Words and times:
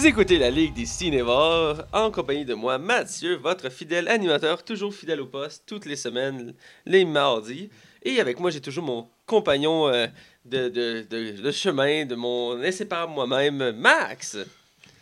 Vous 0.00 0.06
écoutez 0.06 0.38
la 0.38 0.48
Ligue 0.48 0.72
des 0.72 0.86
Cinévores 0.86 1.82
en 1.92 2.10
compagnie 2.10 2.46
de 2.46 2.54
moi, 2.54 2.78
Mathieu, 2.78 3.36
votre 3.36 3.68
fidèle 3.68 4.08
animateur, 4.08 4.64
toujours 4.64 4.94
fidèle 4.94 5.20
au 5.20 5.26
poste, 5.26 5.64
toutes 5.66 5.84
les 5.84 5.94
semaines, 5.94 6.54
les 6.86 7.04
mardis. 7.04 7.68
Et 8.02 8.18
avec 8.18 8.40
moi, 8.40 8.50
j'ai 8.50 8.62
toujours 8.62 8.82
mon 8.82 9.06
compagnon 9.26 9.88
euh, 9.88 10.06
de, 10.46 10.70
de, 10.70 11.06
de- 11.10 11.42
de 11.42 11.50
chemin, 11.50 12.06
de 12.06 12.14
mon 12.14 12.62
inséparable 12.62 13.12
moi-même, 13.12 13.72
Max. 13.72 14.38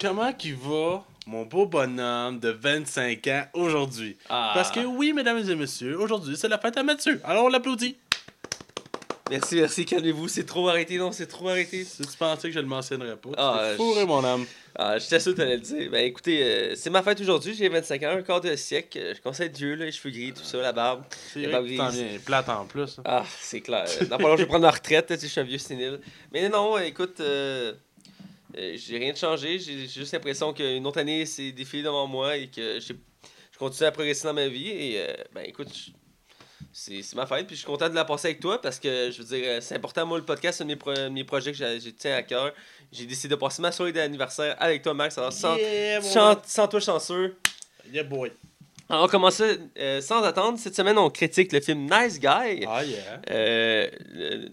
Comment 0.01 0.33
qu'il 0.33 0.57
va, 0.57 1.05
mon 1.29 1.45
beau 1.45 1.66
bonhomme 1.66 2.41
de 2.41 2.49
25 2.51 3.24
ans 3.29 3.45
aujourd'hui? 3.52 4.16
Ah. 4.29 4.51
Parce 4.52 4.73
que 4.73 4.80
oui, 4.80 5.12
mesdames 5.12 5.49
et 5.49 5.55
messieurs, 5.55 5.96
aujourd'hui, 5.96 6.37
c'est 6.37 6.49
la 6.49 6.59
fête 6.59 6.77
à 6.77 6.83
Mathieu. 6.83 7.21
Alors 7.23 7.45
on 7.45 7.49
l'applaudit. 7.51 7.96
Merci, 9.30 9.56
merci, 9.56 9.84
calmez-vous, 9.84 10.28
c'est 10.28 10.45
trop 10.46 10.68
arrêté, 10.68 10.96
non, 10.96 11.12
c'est 11.12 11.27
trop 11.27 11.48
arrêté. 11.48 11.84
Si 11.84 12.02
tu 12.02 12.16
pensais 12.18 12.48
que 12.48 12.55
je 12.55 12.60
le 12.60 12.66
mentionnerais 12.66 13.16
pas, 13.16 13.28
tu 13.30 13.34
Ah, 13.37 13.73
fourré, 13.77 14.01
je- 14.02 14.06
mon 14.06 14.24
âme. 14.24 14.46
Ah, 14.74 14.98
j'étais 14.98 15.20
sûr 15.20 15.32
que 15.32 15.38
t'allais 15.38 15.56
le 15.56 15.60
dire. 15.62 15.91
Ben 15.91 16.04
écoutez, 16.04 16.42
euh, 16.42 16.74
c'est 16.77 16.88
ma 16.91 17.02
fête 17.02 17.20
aujourd'hui, 17.20 17.54
j'ai 17.54 17.68
25 17.68 18.02
ans, 18.04 18.10
un 18.10 18.23
quart 18.23 18.40
de 18.40 18.54
siècle, 18.57 18.96
euh, 18.98 19.15
je 19.15 19.20
conseille 19.20 19.51
Dieu, 19.51 19.74
là, 19.74 19.85
les 19.85 19.93
cheveux 19.93 20.10
gris, 20.10 20.32
tout 20.32 20.43
ça, 20.45 20.59
la 20.59 20.73
barbe. 20.73 21.02
C'est 21.32 21.43
tu 21.43 21.48
viens 21.51 22.18
plate 22.24 22.48
en 22.48 22.65
plus. 22.66 22.98
hein. 22.98 23.02
Ah, 23.04 23.24
c'est 23.40 23.60
clair. 23.60 23.85
Dans 24.09 24.16
pas 24.16 24.23
longtemps, 24.24 24.37
je 24.37 24.43
vais 24.43 24.46
prendre 24.48 24.62
ma 24.62 24.70
retraite, 24.70 25.07
tu 25.09 25.26
je 25.26 25.26
suis 25.26 25.40
un 25.40 25.45
vieux 25.45 25.59
sénile. 25.59 26.01
Mais 26.32 26.48
non, 26.48 26.79
écoute, 26.79 27.20
euh, 27.20 27.73
euh, 28.57 28.76
j'ai 28.76 28.98
rien 28.98 29.13
de 29.13 29.18
changé. 29.18 29.59
J'ai 29.59 29.87
juste 29.88 30.13
l'impression 30.13 30.52
qu'une 30.54 30.87
autre 30.87 30.98
année 31.01 31.26
s'est 31.26 31.52
défilée 31.52 31.82
devant 31.82 32.07
moi 32.07 32.37
et 32.37 32.46
que 32.48 32.79
je 32.80 32.92
continue 33.59 33.87
à 33.88 33.90
progresser 33.92 34.24
dans 34.29 34.35
ma 34.35 34.46
vie. 34.48 34.68
Et 34.68 35.01
euh, 35.01 35.13
ben 35.35 35.42
écoute, 35.45 35.68
c'est 36.73 37.15
ma 37.15 37.27
fête. 37.27 37.47
Puis 37.47 37.57
je 37.57 37.61
suis 37.61 37.66
content 37.66 37.88
de 37.88 37.95
la 37.95 38.05
passer 38.05 38.29
avec 38.29 38.41
toi 38.41 38.61
parce 38.61 38.79
que 38.79 39.11
je 39.11 39.23
veux 39.23 39.37
dire, 39.37 39.45
euh, 39.47 39.61
c'est 39.61 39.74
important. 39.77 40.07
Moi, 40.07 40.19
le 40.19 40.24
podcast, 40.24 40.59
c'est 40.59 40.65
mes, 40.65 40.77
pro- 40.77 41.10
mes 41.10 41.25
projets 41.25 41.52
que 41.52 41.59
j'ai 41.59 41.93
tiens 41.93 42.16
à 42.16 42.23
cœur. 42.23 42.52
J'ai 42.93 43.05
décidé 43.07 43.35
de 43.35 43.41
passer 43.41 43.60
ma 43.63 43.73
soirée 43.73 43.93
d'anniversaire 43.93 44.57
avec 44.59 44.83
toi, 44.83 44.95
Max. 44.95 45.19
Alors, 45.19 45.33
sans, 45.33 45.57
Yeah, 45.57 46.01
sans, 46.02 46.69
toi 46.69 46.80
chanceux. 46.80 47.37
Yeah, 47.93 48.05
boy. 48.05 48.33
Alors, 48.91 49.05
on 49.05 49.09
commence 49.09 49.43
euh, 49.43 50.01
sans 50.01 50.23
attendre. 50.23 50.59
Cette 50.59 50.75
semaine, 50.75 50.97
on 50.97 51.10
critique 51.10 51.52
le 51.52 51.60
film 51.60 51.91
Nice 51.91 52.19
Guy. 52.19 52.65
Ah, 52.66 52.82
yeah. 52.85 53.21
Euh, 53.30 53.88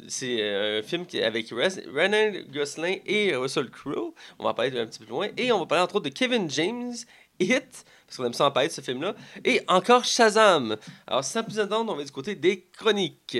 c'est 0.09 0.37
euh, 0.41 0.79
un 0.79 0.83
film 0.83 1.05
qui, 1.05 1.21
avec 1.21 1.49
Ryan 1.51 2.33
Gosling 2.51 2.99
et 3.05 3.33
Russell 3.35 3.69
Crowe. 3.69 4.13
On 4.37 4.43
va 4.43 4.49
en 4.49 4.53
parler 4.53 4.77
un 4.77 4.87
petit 4.87 4.99
peu 4.99 5.05
plus 5.05 5.11
loin. 5.11 5.29
Et 5.37 5.51
on 5.53 5.59
va 5.59 5.65
parler 5.65 5.83
entre 5.83 5.95
autres 5.95 6.09
de 6.09 6.13
Kevin 6.13 6.49
James, 6.49 6.93
Hit, 7.39 7.85
parce 8.07 8.17
qu'on 8.17 8.25
aime 8.25 8.33
ça 8.33 8.45
en 8.45 8.51
parler 8.51 8.69
de 8.69 8.73
ce 8.73 8.81
film-là. 8.81 9.15
Et 9.43 9.61
encore 9.67 10.03
Shazam. 10.03 10.75
Alors 11.07 11.23
sans 11.23 11.43
plus 11.43 11.59
attendre, 11.59 11.91
on 11.91 11.95
va 11.95 12.03
du 12.03 12.11
côté 12.11 12.35
des 12.35 12.65
chroniques. 12.77 13.37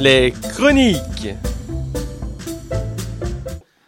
Les 0.00 0.32
chroniques. 0.54 1.28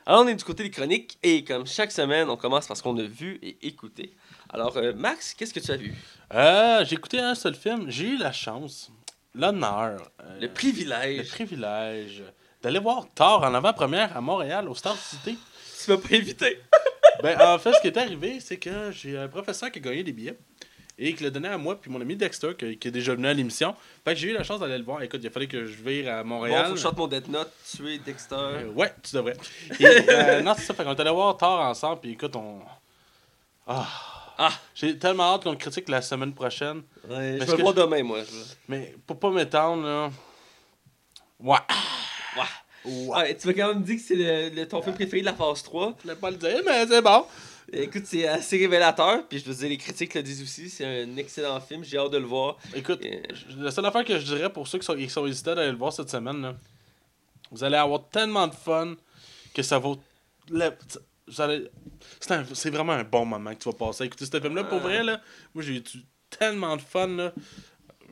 Alors 0.07 0.23
on 0.23 0.29
est 0.29 0.35
du 0.35 0.43
côté 0.45 0.65
des 0.65 0.71
chroniques 0.71 1.19
et 1.23 1.45
comme 1.45 1.67
chaque 1.67 1.93
semaine, 1.93 2.29
on 2.31 2.37
commence 2.37 2.67
par 2.67 2.77
ce 2.77 2.83
qu'on 2.83 2.99
a 2.99 3.03
vu 3.03 3.39
et 3.43 3.59
écouté. 3.67 4.15
Alors 4.53 4.77
euh, 4.77 4.93
Max, 4.93 5.35
qu'est-ce 5.35 5.55
que 5.55 5.61
tu 5.61 5.71
as 5.71 5.77
vu? 5.77 5.95
Euh, 6.35 6.85
j'ai 6.85 6.95
écouté 6.97 7.21
un 7.21 7.35
seul 7.37 7.55
film. 7.55 7.89
J'ai 7.89 8.09
eu 8.09 8.17
la 8.19 8.33
chance, 8.33 8.91
l'honneur, 9.35 10.03
euh, 10.23 10.35
Le 10.41 10.47
le 10.47 10.53
privilège. 10.53 11.29
privilège 11.29 12.25
d'aller 12.61 12.81
voir 12.81 13.07
Thor 13.15 13.45
en 13.45 13.55
avant-première 13.55 14.17
à 14.17 14.21
Montréal, 14.21 14.69
au 14.69 14.75
Star 14.75 14.97
City. 14.97 15.39
Tu 15.85 15.91
m'as 15.93 15.97
pas 15.97 16.15
invité. 16.17 16.61
Ben, 17.23 17.41
en 17.41 17.59
fait, 17.59 17.73
ce 17.73 17.81
qui 17.81 17.89
est 17.89 17.97
arrivé, 17.97 18.41
c'est 18.41 18.57
que 18.57 18.91
j'ai 18.93 19.17
un 19.19 19.29
professeur 19.29 19.71
qui 19.71 19.79
a 19.79 19.83
gagné 19.83 20.03
des 20.03 20.13
billets 20.13 20.39
et 20.99 21.15
qui 21.15 21.25
l'a 21.25 21.31
donné 21.31 21.49
à 21.49 21.57
moi 21.57 21.81
puis 21.81 21.91
mon 21.91 22.01
ami 22.01 22.15
Dexter 22.15 22.55
qui, 22.59 22.77
qui 22.77 22.89
est 22.89 22.91
déjà 22.91 23.15
venu 23.15 23.27
à 23.27 23.33
l'émission. 23.33 23.75
Fait 24.05 24.13
que 24.15 24.21
j'ai 24.21 24.31
eu 24.31 24.33
la 24.35 24.43
chance 24.45 24.61
d'aller 24.61 24.77
le 24.79 24.85
voir. 24.85 25.03
Écoute, 25.03 25.21
il 25.23 25.27
a 25.27 25.31
fallu 25.31 25.49
que 25.49 25.65
je 25.67 25.83
vire 25.83 26.13
à 26.13 26.23
Bon, 26.23 26.29
Montréal. 26.31 26.67
faut 26.67 26.71
que 26.73 26.77
je 26.77 26.83
sorte 26.83 26.99
mon 26.99 27.07
Death 27.07 27.29
Note, 27.29 27.51
tuer 27.75 27.99
Dexter. 27.99 28.35
Euh, 28.37 28.73
ouais, 28.73 28.93
tu 29.03 29.17
devrais. 29.17 29.37
Et, 29.79 29.87
euh, 29.87 30.43
non, 30.43 30.55
c'est 30.57 30.65
ça. 30.65 30.75
Fait 30.75 30.85
qu'on 30.85 30.95
est 30.95 31.01
allé 31.01 31.11
voir 31.11 31.37
Thor 31.37 31.61
ensemble 31.61 32.01
puis 32.01 32.11
écoute, 32.13 32.37
on. 32.37 32.61
Ah. 33.67 33.87
Ah. 34.37 34.53
J'ai 34.75 34.99
tellement 34.99 35.35
hâte 35.35 35.43
qu'on 35.45 35.51
le 35.53 35.57
critique 35.57 35.89
la 35.89 36.01
semaine 36.03 36.33
prochaine. 36.35 36.83
Ouais, 37.09 37.39
je 37.41 37.45
vais 37.45 37.57
le 37.57 37.63
voir 37.63 37.75
demain, 37.75 38.03
moi. 38.03 38.21
Mais 38.69 38.95
pour 39.07 39.19
pas 39.19 39.31
m'étendre, 39.31 39.85
là. 39.85 40.11
Ouais. 41.39 41.59
Ouais. 42.37 42.43
Ouais. 42.85 43.07
Ouais, 43.09 43.37
tu 43.37 43.47
m'as 43.49 43.55
quand 43.55 43.69
même 43.75 43.83
dit 43.83 43.97
que 43.97 44.03
c'est 44.03 44.15
le, 44.15 44.55
le- 44.55 44.67
ton 44.69 44.81
film 44.83 44.95
préféré 44.95 45.21
de 45.21 45.27
la 45.27 45.35
phase 45.35 45.63
3. 45.63 45.95
Je 45.99 46.03
voulais 46.05 46.15
pas 46.17 46.31
le 46.31 46.37
dire, 46.37 46.61
mais 46.65 46.87
c'est 46.87 47.03
bon. 47.03 47.25
Écoute, 47.73 48.03
c'est 48.07 48.27
assez 48.27 48.57
révélateur. 48.59 49.27
Puis 49.29 49.39
je 49.39 49.45
veux 49.45 49.55
dire, 49.55 49.69
les 49.69 49.77
critiques 49.77 50.15
le 50.15 50.23
disent 50.23 50.43
aussi. 50.43 50.69
C'est 50.71 50.85
un 50.85 51.17
excellent 51.17 51.61
film. 51.61 51.85
J'ai 51.85 51.99
hâte 51.99 52.11
de 52.11 52.19
le 52.19 52.25
voir. 52.27 52.57
Écoute, 52.75 53.05
Et- 53.05 53.23
je- 53.33 53.63
la 53.63 53.71
seule 53.71 53.87
affaire 53.87 54.05
que 54.05 54.19
je 54.19 54.25
dirais 54.25 54.53
pour 54.53 54.67
ceux 54.67 54.79
qui 54.79 54.85
sont, 54.87 54.97
qui 54.97 55.09
sont 55.09 55.27
hésitants 55.27 55.55
d'aller 55.55 55.71
le 55.73 55.77
voir 55.77 55.93
cette 55.93 56.11
semaine, 56.11 56.41
là, 56.43 56.55
vous 57.53 57.63
allez 57.63 57.77
avoir 57.77 58.09
tellement 58.11 58.47
de 58.49 58.55
fun 58.55 58.95
que 59.55 59.63
ça 59.63 59.79
vaut. 59.79 59.99
la- 60.51 60.71
vous 61.29 61.41
allez- 61.41 61.71
c'est, 62.19 62.33
un- 62.33 62.45
c'est 62.55 62.71
vraiment 62.71 62.93
un 62.93 63.05
bon 63.05 63.25
moment 63.25 63.55
que 63.55 63.63
tu 63.63 63.69
vas 63.69 63.77
passer. 63.77 64.05
Écoutez, 64.05 64.25
ce 64.27 64.41
film-là, 64.41 64.65
pour 64.65 64.81
vrai, 64.81 65.05
là, 65.05 65.21
moi 65.55 65.63
j'ai 65.63 65.75
eu 65.77 65.83
tellement 66.29 66.77
de 66.77 66.83
fun. 66.83 67.07
Là, 67.07 67.33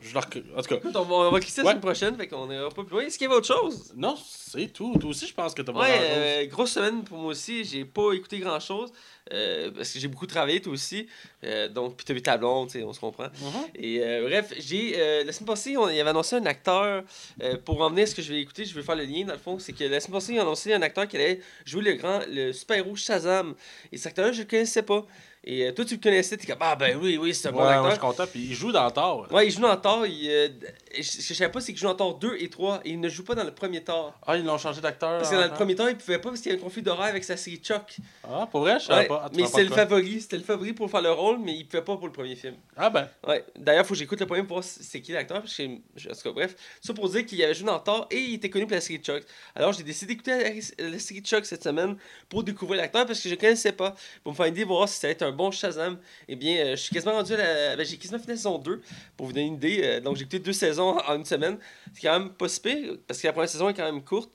je 0.02 0.12
le 0.14 0.18
rec- 0.20 0.44
En 0.56 0.62
tout 0.62 0.68
cas, 0.68 0.76
Écoute, 0.76 0.96
on 0.96 1.02
va, 1.04 1.14
on 1.14 1.30
va 1.30 1.38
la 1.38 1.46
semaine 1.46 1.80
prochaine. 1.80 2.16
Fait 2.16 2.26
qu'on 2.28 2.50
ira 2.50 2.68
pas 2.70 2.82
plus 2.84 2.92
loin. 2.92 3.02
Est-ce 3.02 3.18
qu'il 3.18 3.26
y 3.26 3.30
avait 3.30 3.36
autre 3.38 3.46
chose? 3.46 3.92
non, 3.96 4.16
c'est 4.26 4.72
tout. 4.72 4.96
Toi 4.98 5.10
aussi, 5.10 5.26
je 5.26 5.34
pense 5.34 5.54
que 5.54 5.62
t'as 5.62 5.72
pas 5.72 5.80
Ouais, 5.80 5.88
euh, 6.00 6.46
grosse 6.46 6.72
semaine 6.72 7.02
pour 7.04 7.18
moi 7.18 7.30
aussi. 7.30 7.64
J'ai 7.64 7.84
pas 7.84 8.12
écouté 8.12 8.38
grand 8.38 8.60
chose. 8.60 8.90
parce 9.30 9.92
que 9.92 9.98
j'ai 9.98 10.08
beaucoup 10.08 10.26
travaillé, 10.26 10.60
toi 10.62 10.72
aussi. 10.72 11.06
Euh, 11.44 11.68
donc, 11.68 11.96
puis 11.96 12.04
t'as 12.06 12.14
vu 12.14 12.22
ta 12.22 12.36
blonde, 12.36 12.70
on 12.84 12.92
se 12.92 13.00
comprend. 13.00 13.24
Mhm. 13.24 13.64
Et 13.74 14.00
euh, 14.02 14.26
bref, 14.26 14.52
j'ai 14.58 14.94
euh, 14.96 15.24
la 15.24 15.32
semaine 15.32 15.46
passée, 15.48 15.76
on, 15.76 15.88
il 15.88 16.00
avait 16.00 16.10
annoncé 16.10 16.36
un 16.36 16.46
acteur 16.46 17.04
euh, 17.42 17.56
pour 17.64 17.80
emmener 17.82 18.06
ce 18.06 18.14
que 18.14 18.22
je 18.22 18.32
vais 18.32 18.40
écouter. 18.40 18.64
Je 18.64 18.74
vais 18.74 18.82
faire 18.82 18.96
le 18.96 19.04
lien 19.04 19.24
dans 19.24 19.34
le 19.34 19.38
fond. 19.38 19.58
C'est 19.58 19.72
que 19.72 19.84
la 19.84 20.00
semaine 20.00 20.14
passée, 20.14 20.32
il 20.32 20.38
a 20.38 20.42
annoncé 20.42 20.72
un 20.72 20.82
acteur 20.82 21.06
qui 21.06 21.16
allait 21.16 21.40
jouer 21.66 21.82
le 21.82 21.92
grand, 21.94 22.20
le 22.28 22.52
super-héros 22.52 22.96
Shazam. 22.96 23.54
Et 23.92 23.96
cet 23.98 24.08
acteur-là, 24.08 24.32
je 24.32 24.40
le 24.42 24.48
connaissais 24.48 24.82
pas. 24.82 25.04
Et 25.50 25.66
euh, 25.66 25.72
toi, 25.72 25.82
tu 25.82 25.94
le 25.94 26.00
connaissais, 26.00 26.36
t'es 26.36 26.46
comme 26.46 26.58
ah 26.60 26.76
ben 26.76 26.98
oui, 27.00 27.16
oui, 27.16 27.34
c'est 27.34 27.48
un 27.48 27.52
Ouais, 27.52 27.56
bon 27.56 27.62
ouais, 27.64 27.68
je 27.72 27.76
acteur. 27.78 27.92
suis 27.92 28.00
content. 28.00 28.26
Puis 28.30 28.40
il 28.50 28.54
joue 28.54 28.70
dans 28.70 28.90
Thor. 28.90 29.26
Ouais, 29.32 29.46
il 29.46 29.50
joue 29.50 29.62
dans 29.62 29.74
Thor. 29.78 30.04
Il, 30.06 30.28
euh, 30.28 30.48
je- 30.94 31.02
ce 31.02 31.16
que 31.16 31.22
je 31.22 31.32
savais 31.32 31.50
pas, 31.50 31.60
c'est 31.62 31.72
qu'il 31.72 31.80
joue 31.80 31.86
dans 31.86 31.94
Thor 31.94 32.18
2 32.18 32.36
et 32.38 32.50
3. 32.50 32.82
Et 32.84 32.90
il 32.90 33.00
ne 33.00 33.08
joue 33.08 33.24
pas 33.24 33.34
dans 33.34 33.44
le 33.44 33.54
premier 33.54 33.82
Thor. 33.82 34.12
Ah, 34.26 34.36
ils 34.36 34.44
l'ont 34.44 34.58
changé 34.58 34.82
d'acteur. 34.82 35.16
Parce 35.16 35.30
que 35.30 35.36
dans 35.36 35.40
le 35.40 35.46
hein? 35.46 35.54
premier 35.54 35.74
Thor, 35.74 35.88
il 35.88 35.96
pouvait 35.96 36.18
pas 36.18 36.28
parce 36.28 36.42
qu'il 36.42 36.50
y 36.50 36.54
avait 36.54 36.60
un 36.60 36.64
conflit 36.64 36.82
d'horaire 36.82 37.06
avec 37.06 37.24
sa 37.24 37.38
série 37.38 37.56
Chuck. 37.56 37.96
Ah, 38.30 38.46
pour 38.50 38.60
vrai, 38.60 38.78
je 38.78 38.84
savais 38.84 39.00
Ouais, 39.00 39.06
pas. 39.08 39.22
Ah, 39.24 39.30
mais 39.34 39.46
c'était 39.46 39.64
le 39.64 39.70
favori. 39.74 40.20
C'était 40.20 40.36
le 40.36 40.42
favori 40.42 40.74
pour 40.74 40.90
faire 40.90 41.00
le 41.00 41.12
rôle, 41.12 41.38
mais 41.38 41.54
il 41.54 41.66
pouvait 41.66 41.82
pas 41.82 41.96
pour 41.96 42.06
le 42.08 42.12
premier 42.12 42.36
film. 42.36 42.56
Ah, 42.76 42.90
ben. 42.90 43.08
Ouais. 43.26 43.42
D'ailleurs, 43.56 43.86
faut 43.86 43.94
que 43.94 43.98
j'écoute 44.00 44.20
le 44.20 44.26
premier 44.26 44.42
pour 44.42 44.58
voir 44.58 44.64
c'est 44.64 45.00
qui 45.00 45.12
l'acteur. 45.12 45.40
Parce 45.40 45.56
que, 45.56 45.62
je- 45.96 46.10
en 46.10 46.12
tout 46.12 46.20
cas, 46.24 46.32
bref. 46.32 46.56
Ça 46.82 46.92
pour 46.92 47.08
dire 47.08 47.24
qu'il 47.24 47.42
avait 47.42 47.54
joué 47.54 47.64
dans 47.64 47.78
Thor 47.78 48.06
et 48.10 48.18
il 48.18 48.34
était 48.34 48.50
connu 48.50 48.66
pour 48.66 48.74
la 48.74 48.82
série 48.82 48.98
Chuck. 49.02 49.22
Alors, 49.54 49.72
j'ai 49.72 49.82
décidé 49.82 50.12
d'écouter 50.14 50.60
la, 50.78 50.90
la 50.90 50.98
série 50.98 51.22
Chuck 51.22 51.46
cette 51.46 51.64
semaine 51.64 51.96
pour 52.28 52.44
découvrir 52.44 52.82
l'acteur 52.82 53.06
parce 53.06 53.18
que 53.22 53.30
je 53.30 53.34
connaissais 53.34 53.72
pas. 53.72 53.94
Pour 54.22 54.32
me 54.32 54.36
faire 54.36 54.44
une 54.44 54.52
idée, 54.52 54.64
voir 54.64 54.86
si 54.86 55.00
ça 55.00 55.06
allait 55.06 55.12
être 55.14 55.22
un 55.22 55.37
bon 55.38 55.50
Shazam. 55.52 55.98
Eh 56.26 56.36
bien, 56.36 56.56
euh, 56.56 56.70
je 56.72 56.82
suis 56.82 56.92
quasiment 56.92 57.14
rendu 57.14 57.32
à 57.32 57.36
la. 57.36 57.76
Ben, 57.76 57.86
j'ai 57.86 57.96
quasiment 57.96 58.18
fini 58.18 58.32
la 58.32 58.36
saison 58.36 58.58
2 58.58 58.82
pour 59.16 59.26
vous 59.26 59.32
donner 59.32 59.46
une 59.46 59.54
idée. 59.54 59.80
Euh, 59.82 60.00
donc, 60.00 60.16
j'ai 60.16 60.22
écouté 60.22 60.40
deux 60.40 60.52
saisons 60.52 60.98
en 60.98 61.14
une 61.14 61.24
semaine. 61.24 61.58
C'est 61.94 62.02
quand 62.02 62.18
même 62.18 62.30
pas 62.30 62.48
si 62.48 62.60
parce 63.06 63.22
que 63.22 63.26
la 63.28 63.32
première 63.32 63.48
saison 63.48 63.68
est 63.68 63.74
quand 63.74 63.90
même 63.90 64.02
courte. 64.02 64.32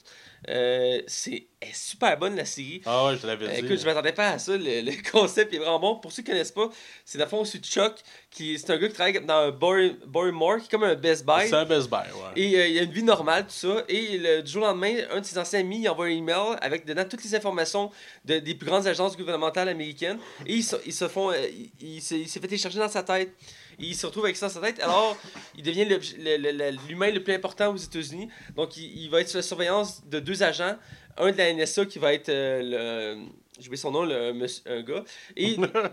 Euh, 0.50 1.02
c'est 1.08 1.48
est 1.62 1.74
super 1.74 2.18
bonne 2.18 2.36
la 2.36 2.44
série. 2.44 2.82
Ah, 2.86 3.06
ouais, 3.08 3.18
je 3.22 3.26
l'avais 3.26 3.46
Euh, 3.48 3.54
dit. 3.54 3.66
écoute, 3.66 3.80
je 3.80 3.86
m'attendais 3.86 4.12
pas 4.12 4.32
à 4.32 4.40
ça. 4.40 4.58
Le, 4.58 4.82
le 4.82 4.92
concept 5.12 5.54
est 5.54 5.58
vraiment 5.58 5.80
bon. 5.80 5.96
Pour 5.96 6.12
ceux 6.12 6.22
qui 6.22 6.32
connaissent 6.32 6.52
pas, 6.52 6.70
c'est 7.06 7.18
dans 7.18 7.24
le 7.24 7.30
fond, 7.30 7.46
c'est 7.46 7.64
Chuck, 7.64 7.96
qui 8.30 8.60
c'est 8.60 8.70
un 8.72 8.78
gars 8.78 8.88
qui 8.90 8.94
travaille 8.94 9.26
dans 9.26 9.34
un 9.48 9.52
Boring 9.52 9.96
More, 10.34 10.58
qui 10.58 10.66
est 10.66 10.70
comme 10.70 10.84
un 10.84 10.96
Best 10.96 11.26
Buy. 11.26 11.48
C'est 11.48 11.56
un 11.56 11.64
Best 11.66 11.90
Buy, 11.90 11.98
ouais. 12.12 12.32
Et 12.42 12.56
euh, 12.60 12.68
il 12.68 12.80
a 12.80 12.82
une 12.82 12.92
vie 12.92 13.04
normale, 13.04 13.44
tout 13.46 13.54
ça. 13.54 13.84
Et 13.88 14.18
le, 14.18 14.42
du 14.42 14.52
jour 14.52 14.64
au 14.64 14.66
lendemain, 14.66 14.94
un 15.12 15.22
de 15.22 15.26
ses 15.26 15.38
anciens 15.38 15.60
amis 15.62 15.80
il 15.82 15.88
envoie 15.88 16.08
un 16.08 16.10
email 16.10 16.58
avec 16.62 16.86
dedans 16.86 17.06
toutes 17.10 17.24
les 17.24 17.34
informations 17.36 17.90
de, 18.26 18.40
des 18.40 18.56
plus 18.56 18.68
grandes 18.68 18.86
agences 18.88 19.16
gouvernementales 19.16 19.70
américaines. 19.70 20.20
Et 20.46 20.56
ils 20.56 20.66
ils 20.86 20.94
se 20.94 21.08
font. 21.08 21.32
euh, 21.32 21.38
il 21.80 22.02
s'est 22.02 22.26
fait 22.26 22.40
télécharger 22.42 22.80
dans 22.80 22.90
sa 22.90 23.04
tête. 23.04 23.32
Il 23.80 23.96
se 23.96 24.06
retrouve 24.06 24.26
avec 24.26 24.36
ça 24.38 24.48
dans 24.48 24.54
sa 24.54 24.60
tête. 24.62 24.80
Alors, 24.82 25.18
il 25.58 25.64
devient 25.64 25.86
le- 25.86 26.00
le- 26.38 26.52
le- 26.52 26.78
l'humain 26.88 27.12
plus 27.20 27.34
important 27.34 27.74
aux 27.74 27.78
États-Unis. 27.78 28.30
Donc, 28.56 28.78
il, 28.78 29.04
il 29.04 29.10
va 29.10 29.22
être 29.22 29.30
sous 29.30 29.38
la 29.38 29.44
surveillance 29.44 30.06
de 30.08 30.20
deux 30.20 30.44
agents. 30.44 30.76
Un 31.18 31.32
de 31.32 31.38
la 31.38 31.54
NSA 31.54 31.86
qui 31.86 32.00
va 32.00 32.14
être 32.14 32.30
euh, 32.30 33.16
le. 33.16 33.26
J'ai 33.60 33.68
oublié 33.68 33.78
son 33.78 33.92
nom, 33.92 34.04
le, 34.04 34.34
monsieur- 34.34 34.64
un 34.66 34.82
gars. 34.82 35.04
Et. 35.38 35.58
euh, 35.76 35.88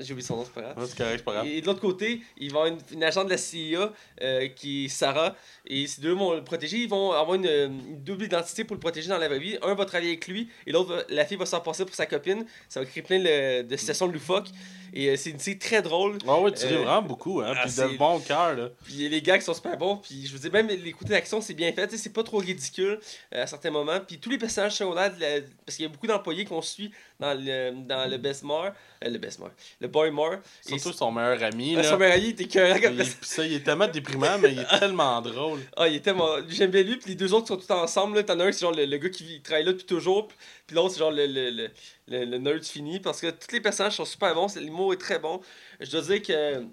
J'ai 0.00 0.12
oublié 0.14 0.26
son 0.26 0.36
nom, 0.36 0.44
c'est 0.44 0.52
pas 0.54 0.62
grave. 0.62 0.78
Ouais, 0.78 0.86
c'est 0.88 0.96
correct, 0.96 1.24
pas 1.24 1.32
grave. 1.34 1.46
Et 1.46 1.60
de 1.60 1.66
l'autre 1.66 1.80
côté, 1.80 2.22
il 2.38 2.50
va 2.52 2.60
y 2.60 2.62
avoir 2.62 2.66
une, 2.66 2.96
une 2.96 3.04
agente 3.04 3.26
de 3.26 3.30
la 3.32 3.36
CIA 3.38 3.92
euh, 4.22 4.48
qui 4.48 4.86
est 4.86 4.88
Sarah. 4.88 5.36
Et 5.66 5.86
ces 5.86 6.00
deux 6.00 6.12
vont 6.12 6.32
le 6.34 6.42
protéger. 6.42 6.78
Ils 6.78 6.88
vont 6.88 7.12
avoir 7.12 7.34
une, 7.34 7.46
une 7.46 8.02
double 8.02 8.24
identité 8.24 8.64
pour 8.64 8.74
le 8.76 8.80
protéger 8.80 9.08
dans 9.08 9.18
la 9.18 9.28
vraie 9.28 9.38
vie. 9.40 9.58
Un 9.62 9.74
va 9.74 9.84
travailler 9.84 10.10
avec 10.12 10.26
lui 10.26 10.48
et 10.66 10.72
l'autre, 10.72 11.04
la 11.10 11.24
fille 11.26 11.36
va 11.36 11.46
s'en 11.46 11.60
passer 11.60 11.84
pour 11.84 11.94
sa 11.94 12.06
copine. 12.06 12.46
Ça 12.68 12.80
va 12.80 12.86
créer 12.86 13.02
plein 13.02 13.18
de, 13.18 13.62
de 13.62 13.76
situations 13.76 14.06
loufoques. 14.06 14.48
Et 14.94 15.08
euh, 15.08 15.16
c'est 15.16 15.30
une 15.30 15.38
série 15.38 15.58
très 15.58 15.80
drôle. 15.80 16.18
Ah 16.28 16.38
ouais, 16.38 16.52
tu 16.52 16.66
ris 16.66 16.74
vraiment 16.74 17.00
beaucoup, 17.00 17.40
hein. 17.40 17.54
ah, 17.56 17.62
Puis 17.62 17.70
c'est- 17.70 17.88
de 17.92 17.96
bon 17.96 18.20
cœur, 18.20 18.54
là. 18.54 18.68
Puis 18.84 19.08
les 19.08 19.22
gars 19.22 19.38
qui 19.38 19.44
sont 19.44 19.54
super 19.54 19.76
bons. 19.78 19.96
Puis 19.96 20.26
je 20.26 20.32
vous 20.32 20.38
dis, 20.38 20.50
même 20.50 20.68
les 20.68 20.92
côtés 20.92 21.10
d'action, 21.10 21.40
c'est 21.40 21.54
bien 21.54 21.72
fait. 21.72 21.90
C'est 21.96 22.12
pas 22.12 22.22
trop 22.22 22.36
ridicule 22.38 23.00
à 23.30 23.46
certains 23.46 23.70
moments. 23.70 24.00
Puis 24.06 24.18
tous 24.18 24.28
les 24.28 24.36
personnages 24.36 24.74
secondaires, 24.74 25.14
de 25.14 25.20
la- 25.20 25.40
parce 25.64 25.76
qu'il 25.76 25.84
y 25.84 25.88
a 25.88 25.90
beaucoup 25.90 26.06
d'employés 26.06 26.44
qu'on 26.44 26.60
suit 26.60 26.90
dans 27.22 27.34
le, 27.38 27.84
dans 27.86 28.10
le 28.10 28.18
Best 28.18 28.42
More. 28.42 28.72
euh, 29.04 29.08
le 29.08 29.18
Best 29.18 29.38
More. 29.38 29.50
Le 29.80 29.88
Boy 29.88 30.10
More. 30.10 30.34
Et 30.68 30.78
Surtout 30.78 30.96
son 30.96 31.10
meilleur 31.12 31.42
ami. 31.42 31.74
Ah, 31.76 31.82
Là. 31.82 31.88
son 31.90 31.96
meilleur 31.98 32.16
ami 32.16 32.28
était 32.28 32.44
Il, 32.44 32.98
pis 32.98 33.16
ça, 33.22 33.46
il 33.46 33.54
est 33.54 33.60
tellement 33.64 33.88
déprimant, 33.88 34.38
mais 34.38 34.52
il 34.52 34.58
est 34.60 34.78
tellement 34.78 35.20
drôle. 35.22 35.60
Ah, 35.76 35.88
il 35.88 35.96
est 35.96 36.00
tellement. 36.00 36.28
J'aime 36.48 36.70
bien 36.70 36.82
lui, 36.82 36.96
puis 36.96 37.10
les 37.10 37.16
deux 37.16 37.32
autres 37.32 37.48
sont 37.48 37.56
tous 37.56 37.70
ensemble. 37.72 38.24
T'en 38.24 38.38
as 38.40 38.44
un, 38.44 38.52
c'est 38.52 38.60
genre 38.60 38.72
le, 38.74 38.84
le 38.84 38.96
gars 38.98 39.08
qui 39.10 39.40
travaille 39.40 39.64
là 39.64 39.72
depuis 39.72 39.86
toujours, 39.86 40.28
puis- 40.28 40.36
l'autre, 40.74 40.92
c'est 40.94 40.98
genre 41.00 41.10
le, 41.10 41.26
le, 41.26 41.50
le, 41.50 42.24
le, 42.24 42.38
nerd 42.38 42.62
fini. 42.64 43.00
Parce 43.00 43.20
que 43.20 43.30
tous 43.30 43.52
les 43.52 43.60
personnages 43.60 43.96
sont 43.96 44.04
super 44.04 44.34
bons, 44.34 44.54
l'humour 44.56 44.92
est 44.92 44.96
très 45.00 45.18
bon. 45.18 45.40
Je 45.80 45.90
dois 45.90 46.00
dire 46.02 46.22
que. 46.22 46.64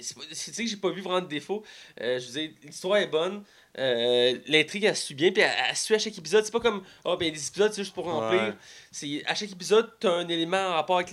c'est 0.00 0.56
que 0.56 0.66
j'ai 0.66 0.76
pas 0.76 0.90
vu 0.90 1.00
vraiment 1.02 1.20
de 1.20 1.28
défaut. 1.28 1.62
Euh, 2.00 2.18
je 2.18 2.26
veux 2.26 2.32
dire, 2.32 2.50
l'histoire 2.64 2.96
est 2.98 3.06
bonne. 3.06 3.44
Euh, 3.78 4.38
L'intrigue, 4.46 4.84
elle 4.84 4.96
suit 4.96 5.14
bien, 5.14 5.32
puis 5.32 5.42
elle, 5.42 5.50
elle 5.68 5.76
suit 5.76 5.94
à 5.94 5.98
chaque 5.98 6.16
épisode. 6.16 6.44
C'est 6.44 6.52
pas 6.52 6.60
comme, 6.60 6.82
oh, 7.04 7.16
ben, 7.16 7.32
des 7.32 7.48
épisodes, 7.48 7.72
c'est 7.72 7.82
juste 7.82 7.94
pour 7.94 8.04
remplir. 8.04 8.42
Ouais. 8.42 8.54
C'est 8.92 9.22
À 9.26 9.34
chaque 9.34 9.50
épisode, 9.50 9.90
t'as 9.98 10.12
un 10.12 10.28
élément 10.28 10.68
en 10.68 10.74
rapport 10.74 10.98
avec 10.98 11.10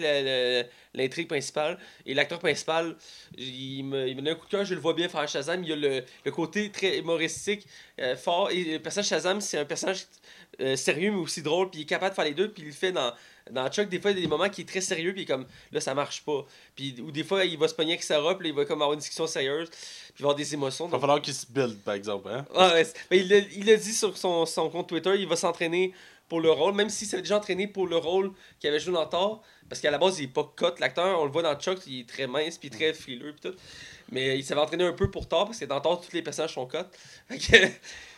l'intrigue 0.94 1.28
principale. 1.28 1.80
Et 2.06 2.13
l'acteur 2.13 2.40
principal, 2.40 2.96
il 3.38 3.84
me, 3.84 4.08
il 4.08 4.16
me 4.16 4.22
donne 4.22 4.34
un 4.34 4.36
coup 4.36 4.46
de 4.46 4.52
cœur, 4.52 4.66
je 4.66 4.75
le 4.75 4.80
vois 4.80 4.94
bien 4.94 5.10
faire 5.10 5.28
Shazam. 5.28 5.63
Il 5.63 5.69
y 5.69 5.74
a 5.74 5.75
le, 5.75 6.04
le 6.25 6.31
côté 6.31 6.69
très 6.69 7.00
humoristique 7.00 7.66
euh, 8.00 8.16
fort. 8.16 8.52
Et 8.52 8.64
le 8.64 8.80
personnage 8.80 9.07
Shazam, 9.07 9.42
c'est 9.42 9.57
un 9.57 9.66
personnage 9.66 10.06
euh, 10.60 10.75
sérieux, 10.75 11.12
mais 11.12 11.18
aussi 11.18 11.42
drôle. 11.42 11.69
Puis 11.69 11.80
il 11.80 11.84
est 11.84 11.86
capable 11.88 12.12
de 12.12 12.16
faire 12.16 12.25
les 12.25 12.34
deux. 12.34 12.52
Puis 12.52 12.64
il 12.64 12.68
le 12.68 12.74
fait 12.74 12.92
dans, 12.92 13.12
dans 13.50 13.68
Chuck. 13.70 13.90
Des 13.90 14.00
fois, 14.00 14.12
il 14.12 14.18
y 14.18 14.20
a 14.20 14.22
des 14.24 14.28
moments 14.28 14.50
qui 14.50 14.62
est 14.62 14.66
très 14.66 14.82
sérieux. 14.82 15.14
Puis 15.14 15.26
comme, 15.26 15.46
là, 15.72 15.82
ça 15.82 15.94
marche 15.94 16.24
pas. 16.24 16.46
Puis, 16.76 16.96
ou 17.02 17.12
des 17.12 17.24
fois, 17.24 17.44
il 17.46 17.58
va 17.58 17.68
se 17.68 17.74
pogner 17.74 17.94
avec 17.94 18.04
Sarah. 18.04 18.38
Puis 18.38 18.48
là, 18.48 18.54
il 18.54 18.56
va 18.56 18.66
comme 18.66 18.82
avoir 18.82 18.94
une 18.94 19.00
discussion 19.00 19.28
sérieuse. 19.28 19.70
Puis 20.14 20.24
avoir 20.24 20.36
des 20.36 20.54
émotions. 20.54 20.88
Il 20.88 20.92
va 20.92 21.00
falloir 21.00 21.22
qu'il 21.22 21.34
se 21.34 21.46
build, 21.46 21.80
par 21.80 21.94
exemple. 21.96 22.30
Hein? 22.30 22.46
ah, 22.56 22.74
ouais, 22.74 22.86
ben, 23.10 23.48
il 23.56 23.66
l'a 23.66 23.76
dit 23.76 23.94
sur 23.94 24.18
son, 24.18 24.46
son 24.46 24.70
compte 24.70 24.88
Twitter, 24.90 25.16
il 25.18 25.28
va 25.28 25.36
s'entraîner 25.36 25.94
pour 26.32 26.40
le 26.40 26.50
rôle, 26.50 26.74
même 26.74 26.90
s'il 26.90 27.10
s'est 27.10 27.22
déjà 27.22 27.36
entraîné 27.36 27.68
pour 27.68 27.88
le 27.88 27.98
rôle 27.98 28.32
qu'il 28.58 28.70
avait 28.70 28.80
joué 28.80 28.94
dans 28.94 29.06
Thor, 29.06 29.44
parce 29.68 29.82
qu'à 29.82 29.92
la 29.92 29.98
base, 29.98 30.18
il 30.20 30.24
est 30.24 30.28
pas 30.28 30.50
cut, 30.56 30.80
l'acteur, 30.80 31.20
on 31.20 31.26
le 31.26 31.32
voit 31.32 31.42
dans 31.42 31.56
Chuck, 31.56 31.80
il 31.88 32.00
est 32.00 32.08
très 32.08 32.26
mince, 32.26 32.58
puis 32.58 32.70
très 32.70 32.94
frileux, 32.94 33.34
puis 33.34 33.52
tout. 33.52 33.58
Mais 34.14 34.38
il 34.40 34.46
s'avait 34.46 34.62
entraîné 34.62 34.86
un 34.86 34.94
peu 34.94 35.12
pour 35.12 35.28
Thor, 35.28 35.48
parce 35.48 35.60
que 35.60 35.66
dans 35.66 35.82
Thor, 35.82 36.00
tous 36.00 36.14
les 36.14 36.22
personnages 36.22 36.54
sont 36.54 36.66
cut. 36.68 36.78
Fait 37.28 37.38
que- 37.38 37.68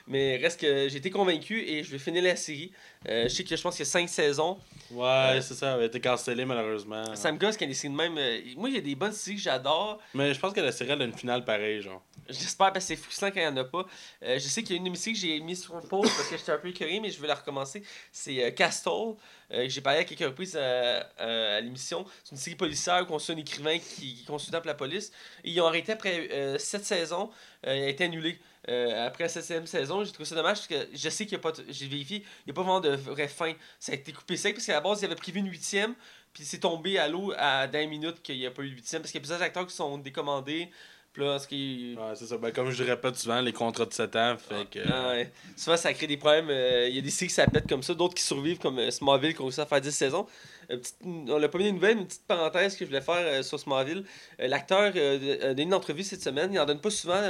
mais 0.08 0.38
reste 0.38 0.60
que 0.60 0.88
j'ai 0.90 0.98
été 0.98 1.10
convaincu 1.10 1.62
et 1.62 1.84
je 1.84 1.92
vais 1.92 1.98
finir 1.98 2.24
la 2.24 2.36
série. 2.36 2.72
Euh, 3.08 3.24
je 3.24 3.30
sais 3.30 3.44
que 3.44 3.56
je 3.56 3.62
pense 3.62 3.76
qu'il 3.76 3.86
y 3.86 3.88
a 3.88 3.92
5 3.92 4.08
saisons. 4.10 4.58
Ouais, 4.92 5.40
c'est 5.42 5.54
ça. 5.56 5.76
Elle 5.76 5.82
a 5.82 5.86
été 5.86 6.00
cancellée, 6.00 6.46
malheureusement. 6.46 7.16
Ça 7.16 7.32
me 7.32 7.38
gosse 7.38 7.58
qu'il 7.58 7.68
y 7.68 7.72
ait 7.72 7.74
des 7.74 7.80
séries 7.80 7.94
de 7.94 7.98
même. 7.98 8.18
euh, 8.18 8.40
Moi, 8.56 8.70
il 8.70 8.76
y 8.76 8.78
a 8.78 8.82
des 8.82 8.96
bonnes 8.96 9.12
séries 9.14 9.38
que 9.38 9.42
j'adore. 9.44 10.00
Mais 10.14 10.34
je 10.34 10.40
pense 10.40 10.54
que 10.54 10.62
la 10.62 10.72
série 10.72 10.92
elle 10.92 11.02
a 11.02 11.06
une 11.06 11.14
finale 11.18 11.44
pareille, 11.46 11.82
genre. 11.82 12.02
J'espère 12.30 12.72
parce 12.72 12.86
que 12.86 12.96
c'est 12.96 12.96
frustrant 12.96 13.28
quand 13.32 13.40
il 13.42 13.44
n'y 13.44 13.48
en 13.48 13.58
a 13.58 13.64
pas. 13.66 13.86
Euh, 14.24 14.36
je 14.40 14.48
sais 14.48 14.64
qu'il 14.64 14.76
y 14.76 14.78
a 14.78 14.80
une 14.80 14.88
émission 14.88 15.12
que 15.12 15.18
j'ai 15.18 15.40
mis 15.42 15.56
sur 15.58 15.74
pause 15.88 16.10
parce 16.16 16.30
que 16.30 16.38
j'étais 16.38 16.52
un 16.54 16.58
peu 16.58 16.70
écœuré, 16.70 17.00
mais 17.02 17.10
je 17.10 17.20
vais 17.22 17.28
la 17.28 17.36
recommencer. 17.36 17.84
C'est 18.12 18.44
euh, 18.46 18.52
Castle. 18.52 19.16
Euh, 19.52 19.66
j'ai 19.68 19.82
parlé 19.82 20.00
à 20.00 20.04
quelques 20.06 20.22
reprises 20.22 20.54
euh, 20.56 21.02
euh, 21.20 21.58
à 21.58 21.62
l'émission. 21.62 22.06
C'est 22.24 22.32
une 22.32 22.38
série 22.38 22.56
policière 22.56 23.06
où 23.10 23.14
on 23.14 23.20
suit 23.20 23.34
un 23.34 23.38
écrivain 23.38 23.78
qui, 23.78 24.24
consultant 24.26 24.60
pour 24.60 24.68
la 24.68 24.74
police. 24.74 25.12
Et 25.44 25.50
ils 25.52 25.60
ont 25.62 25.68
arrêté 25.68 25.92
après 25.92 26.30
euh, 26.32 26.58
sept 26.58 26.86
saisons. 26.86 27.30
Euh, 27.68 27.76
il 27.76 27.84
a 27.84 27.90
été 27.90 28.06
annulé. 28.06 28.40
Euh, 28.70 29.06
après 29.08 29.26
la 29.26 29.30
septième 29.30 29.68
saison, 29.68 30.04
j'ai 30.04 30.12
trouvé 30.12 30.26
ça 30.26 30.36
dommage 30.36 30.58
parce 30.58 30.68
que 30.68 30.88
je 30.94 31.10
sais 31.10 31.26
qu'il 31.26 31.38
n'y 31.38 31.44
a 31.46 31.52
pas. 31.52 31.58
J'ai 31.70 31.88
vérifié, 31.88 32.24
il 32.46 32.48
n'y 32.48 32.52
a 32.52 32.54
pas 32.54 32.62
vraiment 32.62 32.80
de 32.80 32.90
vraie 32.96 33.28
fin. 33.28 33.54
Ça 33.80 33.92
a 33.92 33.96
été 33.96 34.12
coupé 34.14 34.38
sec 34.38 34.56
parce 34.56 34.66
qu'à 34.66 34.74
la 34.74 34.82
base, 34.82 35.02
il 35.02 35.06
avait 35.06 35.16
prévu 35.16 35.40
une 35.40 35.50
huitième. 35.50 35.96
Puis 36.34 36.46
c'est 36.46 36.60
tombé 36.60 36.98
à 36.98 37.08
l'eau 37.08 37.34
à 37.38 37.68
10 37.68 37.88
minutes 37.88 38.22
qu'il 38.24 38.38
n'y 38.38 38.46
a 38.46 38.52
pas 38.52 38.64
eu 38.64 38.70
de 38.70 38.76
huitième 38.76 39.02
parce 39.02 39.12
qu'il 39.12 39.20
y 39.20 39.22
a 39.22 39.26
plusieurs 39.26 39.42
acteurs 39.42 39.68
qui 39.68 39.76
sont 39.76 39.98
décommandés. 39.98 40.70
Puis 41.12 41.22
là, 41.24 41.38
ce 41.38 41.48
qui 41.48 41.96
Ouais, 41.96 42.16
c'est 42.16 42.26
ça. 42.26 42.38
Ben, 42.38 42.52
comme 42.52 42.72
je 42.72 42.84
répète 42.84 43.16
souvent, 43.18 43.40
les 43.40 43.54
contrats 43.54 43.86
de 43.86 43.94
7 43.94 44.16
ans, 44.16 44.36
fait 44.38 44.66
que. 44.68 44.80
ah 44.92 45.10
ouais. 45.10 45.32
Souvent, 45.56 45.78
ça 45.78 45.94
crée 45.94 46.08
des 46.08 46.18
problèmes. 46.18 46.50
euh, 46.50 46.88
Il 46.90 46.96
y 46.96 46.98
a 46.98 47.02
des 47.02 47.12
séries 47.12 47.28
qui 47.30 47.36
s'appellent 47.36 47.68
comme 47.70 47.84
ça, 47.84 47.94
d'autres 47.94 48.16
qui 48.16 48.24
survivent, 48.24 48.58
comme 48.58 48.80
euh, 48.80 48.90
Smallville, 48.90 49.36
qui 49.36 49.42
ont 49.42 49.46
réussi 49.46 49.62
à 49.62 49.68
faire 49.68 49.80
10 49.82 49.92
saisons. 49.92 50.26
Euh, 50.72 50.78
petite- 50.78 50.98
on 51.04 51.40
n'a 51.40 51.48
pas 51.50 51.58
mis 51.58 51.68
une 51.68 51.76
nouvelle, 51.76 51.98
une 51.98 52.06
petite 52.08 52.26
parenthèse 52.28 52.74
que 52.76 52.86
je 52.86 52.90
voulais 52.90 53.02
faire 53.02 53.16
euh, 53.16 53.44
sur 53.44 53.60
Smallville. 53.60 54.04
Euh, 54.40 54.48
L'acteur 54.48 54.82
a 54.94 55.48
donné 55.50 55.64
une 55.64 55.74
entrevue 55.74 56.04
cette 56.04 56.22
semaine. 56.24 56.52
Il 56.54 56.60
en 56.60 56.66
donne 56.66 56.80
pas 56.82 56.90
souvent, 56.90 57.22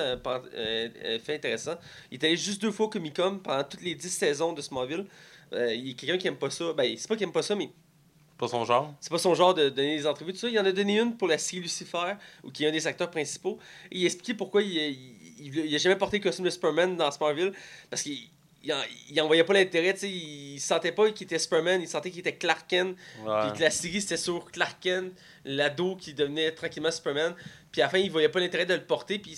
fait 0.53 1.35
intéressant. 1.35 1.75
Il 2.11 2.15
est 2.21 2.25
allé 2.27 2.37
juste 2.37 2.61
deux 2.61 2.71
fois 2.71 2.87
au 2.87 2.89
Comic 2.89 3.15
Con 3.15 3.39
pendant 3.43 3.63
toutes 3.63 3.81
les 3.81 3.95
10 3.95 4.09
saisons 4.09 4.53
de 4.53 4.61
Smallville. 4.61 5.05
Euh, 5.53 5.73
il 5.73 5.87
y 5.87 5.91
a 5.91 5.93
quelqu'un 5.93 6.17
qui 6.17 6.27
aime 6.27 6.37
pas 6.37 6.49
ça. 6.49 6.73
Ben, 6.73 6.95
c'est 6.97 7.07
pas 7.07 7.15
qu'il 7.15 7.23
aime 7.25 7.31
pas 7.31 7.43
ça, 7.43 7.55
mais 7.55 7.69
Pas 8.37 8.47
son 8.47 8.65
genre. 8.65 8.93
c'est 8.99 9.11
pas 9.11 9.19
son 9.19 9.35
genre 9.35 9.53
de 9.53 9.69
donner 9.69 9.97
des 9.97 10.07
entrevues, 10.07 10.33
tout 10.33 10.39
ça. 10.39 10.49
Il 10.49 10.59
en 10.59 10.65
a 10.65 10.71
donné 10.71 10.99
une 10.99 11.15
pour 11.15 11.27
la 11.27 11.37
série 11.37 11.61
Lucifer, 11.61 12.13
où 12.43 12.49
qui 12.51 12.63
est 12.65 12.67
un 12.67 12.71
des 12.71 12.87
acteurs 12.87 13.11
principaux. 13.11 13.59
Et 13.91 13.99
il 13.99 14.03
a 14.03 14.05
expliqué 14.07 14.33
pourquoi 14.33 14.63
il, 14.63 14.71
il, 14.75 15.47
il- 15.47 15.65
il 15.65 15.75
a 15.75 15.77
jamais 15.77 15.95
porté 15.95 16.17
le 16.17 16.23
costume 16.23 16.45
de 16.45 16.49
Superman 16.49 16.95
dans 16.97 17.11
Smallville. 17.11 17.53
Parce 17.89 18.01
qu'il 18.01 18.27
il 18.63 18.73
il 19.09 19.21
en 19.21 19.27
voyait 19.27 19.43
pas 19.43 19.53
l'intérêt, 19.53 19.93
tu 19.93 19.99
sais. 20.01 20.09
Il 20.09 20.59
sentait 20.59 20.91
pas 20.91 21.11
qu'il 21.11 21.25
était 21.25 21.39
Superman, 21.39 21.81
il 21.81 21.87
sentait 21.87 22.09
qu'il 22.11 22.19
était 22.19 22.35
Clark 22.35 22.65
Kent. 22.67 22.95
Puis 23.49 23.57
que 23.57 23.63
la 23.63 23.71
série 23.71 24.01
c'était 24.01 24.17
sur 24.17 24.49
Clark 24.51 24.77
Kent, 24.81 25.13
l'ado 25.45 25.95
qui 25.95 26.13
devenait 26.13 26.51
tranquillement 26.51 26.91
Superman. 26.91 27.35
Puis 27.71 27.81
à 27.81 27.85
la 27.85 27.89
fin, 27.89 27.97
il 27.97 28.09
voyait 28.11 28.29
pas 28.29 28.39
l'intérêt 28.39 28.65
de 28.65 28.73
le 28.73 28.85
porter. 28.85 29.19
Puis 29.19 29.37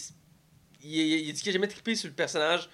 il, 0.81 0.95
il, 0.97 1.27
il 1.27 1.33
dit 1.33 1.41
qu'il 1.41 1.49
a 1.49 1.53
jamais 1.53 1.67
trippé 1.67 1.95
sur 1.95 2.07
le 2.07 2.15
personnage. 2.15 2.69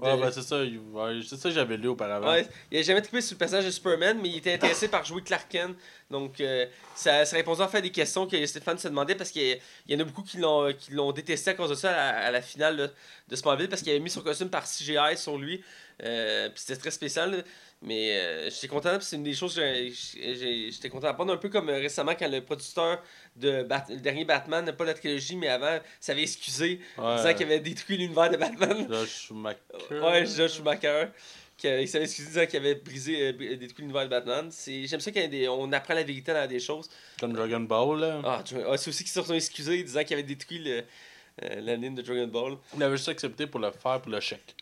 Ouais, 0.00 0.16
ben 0.16 0.32
c'est 0.32 0.42
ça. 0.42 0.58
ouais, 0.58 1.20
c'est 1.26 1.36
ça 1.36 1.48
que 1.48 1.54
j'avais 1.54 1.76
lu 1.76 1.88
auparavant. 1.88 2.30
Ouais, 2.30 2.46
il 2.70 2.78
a 2.78 2.82
jamais 2.82 3.02
trippé 3.02 3.20
sur 3.20 3.34
le 3.34 3.38
personnage 3.38 3.66
de 3.66 3.70
Superman, 3.70 4.18
mais 4.22 4.30
il 4.30 4.36
était 4.38 4.54
intéressé 4.54 4.88
par 4.88 5.04
jouer 5.04 5.22
Clark 5.22 5.46
Kent. 5.50 5.76
Donc, 6.10 6.40
euh, 6.40 6.66
ça, 6.94 7.24
ça 7.24 7.36
répondait 7.36 7.62
en 7.62 7.68
fait 7.68 7.78
à 7.78 7.82
des 7.82 7.90
questions 7.90 8.26
que 8.26 8.44
Stéphane 8.46 8.78
se 8.78 8.88
demandait 8.88 9.14
parce 9.14 9.30
qu'il 9.30 9.60
y, 9.88 9.94
en 9.94 10.00
a 10.00 10.04
beaucoup 10.04 10.22
qui 10.22 10.38
l'ont, 10.38 10.72
qui 10.72 10.92
l'ont 10.92 11.12
détesté 11.12 11.50
à 11.50 11.54
cause 11.54 11.70
de 11.70 11.74
ça 11.74 11.90
à 11.90 11.94
la, 11.94 12.26
à 12.26 12.30
la 12.30 12.42
finale 12.42 12.76
là, 12.76 12.88
de 13.28 13.36
Smallville 13.36 13.68
parce 13.68 13.82
qu'il 13.82 13.90
avait 13.90 14.00
mis 14.00 14.10
son 14.10 14.22
costume 14.22 14.48
par 14.48 14.64
CGI 14.64 15.16
sur 15.16 15.36
lui. 15.36 15.62
Euh, 16.02 16.48
puis 16.48 16.60
c'était 16.64 16.80
très 16.80 16.90
spécial. 16.90 17.30
là. 17.30 17.42
Mais 17.84 18.12
euh, 18.16 18.48
j'étais 18.50 18.68
content, 18.68 18.98
c'est 19.00 19.16
une 19.16 19.24
des 19.24 19.34
choses 19.34 19.56
que 19.56 19.88
j'étais 20.70 20.88
content 20.88 21.08
d'apprendre. 21.08 21.32
Un 21.32 21.36
peu 21.36 21.48
comme 21.48 21.68
euh, 21.68 21.78
récemment 21.78 22.14
quand 22.16 22.28
le 22.30 22.40
producteur 22.40 23.02
de 23.34 23.64
Bat- 23.64 23.86
le 23.88 23.96
dernier 23.96 24.24
Batman, 24.24 24.70
pas 24.72 24.84
la 24.84 24.94
trilogie, 24.94 25.34
mais 25.36 25.48
avant, 25.48 25.78
s'avait 25.98 26.22
excusé, 26.22 26.80
Ouais. 26.96 27.16
disant 27.16 27.34
qu'il 27.34 27.46
avait 27.46 27.58
détruit 27.60 27.96
l'univers 27.96 28.30
de 28.30 28.36
Batman. 28.36 28.86
Josh 28.88 29.26
Schumacher. 29.26 29.58
Ouais, 29.90 30.24
Josh 30.26 30.54
Schumacher. 30.54 31.06
Qui 31.58 31.66
il 31.68 31.88
s'avait 31.88 32.04
excusé 32.04 32.28
disant 32.28 32.46
qu'il 32.46 32.58
avait 32.60 32.74
brisé, 32.76 33.20
euh, 33.28 33.32
br- 33.32 33.56
détruit 33.58 33.82
l'univers 33.84 34.04
de 34.04 34.08
Batman. 34.10 34.50
J'aime 34.66 35.00
ça 35.00 35.10
quand 35.10 35.18
il 35.20 35.22
y 35.22 35.26
a 35.26 35.28
des- 35.28 35.48
on 35.48 35.70
apprend 35.72 35.94
la 35.94 36.02
vérité 36.04 36.32
dans 36.32 36.46
des 36.48 36.60
choses. 36.60 36.88
Comme 37.18 37.32
Dragon 37.32 37.60
Ball, 37.60 37.98
là. 38.00 38.20
Ah, 38.24 38.44
ah, 38.68 38.76
c'est 38.76 38.88
aussi 38.90 39.02
qu'ils 39.04 39.12
se 39.12 39.22
sont 39.22 39.34
excusés 39.34 39.82
disant 39.82 40.04
qu'il 40.04 40.14
avait 40.14 40.22
détruit 40.22 40.58
le, 40.60 40.82
euh, 41.42 41.60
l'anime 41.60 41.96
de 41.96 42.02
Dragon 42.02 42.26
Ball. 42.28 42.56
Il 42.76 42.82
avait 42.82 42.96
juste 42.96 43.08
accepté 43.08 43.46
pour 43.48 43.58
le 43.60 43.70
faire 43.72 44.00
pour 44.00 44.10
le 44.12 44.20
chèque. 44.20 44.54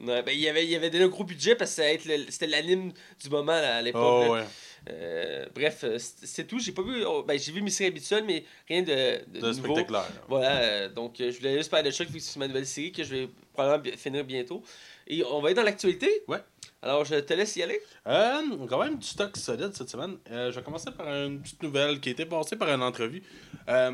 Ouais, 0.00 0.22
ben, 0.22 0.32
il, 0.36 0.46
avait, 0.48 0.66
il 0.66 0.74
avait 0.74 0.90
donné 0.90 1.04
un 1.04 1.08
gros 1.08 1.24
budget 1.24 1.54
parce 1.56 1.74
que 1.76 1.82
c'était 2.28 2.46
l'anime 2.46 2.92
du 3.22 3.30
moment 3.30 3.52
là, 3.52 3.76
à 3.76 3.82
l'époque. 3.82 4.24
Oh, 4.28 4.32
ouais. 4.34 4.44
Euh, 4.88 5.46
bref, 5.54 5.80
euh, 5.84 5.98
c'est 5.98 6.46
tout. 6.46 6.58
J'ai 6.60 6.72
pas 6.72 6.82
vu. 6.82 7.02
oh, 7.06 7.24
ben, 7.26 7.38
j'ai 7.38 7.50
vu 7.50 7.60
mes 7.62 7.70
séries 7.70 7.88
habituelles, 7.88 8.24
mais 8.26 8.44
rien 8.68 8.82
de, 8.82 9.20
de, 9.32 9.40
De 9.40 9.46
nouveau. 9.52 9.74
spectaculaire. 9.74 10.02
là. 10.02 10.08
Voilà, 10.28 10.56
euh, 10.60 10.88
donc 10.88 11.20
euh, 11.20 11.32
je 11.32 11.38
voulais 11.38 11.56
juste 11.56 11.70
parler 11.70 11.90
de 11.90 11.94
Chuck 11.94 12.08
vu 12.08 12.18
que 12.18 12.22
c'est 12.24 12.38
ma 12.38 12.46
nouvelle 12.46 12.66
série 12.66 12.92
que 12.92 13.02
je 13.02 13.14
vais 13.14 13.28
probablement 13.52 13.96
finir 13.96 14.22
bientôt. 14.24 14.62
Et 15.08 15.24
on 15.24 15.40
va 15.40 15.50
être 15.50 15.56
dans 15.56 15.62
l'actualité? 15.64 16.22
Ouais. 16.28 16.38
Alors 16.82 17.04
je 17.04 17.16
te 17.16 17.32
laisse 17.34 17.56
y 17.56 17.62
aller. 17.62 17.80
Euh, 18.06 18.42
quand 18.68 18.78
même 18.84 18.98
du 18.98 19.06
stock 19.06 19.36
solide 19.36 19.72
cette 19.74 19.88
semaine. 19.88 20.18
Je 20.30 20.50
vais 20.50 20.62
commencer 20.62 20.90
par 20.96 21.08
une 21.08 21.40
petite 21.40 21.62
nouvelle 21.62 21.98
qui 22.00 22.10
a 22.10 22.12
été 22.12 22.26
passée 22.26 22.54
par 22.56 22.68
une 22.68 22.82
entrevue. 22.82 23.22
Euh, 23.68 23.92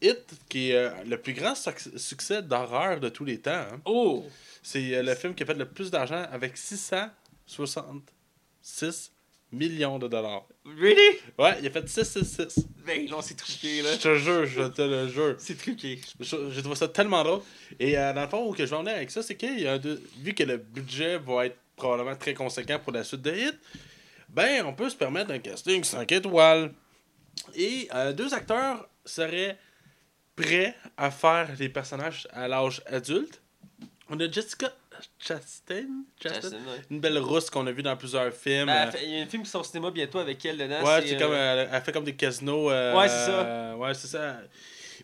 It, 0.00 0.18
qui 0.48 0.70
est 0.70 1.04
le 1.04 1.16
plus 1.20 1.32
grand 1.32 1.54
suc- 1.54 1.96
succès 1.96 2.42
d'horreur 2.42 2.98
de 2.98 3.08
tous 3.08 3.24
les 3.24 3.38
temps. 3.38 3.50
hein. 3.52 3.80
Oh! 3.84 4.24
C'est 4.62 4.94
euh, 4.94 5.02
le 5.02 5.14
film 5.14 5.34
qui 5.34 5.42
a 5.42 5.46
fait 5.46 5.54
le 5.54 5.68
plus 5.68 5.90
d'argent 5.90 6.24
avec 6.30 6.56
666 6.56 9.12
millions 9.52 9.98
de 9.98 10.08
dollars. 10.08 10.46
Really? 10.64 11.18
Ouais, 11.38 11.58
il 11.60 11.66
a 11.66 11.70
fait 11.70 11.88
666. 11.88 12.66
Ben 12.86 13.06
non, 13.08 13.20
c'est 13.20 13.34
truqué 13.34 13.82
là. 13.82 13.92
Je 13.92 13.98
te 13.98 14.16
jure, 14.16 14.46
je 14.46 14.62
te 14.68 14.82
le 14.82 15.08
jure. 15.08 15.34
C'est 15.38 15.58
truqué. 15.58 16.00
Je, 16.20 16.50
je 16.50 16.60
trouve 16.60 16.74
ça 16.74 16.88
tellement 16.88 17.22
drôle. 17.22 17.42
Et 17.78 17.98
euh, 17.98 18.12
dans 18.12 18.22
le 18.22 18.28
fond, 18.28 18.48
où 18.48 18.54
que 18.54 18.64
je 18.64 18.70
vais 18.70 18.76
en 18.76 18.82
venir 18.82 18.96
avec 18.96 19.10
ça, 19.10 19.22
c'est 19.22 19.36
qu'il 19.36 19.60
y 19.60 19.66
a 19.66 19.78
deux, 19.78 20.02
vu 20.18 20.34
que 20.34 20.44
le 20.44 20.56
budget 20.56 21.18
va 21.18 21.46
être 21.46 21.56
probablement 21.76 22.16
très 22.16 22.34
conséquent 22.34 22.78
pour 22.78 22.92
la 22.92 23.04
suite 23.04 23.22
de 23.22 23.32
Hit, 23.32 23.58
ben, 24.28 24.64
on 24.64 24.72
peut 24.72 24.88
se 24.88 24.96
permettre 24.96 25.30
un 25.30 25.38
casting 25.38 25.84
5 25.84 26.10
étoiles. 26.12 26.72
Et 27.54 27.88
euh, 27.94 28.12
deux 28.12 28.32
acteurs 28.32 28.88
seraient 29.04 29.58
prêts 30.36 30.74
à 30.96 31.10
faire 31.10 31.50
les 31.58 31.68
personnages 31.68 32.26
à 32.32 32.48
l'âge 32.48 32.82
adulte. 32.86 33.41
On 34.14 34.20
a 34.20 34.30
Jessica 34.30 34.70
Chastain, 35.18 35.86
Chastain? 36.22 36.40
Justin, 36.42 36.56
ouais. 36.58 36.82
une 36.90 37.00
belle 37.00 37.18
rousse 37.18 37.48
qu'on 37.48 37.66
a 37.66 37.72
vue 37.72 37.82
dans 37.82 37.96
plusieurs 37.96 38.30
films. 38.32 38.66
Ben, 38.66 38.88
Euh, 38.88 38.90
fait- 38.90 39.04
il 39.04 39.10
y 39.16 39.18
a 39.18 39.22
un 39.22 39.26
film 39.26 39.42
qui 39.42 39.48
sort 39.48 39.62
au 39.62 39.64
cinéma 39.64 39.90
bientôt 39.90 40.18
avec 40.18 40.44
elle 40.44 40.58
dedans. 40.58 40.82
Ouais, 40.84 41.02
c'est 41.06 41.16
euh, 41.16 41.18
comme. 41.18 41.32
Elle, 41.32 41.68
elle 41.72 41.82
fait 41.82 41.92
comme 41.92 42.04
des 42.04 42.14
casinos. 42.14 42.70
euh, 42.70 42.94
Ouais, 42.94 43.08
c'est 43.08 43.24
ça. 43.26 43.40
euh, 43.40 43.74
ouais, 43.76 43.94
c'est 43.94 44.06
ça. 44.08 44.36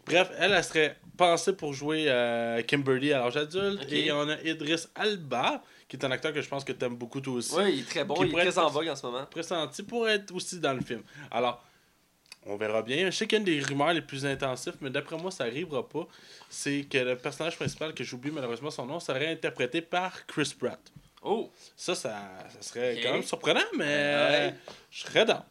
Bref, 0.06 0.30
elle, 0.38 0.52
elle 0.52 0.62
serait 0.64 0.96
pensée 1.16 1.54
pour 1.54 1.72
jouer 1.72 2.04
euh, 2.08 2.62
Kimberly 2.62 3.12
à 3.14 3.20
l'âge 3.20 3.36
adulte. 3.38 3.90
Et 3.90 4.12
on 4.12 4.28
a 4.28 4.38
Idris 4.42 4.84
Alba, 4.94 5.62
qui 5.88 5.96
est 5.96 6.04
un 6.04 6.10
acteur 6.10 6.32
que 6.34 6.42
je 6.42 6.48
pense 6.48 6.62
que 6.64 6.72
tu 6.72 6.84
aimes 6.84 6.96
beaucoup 6.96 7.20
toi 7.22 7.34
aussi. 7.34 7.54
Ouais, 7.54 7.72
il 7.72 7.80
est 7.80 7.88
très 7.88 8.04
bon, 8.04 8.14
il 8.22 8.28
est 8.28 8.32
très 8.32 8.48
être- 8.48 8.58
en 8.58 8.68
vogue 8.68 8.88
en 8.88 8.96
ce 8.96 9.06
moment. 9.06 9.24
Pressenti 9.30 9.82
pour 9.84 10.06
être 10.06 10.34
aussi 10.34 10.60
dans 10.60 10.74
le 10.74 10.82
film. 10.82 11.02
Alors, 11.30 11.64
on 12.48 12.56
verra 12.56 12.82
bien. 12.82 13.06
Je 13.06 13.16
sais 13.16 13.26
qu'il 13.26 13.36
y 13.36 13.40
a 13.40 13.40
une 13.40 13.60
des 13.60 13.64
rumeurs 13.66 13.92
les 13.92 14.02
plus 14.02 14.24
intensives, 14.26 14.76
mais 14.80 14.90
d'après 14.90 15.16
moi, 15.16 15.30
ça 15.30 15.44
arrivera 15.44 15.88
pas. 15.88 16.06
C'est 16.50 16.86
que 16.90 16.98
le 16.98 17.16
personnage 17.16 17.56
principal, 17.56 17.94
que 17.94 18.02
j'oublie 18.04 18.30
malheureusement 18.30 18.70
son 18.70 18.86
nom, 18.86 18.98
serait 19.00 19.28
interprété 19.32 19.80
par 19.82 20.26
Chris 20.26 20.54
Pratt. 20.58 20.80
Oh, 21.22 21.50
Ça, 21.76 21.94
ça, 21.94 22.14
ça 22.48 22.62
serait 22.62 23.00
quand 23.02 23.12
même 23.12 23.22
surprenant, 23.24 23.60
mais 23.76 23.84
Ouais. 23.84 24.54
je 24.90 25.00
serais 25.00 25.24
dans. 25.24 25.44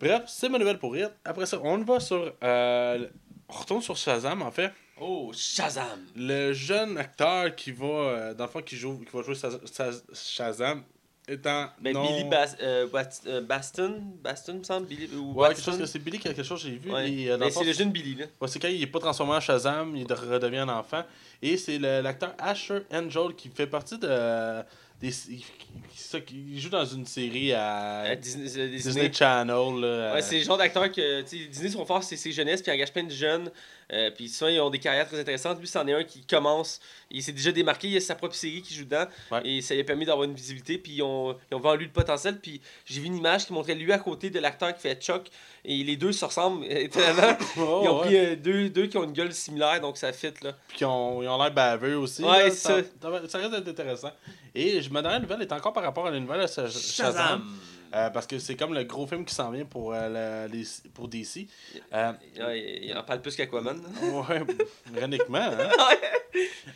Bref, 0.00 0.22
c'est 0.28 0.48
ma 0.48 0.58
nouvelle 0.58 0.78
pour 0.78 0.92
rire. 0.92 1.10
Après 1.24 1.46
ça, 1.46 1.58
on 1.62 1.78
va 1.78 2.00
sur. 2.00 2.32
euh, 2.42 3.08
on 3.48 3.52
retourne 3.54 3.82
sur 3.82 3.96
Shazam, 3.96 4.42
en 4.42 4.50
fait. 4.50 4.70
Oh, 5.00 5.32
Shazam. 5.34 6.06
Le 6.16 6.52
jeune 6.52 6.96
acteur 6.98 7.54
qui 7.56 7.72
va, 7.72 7.86
euh, 7.86 8.34
dans 8.34 8.44
le 8.44 8.50
fond, 8.50 8.62
qui, 8.62 8.76
joue, 8.76 8.98
qui 8.98 9.16
va 9.16 9.22
jouer 9.22 9.34
Shaz- 9.34 9.60
Shaz- 9.66 10.02
Shazam 10.14 10.82
étant. 11.28 11.66
Non... 11.84 12.06
Billy 12.06 12.24
Bas 12.24 12.46
euh, 12.62 12.86
euh, 13.26 13.40
Baston, 13.42 14.02
Baston, 14.22 14.54
me 14.54 14.64
semble, 14.64 14.86
Billy, 14.86 15.08
ou 15.16 15.32
Ouais, 15.34 15.48
quelque 15.48 15.62
chose 15.62 15.78
que 15.78 15.86
c'est 15.86 15.98
Billy 15.98 16.18
quelque 16.18 16.42
chose, 16.42 16.60
j'ai 16.62 16.76
vu. 16.76 16.90
Ouais. 16.90 17.10
et, 17.10 17.30
euh, 17.30 17.36
Mais 17.38 17.50
fond, 17.50 17.60
c'est 17.60 17.66
le 17.66 17.72
jeune 17.72 17.90
Billy, 17.90 18.14
là. 18.14 18.26
Ouais, 18.40 18.48
c'est 18.48 18.58
quand 18.58 18.68
il 18.68 18.82
est 18.82 18.86
pas 18.86 18.98
transformé 18.98 19.34
en 19.34 19.40
Shazam, 19.40 19.94
il 19.96 20.06
de- 20.06 20.14
redevient 20.14 20.58
un 20.58 20.68
enfant. 20.68 21.02
Et 21.42 21.56
c'est 21.56 21.78
le- 21.78 22.00
l'acteur 22.00 22.34
Asher 22.38 22.80
Angel 22.92 23.34
qui 23.36 23.48
fait 23.48 23.66
partie 23.66 23.98
de. 23.98 24.62
Des, 25.00 25.12
il, 25.30 25.36
il- 25.36 26.54
il 26.54 26.60
joue 26.60 26.70
dans 26.70 26.84
une 26.84 27.06
série 27.06 27.52
à 27.52 28.00
À 28.00 28.16
Disney, 28.16 28.46
euh, 28.46 28.68
Disney, 28.68 28.68
Disney. 28.70 29.12
Channel. 29.12 29.54
là, 29.54 30.12
Ouais, 30.14 30.18
euh, 30.18 30.20
c'est 30.20 30.38
le 30.38 30.44
genre 30.44 30.58
d'acteur 30.58 30.90
que 30.90 31.22
Disney 31.22 31.68
sont 31.70 31.84
forts, 31.84 32.02
c'est 32.02 32.16
ses 32.16 32.32
jeunesses, 32.32 32.62
puis 32.62 32.72
ils 32.72 32.74
engagent 32.74 32.92
plein 32.92 33.04
de 33.04 33.10
jeunes. 33.12 33.48
Euh, 33.92 34.10
puis 34.10 34.28
souvent, 34.28 34.50
ils 34.50 34.60
ont 34.60 34.68
des 34.68 34.78
carrières 34.78 35.06
très 35.08 35.18
intéressantes. 35.18 35.58
Lui, 35.60 35.66
c'en 35.66 35.86
est 35.86 35.94
un 35.94 36.04
qui 36.04 36.22
commence. 36.26 36.78
Il 37.10 37.22
s'est 37.22 37.32
déjà 37.32 37.52
démarqué, 37.52 37.88
il 37.88 37.96
a 37.96 38.00
sa 38.00 38.14
propre 38.14 38.34
série 38.34 38.60
qui 38.60 38.74
joue 38.74 38.84
dedans. 38.84 39.06
Ouais. 39.32 39.40
Et 39.44 39.62
ça 39.62 39.72
lui 39.74 39.80
a 39.80 39.84
permis 39.84 40.04
d'avoir 40.04 40.24
une 40.24 40.34
visibilité. 40.34 40.76
Puis 40.76 40.92
ils 40.96 41.02
ont, 41.02 41.34
ils 41.50 41.54
ont 41.54 41.58
vu 41.60 41.66
en 41.68 41.74
lui 41.74 41.86
le 41.86 41.90
potentiel. 41.90 42.38
Puis 42.38 42.60
j'ai 42.84 43.00
vu 43.00 43.06
une 43.06 43.16
image 43.16 43.46
qui 43.46 43.52
montrait 43.54 43.74
lui 43.74 43.90
à 43.92 43.98
côté 43.98 44.28
de 44.28 44.38
l'acteur 44.40 44.74
qui 44.74 44.80
fait 44.82 45.00
Chuck. 45.00 45.28
Et 45.64 45.82
les 45.84 45.96
deux 45.96 46.12
se 46.12 46.24
ressemblent 46.24 46.64
étonnamment. 46.70 47.36
oh, 47.58 47.80
ils 47.82 47.88
ont 47.88 47.98
ouais. 48.00 48.06
pris 48.06 48.16
euh, 48.18 48.36
deux, 48.36 48.68
deux 48.68 48.86
qui 48.88 48.98
ont 48.98 49.04
une 49.04 49.12
gueule 49.12 49.32
similaire, 49.32 49.80
donc 49.80 49.96
ça 49.96 50.12
fit 50.12 50.32
là. 50.42 50.52
Puis 50.68 50.78
ils 50.82 50.84
ont 50.84 51.22
ils 51.22 51.28
ont 51.28 51.38
l'air 51.42 51.52
baveux 51.52 51.96
aussi. 51.96 52.22
Ouais, 52.22 52.44
là, 52.44 52.50
c'est 52.50 52.56
ça, 52.56 52.80
ça 53.28 53.38
risque 53.38 53.50
d'être 53.52 53.68
intéressant. 53.68 54.10
Et 54.54 54.82
je- 54.82 54.90
ma 54.90 55.00
dernière 55.00 55.20
nouvelle 55.22 55.40
est 55.42 55.52
encore 55.52 55.72
par 55.72 55.82
rapport 55.82 56.06
à 56.06 56.10
la 56.10 56.20
nouvelle 56.20 56.42
de 56.42 56.46
Sha- 56.46 56.68
Shazam. 56.68 57.42
Euh, 57.94 58.10
parce 58.10 58.26
que 58.26 58.38
c'est 58.38 58.54
comme 58.56 58.74
le 58.74 58.84
gros 58.84 59.06
film 59.06 59.24
qui 59.24 59.34
s'en 59.34 59.50
vient 59.50 59.64
pour, 59.64 59.92
euh, 59.94 60.46
le- 60.48 60.52
les, 60.52 60.64
pour 60.94 61.08
DC. 61.08 61.46
Euh, 61.92 62.12
Ouais, 62.38 62.80
il 62.82 62.96
en 62.96 63.02
parle 63.02 63.20
plus 63.20 63.34
qu'Aquaman. 63.36 63.80
ouais, 64.02 64.42
ironiquement. 64.96 65.38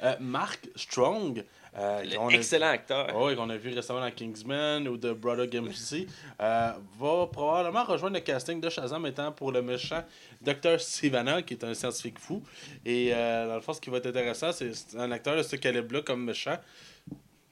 Hein? 0.03 0.17
Mark 0.21 0.69
Strong. 0.77 1.45
a- 1.75 2.03
Excellent 2.31 2.69
acteur. 2.69 3.09
Et 3.31 3.37
qu'on 3.37 3.49
a 3.51 3.57
vu 3.57 3.73
récemment 3.75 4.01
dans 4.01 4.11
Kingsman 4.11 4.87
ou 4.89 4.97
The 4.99 5.13
Brother 5.13 5.49
euh, 5.53 6.73
va 6.99 7.27
probablement 7.33 7.85
rejoindre 7.85 8.17
le 8.17 8.21
casting 8.21 8.61
de 8.61 8.69
Shazam 8.69 9.07
étant 9.07 9.33
pour 9.33 9.53
le 9.53 9.63
méchant 9.63 10.03
Dr. 10.43 10.79
Sivana, 10.81 11.43
qui 11.43 11.55
est 11.55 11.65
un 11.65 11.73
scientifique 11.75 12.19
fou. 12.19 12.43
Et 12.85 13.11
dans 13.11 13.55
le 13.55 13.61
fond, 13.61 13.73
ce 13.73 13.81
qui 13.81 13.91
va 13.91 13.99
être 13.99 14.07
intéressant, 14.07 14.53
c'est 14.53 14.75
c'est 14.75 14.99
un 14.99 15.11
acteur 15.13 15.37
de 15.37 15.43
ce 15.43 15.57
calibre-là 15.57 16.03
comme 16.03 16.25
méchant. 16.25 16.59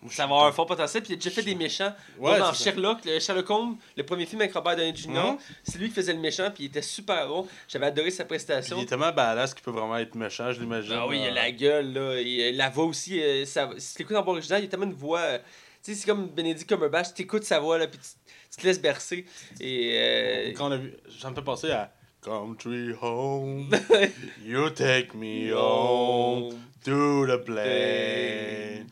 Ça 0.09 0.23
va 0.26 0.35
avoir 0.35 0.47
un 0.47 0.52
fort 0.52 0.66
potentiel. 0.66 1.02
Puis 1.02 1.12
il 1.12 1.14
a 1.14 1.16
déjà 1.16 1.30
fait 1.30 1.42
des 1.42 1.54
méchants. 1.54 1.95
Ouais, 2.19 2.38
dans. 2.38 2.54
Sherlock, 2.54 2.99
le 3.04 3.19
Sherlock 3.21 3.50
Holmes, 3.50 3.76
le 3.97 4.02
premier 4.04 4.25
film 4.25 4.40
avec 4.40 4.54
Robert 4.54 4.76
Downey 4.76 4.97
Jr., 4.97 5.35
c'est 5.62 5.78
lui 5.78 5.88
qui 5.88 5.95
faisait 5.95 6.14
le 6.14 6.21
méchant. 6.21 6.50
Puis 6.54 6.64
il 6.64 6.66
était 6.69 6.80
super 6.83 7.28
bon. 7.28 7.47
J'avais 7.69 7.87
adoré 7.87 8.11
sa 8.11 8.25
Puis 8.25 8.28
prestation. 8.30 8.78
il 8.78 8.85
est 8.85 8.87
tellement 8.87 9.12
badass 9.12 9.52
qu'il 9.52 9.62
peut 9.62 9.71
vraiment 9.73 9.99
être 9.99 10.14
méchant, 10.14 10.52
je 10.52 10.61
l'imagine. 10.61 10.95
Ah 10.97 11.07
oui, 11.07 11.21
il 11.23 11.26
a 11.28 11.30
la 11.33 11.50
gueule, 11.52 11.92
là. 11.92 12.00
Euh, 12.00 12.52
la 12.54 12.71
voix 12.71 12.85
aussi. 12.85 13.23
euh, 13.23 13.45
ça, 13.45 13.69
si 13.76 13.97
tu 13.97 14.02
écoutes 14.02 14.16
en 14.16 14.23
voix 14.23 14.33
originale, 14.33 14.61
il 14.61 14.64
y 14.64 14.69
a 14.69 14.71
tellement 14.71 14.87
une 14.87 14.95
voix. 14.95 15.21
euh, 15.21 15.38
tu 15.83 15.92
sais, 15.92 16.00
c'est 16.00 16.07
comme 16.07 16.28
Benedict 16.28 16.69
Cumberbatch. 16.69 17.12
Tu 17.14 17.23
écoutes 17.23 17.45
sa 17.45 17.59
voix, 17.61 17.76
là, 17.78 17.87
puis 17.87 17.99
tu, 17.99 18.09
tu 18.50 18.57
te 18.62 18.66
laisses 18.66 18.80
bercer. 18.80 19.25
Et. 19.61 19.92
euh, 19.97 20.52
Quand 20.57 20.69
on 20.69 20.73
a 20.73 20.76
vu, 20.76 20.95
ça 21.21 21.28
me 21.30 21.35
fait 21.35 21.42
penser 21.42 21.71
à 21.71 21.92
Country 22.23 22.92
Home, 23.02 23.69
You 24.45 24.69
Take 24.71 25.11
Me 25.14 25.52
Home 25.54 26.54
to 26.85 27.26
the 27.26 27.37
Plane. 27.45 28.87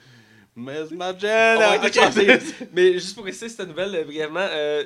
Miss 0.59 0.91
Magella. 0.91 1.57
va 1.79 1.87
écouter- 1.87 2.39
Mais 2.73 2.93
juste 2.95 3.15
pour 3.15 3.27
essayer 3.29 3.49
cette 3.51 3.69
nouvelle, 3.69 3.95
euh, 3.95 4.05
brièvement, 4.05 4.47
euh, 4.51 4.85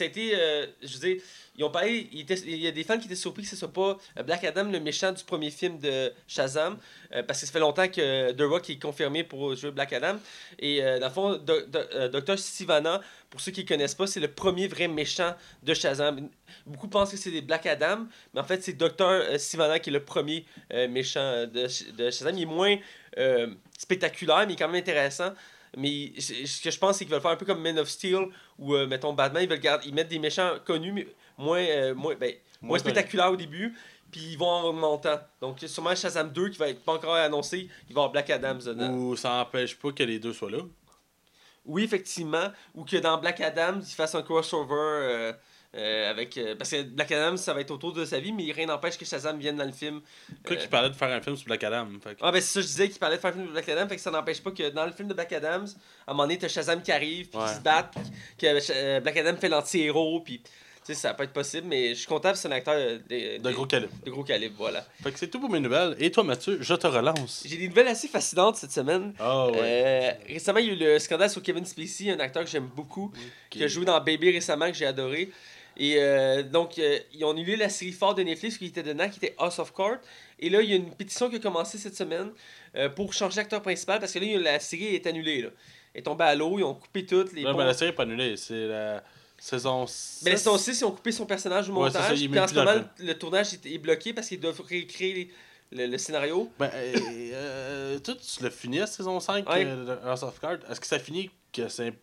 a 0.00 0.04
été. 0.04 0.32
euh, 0.34 0.66
je 0.82 0.94
veux 0.98 1.08
dire, 1.14 1.22
ils 1.56 1.64
ont 1.64 1.70
parlé. 1.70 2.08
Il, 2.12 2.20
était- 2.20 2.38
il 2.46 2.56
y 2.56 2.66
a 2.66 2.70
des 2.70 2.84
fans 2.84 2.96
qui 2.98 3.06
étaient 3.06 3.14
surpris 3.16 3.42
que 3.42 3.48
ce 3.48 3.56
soit 3.56 3.72
pas 3.72 3.98
euh, 4.18 4.22
Black 4.22 4.44
Adam, 4.44 4.64
le 4.70 4.80
méchant 4.80 5.12
du 5.12 5.22
premier 5.24 5.50
film 5.50 5.78
de 5.78 6.12
Shazam. 6.26 6.78
euh, 7.12 7.22
parce 7.24 7.40
que 7.40 7.46
ça 7.46 7.52
fait 7.52 7.58
longtemps 7.58 7.88
que 7.88 8.30
The 8.32 8.42
Rock 8.42 8.70
est 8.70 8.78
confirmé 8.80 9.24
pour 9.24 9.54
jouer 9.56 9.72
Black 9.72 9.92
Adam. 9.92 10.16
Et 10.60 10.80
euh, 10.82 10.98
dans 11.00 11.08
le 11.08 11.12
fond, 11.12 11.32
Do- 11.36 11.66
Do- 11.66 11.78
euh, 11.94 12.08
Dr. 12.08 12.38
Sivana, 12.38 13.00
pour 13.30 13.40
ceux 13.40 13.50
qui 13.50 13.62
ne 13.64 13.68
connaissent 13.68 13.96
pas, 13.96 14.06
c'est 14.06 14.20
le 14.20 14.28
premier 14.28 14.68
vrai 14.68 14.86
méchant 14.88 15.34
de 15.64 15.74
Shazam. 15.74 16.28
Beaucoup 16.66 16.86
pensent 16.88 17.10
que 17.10 17.16
c'est 17.16 17.30
des 17.32 17.42
Black 17.42 17.66
Adam, 17.66 18.06
mais 18.32 18.40
en 18.40 18.44
fait, 18.44 18.62
c'est 18.62 18.74
Dr. 18.74 18.92
euh, 19.02 19.38
Sivana 19.38 19.80
qui 19.80 19.90
est 19.90 19.92
le 19.92 20.04
premier 20.04 20.46
euh, 20.72 20.86
méchant 20.88 21.46
de, 21.46 21.66
de 21.96 22.10
Shazam. 22.12 22.36
Il 22.38 22.42
est 22.42 22.46
moins 22.46 22.76
euh, 23.18 23.48
spectaculaire, 23.78 24.46
mais 24.46 24.56
quand 24.56 24.68
même 24.68 24.80
intéressant. 24.80 25.32
Mais 25.76 26.12
ce 26.18 26.62
que 26.62 26.70
je 26.70 26.78
pense, 26.78 26.98
c'est 26.98 27.04
qu'ils 27.04 27.12
veulent 27.12 27.22
faire 27.22 27.30
un 27.30 27.36
peu 27.36 27.46
comme 27.46 27.60
Men 27.60 27.78
of 27.78 27.88
Steel 27.88 28.28
ou, 28.58 28.74
euh, 28.74 28.86
mettons, 28.86 29.12
Batman. 29.12 29.44
Ils 29.44 29.48
veulent 29.48 29.60
garder, 29.60 29.86
ils 29.86 29.94
mettent 29.94 30.08
des 30.08 30.18
méchants 30.18 30.56
connus, 30.64 30.92
mais 30.92 31.06
moins, 31.38 31.60
euh, 31.60 31.94
moins, 31.94 32.14
ben, 32.14 32.34
moins 32.60 32.70
Moins 32.70 32.78
spectaculaires 32.78 33.30
au 33.30 33.36
début. 33.36 33.76
Puis 34.10 34.32
ils 34.32 34.36
vont 34.36 34.48
en 34.48 34.64
augmentant. 34.64 35.20
Donc, 35.40 35.58
sûrement 35.60 35.94
Shazam 35.94 36.32
2 36.32 36.48
qui 36.48 36.58
va 36.58 36.68
être 36.68 36.82
pas 36.82 36.94
encore 36.94 37.14
annoncé. 37.14 37.68
Il 37.88 37.94
va 37.94 38.00
avoir 38.00 38.10
Black 38.10 38.30
Adam 38.30 38.54
dedans. 38.54 38.92
Ou 38.92 39.16
ça 39.16 39.30
n'empêche 39.30 39.76
pas 39.76 39.92
que 39.92 40.02
les 40.02 40.18
deux 40.18 40.32
soient 40.32 40.50
là. 40.50 40.58
Oui, 41.64 41.84
effectivement. 41.84 42.50
Ou 42.74 42.84
que 42.84 42.96
dans 42.96 43.18
Black 43.18 43.40
Adam, 43.40 43.78
ils 43.80 43.94
fassent 43.94 44.16
un 44.16 44.22
crossover 44.22 45.32
euh, 45.76 46.10
avec. 46.10 46.36
euh, 46.38 46.54
parce 46.56 46.70
que 46.70 46.82
Black 46.82 47.12
Adam, 47.12 47.36
ça 47.36 47.54
va 47.54 47.60
être 47.60 47.70
autour 47.70 47.92
de 47.92 48.04
sa 48.04 48.18
vie, 48.18 48.32
mais 48.32 48.50
rien 48.52 48.66
n'empêche 48.66 48.98
que 48.98 49.04
Shazam 49.04 49.38
vienne 49.38 49.56
dans 49.56 49.64
le 49.64 49.72
film. 49.72 50.00
Quoi 50.44 50.56
Euh, 50.56 50.60
qu'il 50.60 50.68
parlait 50.68 50.90
de 50.90 50.94
faire 50.96 51.10
un 51.10 51.20
film 51.20 51.36
sur 51.36 51.46
Black 51.46 51.62
Adam. 51.64 51.86
Fait 52.02 52.14
que- 52.14 52.20
Ah, 52.22 52.32
ben 52.32 52.40
c'est 52.40 52.54
ça, 52.54 52.60
je 52.60 52.66
disais 52.66 52.88
qu'il 52.88 52.98
parlait 52.98 53.16
de 53.16 53.20
faire 53.20 53.30
un 53.30 53.34
film 53.34 53.46
de 53.46 53.52
Black 53.52 53.68
Adam, 53.68 53.88
fait 53.88 53.96
que 53.96 54.02
ça 54.02 54.10
n'empêche 54.10 54.40
pas 54.42 54.50
que 54.50 54.68
dans 54.70 54.86
le 54.86 54.92
film 54.92 55.08
de 55.08 55.14
Black 55.14 55.32
Adam, 55.32 55.64
à 56.06 56.10
un 56.10 56.12
moment 56.14 56.24
donné, 56.24 56.38
t'as 56.38 56.48
Shazam 56.48 56.82
qui 56.82 56.92
arrive, 56.92 57.28
puis 57.28 57.38
Ouais. 57.38 57.46
qui 57.48 57.54
se 57.54 57.60
battent, 57.60 57.92
puis 57.94 58.02
que 58.38 58.72
euh, 58.72 59.00
Black 59.00 59.16
Adam 59.16 59.36
fait 59.36 59.48
l'anti-héros, 59.48 60.20
puis. 60.20 60.42
Tu 60.82 60.94
sais, 60.94 61.00
ça 61.02 61.12
peut 61.12 61.24
être 61.24 61.34
possible, 61.34 61.66
mais 61.68 61.90
je 61.90 61.98
suis 61.98 62.06
content, 62.06 62.34
c'est 62.34 62.48
un 62.48 62.52
acteur 62.52 62.74
de, 62.74 63.36
De 63.38 63.50
gros 63.52 63.66
calibre. 63.66 63.92
de 64.02 64.10
gros 64.10 64.24
calibre, 64.24 64.54
voilà. 64.56 64.82
Fait 65.02 65.12
que 65.12 65.18
c'est 65.18 65.28
tout 65.28 65.38
pour 65.38 65.50
mes 65.50 65.60
nouvelles. 65.60 65.94
Et 66.00 66.10
toi, 66.10 66.24
Mathieu, 66.24 66.56
je 66.62 66.72
te 66.74 66.86
relance. 66.86 67.44
J'ai 67.46 67.58
des 67.58 67.68
nouvelles 67.68 67.88
assez 67.88 68.08
fascinantes 68.08 68.56
cette 68.56 68.72
semaine. 68.72 69.12
Ah 69.18 69.48
ouais. 69.48 69.58
Euh, 69.60 70.10
récemment, 70.26 70.58
il 70.58 70.66
y 70.68 70.70
a 70.70 70.72
eu 70.72 70.76
le 70.94 70.98
scandale 70.98 71.28
sur 71.28 71.42
Kevin 71.42 71.66
Spacey, 71.66 72.10
un 72.10 72.18
acteur 72.18 72.44
que 72.44 72.48
j'aime 72.50 72.70
beaucoup, 72.74 73.12
qui 73.50 73.62
a 73.62 73.66
joué 73.68 73.84
dans 73.84 74.00
Baby 74.00 74.30
récemment, 74.32 74.68
que 74.68 74.72
j'ai 74.74 74.86
adoré. 74.86 75.30
Et 75.82 75.94
euh, 75.96 76.42
donc, 76.42 76.78
euh, 76.78 76.98
ils 77.14 77.24
ont 77.24 77.30
annulé 77.30 77.56
la 77.56 77.70
série 77.70 77.92
forte 77.92 78.18
de 78.18 78.22
Netflix 78.22 78.58
qui 78.58 78.66
était 78.66 78.82
dedans, 78.82 79.08
qui 79.08 79.16
était 79.16 79.34
House 79.38 79.58
of 79.58 79.72
Cards. 79.74 79.98
Et 80.38 80.50
là, 80.50 80.60
il 80.60 80.68
y 80.68 80.74
a 80.74 80.76
une 80.76 80.90
pétition 80.94 81.30
qui 81.30 81.36
a 81.36 81.38
commencé 81.38 81.78
cette 81.78 81.96
semaine 81.96 82.32
euh, 82.76 82.90
pour 82.90 83.14
changer 83.14 83.36
d'acteur 83.36 83.62
principal, 83.62 83.98
parce 83.98 84.12
que 84.12 84.18
là, 84.18 84.38
la 84.38 84.60
série 84.60 84.94
est 84.94 85.06
annulée. 85.06 85.40
Là. 85.40 85.48
Elle 85.94 86.00
est 86.00 86.02
tombée 86.02 86.24
à 86.24 86.34
l'eau, 86.34 86.58
ils 86.58 86.64
ont 86.64 86.74
coupé 86.74 87.06
toutes 87.06 87.32
les 87.32 87.44
Ouais, 87.46 87.52
ponts. 87.52 87.58
mais 87.58 87.64
la 87.64 87.72
série 87.72 87.92
n'est 87.92 87.96
pas 87.96 88.02
annulée. 88.02 88.36
C'est 88.36 88.66
la 88.68 89.02
saison 89.38 89.86
6. 89.86 90.20
Mais 90.26 90.32
la 90.32 90.36
saison 90.36 90.58
6, 90.58 90.80
ils 90.80 90.84
ont 90.84 90.90
coupé 90.92 91.12
son 91.12 91.24
personnage 91.24 91.70
au 91.70 91.74
Ouais, 91.82 91.90
ça, 91.90 92.00
montage. 92.02 92.20
il 92.20 92.24
est 92.26 92.28
puis 92.28 92.38
en 92.40 92.46
ce 92.46 92.54
moment, 92.54 92.74
le 92.98 93.06
le, 93.06 93.14
tournage 93.18 93.54
est, 93.54 93.64
est 93.66 93.78
bloqué 93.78 94.12
parce 94.12 94.28
qu'ils 94.28 94.38
doivent 94.40 94.60
réécrire 94.60 95.14
les- 95.16 95.30
le, 95.72 95.86
le 95.86 95.96
scénario. 95.98 96.50
Ben, 96.58 96.70
euh, 96.74 96.94
euh, 97.32 97.98
toi, 98.00 98.14
tu 98.16 98.42
l'as 98.42 98.50
fini 98.50 98.80
à 98.80 98.86
saison 98.86 99.18
5 99.18 99.48
Ouais. 99.48 99.64
de 99.64 99.96
House 100.04 100.22
of 100.24 100.38
Cards? 100.40 100.58
Est-ce 100.70 100.78
que 100.80 100.86
ça 100.86 100.98
finit 100.98 101.30
que 101.54 101.68
c'est 101.68 101.94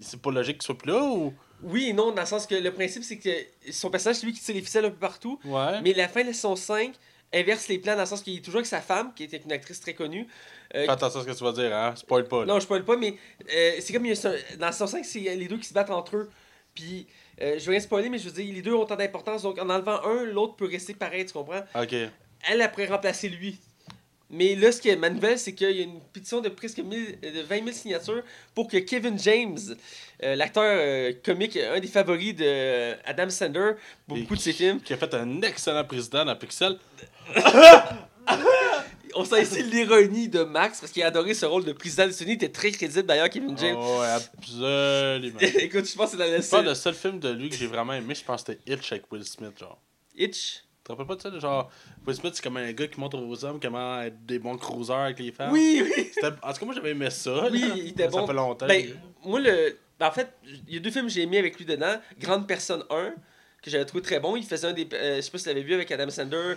c'est 0.00 0.20
pas 0.22 0.30
logique 0.30 0.58
qu'il 0.58 0.64
soit 0.66 0.78
plus 0.78 0.90
là 0.92 1.02
ou? 1.02 1.34
Oui 1.62 1.88
et 1.88 1.92
non, 1.92 2.12
dans 2.12 2.22
le 2.22 2.26
sens 2.26 2.46
que 2.46 2.54
le 2.54 2.72
principe, 2.72 3.02
c'est 3.02 3.18
que 3.18 3.30
son 3.70 3.90
personnage, 3.90 4.16
c'est 4.16 4.26
lui 4.26 4.32
qui 4.32 4.40
tire 4.40 4.54
les 4.54 4.62
ficelles 4.62 4.84
un 4.84 4.90
peu 4.90 4.96
partout. 4.96 5.38
Ouais. 5.44 5.80
Mais 5.82 5.92
la 5.92 6.08
fin 6.08 6.22
de 6.22 6.28
la 6.28 6.32
saison 6.32 6.56
5 6.56 6.92
inverse 7.34 7.68
les 7.68 7.78
plans 7.78 7.94
dans 7.94 8.00
le 8.02 8.06
sens 8.06 8.22
qu'il 8.22 8.36
est 8.36 8.40
toujours 8.40 8.58
avec 8.58 8.66
sa 8.66 8.80
femme, 8.80 9.12
qui 9.14 9.24
était 9.24 9.38
une 9.38 9.52
actrice 9.52 9.80
très 9.80 9.94
connue. 9.94 10.26
Euh, 10.74 10.84
Fais 10.84 10.90
attention 10.90 11.20
à 11.20 11.22
ce 11.22 11.28
que 11.28 11.36
tu 11.36 11.44
vas 11.44 11.52
dire, 11.52 11.74
hein. 11.74 11.94
Spoil 11.96 12.24
pas. 12.28 12.40
Là. 12.40 12.46
non, 12.46 12.54
je 12.56 12.64
spoil 12.64 12.84
pas, 12.84 12.96
mais 12.96 13.16
euh, 13.54 13.72
c'est 13.80 13.92
comme 13.92 14.06
il 14.06 14.14
y 14.14 14.26
a 14.26 14.30
dans 14.56 14.66
la 14.66 14.72
saison 14.72 14.86
5, 14.86 15.04
c'est 15.04 15.20
les 15.20 15.48
deux 15.48 15.58
qui 15.58 15.66
se 15.66 15.74
battent 15.74 15.90
entre 15.90 16.16
eux. 16.16 16.30
Puis, 16.74 17.06
euh, 17.40 17.58
je 17.58 17.64
veux 17.64 17.70
rien 17.70 17.80
spoiler, 17.80 18.08
mais 18.08 18.18
je 18.18 18.28
veux 18.28 18.42
dire, 18.42 18.54
les 18.54 18.62
deux 18.62 18.74
ont 18.74 18.84
tant 18.84 18.96
d'importance. 18.96 19.42
Donc, 19.42 19.58
en 19.58 19.68
enlevant 19.70 20.00
un, 20.04 20.24
l'autre 20.24 20.56
peut 20.56 20.68
rester 20.68 20.94
pareil, 20.94 21.24
tu 21.24 21.32
comprends? 21.32 21.62
Ok. 21.74 21.92
Elle, 21.92 22.10
elle 22.60 22.70
pourrait 22.70 22.86
remplacer 22.86 23.28
lui. 23.28 23.58
Mais 24.28 24.56
là, 24.56 24.72
ce 24.72 24.80
qui 24.80 24.88
est 24.88 24.96
ma 24.96 25.08
nouvelle, 25.08 25.38
c'est 25.38 25.54
qu'il 25.54 25.70
y 25.70 25.80
a 25.80 25.84
une 25.84 26.00
pétition 26.12 26.40
de 26.40 26.48
presque 26.48 26.78
1000 26.78 27.20
de 27.20 27.42
20 27.42 27.56
000 27.58 27.70
signatures 27.72 28.22
pour 28.54 28.66
que 28.66 28.78
Kevin 28.78 29.16
James, 29.18 29.58
euh, 30.22 30.34
l'acteur 30.34 30.64
euh, 30.64 31.12
comique, 31.24 31.56
un 31.56 31.78
des 31.78 31.86
favoris 31.86 32.34
de 32.34 32.44
euh, 32.44 32.94
Adam 33.04 33.30
Sandler, 33.30 33.72
pour 34.06 34.16
Et 34.16 34.22
beaucoup 34.22 34.34
de 34.34 34.40
ses 34.40 34.52
films, 34.52 34.80
Qui 34.80 34.94
a 34.94 34.96
fait 34.96 35.14
un 35.14 35.42
excellent 35.42 35.84
président 35.84 36.24
dans 36.24 36.34
Pixel. 36.34 36.76
On 39.18 39.24
sent 39.24 39.42
ici 39.42 39.62
l'ironie 39.62 40.28
de 40.28 40.42
Max 40.42 40.80
parce 40.80 40.92
qu'il 40.92 41.02
a 41.02 41.06
adoré 41.06 41.32
ce 41.32 41.46
rôle 41.46 41.64
de 41.64 41.72
président 41.72 42.06
des 42.06 42.14
États-Unis. 42.14 42.32
Il 42.32 42.44
était 42.44 42.52
très 42.52 42.70
crédible 42.70 43.06
d'ailleurs, 43.06 43.30
Kevin 43.30 43.56
James. 43.56 43.76
Oh, 43.78 44.00
ouais, 44.00 44.08
absolument. 44.08 45.38
Écoute, 45.40 45.88
je 45.88 45.96
pense 45.96 46.10
que 46.10 46.18
c'est 46.18 46.30
la 46.30 46.42
C'est 46.42 46.50
pas 46.50 46.62
le 46.62 46.74
seul 46.74 46.94
film 46.94 47.18
de 47.18 47.30
lui 47.30 47.48
que 47.48 47.56
j'ai 47.56 47.66
vraiment 47.66 47.94
aimé, 47.94 48.14
je 48.14 48.24
pense 48.24 48.42
que 48.42 48.52
c'était 48.52 48.72
Hitch 48.72 48.92
avec 48.92 49.10
Will 49.10 49.24
Smith, 49.24 49.58
genre. 49.58 49.80
Itch. 50.16 50.65
Tu 50.86 50.92
te 50.92 50.92
rappelles 50.92 51.06
pas 51.06 51.16
de 51.16 51.20
ça, 51.22 51.38
genre, 51.40 51.68
Will 52.06 52.14
Smith, 52.14 52.32
c'est 52.36 52.42
comme 52.44 52.58
un 52.58 52.70
gars 52.72 52.86
qui 52.86 53.00
montre 53.00 53.18
aux 53.18 53.44
hommes 53.44 53.58
comment 53.60 54.00
être 54.02 54.24
des 54.24 54.38
bons 54.38 54.56
cruisers 54.56 54.94
avec 54.94 55.18
les 55.18 55.32
femmes. 55.32 55.50
Oui, 55.50 55.82
oui. 55.84 56.10
En 56.42 56.52
tout 56.52 56.60
cas, 56.60 56.64
moi, 56.64 56.74
j'avais 56.76 56.90
aimé 56.90 57.10
ça. 57.10 57.48
Oui, 57.50 57.60
là. 57.60 57.66
il 57.76 57.88
était 57.88 58.04
ça 58.04 58.10
bon. 58.10 58.26
fait 58.26 58.32
longtemps. 58.32 58.66
Ben, 58.68 58.86
moi, 59.24 59.40
le. 59.40 59.76
ben, 59.98 60.06
en 60.06 60.12
fait, 60.12 60.32
il 60.68 60.74
y 60.74 60.76
a 60.76 60.80
deux 60.80 60.92
films 60.92 61.06
que 61.06 61.12
j'ai 61.12 61.22
aimés 61.22 61.38
avec 61.38 61.58
lui 61.58 61.64
dedans. 61.64 61.96
Grande 62.20 62.46
Personne 62.46 62.84
1, 62.88 63.14
que 63.62 63.68
j'avais 63.70 63.84
trouvé 63.84 64.02
très 64.02 64.20
bon. 64.20 64.36
Il 64.36 64.44
faisait 64.44 64.68
un 64.68 64.72
des. 64.72 64.88
euh, 64.92 65.16
je 65.16 65.20
sais 65.22 65.30
pas 65.32 65.38
si 65.38 65.44
tu 65.44 65.50
l'avais 65.50 65.62
vu 65.62 65.74
avec 65.74 65.90
Adam 65.90 66.08
Sandler. 66.08 66.54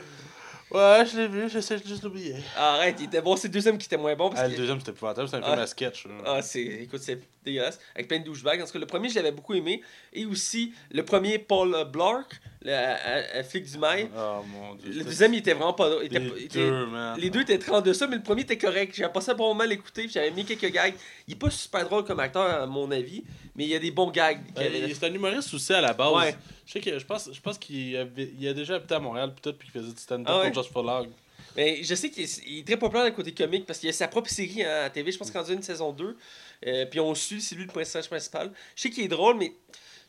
Ouais, 0.71 1.03
je 1.12 1.17
l'ai 1.17 1.27
vu, 1.27 1.50
j'essaie 1.50 1.79
de 1.79 1.88
juste 1.88 2.03
l'oublier. 2.03 2.36
Arrête, 2.55 2.98
il 3.00 3.05
était 3.05 3.21
bon. 3.24 3.36
C'est 3.36 3.48
le 3.48 3.53
deuxième 3.53 3.79
qui 3.79 3.88
était 3.88 3.98
moins 3.98 4.15
bon. 4.15 4.29
Parce 4.29 4.41
Ah, 4.41 4.45
que... 4.45 4.51
le 4.51 4.57
deuxième, 4.57 4.77
c'était 4.77 4.91
épouvantable, 4.91 5.27
c'était 5.27 5.39
un 5.43 5.48
Ah. 5.48 5.50
film 5.53 5.59
à 5.63 5.65
sketch. 5.65 6.05
là. 6.05 6.12
Ah, 6.24 6.41
c'est. 6.43 6.62
Écoute, 6.62 7.00
c'est 7.01 7.19
dégueulasse. 7.50 7.79
Avec 7.96 8.08
plein 8.08 8.20
de 8.20 8.24
douchebags. 8.24 8.62
En 8.62 8.65
tout 8.65 8.74
cas, 8.74 8.79
le 8.79 8.86
premier, 8.86 9.10
je 9.10 9.15
l'avais 9.15 9.32
beaucoup 9.32 9.53
aimé. 9.53 9.82
Et 10.13 10.25
aussi, 10.25 10.74
le 10.91 11.03
premier, 11.03 11.38
Paul 11.39 11.75
Blart, 11.91 12.27
le 12.62 12.74
à- 12.74 13.38
à- 13.39 13.44
flic 13.44 13.63
du 13.72 13.77
mail. 13.77 14.08
Oh 14.18 14.41
mon 14.51 14.75
dieu. 14.75 14.91
Le 14.91 15.03
deuxième, 15.03 15.34
il 15.34 15.39
était 15.39 15.53
vraiment 15.53 15.74
pas. 15.74 15.89
il 16.01 16.06
était- 16.08 16.20
Les 16.20 16.44
était- 16.46 16.60
deux. 16.60 16.88
Les 17.18 17.29
deux 17.29 17.41
étaient 17.41 17.58
très 17.60 17.72
en 17.72 17.82
deçà, 17.82 18.08
mais 18.08 18.15
le 18.18 18.24
premier 18.24 18.41
était 18.41 18.58
correct. 18.58 18.94
J'avais 18.96 19.12
passé 19.13 19.32
un 19.32 19.36
bon 19.36 19.48
moment 19.50 19.63
à 19.63 19.68
l'écouter, 19.68 20.08
j'avais 20.10 20.32
mis 20.32 20.46
quelques 20.46 20.72
gags. 20.72 20.94
Il 21.27 21.34
est 21.34 21.38
pas 21.38 21.50
super 21.50 21.86
drôle 21.86 22.03
comme 22.06 22.20
acteur, 22.20 22.44
à 22.44 22.65
mon 22.65 22.89
avis, 22.91 23.24
mais 23.56 23.63
il 23.65 23.70
y 23.70 23.75
a 23.75 23.79
des 23.79 23.91
bons 23.91 24.12
gags. 24.12 24.39
il- 24.60 24.96
C'est 24.96 25.06
un 25.06 25.13
humoriste 25.13 25.53
aussi 25.53 25.74
à 25.74 25.82
la 25.82 25.94
base. 25.94 26.13
Ouais. 26.13 26.36
Je 26.65 26.74
sais 26.74 26.82
que 26.82 27.00
je 27.00 27.06
pense, 27.06 27.29
je 27.34 27.41
pense 27.41 27.58
qu'il 27.58 27.77
il 28.39 28.48
a 28.48 28.53
déjà 28.53 28.75
habité 28.75 28.94
à 28.96 29.00
Montréal 29.00 29.32
puis 29.34 29.41
tout 29.41 29.58
puis 29.58 29.70
qu'il 29.72 29.82
faisait 29.82 29.91
du 29.94 30.00
stand-up 30.00 30.27
Ah 30.29 30.39
ouais? 30.41 30.51
pour 30.51 30.62
Just 30.62 30.72
for 30.74 30.84
Log. 30.84 31.10
Mais 31.56 31.82
je 31.84 31.96
sais 31.96 32.10
qu'il 32.12 32.24
est, 32.24 32.60
est 32.60 32.65
très 32.65 32.77
populaire 32.77 33.06
le 33.06 33.12
côté 33.12 33.34
comique 33.34 33.65
parce 33.65 33.79
qu'il 33.79 33.89
a 33.89 33.91
sa 33.94 34.08
propre 34.08 34.29
série 34.29 34.63
hein, 34.63 34.84
à 34.86 34.89
TV. 34.91 35.12
Je 35.12 35.18
pense 35.18 35.32
qu'il 35.32 35.39
en 35.39 35.44
a 35.44 35.51
une 35.51 35.63
saison 35.63 35.91
2. 35.91 36.15
Euh, 36.68 36.86
puis 36.86 37.00
on 37.00 37.16
suit, 37.16 37.42
c'est 37.42 37.56
lui 37.56 37.66
le 37.66 37.72
personnage 37.72 38.10
principal. 38.10 38.51
Je 38.75 38.82
sais 38.82 38.89
qu'il 38.89 39.04
est 39.06 39.08
drôle, 39.10 39.38
mais 39.38 39.54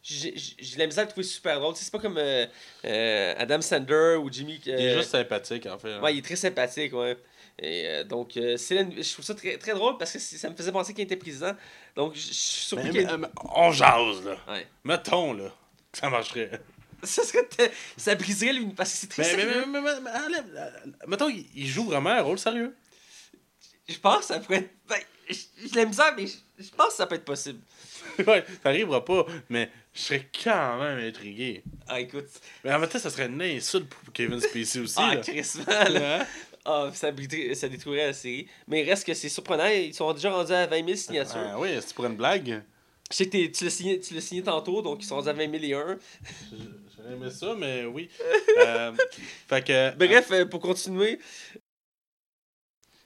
j'ai 0.02 0.34
la 0.78 0.86
misère 0.86 1.02
à 1.02 1.04
le 1.06 1.10
trouver 1.10 1.26
super 1.26 1.60
drôle. 1.60 1.76
C'est 1.76 1.92
pas 1.92 1.98
comme 1.98 2.18
euh, 2.18 2.46
euh, 2.84 3.34
Adam 3.38 3.60
Sander 3.60 4.16
ou 4.22 4.30
Jimmy. 4.32 4.60
Il 4.66 4.72
euh, 4.72 4.78
est 4.78 4.96
juste 4.96 5.10
sympathique 5.10 5.66
en 5.66 5.78
fait. 5.78 5.92
hein. 5.92 6.00
Ouais, 6.02 6.14
il 6.14 6.18
est 6.18 6.22
très 6.22 6.36
sympathique, 6.36 6.92
ouais. 6.94 7.16
Et 7.62 7.86
euh, 7.86 8.04
donc, 8.04 8.36
euh, 8.38 8.56
je 8.56 9.12
trouve 9.12 9.24
ça 9.24 9.34
très, 9.34 9.58
très 9.58 9.74
drôle 9.74 9.98
parce 9.98 10.12
que 10.12 10.18
ça 10.18 10.48
me 10.48 10.56
faisait 10.56 10.72
penser 10.72 10.94
qu'il 10.94 11.04
était 11.04 11.16
président. 11.16 11.52
Donc, 11.94 12.14
je 12.14 12.20
suis 12.20 12.34
surpris 12.34 12.90
Mais- 12.90 13.16
mais- 13.18 13.28
on 13.54 13.70
jase 13.70 14.24
là. 14.24 14.36
Ouais. 14.48 14.66
Mettons 14.84 15.34
là 15.34 15.52
que 15.92 15.98
ça 15.98 16.08
marcherait. 16.08 16.60
Ça 17.02 17.22
serait. 17.24 17.48
Ça 17.96 18.14
briserait 18.14 18.52
lui 18.52 18.66
parce 18.76 18.90
que 18.92 18.96
c'est 18.98 19.06
très 19.08 19.22
Mais, 19.22 19.28
sérieux. 19.28 19.64
mais, 19.68 19.80
mais, 19.80 20.00
mais- 20.00 20.10
euh, 20.58 20.70
mettons 21.06 21.28
il 21.28 21.46
il 21.54 21.66
joue 21.66 21.84
vraiment 21.84 22.10
un 22.10 22.22
rôle 22.22 22.38
sérieux. 22.38 22.74
Je 23.88 23.98
pense 23.98 24.20
que 24.20 24.24
ça 24.34 24.40
pourrait 24.40 24.58
être. 24.58 24.70
Je- 25.30 25.74
l'aime 25.74 25.92
ça, 25.92 26.12
mais 26.16 26.26
je, 26.26 26.34
je 26.58 26.70
pense 26.70 26.88
que 26.88 26.94
ça 26.94 27.06
peut 27.06 27.14
être 27.16 27.24
possible. 27.24 27.60
ouais, 28.26 28.44
ça 28.62 28.68
arrivera 28.68 29.04
pas, 29.04 29.24
mais 29.48 29.70
je 29.94 30.00
serais 30.00 30.28
quand 30.44 30.78
même 30.78 30.98
intrigué. 30.98 31.62
Ah, 31.88 32.00
écoute. 32.00 32.26
Mais 32.64 32.72
en 32.72 32.78
même 32.78 32.88
temps, 32.88 32.98
ça 32.98 33.10
serait 33.10 33.26
une 33.26 33.40
insulte 33.42 33.88
pour 33.88 34.12
Kevin 34.12 34.40
Spacey 34.40 34.80
aussi. 34.80 34.96
Ah, 34.98 35.16
crissement, 35.16 35.64
là. 35.90 36.26
Ah, 36.64 36.90
ça, 36.92 37.10
détruirait 37.10 38.06
la 38.08 38.12
série. 38.12 38.46
Mais 38.68 38.82
il 38.82 38.88
reste 38.88 39.06
que 39.06 39.14
c'est 39.14 39.28
surprenant. 39.28 39.66
Ils 39.66 39.94
sont 39.94 40.12
déjà 40.12 40.30
rendus 40.30 40.52
à 40.52 40.66
20 40.66 40.84
000 40.84 40.96
signatures. 40.96 41.36
Ah, 41.36 41.58
oui, 41.58 41.70
c'est 41.80 41.94
pour 41.94 42.04
une 42.06 42.16
blague. 42.16 42.62
Je 43.10 43.16
sais 43.16 43.28
que 43.28 43.46
tu 43.46 43.64
l'as 43.64 43.70
signé, 43.70 43.98
tu 43.98 44.14
l'as 44.14 44.20
signé 44.20 44.42
tantôt, 44.42 44.82
donc 44.82 45.02
ils 45.02 45.06
sont 45.06 45.16
rendus 45.16 45.28
à 45.30 45.32
20 45.32 45.50
000 45.60 45.64
et 45.64 45.74
un. 45.74 45.98
J'aurais 46.96 47.12
aimé 47.14 47.30
ça, 47.30 47.54
mais 47.56 47.84
oui. 47.86 48.08
Euh, 48.58 48.92
fait 49.48 49.64
que. 49.64 49.94
Bref, 49.96 50.28
euh, 50.32 50.44
pour 50.44 50.60
continuer, 50.60 51.18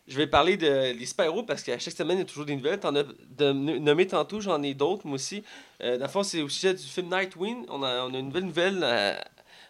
je 0.07 0.17
vais 0.17 0.27
parler 0.27 0.57
de 0.57 0.93
les 0.93 1.07
super-héros 1.07 1.43
parce 1.45 1.63
qu'à 1.63 1.79
chaque 1.79 1.95
semaine, 1.95 2.19
il 2.19 2.21
y 2.21 2.23
a 2.23 2.27
toujours 2.27 2.45
des 2.45 2.57
nouvelles. 2.57 2.79
T'en 2.81 2.95
as 2.95 3.05
de- 3.05 3.53
nommé 3.53 4.07
tantôt, 4.07 4.41
j'en 4.41 4.63
ai 4.63 4.75
d'autres, 4.75 5.07
moi 5.07 5.15
aussi. 5.15 5.43
Euh, 5.83 5.97
dans 5.99 6.05
le 6.05 6.11
fond, 6.11 6.23
c'est 6.23 6.43
au 6.43 6.49
sujet 6.49 6.75
du 6.75 6.83
film 6.83 7.09
Nightwing. 7.11 7.67
On 7.69 7.83
a, 7.83 8.05
on 8.05 8.13
a 8.15 8.19
une 8.19 8.27
nouvelle 8.27 8.45
nouvelle 8.45 8.85
à, 8.85 9.25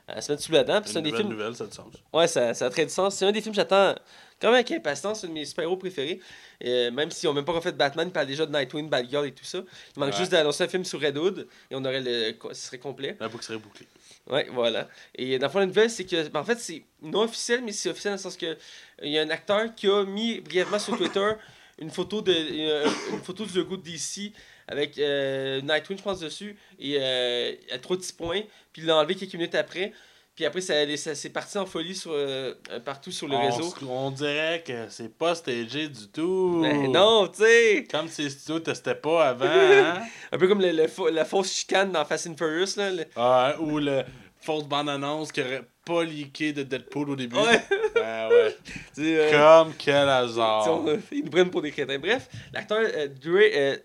à 0.09 0.21
se 0.21 0.33
mettre 0.33 0.43
sous 0.43 0.53
la 0.53 0.65
dent. 0.65 0.81
C'est 0.85 0.97
un 0.97 0.99
Une 1.01 1.05
des 1.05 1.11
nouvelle 1.13 1.27
films. 1.27 1.37
nouvelle, 1.39 1.55
ça 1.55 1.65
a 1.65 1.67
du 1.69 1.73
sens. 1.75 1.87
Ouais, 2.13 2.27
ça, 2.27 2.53
ça 2.55 2.67
a 2.67 2.71
très 2.71 2.85
du 2.85 2.93
sens. 2.93 3.15
C'est 3.15 3.25
un 3.25 3.33
des 3.33 3.41
films 3.41 3.53
que 3.55 3.61
j'attends 3.61 3.95
quand 4.41 4.49
même 4.49 4.55
avec 4.55 4.71
impatience. 4.73 5.21
C'est 5.21 5.27
un 5.27 5.31
de 5.31 5.35
mes 5.35 5.45
super-héros 5.45 5.77
préférés. 5.77 6.21
Euh, 6.65 6.91
même 6.91 7.11
si 7.11 7.27
on 7.27 7.31
n'a 7.33 7.37
même 7.37 7.45
pas 7.45 7.53
refait 7.53 7.73
de 7.73 7.77
Batman, 7.77 8.09
il 8.09 8.13
parle 8.13 8.27
déjà 8.27 8.45
de 8.47 8.53
Nightwing, 8.57 8.89
Batgirl 8.89 9.27
et 9.27 9.33
tout 9.33 9.45
ça. 9.45 9.59
Il 9.97 10.01
manque 10.01 10.11
Ouais. 10.13 10.17
juste 10.19 10.33
d'annoncer 10.33 10.65
un 10.65 10.69
film 10.69 10.85
sur 10.85 11.01
Red 11.01 11.17
Hood 11.17 11.47
et 11.71 11.75
on 11.77 11.85
aurait 11.85 12.01
le. 12.01 12.35
Ce 12.53 12.67
serait 12.67 12.79
complet. 12.79 13.17
La 13.21 13.29
boucle 13.29 13.45
serait 13.45 13.59
bouclée. 13.59 13.87
Ouais, 14.31 14.47
voilà. 14.53 14.89
Et 15.15 15.39
dans 15.39 15.49
le 15.49 15.53
fond, 15.53 15.59
la 15.59 15.67
nouvelle, 15.67 15.91
c'est 15.91 16.05
que. 16.05 16.29
ben, 16.29 16.41
en 16.41 16.45
fait, 16.45 16.59
c'est 16.59 16.83
non 17.03 17.23
officiel, 17.23 17.63
mais 17.63 17.73
c'est 17.73 17.91
officiel 17.91 18.13
dans 18.13 18.17
le 18.17 18.23
sens 18.23 18.37
que. 18.37 18.57
Il 19.03 19.11
y 19.11 19.19
a 19.19 19.23
un 19.23 19.31
acteur 19.31 19.75
qui 19.75 19.87
a 19.89 20.05
mis 20.05 20.41
brièvement 20.41 20.79
sur 20.79 20.97
Twitter 20.97 21.33
une 21.79 21.91
photo 21.91 22.23
de 22.23 22.33
euh, 22.33 22.89
une 23.13 23.21
photo 23.23 23.45
du 23.45 23.59
logo 23.59 23.77
de 23.77 23.83
DC 23.83 24.33
avec 24.69 24.97
euh, 24.99 25.61
Nightwing, 25.61 25.99
je 25.99 26.03
pense, 26.03 26.21
dessus. 26.21 26.57
Et 26.79 26.97
euh, 26.99 27.53
a 27.71 27.79
trois 27.79 27.97
petits 27.99 28.13
points. 28.15 28.41
Puis 28.73 28.83
il 28.83 28.87
l'a 28.87 28.97
enlevé 28.97 29.15
quelques 29.15 29.35
minutes 29.35 29.55
après. 29.57 29.93
Puis 30.35 30.45
après, 30.45 30.61
ça, 30.63 30.75
ça, 30.97 31.15
c'est 31.15 31.29
parti 31.31 31.57
en 31.59 31.67
folie 31.67 31.95
sur, 31.95 32.11
euh, 32.13 32.55
partout 32.85 33.13
sur 33.13 33.29
le 33.29 33.37
on, 33.37 33.47
réseau. 33.53 33.71
se- 33.71 33.85
on 33.85 34.11
dirait 34.11 34.65
que 34.67 34.87
c'est 34.89 35.17
pas 35.17 35.37
stagé 35.37 35.89
du 35.89 36.09
tout. 36.09 36.59
Ben 36.61 36.91
non, 36.91 37.29
tu 37.29 37.43
sais. 37.45 37.87
Comme 37.89 38.09
ces 38.09 38.31
studios 38.31 38.59
testaient 38.59 38.97
pas 38.97 39.29
avant, 39.29 39.45
hein? 39.49 40.03
Un 40.33 40.39
peu 40.39 40.49
comme 40.49 40.61
le- 40.61 41.11
la 41.13 41.25
fausse 41.25 41.53
chicane 41.53 41.93
dans 41.93 42.05
Fast 42.05 42.27
and 42.27 42.37
Furious. 42.37 42.75
Là. 42.77 42.91
le- 42.91 43.05
Ah, 43.15 43.55
ou 43.61 43.79
le 43.79 44.03
fausse 44.45 44.65
bande-annonce 44.65 45.33
qui 45.33 45.41
aurait 45.41 45.65
pas 45.85 46.05
leaké 46.05 46.53
de 46.53 46.63
Deadpool 46.63 47.11
au 47.11 47.17
début. 47.17 47.37
Ouais. 47.37 47.61
Ben 47.95 48.29
ouais. 48.29 48.57
Euh, 48.99 49.31
Comme 49.63 49.73
quel 49.79 50.09
hasard. 50.09 50.69
on- 50.85 50.99
ils 51.13 51.25
nous 51.25 51.31
prennent 51.31 51.51
pour 51.51 51.63
des 51.63 51.71
crétins. 51.71 51.99
Bref, 51.99 52.29
l'acteur 52.53 52.81
euh, 52.83 53.07
Dre, 53.09 53.39
euh, 53.55 53.77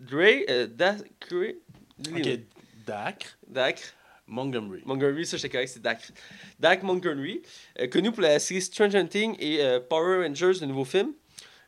Dre 0.00 0.44
euh, 0.48 0.66
Dacre, 0.68 1.04
Ok, 2.14 2.28
Dak 2.86 3.26
Dacre, 3.46 3.82
Montgomery. 4.28 4.82
Montgomery, 4.86 5.26
ça 5.26 5.36
c'est 5.38 5.48
correct, 5.48 5.68
c'est 5.74 5.82
Dacre. 5.82 6.04
Dak 6.60 6.82
Montgomery, 6.84 7.42
euh, 7.80 7.88
connu 7.88 8.12
pour 8.12 8.22
la 8.22 8.38
série 8.38 8.62
Stranger 8.62 9.06
Things 9.08 9.34
et 9.40 9.60
euh, 9.60 9.80
Power 9.80 10.24
Rangers, 10.26 10.60
le 10.60 10.66
nouveau 10.66 10.84
film. 10.84 11.12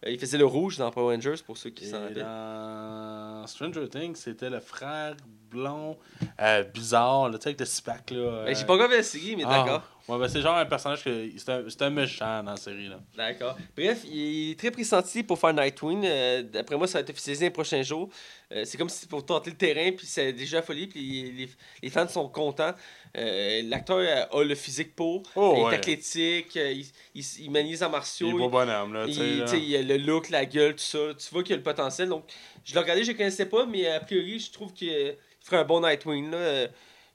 Euh, 0.07 0.11
il 0.11 0.19
faisait 0.19 0.39
le 0.39 0.47
rouge 0.47 0.79
dans 0.79 0.91
Power 0.91 1.15
Rangers, 1.15 1.43
pour 1.45 1.59
ceux 1.59 1.71
qui 1.71 1.87
s'en 1.87 2.01
rappellent. 2.01 2.23
dans 2.23 3.47
Stranger 3.47 3.89
Things, 3.89 4.17
c'était 4.17 4.51
le 4.51 4.61
frère 4.61 5.15
blond 5.51 5.99
euh, 6.41 6.63
bizarre, 6.63 7.29
là, 7.29 7.37
tu 7.37 7.43
sais, 7.43 7.49
avec 7.51 7.61
le 7.61 7.67
là. 7.67 8.45
Ben, 8.45 8.55
J'ai 8.55 8.63
euh, 8.63 8.67
pas 8.67 8.75
encore 8.75 8.89
série, 9.03 9.37
mais 9.37 9.43
ah, 9.47 9.59
d'accord. 9.59 9.83
Ouais, 10.09 10.19
ben 10.19 10.29
c'est 10.29 10.41
genre 10.41 10.57
un 10.57 10.67
personnage 10.67 11.05
que. 11.05 11.31
C'est 11.37 11.49
un, 11.51 11.65
c'est 11.69 11.83
un 11.83 11.91
méchant 11.91 12.43
dans 12.43 12.53
la 12.53 12.57
série, 12.57 12.89
là. 12.89 13.01
D'accord. 13.17 13.57
Bref, 13.77 14.03
il 14.11 14.51
est 14.53 14.59
très 14.59 14.71
pressenti 14.71 15.23
pour 15.23 15.39
faire 15.39 15.53
Nightwing. 15.55 16.03
Euh, 16.05 16.43
D'après 16.43 16.77
moi, 16.77 16.87
ça 16.87 16.99
va 16.99 17.03
être 17.03 17.11
officialisé 17.11 17.47
les 17.47 17.51
prochains 17.51 17.83
jours. 17.83 18.09
Euh, 18.53 18.65
c'est 18.65 18.77
comme 18.79 18.89
si 18.89 19.07
pour 19.07 19.25
tenter 19.25 19.51
le 19.51 19.57
terrain, 19.57 19.93
puis 19.93 20.07
c'est 20.07 20.33
déjà 20.33 20.63
folie, 20.63 20.87
puis 20.89 21.31
les, 21.33 21.49
les 21.83 21.91
fans 21.91 22.09
sont 22.09 22.29
contents. 22.29 22.75
Euh, 23.17 23.63
L'acteur 23.65 23.99
euh, 23.99 24.25
a 24.41 24.43
le 24.45 24.55
physique 24.55 24.95
pour. 24.97 25.23
Oh, 25.37 25.55
il 25.57 25.61
est 25.61 25.65
ouais. 25.67 25.75
athlétique, 25.77 26.57
euh, 26.57 26.73
il, 26.73 26.87
il, 27.15 27.25
il 27.41 27.51
manie 27.51 27.71
les 27.71 27.83
arts 27.83 27.89
Il 27.91 27.93
martiaux. 27.93 28.29
est 28.31 28.33
beau 28.33 28.49
bonhomme, 28.49 28.95
là, 28.95 29.05
tu 29.07 29.13
il, 29.13 29.39
là. 29.39 29.45
tu 29.45 29.51
sais, 29.53 29.61
il 29.63 29.77
a 29.77 29.83
le 29.83 29.97
look, 29.99 30.31
la 30.31 30.45
gueule, 30.47 30.73
tout 30.73 30.79
ça. 30.81 30.99
Tu 31.19 31.29
vois 31.33 31.43
qu'il 31.45 31.53
a 31.55 31.57
le 31.57 31.63
potentiel. 31.63 32.09
Donc, 32.09 32.25
je 32.65 32.75
l'ai 32.75 32.81
regardé, 32.81 33.05
je 33.05 33.13
le 33.13 33.17
connaissais 33.17 33.47
pas, 33.47 33.67
mais 33.67 33.87
a 33.87 34.01
priori, 34.01 34.39
je 34.41 34.51
trouve 34.51 34.73
qu'il 34.73 35.15
ferait 35.41 35.59
un 35.59 35.65
bon 35.65 35.81
Nightwing. 35.81 36.31
Là. 36.31 36.37
Euh, 36.37 36.69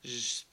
je- 0.04 0.43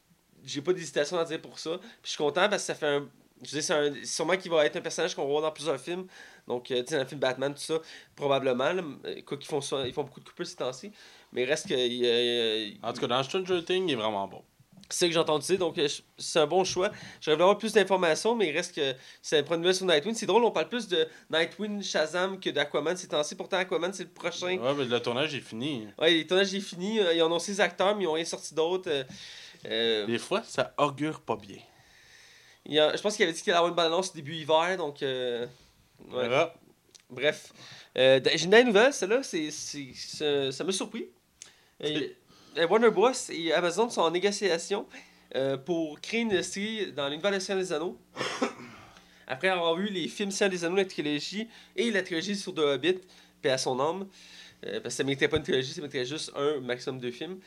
J'ai 0.44 0.60
pas 0.62 0.72
d'hésitation 0.72 1.18
à 1.18 1.24
dire 1.24 1.40
pour 1.40 1.58
ça. 1.58 1.78
Puis 1.78 1.88
je 2.04 2.08
suis 2.10 2.18
content 2.18 2.48
parce 2.48 2.62
que 2.62 2.66
ça 2.66 2.74
fait 2.74 2.86
un. 2.86 3.08
Je 3.44 3.50
dire, 3.50 3.62
c'est 3.62 3.72
un- 3.74 3.92
sûrement 4.04 4.36
qu'il 4.36 4.50
va 4.52 4.64
être 4.64 4.76
un 4.76 4.80
personnage 4.80 5.14
qu'on 5.16 5.22
va 5.22 5.28
voir 5.28 5.42
dans 5.42 5.50
plusieurs 5.50 5.80
films. 5.80 6.06
Donc, 6.46 6.70
euh, 6.70 6.80
tu 6.82 6.88
sais, 6.90 6.94
dans 6.94 7.02
le 7.02 7.08
film 7.08 7.20
Batman, 7.20 7.52
tout 7.52 7.60
ça, 7.60 7.74
probablement. 8.14 8.72
Là, 8.72 8.82
quoi 9.26 9.36
qu'ils 9.36 9.46
font, 9.48 9.60
ils 9.84 9.92
font 9.92 10.04
beaucoup 10.04 10.20
de 10.20 10.24
coupures 10.28 10.46
ces 10.46 10.54
temps-ci. 10.56 10.92
Mais 11.32 11.42
il 11.42 11.48
reste 11.48 11.68
que. 11.68 11.74
il, 11.74 12.02
euh, 12.04 12.70
En 12.88 12.92
tout 12.92 13.00
cas, 13.00 13.06
dans 13.08 13.22
Stranger 13.22 13.64
Things, 13.64 13.88
il 13.88 13.92
est 13.92 13.96
vraiment 13.96 14.28
bon. 14.28 14.42
c'est 14.88 14.98
ce 14.98 15.04
que 15.06 15.12
j'ai 15.12 15.18
entendu 15.18 15.46
dire, 15.46 15.58
donc 15.58 15.76
euh, 15.78 15.88
c'est 16.18 16.38
un 16.38 16.46
bon 16.46 16.62
choix. 16.64 16.90
J'aurais 17.20 17.34
voulu 17.36 17.42
avoir 17.44 17.58
plus 17.58 17.72
d'informations, 17.72 18.36
mais 18.36 18.48
il 18.50 18.52
reste 18.56 18.74
que 18.76 18.94
c'est 19.22 19.40
une 19.40 19.56
nouvelle 19.56 19.74
sur 19.74 19.86
Nightwing. 19.86 20.14
C'est 20.14 20.26
drôle, 20.26 20.44
on 20.44 20.50
parle 20.52 20.68
plus 20.68 20.86
de 20.86 21.08
Nightwing 21.30 21.82
Shazam 21.82 22.38
que 22.38 22.50
d'Aquaman 22.50 22.96
ces 22.96 23.08
temps-ci. 23.08 23.34
Pourtant, 23.34 23.56
Aquaman, 23.56 23.92
c'est 23.92 24.04
le 24.04 24.10
prochain. 24.10 24.58
Ouais, 24.58 24.74
mais 24.76 24.84
le 24.84 25.00
tournage 25.00 25.34
est 25.34 25.40
fini. 25.40 25.88
Ouais, 25.98 26.10
les 26.12 26.26
tournages 26.26 26.54
est 26.54 26.60
fini. 26.60 27.00
euh, 27.00 27.12
Ils 27.14 27.22
ont 27.22 27.26
annoncé 27.26 27.52
les 27.52 27.60
acteurs, 27.60 27.96
mais 27.96 28.02
ils 28.04 28.06
n'ont 28.06 28.12
rien 28.12 28.24
sorti 28.24 28.54
d'autre. 28.54 28.88
Euh, 29.66 30.06
Des 30.06 30.18
fois, 30.18 30.42
ça 30.44 30.74
augure 30.78 31.20
pas 31.20 31.36
bien. 31.36 31.58
il 32.66 32.74
y 32.74 32.78
a- 32.80 32.94
je 32.96 33.02
pense 33.02 33.16
qu'il 33.16 33.24
avait 33.24 33.32
dit 33.32 33.42
qu'il 33.42 33.50
allait 33.52 33.58
avoir 33.58 33.70
une 33.70 33.76
balance 33.76 34.12
début 34.14 34.34
hiver, 34.34 34.76
donc. 34.76 35.02
euh, 35.02 35.44
ouais. 35.44 35.48
Voilà. 36.08 36.54
Bref. 37.10 37.52
Euh, 37.98 38.20
d- 38.20 38.30
J'ai 38.34 38.44
une 38.44 38.50
dernière 38.50 38.66
nouvelle, 38.68 38.92
celle-là, 38.92 39.22
c'est, 39.22 39.50
c'est- 39.50 39.92
c'est- 39.94 40.52
ça 40.52 40.64
m'a 40.64 40.72
surpris. 40.72 41.08
Euh, 41.84 42.08
euh, 42.56 42.66
Warner 42.66 42.90
Bros. 42.90 43.10
et 43.30 43.52
Amazon 43.52 43.90
sont 43.90 44.00
en 44.02 44.10
négociation 44.10 44.86
euh, 45.34 45.56
pour 45.56 46.00
créer 46.00 46.20
une 46.20 46.42
série 46.42 46.92
dans 46.92 47.08
l'univers 47.08 47.30
de 47.32 47.38
Seigneur 47.38 47.62
des 47.62 47.72
Anneaux. 47.72 47.98
Après 49.26 49.48
avoir 49.48 49.74
vu 49.76 49.88
les 49.88 50.08
films 50.08 50.30
Seigneur 50.30 50.50
des 50.50 50.64
Anneaux, 50.64 50.76
la 50.76 50.84
trilogie 50.84 51.48
et 51.76 51.90
la 51.90 52.02
trilogie 52.02 52.36
sur 52.36 52.54
The 52.54 52.58
Hobbit, 52.58 52.98
paix 53.40 53.50
à 53.50 53.58
son 53.58 53.78
âme. 53.80 54.06
Euh, 54.66 54.80
parce 54.80 54.94
que 54.94 54.98
ça 54.98 55.02
ne 55.02 55.06
méritait 55.08 55.28
pas 55.28 55.38
une 55.38 55.42
trilogie, 55.42 55.72
ça 55.72 55.80
méritait 55.80 56.04
juste 56.04 56.32
un, 56.36 56.60
maximum 56.60 56.98
deux 57.00 57.10
films. 57.10 57.38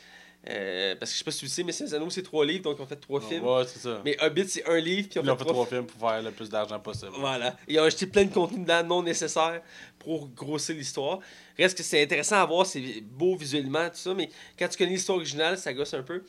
Euh, 0.47 0.95
parce 0.99 1.09
que 1.11 1.13
je 1.15 1.17
sais 1.19 1.23
pas 1.25 1.31
si 1.31 1.39
tu 1.39 1.45
le 1.45 1.49
sais, 1.51 1.63
mais 1.63 1.71
Seigneur 1.71 1.95
Anneaux, 1.95 2.09
c'est 2.11 2.21
trois 2.21 2.45
livres, 2.45 2.63
donc 2.65 2.77
ils 2.77 2.81
ont 2.83 2.85
fait 2.85 2.95
trois 2.97 3.19
films. 3.19 3.43
Ouais, 3.45 3.63
c'est 3.67 3.79
ça. 3.79 4.01
Mais 4.05 4.15
Hobbit, 4.21 4.47
c'est 4.47 4.63
un 4.69 4.77
livre, 4.77 5.07
puis 5.09 5.19
Ils 5.19 5.25
ils 5.25 5.29
ont 5.29 5.33
ont 5.33 5.37
fait 5.37 5.43
fait 5.43 5.49
trois 5.49 5.65
films 5.65 5.85
pour 5.87 6.07
faire 6.09 6.21
le 6.21 6.31
plus 6.31 6.49
d'argent 6.49 6.79
possible. 6.79 7.11
voilà. 7.17 7.57
Ils 7.67 7.79
ont 7.79 7.83
acheté 7.83 8.05
plein 8.05 8.25
de 8.25 8.33
contenu 8.33 8.59
dedans 8.59 8.83
non 8.83 9.01
nécessaire 9.01 9.61
pour 9.97 10.27
grossir 10.29 10.75
l'histoire. 10.75 11.19
Reste 11.57 11.75
que 11.77 11.83
c'est 11.83 12.03
intéressant 12.03 12.35
à 12.35 12.45
voir, 12.45 12.65
c'est 12.67 13.01
beau 13.01 13.35
visuellement, 13.35 13.89
tout 13.89 13.95
ça, 13.95 14.13
mais 14.13 14.29
quand 14.59 14.67
tu 14.67 14.77
connais 14.77 14.91
l'histoire 14.91 15.17
originale, 15.17 15.57
ça 15.57 15.73
gosse 15.73 15.95
un 15.95 16.03
peu. 16.03 16.23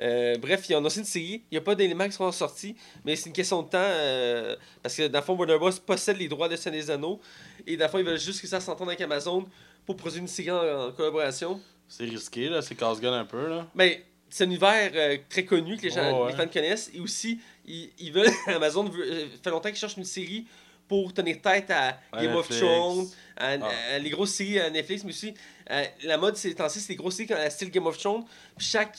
Euh, 0.00 0.38
bref, 0.38 0.64
il 0.68 0.72
y 0.72 0.74
en 0.76 0.82
a 0.82 0.86
aussi 0.86 1.00
une 1.00 1.04
série. 1.04 1.42
Il 1.50 1.54
n'y 1.54 1.58
a 1.58 1.60
pas 1.60 1.74
d'éléments 1.74 2.06
qui 2.06 2.12
sont 2.12 2.32
sortis, 2.32 2.74
mais 3.04 3.14
c'est 3.16 3.26
une 3.26 3.34
question 3.34 3.60
de 3.62 3.68
temps. 3.68 3.76
euh, 3.78 4.56
parce 4.82 4.94
que 4.96 5.06
dans 5.08 5.18
le 5.18 5.24
fond, 5.24 5.34
Warner 5.36 5.58
Bros. 5.58 5.70
possède 5.84 6.16
les 6.16 6.28
droits 6.28 6.48
de 6.48 6.56
Seigneur 6.56 6.80
des 6.80 6.90
Anneaux. 6.90 7.20
Et 7.66 7.76
dans 7.76 7.84
le 7.84 7.90
fond, 7.90 7.98
ils 7.98 8.04
veulent 8.06 8.18
juste 8.18 8.40
que 8.40 8.46
ça 8.46 8.60
s'entende 8.60 8.88
avec 8.88 9.02
Amazon 9.02 9.44
pour 9.84 9.96
produire 9.96 10.22
une 10.22 10.28
série 10.28 10.50
en, 10.50 10.86
en 10.88 10.92
collaboration. 10.92 11.60
C'est 11.90 12.04
risqué, 12.04 12.48
là. 12.48 12.62
C'est 12.62 12.76
casse-gueule 12.76 13.12
un 13.14 13.24
peu, 13.24 13.48
là. 13.48 13.66
Mais 13.74 14.04
c'est 14.28 14.44
un 14.44 14.46
univers 14.46 14.90
euh, 14.94 15.18
très 15.28 15.44
connu 15.44 15.76
que 15.76 15.82
les, 15.82 15.90
gens, 15.90 16.10
Oh, 16.20 16.24
ouais. 16.24 16.30
les 16.30 16.36
fans 16.36 16.46
connaissent. 16.46 16.90
Et 16.94 17.00
aussi, 17.00 17.40
ils, 17.66 17.90
ils 17.98 18.12
veulent. 18.12 18.30
Amazon 18.46 18.84
veut, 18.84 19.04
euh, 19.04 19.26
fait 19.42 19.50
longtemps 19.50 19.68
qu'ils 19.68 19.78
cherchent 19.78 19.96
une 19.96 20.04
série 20.04 20.46
pour 20.86 21.12
tenir 21.12 21.40
tête 21.40 21.68
à 21.70 21.98
À 22.12 22.22
Game 22.24 22.34
of. 22.36 22.48
Thrones, 22.48 23.06
à, 23.36 23.54
Ah. 23.60 23.68
à 23.94 23.98
les 23.98 24.10
grosses 24.10 24.30
séries 24.34 24.60
à 24.60 24.70
Netflix, 24.70 25.02
mais 25.04 25.10
aussi 25.10 25.34
euh, 25.70 25.84
la 26.04 26.16
mode 26.16 26.36
ces 26.36 26.54
temps-ci, 26.54 26.80
c'est 26.80 26.90
les 26.90 26.96
grosses 26.96 27.16
séries 27.16 27.28
comme 27.28 27.38
la 27.38 27.50
style 27.50 27.70
Game 27.70 27.86
of 27.86 27.98
Thrones. 27.98 28.24
Chaque 28.58 28.96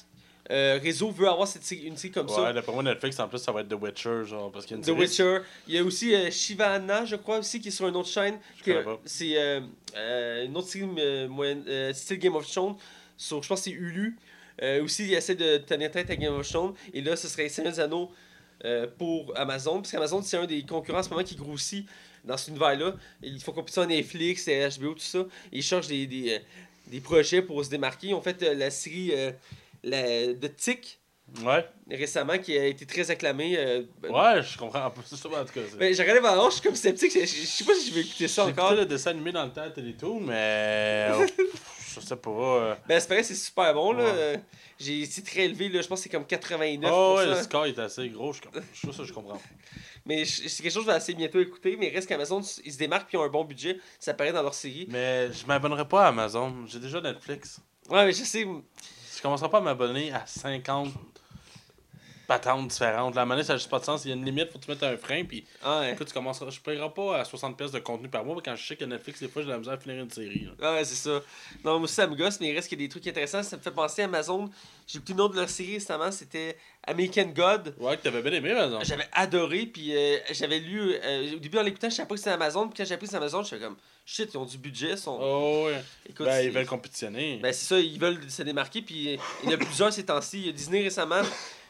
euh, 0.50 0.80
réseau 0.82 1.12
veut 1.12 1.28
avoir 1.30 1.48
cette 1.48 1.64
série- 1.64 1.84
une 1.88 1.96
série 1.98 2.12
comme 2.14 2.28
ça. 2.28 2.44
Ouais, 2.44 2.54
d'après 2.54 2.74
moi, 2.74 2.84
Netflix, 2.84 3.20
en 3.20 3.28
plus, 3.28 3.38
ça 3.40 3.52
va 3.52 3.62
être 3.62 3.70
The 3.70 3.80
Witcher, 3.82 4.24
genre, 4.26 4.52
parce 4.52 4.66
qu'il 4.66 4.76
y 4.76 4.76
a 4.76 4.78
une 4.80 4.84
The 4.84 4.88
série- 4.88 5.00
Witcher. 5.00 5.38
Il 5.68 5.76
y 5.76 5.78
a 5.78 5.84
aussi 5.84 6.14
euh, 6.16 6.32
Shivana, 6.32 7.06
je 7.06 7.16
crois, 7.16 7.40
aussi, 7.40 7.62
qui 7.62 7.68
est 7.68 7.72
sur 7.72 7.88
une 7.88 7.96
autre 7.96 8.10
chaîne. 8.10 8.40
C'est 9.06 9.38
euh, 9.38 9.62
euh, 9.96 10.46
une 10.46 10.58
autre 10.58 10.68
série 10.68 11.28
moyenne, 11.28 11.94
style 11.94 12.18
Game 12.18 12.36
of 12.36 12.50
Thrones. 12.50 12.76
Sur, 13.18 13.44
je 13.44 13.48
pense 13.48 13.60
que 13.60 13.66
c'est 13.66 13.72
Hulu. 13.72 14.18
Aussi, 14.84 15.06
il 15.08 15.14
essaie 15.14 15.36
de 15.36 15.58
tenir 15.58 15.90
tête 15.92 16.10
à 16.10 16.16
Game 16.16 16.34
of 16.34 16.48
Thrones. 16.48 16.74
Et 16.94 17.02
là, 17.02 17.16
ce 17.16 17.28
serait 17.28 17.50
Seigneur 17.50 17.74
des 17.74 17.80
Anneaux 17.80 18.12
euh, 18.66 18.86
pour 18.98 19.32
Amazon. 19.36 19.78
Parce 19.82 19.92
qu'Amazon, 19.92 20.22
c'est 20.22 20.38
un 20.38 20.46
des 20.46 20.62
concurrents 20.64 21.00
en 21.00 21.04
ce 21.04 21.10
moment 21.10 21.24
qui 21.24 21.36
grossit 21.36 21.88
dans 22.26 22.38
cet 22.38 22.50
univers-là. 22.50 22.94
Ils 23.24 23.40
font 23.40 23.54
compétition 23.54 23.82
à 23.84 23.86
Netflix, 23.88 24.48
à 24.48 24.70
HBO, 24.70 24.94
tout 24.94 25.00
ça. 25.00 25.26
Ils 25.52 25.64
cherchent 25.64 25.88
des, 25.88 26.06
des, 26.06 26.40
des 26.88 27.00
projets 27.00 27.42
pour 27.42 27.64
se 27.66 27.70
démarquer. 27.72 28.08
Ils 28.10 28.14
ont 28.14 28.22
fait 28.22 28.40
la 28.42 28.70
série 28.70 29.12
la, 29.84 30.34
de 30.34 30.48
Ouais, 31.46 31.66
récemment 31.90 32.38
qui 32.38 32.58
a 32.58 32.66
été 32.66 32.86
très 32.86 33.10
acclamée. 33.10 33.56
euh, 33.58 33.84
ouais, 34.04 34.44
je 34.44 34.58
comprends. 34.58 34.86
un 34.86 34.90
peu. 34.90 35.02
Ça, 35.06 35.16
en 35.16 35.46
tout 35.46 35.54
cas. 35.54 35.62
c'est- 35.70 35.78
ben, 35.78 35.94
j'ai 35.94 36.02
regardé 36.04 36.20
je 36.50 36.56
suis 36.56 36.62
comme 36.62 36.76
sceptique. 36.76 37.14
Je, 37.14 37.20
je- 37.22 37.26
sais 37.46 37.64
pas 37.64 37.74
si 37.74 37.90
je 37.90 37.96
vais 37.96 38.02
écouter 38.02 38.28
ça 38.28 38.46
encore. 38.46 38.74
le 38.74 38.86
dessin 38.86 39.12
animé 39.12 39.32
dans 39.32 39.46
le 39.46 39.52
temps 39.52 39.62
à 39.62 39.70
Télétoon, 39.70 40.20
mais. 40.20 41.08
oh, 41.16 41.24
je 41.96 42.00
sais 42.02 42.16
pas. 42.18 42.30
euh. 42.32 42.76
Ben, 42.86 43.00
c'est 43.00 43.08
pareil, 43.08 43.24
c'est 43.24 43.36
super 43.36 43.74
bon. 43.74 43.94
là. 43.94 44.04
Ouais. 44.14 44.44
J'ai, 44.78 45.06
c'est 45.06 45.22
très 45.22 45.46
élevé. 45.46 45.70
Là. 45.70 45.82
Je 45.82 45.88
pense 45.88 46.00
que 46.00 46.04
c'est 46.04 46.10
comme 46.10 46.26
89. 46.26 46.92
Oh, 46.94 47.16
ouais, 47.18 47.26
le 47.28 47.36
score 47.42 47.66
est 47.66 47.80
assez 47.80 48.10
gros. 48.10 48.34
Je, 48.34 48.42
je, 48.74 48.92
ça, 48.92 49.04
je 49.06 49.14
comprends. 49.14 49.42
Mais 50.06 50.26
c'est 50.26 50.64
quelque 50.64 50.74
chose 50.74 50.84
que 50.84 50.88
je 50.88 50.88
vais 50.88 50.98
assez 50.98 51.14
bientôt 51.14 51.40
écouter. 51.40 51.78
Mais 51.80 51.88
il 51.88 51.94
reste 51.96 52.10
qu'Amazon, 52.10 52.42
ils 52.66 52.74
se 52.74 52.78
démarquent 52.78 53.08
puis 53.08 53.18
ils 53.18 53.22
ont 53.22 53.24
un 53.24 53.30
bon 53.30 53.46
budget. 53.46 53.78
Ça 54.00 54.14
paraît 54.14 54.34
dans 54.34 54.44
leur 54.44 54.54
série. 54.56 54.86
Mais 54.90 55.32
je 55.32 55.46
m'abonnerai 55.46 55.88
pas 55.88 56.06
à 56.06 56.08
Amazon. 56.10 56.66
J'ai 56.68 56.80
déjà 56.80 57.00
Netflix. 57.00 57.60
Ouais, 57.90 58.06
mais 58.06 58.12
je 58.12 58.24
sais. 58.24 58.46
Je 59.22 59.28
commencerai 59.28 59.50
pas 59.52 59.60
à 59.60 59.62
m'abonner 59.62 60.12
à 60.12 60.26
50 60.26 60.90
patentes 62.28 62.70
différentes. 62.70 63.14
La 63.14 63.24
monnaie, 63.24 63.44
ça 63.44 63.54
n'a 63.54 63.58
juste 63.58 63.70
pas 63.70 63.78
de 63.78 63.84
sens. 63.86 64.04
Il 64.04 64.08
y 64.08 64.12
a 64.14 64.16
une 64.16 64.26
limite, 64.26 64.52
faut 64.52 64.58
que 64.58 64.64
tu 64.66 64.72
mettes 64.72 64.82
un 64.82 64.98
frein. 64.98 65.26
Puis, 65.26 65.46
Ouais. 65.64 65.92
écoute, 65.94 66.08
tu 66.08 66.14
commenceras. 66.16 66.50
Je 66.50 66.60
paierai 66.60 66.90
pas 66.92 67.20
à 67.20 67.24
60$ 67.24 67.56
pièces 67.56 67.72
de 67.72 67.78
contenu 67.78 68.08
par 68.10 68.26
mois 68.26 68.42
quand 68.44 68.56
je 68.56 68.66
sais 68.66 68.76
que 68.76 68.84
Netflix, 68.86 69.20
des 69.20 69.28
fois, 69.28 69.44
j'ai 69.44 69.48
de 69.50 69.52
la 69.52 69.60
misère 69.60 69.74
à 69.74 69.78
finir 69.78 70.02
une 70.02 70.10
série. 70.10 70.48
là. 70.60 70.74
Ouais, 70.74 70.84
c'est 70.86 70.96
ça. 70.96 71.20
Non, 71.64 71.74
moi 71.74 71.82
aussi, 71.82 71.94
ça 71.94 72.08
me 72.08 72.16
gosse, 72.16 72.40
mais 72.40 72.50
il 72.50 72.56
reste 72.56 72.68
qu'il 72.68 72.82
y 72.82 72.84
a 72.84 72.88
des 72.88 72.90
trucs 72.90 73.06
intéressants. 73.06 73.44
Ça 73.44 73.58
me 73.58 73.62
fait 73.62 73.70
penser 73.70 74.02
à 74.02 74.06
Amazon. 74.06 74.50
J'ai 74.88 74.98
écouté 74.98 75.14
une 75.14 75.22
autre 75.22 75.36
de 75.36 75.40
leur 75.42 75.50
série 75.50 75.74
récemment. 75.74 76.12
C'était 76.12 76.58
American 76.88 77.26
God. 77.36 77.76
Ouais, 77.80 77.98
que 77.98 78.02
t'avais 78.02 78.24
bien 78.24 78.32
aimé, 78.34 78.50
exemple. 78.50 78.86
J'avais 78.86 79.08
adoré, 79.14 79.68
puis 79.68 79.96
euh, 79.96 80.18
j'avais 80.32 80.58
lu. 80.60 80.94
euh, 81.04 81.36
au 81.36 81.40
début, 81.40 81.60
en 81.60 81.64
l'écoutant, 81.64 81.90
je 81.92 81.96
savais 81.96 82.08
pas 82.08 82.16
que 82.16 82.20
c'était 82.22 82.32
Amazon. 82.32 82.68
Puis 82.70 82.78
quand 82.78 82.86
j'ai 82.86 82.96
appris 82.96 83.06
que 83.06 83.12
c'était 83.12 83.18
Amazon, 83.22 83.44
je 83.44 83.48
suis 83.50 83.60
comme 83.60 83.76
shit, 84.12 84.30
ils 84.34 84.38
ont 84.38 84.46
du 84.46 84.58
budget. 84.58 84.98
Sont... 84.98 85.18
Oh, 85.22 85.66
ouais. 85.68 85.84
Écoute, 86.10 86.26
Ben, 86.26 86.42
ils 86.46 86.52
veulent 86.52 86.66
compétitionner. 86.66 87.40
Ben, 87.42 87.54
c'est 87.54 87.66
ça, 87.66 87.80
ils 87.80 88.00
veulent 88.00 88.30
se 88.30 88.44
démarquer. 88.44 88.82
Puis 88.82 89.18
il 89.44 89.50
y 89.50 89.54
en 89.54 89.56
a 89.56 89.58
plusieurs 89.58 89.92
ces 89.94 90.06
temps-ci. 90.06 90.40
Il 90.40 90.46
y 90.48 90.50
a 90.50 90.52
Disney 90.52 90.82
récemment 90.84 91.22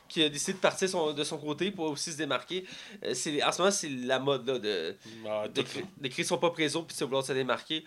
qui 0.08 0.22
a 0.24 0.28
décidé 0.28 0.52
de 0.54 0.58
partir 0.58 0.90
son- 0.90 1.14
de 1.14 1.24
son 1.24 1.38
côté 1.38 1.72
pour 1.72 1.86
aussi 1.90 2.12
se 2.12 2.18
démarquer. 2.18 2.66
Euh, 3.06 3.14
c'est, 3.14 3.42
en 3.42 3.50
ce 3.54 3.60
moment, 3.60 3.72
c'est 3.72 3.88
la 3.88 4.20
mode 4.20 4.46
là, 4.46 4.60
de, 4.60 4.94
Ah, 5.26 5.48
de, 5.48 5.62
créer, 5.62 5.86
de 6.02 6.08
créer 6.10 6.26
son 6.26 6.38
propre 6.38 6.58
réseau 6.58 6.84
puis 6.84 6.98
de 7.00 7.06
vouloir 7.06 7.24
se 7.26 7.32
démarquer. 7.32 7.86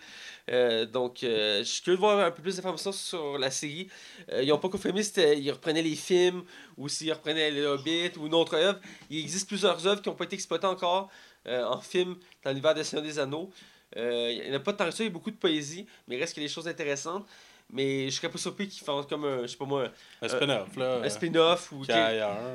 Euh, 0.49 0.87
donc, 0.87 1.23
euh, 1.23 1.59
je 1.59 1.63
suis 1.65 1.83
curieux 1.83 1.97
de 1.97 2.01
voir 2.01 2.17
un 2.25 2.31
peu 2.31 2.41
plus 2.41 2.55
d'informations 2.55 2.91
sur 2.91 3.37
la 3.37 3.51
série. 3.51 3.89
Ils 4.41 4.47
n'ont 4.47 4.57
pas 4.57 4.69
confirmé 4.69 5.03
si 5.03 5.11
ils 5.37 5.51
reprenaient 5.51 5.83
les 5.83 5.95
films 5.95 6.43
ou 6.77 6.89
s'ils 6.89 7.13
reprenaient 7.13 7.51
les 7.51 7.63
Hobbit 7.63 8.13
ou 8.17 8.25
une 8.25 8.33
autre 8.33 8.55
œuvre. 8.55 8.79
Il 9.11 9.19
existe 9.19 9.47
plusieurs 9.47 9.85
œuvres 9.85 10.01
qui 10.01 10.09
n'ont 10.09 10.15
pas 10.15 10.23
été 10.25 10.33
exploitées 10.33 10.65
encore 10.65 11.09
en 11.47 11.79
film 11.79 12.15
dans 12.43 12.49
l'univers 12.49 12.73
des 12.73 12.83
Seigneur 12.83 13.05
des 13.05 13.19
Anneaux. 13.19 13.51
Euh, 13.97 14.31
il 14.31 14.49
n'y 14.49 14.51
en 14.55 14.59
a 14.59 14.59
pas 14.59 14.73
tant 14.73 14.85
que 14.85 14.91
ça, 14.91 15.03
il 15.03 15.07
y 15.07 15.09
a 15.09 15.13
beaucoup 15.13 15.31
de 15.31 15.35
poésie, 15.37 15.85
mais 16.07 16.15
il 16.17 16.19
reste 16.19 16.33
a 16.45 16.47
des 16.49 16.53
choses 16.53 16.67
intéressantes. 16.67 17.25
Mais 17.73 18.11
je 18.11 18.15
serais 18.15 18.29
pas 18.29 18.37
surpris 18.37 18.67
qu'ils 18.67 18.83
fassent 18.83 19.07
comme 19.07 19.25
un, 19.25 19.41
je 19.41 19.47
sais 19.47 19.57
pas 19.57 19.65
moi, 19.65 19.87
Un 20.21 20.27
spin-off, 20.27 20.75
là. 20.77 20.97
un 21.03 21.09
spin-off 21.09 21.71
ou 21.71 21.79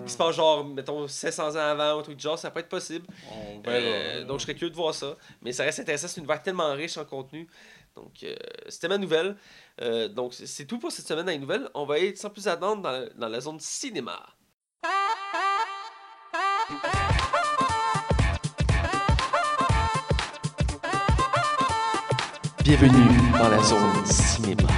qui 0.05 0.13
se 0.13 0.17
passe 0.17 0.37
genre, 0.37 0.65
mettons, 0.65 1.09
700 1.09 1.49
ans 1.51 1.55
avant 1.57 1.97
ou 1.97 1.99
un 1.99 2.03
truc 2.03 2.17
du 2.17 2.23
genre, 2.23 2.39
ça 2.39 2.49
peut 2.53 2.61
être 2.61 2.69
possible. 2.69 3.07
On 3.33 3.61
verra. 3.61 3.77
Euh, 3.85 4.25
donc 4.25 4.39
je 4.39 4.43
serais 4.45 4.55
curieux 4.55 4.71
de 4.71 4.77
voir 4.77 4.95
ça. 4.95 5.17
Mais 5.43 5.51
ça 5.51 5.65
reste 5.65 5.81
intéressant, 5.81 6.07
c'est 6.07 6.21
une 6.21 6.27
univers 6.27 6.41
tellement 6.45 6.73
riche 6.75 6.97
en 6.97 7.05
contenu. 7.05 7.49
Donc 7.97 8.13
euh, 8.23 8.37
c'était 8.69 8.87
ma 8.87 8.99
nouvelle. 8.99 9.35
Euh, 9.81 10.07
donc 10.07 10.33
c'est- 10.33 10.47
tout 10.65 10.79
pour 10.79 10.93
cette 10.93 11.09
semaine 11.09 11.27
dans 11.27 11.33
les 11.33 11.39
nouvelles. 11.39 11.69
On 11.75 11.87
va 11.87 11.95
aller 11.97 12.15
sans 12.15 12.31
plus 12.31 12.47
attendre 12.47 12.81
dans, 12.83 13.09
dans 13.17 13.29
la 13.29 13.41
zone 13.41 13.59
cinéma. 13.59 14.25
Bienvenue 22.81 23.31
dans 23.39 23.49
la 23.51 23.63
zone 23.63 24.07
cinéma. 24.07 24.69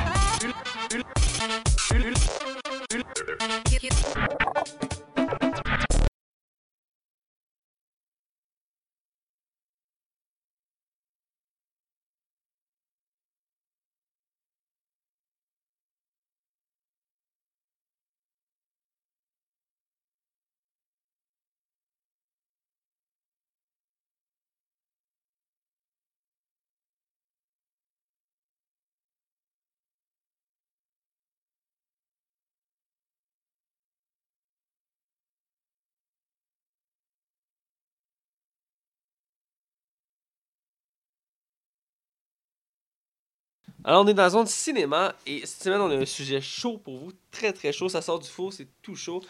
Alors 43.84 44.04
on 44.04 44.06
est 44.06 44.14
dans 44.14 44.22
la 44.22 44.30
zone 44.30 44.46
cinéma 44.46 45.14
et 45.26 45.40
cette 45.44 45.64
semaine 45.64 45.80
on 45.80 45.90
a 45.90 45.96
un 45.96 46.06
sujet 46.06 46.40
chaud 46.40 46.78
pour 46.78 46.98
vous, 46.98 47.12
très 47.32 47.52
très 47.52 47.72
chaud. 47.72 47.88
Ça 47.88 48.00
sort 48.00 48.20
du 48.20 48.28
four, 48.28 48.52
c'est 48.52 48.68
tout 48.80 48.94
chaud. 48.94 49.22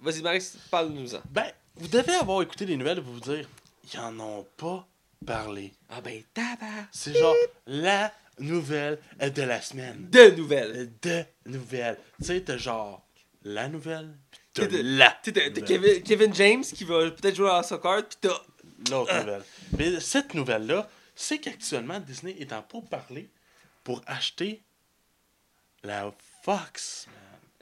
Vas-y 0.00 0.20
Max, 0.20 0.58
parle-nous-en. 0.70 1.20
Ben, 1.30 1.50
vous 1.76 1.88
devez 1.88 2.12
avoir 2.14 2.42
écouté 2.42 2.66
les 2.66 2.76
nouvelles 2.76 2.98
et 2.98 3.00
vous 3.00 3.20
dire, 3.20 3.48
ils 3.90 3.98
en 3.98 4.18
ont 4.20 4.46
pas 4.58 4.86
parlé. 5.24 5.72
Ah 5.88 6.02
ben 6.02 6.22
tabac. 6.34 6.88
C'est 6.92 7.16
genre 7.16 7.34
la 7.66 8.12
nouvelle 8.38 8.98
de 9.18 9.42
la 9.42 9.62
semaine. 9.62 10.08
De 10.10 10.30
nouvelles. 10.36 10.92
De 11.00 11.24
nouvelles. 11.46 11.98
Tu 12.18 12.26
sais, 12.26 12.40
t'as 12.42 12.58
genre 12.58 13.02
la 13.44 13.68
nouvelle, 13.68 14.14
pis 14.30 14.40
t'as 14.52 14.68
la 14.70 15.10
t'as-. 15.22 15.50
Kevin, 15.62 16.02
Kevin 16.02 16.34
James 16.34 16.64
qui 16.64 16.84
va 16.84 17.10
peut-être 17.10 17.36
jouer 17.36 17.48
à 17.50 17.62
Cards, 17.62 18.08
pis 18.08 18.16
t'as. 18.20 18.42
l'autre 18.90 19.18
nouvelle. 19.20 19.42
Mais 19.78 20.00
cette 20.00 20.34
nouvelle-là, 20.34 20.86
c'est 21.14 21.38
qu'actuellement, 21.38 21.98
Disney 21.98 22.36
est 22.38 22.52
en 22.52 22.60
parler 22.62 23.30
pour 23.86 24.02
acheter 24.08 24.64
la 25.84 26.12
Fox. 26.42 27.06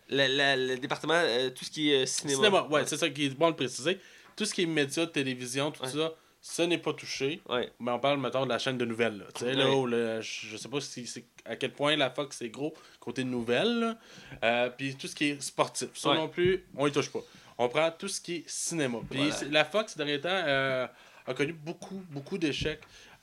Le, 0.08 0.26
le- 0.26 0.68
le 0.74 0.78
département, 0.78 1.12
euh, 1.14 1.50
tout 1.50 1.66
ce 1.66 1.70
qui 1.70 1.92
est 1.92 2.02
euh, 2.02 2.06
cinéma. 2.06 2.37
Cinéma, 2.37 2.62
ouais, 2.68 2.87
c'est 2.87 2.96
ça 2.96 3.10
qui 3.10 3.26
est 3.26 3.28
bon 3.30 3.46
de 3.46 3.50
le 3.50 3.56
préciser. 3.56 4.00
Tout 4.34 4.46
ce 4.46 4.54
qui 4.54 4.62
est 4.62 4.66
médias, 4.66 5.06
télévision, 5.06 5.70
tout 5.70 5.82
Ouais. 5.82 5.90
ça, 5.90 6.12
ça 6.40 6.66
n'est 6.66 6.78
pas 6.78 6.94
touché. 6.94 7.42
Ouais. 7.48 7.70
Mais 7.78 7.90
on 7.90 7.98
parle, 7.98 8.18
mettons, 8.20 8.44
de 8.44 8.48
la 8.48 8.58
chaîne 8.58 8.78
de 8.78 8.87
nouvelles. 8.87 9.18
là. 9.18 9.24
Tu 9.34 9.44
sais, 9.44 9.52
là, 9.52 9.70
où 9.70 9.87
je 9.87 10.56
sais 10.56 10.68
pas 10.68 10.80
si 10.80 11.06
c'est 11.06 11.26
à 11.44 11.56
quel 11.56 11.72
point 11.72 11.94
la 11.96 12.10
Fox 12.10 12.37
c'est 12.38 12.48
gros 12.48 12.72
côté 13.00 13.22
de 13.22 13.28
nouvelles. 13.28 13.96
Euh, 14.42 14.70
Puis 14.70 14.96
tout 14.96 15.06
ce 15.08 15.14
qui 15.14 15.26
est 15.26 15.42
sportif. 15.42 15.88
Ça 15.94 16.14
non 16.14 16.28
plus, 16.28 16.64
on 16.74 16.87
y 16.87 16.92
touche 16.92 17.10
pas. 17.10 17.20
On 17.58 17.68
prend 17.68 17.90
tout 17.90 18.08
ce 18.08 18.18
qui 18.22 18.37
est 18.37 18.44
cinéma. 18.48 18.98
Puis 19.10 19.28
Voilà. 19.28 19.48
la 19.50 19.64
Fox, 19.66 19.92
ces 19.92 19.98
derniers 19.98 20.20
temps, 20.22 20.88
a 21.26 21.34
connu 21.34 21.52
beaucoup, 21.52 22.02
beaucoup 22.10 22.38
d'échecs. 22.38 22.80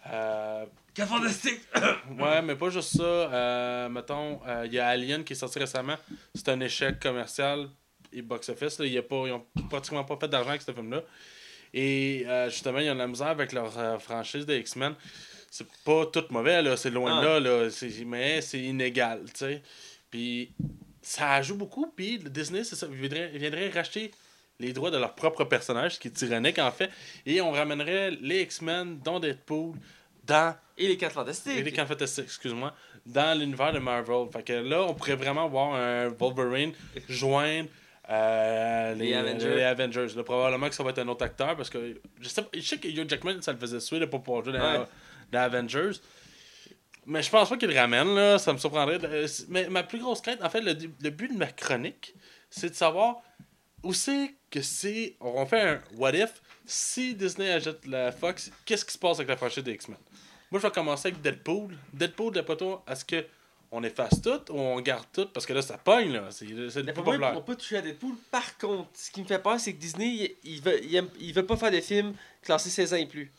Euh, 0.08 0.66
Quel 0.94 1.06
fantastique! 1.08 1.60
ouais, 2.20 2.42
mais 2.42 2.56
pas 2.56 2.70
juste 2.70 2.98
ça. 2.98 3.04
Euh, 3.04 3.90
mettons, 3.90 4.42
euh, 4.46 4.64
il 4.66 4.74
y 4.74 4.80
a 4.80 4.88
Alien 4.88 5.24
qui 5.24 5.34
est 5.34 5.36
sorti 5.38 5.60
récemment. 5.60 5.96
C'est 6.36 6.50
un 6.50 6.60
échec 6.60 7.00
commercial 7.00 7.70
et 8.12 8.22
box-office. 8.22 8.80
là. 8.80 8.86
Ils 8.86 9.00
ont 9.10 9.46
pratiquement 9.70 10.04
pas 10.04 10.18
fait 10.18 10.28
d'argent 10.28 10.50
avec 10.50 10.62
ce 10.62 10.72
film-là. 10.72 11.02
Et 11.74 12.26
euh, 12.28 12.50
justement, 12.50 12.80
ils 12.80 12.90
ont 12.90 12.96
de 12.96 13.00
la 13.00 13.08
misère 13.08 13.28
avec 13.28 13.54
leur 13.54 13.72
franchise 14.02 14.46
des 14.46 14.58
X-Men. 14.60 14.96
C'est 15.50 15.68
pas 15.86 16.06
tout 16.08 16.26
mauvais, 16.30 16.62
là. 16.62 16.76
C'est 16.76 16.90
loin 16.90 17.20
Ah. 17.20 17.22
de 17.22 17.28
là, 17.28 17.40
là. 17.64 17.70
C'est- 17.70 18.04
Mais 18.06 18.42
c'est 18.42 18.60
inégal, 18.60 19.22
tu 19.34 19.40
sais. 19.40 19.62
Puis 20.10 20.52
ça 21.02 21.42
joue 21.42 21.56
beaucoup. 21.56 21.88
Puis 21.96 22.20
Disney, 22.20 22.64
c'est 22.66 22.76
ça. 22.76 22.88
Ils 22.90 22.96
viendraient, 22.98 23.32
ils 23.34 23.40
viendraient 23.40 23.70
racheter 23.70 24.12
les 24.60 24.74
droits 24.74 24.92
de 24.92 24.98
leur 24.98 25.16
propre 25.16 25.46
personnage, 25.46 25.96
ce 25.96 26.00
qui 26.00 26.10
est 26.10 26.12
tyrannique 26.12 26.60
en 26.60 26.72
fait. 26.72 26.90
Et 27.26 27.40
on 27.42 27.52
ramènerait 27.52 28.12
les 28.12 28.42
X-Men, 28.42 29.00
dont 29.00 29.20
Deadpool, 29.20 29.76
dans 30.26 30.56
Et 30.84 30.88
les 30.88 30.98
4 30.98 31.13
fantastiques. 31.13 31.58
et 31.58 31.63
les 31.63 31.72
Camps 31.72 31.86
Fantastiques, 31.86 32.26
excuse-moi, 32.26 32.74
dans 33.06 33.38
l'univers 33.39 33.72
de 33.74 33.80
Marvel. 33.80 34.28
Fait 34.34 34.44
que 34.44 34.54
là, 34.54 34.82
on 34.84 34.94
pourrait 34.94 35.15
vraiment 35.15 35.48
voir 35.48 35.74
un 35.76 36.08
Wolverine 36.10 36.74
joindre 37.08 37.70
Euh, 38.10 38.94
Les 38.96 39.06
les, 39.08 39.13
Avengers. 39.13 39.56
les 39.56 39.63
Avengers. 39.63 40.08
Là, 40.17 40.24
probablement 40.24 40.67
que 40.67 40.76
ça 40.76 40.84
va 40.84 40.89
être 40.89 41.00
un 41.00 41.08
autre 41.08 41.24
acteur 41.24 41.56
parce 41.56 41.70
que 41.70 42.02
je 42.20 42.28
sais, 42.28 42.41
pas- 42.41 42.50
je 42.54 42.60
sais 42.60 42.78
que 42.78 42.88
Hugh 42.88 43.08
Jackman, 43.10 43.41
ça 43.41 43.54
le 43.54 43.60
faisait 43.60 43.80
suer 43.80 44.00
de 44.00 44.06
pas 44.06 44.20
pouvoir 44.20 44.44
jouer 44.44 44.54
dans, 44.54 44.80
Ouais. 44.82 44.86
dans 45.32 45.39
Avengers. 45.39 45.91
Mais 47.06 47.22
je 47.24 47.30
pense 47.30 47.50
pas 47.50 47.58
qu'il 47.58 47.70
le 47.70 47.76
ramène, 47.80 48.13
là. 48.13 48.38
Ça 48.38 48.52
me 48.54 48.58
surprendrait. 48.58 49.00
Mais 49.50 49.70
ma 49.70 49.84
plus 49.84 50.00
grosse 50.00 50.20
crainte, 50.22 50.44
en 50.44 50.50
fait, 50.50 50.62
le, 50.62 50.74
le 51.02 51.10
but 51.10 51.32
de 51.32 51.38
ma 51.38 51.48
chronique, 51.48 52.13
c'est 52.50 52.70
de 52.72 52.76
savoir 52.76 53.22
où 53.84 53.94
c'est 53.94 54.36
que 54.50 54.62
c'est. 54.62 55.15
On 55.22 55.46
fait 55.46 55.62
un 55.62 55.82
what 55.98 56.12
if 56.13 56.41
si 56.65 57.15
Disney 57.15 57.50
achète 57.52 57.86
la 57.88 58.12
Fox, 58.12 58.52
qu'est-ce 58.65 58.84
qui 58.84 58.94
se 58.94 58.98
passe 59.00 59.17
avec 59.17 59.30
la 59.30 59.38
franchise 59.38 59.63
des 59.63 59.72
X-Men? 59.74 59.98
Moi, 60.52 60.60
je 60.60 60.68
vais 60.68 60.72
commencer 60.72 61.08
avec 61.10 61.22
Deadpool. 61.22 61.78
Deadpool, 61.94 62.34
d'après 62.34 62.58
toi, 62.58 62.84
est-ce 62.90 63.06
que 63.06 63.26
on 63.74 63.82
efface 63.84 64.22
tout 64.22 64.52
ou 64.52 64.60
on 64.60 64.82
garde 64.82 65.06
tout? 65.14 65.28
Parce 65.34 65.46
que 65.46 65.54
là, 65.54 65.62
ça 65.62 65.78
pogne, 65.78 66.12
là. 66.12 66.28
C'est 66.30 66.46
le 66.46 66.68
plus 66.70 66.94
populaire. 66.94 67.32
pourront 67.32 67.42
pas 67.46 67.56
toucher 67.56 67.78
à 67.78 67.82
Deadpool. 67.82 68.16
Par 68.30 68.58
contre, 68.58 68.90
ce 68.94 69.10
qui 69.12 69.22
me 69.22 69.26
fait 69.26 69.40
peur, 69.40 69.58
c'est 69.60 69.72
que 69.74 69.80
Disney, 69.80 70.36
il, 70.44 70.62
veut, 70.62 70.84
il, 70.84 70.94
aime- 70.96 71.10
il 71.20 71.34
veut 71.34 71.46
pas 71.46 71.56
faire 71.56 71.72
de 71.72 71.80
films 71.80 72.14
classés 72.42 72.70
16 72.70 72.94
ans 72.94 72.98
et 72.98 73.06
plus. 73.06 73.32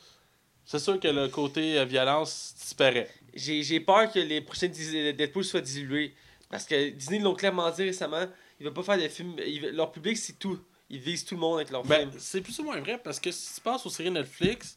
C'est 0.65 0.79
sûr 0.79 0.99
que 0.99 1.09
le 1.09 1.29
côté 1.29 1.79
euh, 1.79 1.85
violence 1.85 2.55
disparaît. 2.59 3.11
J'ai 3.35 3.81
peur 3.81 4.11
que 4.11 4.21
les 4.21 4.41
prochains 4.41 4.69
Dis- 4.69 5.13
Deadpool 5.13 5.45
soient 5.45 5.61
dilués. 5.61 6.15
Parce 6.49 6.65
que 6.65 6.91
Disney 6.91 7.19
l'ont 7.19 7.35
clairement 7.35 7.71
dit 7.71 7.83
récemment, 7.83 8.25
ils 8.61 8.65
veulent 8.65 8.73
pas 8.75 8.83
faire 8.83 8.99
de 8.99 9.09
films. 9.09 9.37
leur 9.73 9.91
public, 9.93 10.17
c'est 10.17 10.39
tout. 10.39 10.59
Ils 10.89 10.99
visent 11.01 11.25
tout 11.25 11.35
le 11.35 11.41
monde 11.41 11.57
avec 11.57 11.71
leurs 11.71 11.83
Ben, 11.85 12.09
films. 12.11 12.21
c'est 12.21 12.41
plus 12.43 12.59
ou 12.59 12.65
moins 12.65 12.79
vrai 12.81 12.99
parce 13.03 13.19
que 13.21 13.31
si 13.31 13.55
tu 13.55 13.61
penses 13.63 13.85
aux 13.87 13.91
séries 13.91 14.11
Netflix, 14.11 14.77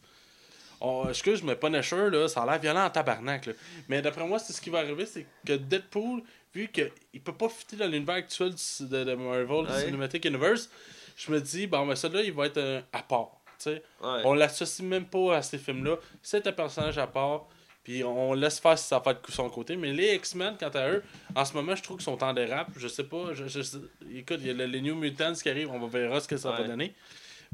on, 0.81 1.09
excuse, 1.09 1.39
je 1.39 1.45
mets 1.45 1.55
Punisher, 1.55 2.09
là, 2.09 2.27
ça 2.27 2.43
a 2.43 2.45
l'air 2.45 2.59
violent 2.59 2.85
en 2.85 2.89
tabarnak. 2.89 3.45
Là. 3.47 3.53
Mais 3.89 4.01
d'après 4.01 4.25
moi, 4.25 4.39
c'est 4.39 4.53
ce 4.53 4.61
qui 4.61 4.69
va 4.69 4.79
arriver, 4.79 5.05
c'est 5.05 5.25
que 5.45 5.53
Deadpool, 5.53 6.21
vu 6.53 6.67
qu'il 6.69 7.21
peut 7.23 7.33
pas 7.33 7.49
fitter 7.49 7.75
dans 7.77 7.87
l'univers 7.87 8.15
actuel 8.15 8.51
du- 8.53 8.87
de, 8.87 9.03
de 9.03 9.13
Marvel, 9.15 9.65
du. 9.67 9.85
Cinematic 9.85 10.25
Universe, 10.25 10.69
je 11.17 11.31
me 11.31 11.39
dis, 11.41 11.67
bon, 11.67 11.85
ben, 11.85 11.95
celui-là, 11.95 12.23
il 12.23 12.33
va 12.33 12.45
être 12.47 12.57
un 12.59 12.83
à 12.93 13.01
part. 13.03 13.31
Ouais. 13.67 13.79
On 14.25 14.33
l'associe 14.33 14.85
même 14.87 15.05
pas 15.05 15.37
à 15.37 15.41
ces 15.41 15.57
films-là. 15.57 15.95
C'est 16.21 16.45
un 16.47 16.51
personnage 16.51 16.97
à 16.97 17.07
part. 17.07 17.45
Puis 17.85 18.03
on 18.03 18.33
laisse 18.33 18.59
faire 18.59 18.77
si 18.79 18.87
ça 18.87 18.99
fait 18.99 19.13
de 19.13 19.31
son 19.31 19.47
côté. 19.49 19.75
Mais 19.77 19.93
les 19.93 20.15
X-Men, 20.15 20.55
quant 20.59 20.69
à 20.69 20.89
eux, 20.89 21.03
en 21.35 21.45
ce 21.45 21.53
moment, 21.53 21.75
je 21.75 21.83
trouve 21.83 21.97
qu'ils 21.97 22.05
sont 22.05 22.21
en 22.23 22.33
dérape. 22.33 22.67
Je 22.77 22.87
sais 22.87 23.03
pas. 23.03 23.33
Je, 23.33 23.47
je 23.47 23.61
sais- 23.61 23.77
Écoute, 24.13 24.37
il 24.41 24.47
y 24.47 24.49
a 24.49 24.53
le- 24.53 24.65
les 24.65 24.81
New 24.81 24.95
Mutants 24.95 25.33
qui 25.33 25.49
arrivent. 25.49 25.69
On 25.71 25.79
va 25.79 25.87
verra 25.87 26.19
ce 26.19 26.27
que 26.27 26.35
ça 26.35 26.49
va 26.49 26.57
donner. 26.67 26.93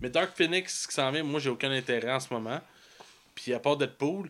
Mais 0.02 0.10
Dark 0.10 0.32
Phoenix 0.36 0.88
qui 0.88 0.94
s'en 0.94 1.12
vient, 1.12 1.22
moi, 1.24 1.40
j'ai 1.42 1.50
aucun 1.50 1.70
intérêt 1.72 2.12
en 2.14 2.20
ce 2.22 2.34
moment. 2.34 2.60
Puis 3.36 3.54
à 3.54 3.60
part 3.60 3.78
Deadpool, 3.78 4.30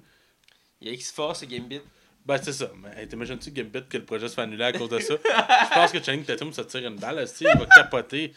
Il 0.81 0.87
y 0.87 0.91
a 0.91 0.93
X-Force 0.93 1.43
et 1.43 1.47
Gambit. 1.47 1.81
ben 2.25 2.39
c'est 2.41 2.53
ça. 2.53 2.71
Mais 2.81 3.05
t'imagines-tu 3.07 3.51
Gambit 3.51 3.83
que 3.89 3.97
le 3.97 4.05
projet 4.05 4.27
se 4.27 4.33
fait 4.35 4.41
annuler 4.41 4.63
à 4.65 4.73
cause 4.73 4.89
de 4.89 4.99
ça? 4.99 5.15
Je 5.25 5.73
pense 5.73 5.91
que 5.91 6.01
Channing 6.03 6.23
Tatum 6.25 6.51
se 6.53 6.61
tire 6.61 6.87
une 6.87 6.95
balle. 6.97 7.25
Il 7.39 7.47
va 7.47 7.65
capoter. 7.67 8.33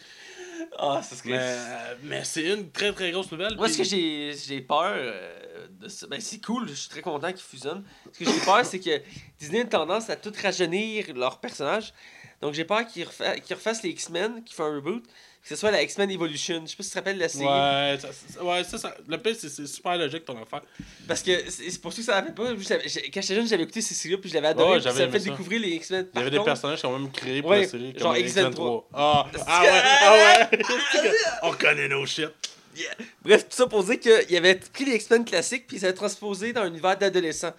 Ah, 0.77 1.01
c'est 1.03 1.15
ce 1.15 1.27
Mais, 1.27 1.37
euh, 1.39 1.95
mais 2.03 2.23
c'est 2.23 2.43
une 2.53 2.71
très 2.71 2.91
très 2.93 3.11
grosse 3.11 3.31
nouvelle. 3.31 3.55
Moi, 3.55 3.69
ce 3.69 3.77
que 3.77 3.83
j'ai 3.83 4.61
peur 4.61 4.93
euh, 4.95 5.67
de 5.69 5.87
ça, 5.87 6.07
ben 6.07 6.19
c'est 6.19 6.41
cool, 6.43 6.67
je 6.69 6.73
suis 6.73 6.89
très 6.89 7.01
content 7.01 7.27
qu'ils 7.31 7.41
fusionnent. 7.41 7.83
Ce 8.11 8.19
que 8.19 8.25
j'ai 8.25 8.39
peur, 8.39 8.65
c'est 8.65 8.79
que 8.79 9.01
Disney 9.37 9.59
a 9.59 9.61
une 9.63 9.69
tendance 9.69 10.09
à 10.09 10.15
tout 10.15 10.33
rajeunir 10.41 11.13
leurs 11.13 11.39
personnages. 11.39 11.93
Donc 12.41 12.53
j'ai 12.53 12.65
peur 12.65 12.85
qu'ils 12.87 13.05
refa- 13.05 13.39
qu'ils 13.41 13.55
refassent 13.55 13.83
les 13.83 13.89
X-Men, 13.91 14.43
qu'ils 14.43 14.55
fassent 14.55 14.65
un 14.67 14.75
reboot, 14.75 15.03
que 15.47 15.49
ce 15.49 15.55
soit 15.57 15.69
la 15.69 15.83
X-Men 15.83 16.09
Evolution. 16.09 16.61
Je 16.65 16.71
sais 16.71 16.75
pas 16.75 16.81
si 16.83 16.89
tu 16.89 16.93
te 16.93 16.97
rappelles 16.99 17.19
la 17.19 17.29
série. 17.29 17.45
Ouais, 17.45 17.97
ça, 18.01 18.07
ça- 18.33 18.43
ouais, 18.43 18.63
ça, 18.63 18.77
ça- 18.79 18.95
le 19.07 19.17
pire, 19.19 19.35
c'est 19.37 19.47
c'est 19.49 19.67
super 19.67 19.95
logique 19.95 20.25
ton 20.25 20.33
affaire. 20.41 20.61
Parce 21.07 21.21
que 21.21 21.31
c'est 21.49 21.79
pour 21.79 21.93
ça 21.93 21.97
que 21.99 22.03
ça 22.03 22.19
m'avait 22.21 22.33
pas. 22.33 22.45
Quand 22.55 23.21
j'étais 23.21 23.35
jeune, 23.35 23.47
j'avais 23.47 23.61
écouté 23.63 23.81
ces 23.81 23.93
séries-là, 23.93 24.17
puis 24.19 24.29
je 24.29 24.33
l'avais 24.35 24.47
adoré. 24.47 24.69
Ouais, 24.71 24.75
puis 24.77 24.83
j'avais 24.85 24.99
ça 25.01 25.05
m'a 25.05 25.11
fait 25.11 25.19
ça. 25.19 25.29
découvrir 25.29 25.61
les 25.61 25.69
X-Men. 25.75 26.07
Il 26.13 26.17
y 26.17 26.21
avait 26.21 26.31
des 26.31 26.39
personnages 26.43 26.79
qui 26.79 26.85
ont 26.87 26.97
même 26.97 27.11
créé 27.11 27.41
pour 27.41 27.51
Ouais, 27.51 27.61
la 27.61 27.67
série. 27.67 27.93
genre 27.97 28.15
comme 28.15 28.23
X23. 28.23 28.83
Ah, 28.93 29.25
ah 29.45 29.61
ouais, 29.61 29.69
ah 30.01 30.47
ouais. 30.51 30.59
On 31.43 31.51
connaît 31.53 31.87
nos 31.89 32.05
shit. 32.07 32.29
Yeah. 32.75 32.89
Bref, 33.23 33.43
tout 33.47 33.55
ça 33.55 33.67
pour 33.67 33.83
dire 33.83 33.99
qu'il 33.99 34.35
avait 34.35 34.55
pris 34.55 34.83
les 34.85 34.95
X-Men 34.95 35.23
classiques, 35.23 35.67
puis 35.67 35.79
ça 35.79 35.87
a 35.87 35.93
transposé 35.93 36.51
dans 36.53 36.61
un 36.63 36.67
univers 36.67 36.97
d'adolescents. 36.97 37.53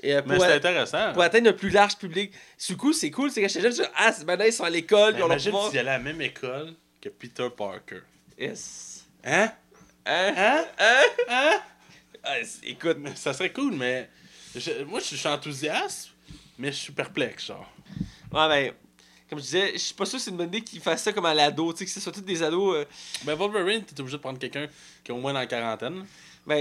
Et 0.00 0.14
euh, 0.14 0.22
Mais 0.26 0.38
c'est 0.38 0.52
intéressant. 0.54 1.12
pour 1.12 1.22
atteindre 1.22 1.50
un 1.50 1.52
plus 1.54 1.70
large 1.70 1.96
public. 1.96 2.32
Du 2.66 2.76
coup, 2.76 2.92
c'est 2.92 3.10
cool, 3.10 3.30
c'est 3.30 3.40
quand 3.40 3.48
j'étais 3.48 3.62
jeune, 3.62 3.72
je 3.76 3.82
dis, 3.82 3.88
ah, 3.96 4.12
c'est 4.12 4.24
maintenant 4.26 4.44
ils 4.44 4.52
sont 4.52 4.64
à 4.64 4.70
l'école, 4.70 5.16
imagine 5.18 5.52
pouvoir. 5.52 5.70
s'il 5.70 5.78
allait 5.78 5.90
à 5.90 5.98
la 5.98 6.04
même 6.04 6.20
école 6.20 6.74
que 7.00 7.08
Peter 7.08 7.48
Parker. 7.56 8.00
Yes. 8.38 9.06
Hein? 9.24 9.50
Hein? 10.06 10.34
Hein? 10.36 10.64
Hein? 10.78 11.02
Hein? 11.28 11.60
Ah, 12.24 12.36
écoute, 12.64 12.98
ça 13.16 13.32
serait 13.32 13.52
cool, 13.52 13.74
mais 13.74 14.08
je- 14.54 14.82
moi, 14.84 15.00
je 15.00 15.14
suis 15.16 15.28
enthousiaste, 15.28 16.10
mais 16.58 16.72
je 16.72 16.76
suis 16.76 16.92
perplexe, 16.92 17.46
genre. 17.46 17.70
ouais, 18.32 18.48
ben, 18.48 18.72
comme 19.30 19.38
je 19.38 19.44
disais, 19.44 19.72
je 19.74 19.78
suis 19.78 19.94
pas 19.94 20.04
sûr 20.06 20.18
que 20.18 20.24
c'est 20.24 20.30
une 20.30 20.36
bonne 20.36 20.48
idée 20.48 20.62
qu'ils 20.62 20.80
fassent 20.80 21.02
ça 21.02 21.12
comme 21.12 21.26
à 21.26 21.34
l'ado, 21.34 21.72
tu 21.72 21.78
sais, 21.80 21.84
que 21.84 21.90
ce 21.90 22.00
soit 22.00 22.12
tous 22.12 22.20
des 22.22 22.42
ados. 22.42 22.76
euh, 22.76 22.84
Ben, 23.24 23.34
Wolverine, 23.34 23.84
t'es 23.84 23.98
obligé 24.00 24.16
de 24.16 24.22
prendre 24.22 24.38
quelqu'un 24.38 24.66
qui 25.04 25.12
est 25.12 25.14
au 25.14 25.18
moins 25.18 25.32
dans 25.32 25.40
la 25.40 25.46
quarantaine. 25.46 26.04
ben, 26.46 26.56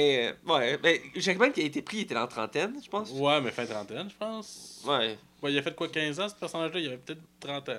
euh, 0.47 0.53
ouais, 0.53 0.77
ben, 0.77 0.99
Jackman 1.15 1.51
qui 1.51 1.61
a 1.61 1.65
été 1.65 1.81
pris, 1.81 1.97
il 1.97 2.01
était 2.01 2.13
dans 2.13 2.21
la 2.21 2.27
trentaine, 2.27 2.77
je 2.83 2.89
pense. 2.89 3.09
Ouais, 3.11 3.39
mais 3.41 3.51
fin 3.51 3.65
trentaine, 3.65 4.09
je 4.09 4.15
pense. 4.15 4.81
Ouais, 4.85 5.17
Ouais, 5.41 5.53
il 5.53 5.57
a 5.57 5.61
fait 5.61 5.75
quoi, 5.75 5.87
15 5.87 6.19
ans, 6.19 6.29
ce 6.29 6.35
personnage-là? 6.35 6.79
Il 6.79 6.87
avait 6.87 6.97
peut-être 6.97 7.21
30 7.39 7.69
ans. 7.69 7.73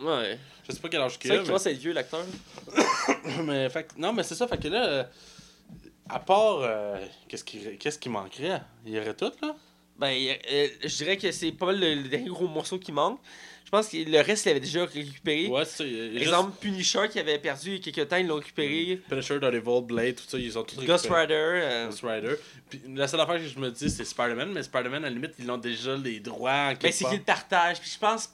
ouais. 0.00 0.38
Je 0.68 0.74
sais 0.74 0.80
pas 0.80 0.88
quel 0.88 1.00
âge 1.00 1.12
C'est 1.12 1.18
qu'il 1.20 1.32
a, 1.32 1.38
qu'il 1.42 1.52
mais... 1.52 1.72
être 1.72 1.78
vieux, 1.78 1.92
l'acteur. 1.92 2.24
mais 3.44 3.68
fait, 3.70 3.96
non, 3.96 4.12
mais 4.12 4.22
c'est 4.24 4.34
ça, 4.34 4.48
fait 4.48 4.58
que 4.58 4.68
là, 4.68 4.84
euh, 4.86 5.04
à 6.08 6.18
part, 6.18 6.58
euh, 6.60 6.98
qu'est-ce 7.28 7.44
qui, 7.44 7.76
qu'est-ce 7.78 7.98
qui 7.98 8.08
manquerait? 8.08 8.62
Il 8.84 8.92
y 8.92 8.98
aurait 8.98 9.14
tout, 9.14 9.32
là? 9.42 9.54
Ben, 9.96 10.08
euh, 10.10 10.68
je 10.82 10.96
dirais 10.96 11.16
que 11.16 11.30
c'est 11.30 11.52
pas 11.52 11.70
le, 11.70 11.94
le 11.94 12.08
dernier 12.08 12.28
gros 12.28 12.48
morceau 12.48 12.78
qui 12.80 12.90
manque. 12.90 13.20
Je 13.74 13.80
pense 13.80 13.88
que 13.88 13.96
le 14.10 14.20
reste, 14.20 14.46
il 14.46 14.50
avait 14.50 14.60
déjà 14.60 14.84
récupéré. 14.84 15.46
Ouais, 15.48 15.64
c'est 15.64 15.88
Exemple, 16.16 16.52
Punisher 16.60 17.08
qui 17.10 17.18
avait 17.18 17.38
perdu 17.38 17.70
il 17.70 17.74
y 17.74 17.88
a 17.88 17.92
quelques 17.92 18.08
temps, 18.08 18.16
ils 18.16 18.26
l'ont 18.26 18.36
récupéré. 18.36 19.00
Punisher, 19.08 19.38
Daredevil, 19.40 19.82
Blade, 19.84 20.14
tout 20.16 20.24
ça, 20.28 20.38
ils 20.38 20.56
ont 20.58 20.62
tout 20.62 20.76
Ghost 20.76 21.06
récupéré. 21.06 21.20
Rider. 21.22 21.34
euh, 21.64 21.86
Ghost 21.86 22.02
Rider. 22.04 22.34
Puis 22.70 22.80
la 22.94 23.08
seule 23.08 23.20
affaire 23.20 23.36
que 23.36 23.46
je 23.46 23.58
me 23.58 23.70
dis, 23.70 23.90
c'est 23.90 24.04
Spider-Man, 24.04 24.52
mais 24.52 24.62
Spider-Man, 24.62 25.04
à 25.04 25.08
la 25.08 25.14
limite, 25.14 25.32
ils 25.38 25.50
ont 25.50 25.58
déjà 25.58 25.96
les 25.96 26.20
droits 26.20 26.68
Ben, 26.70 26.76
quelque 26.76 26.94
c'est 26.94 27.04
qu'ils 27.06 27.18
le 27.18 27.24
partagent. 27.24 27.80
Puis 27.80 27.90
je 27.92 27.98
pense. 27.98 28.30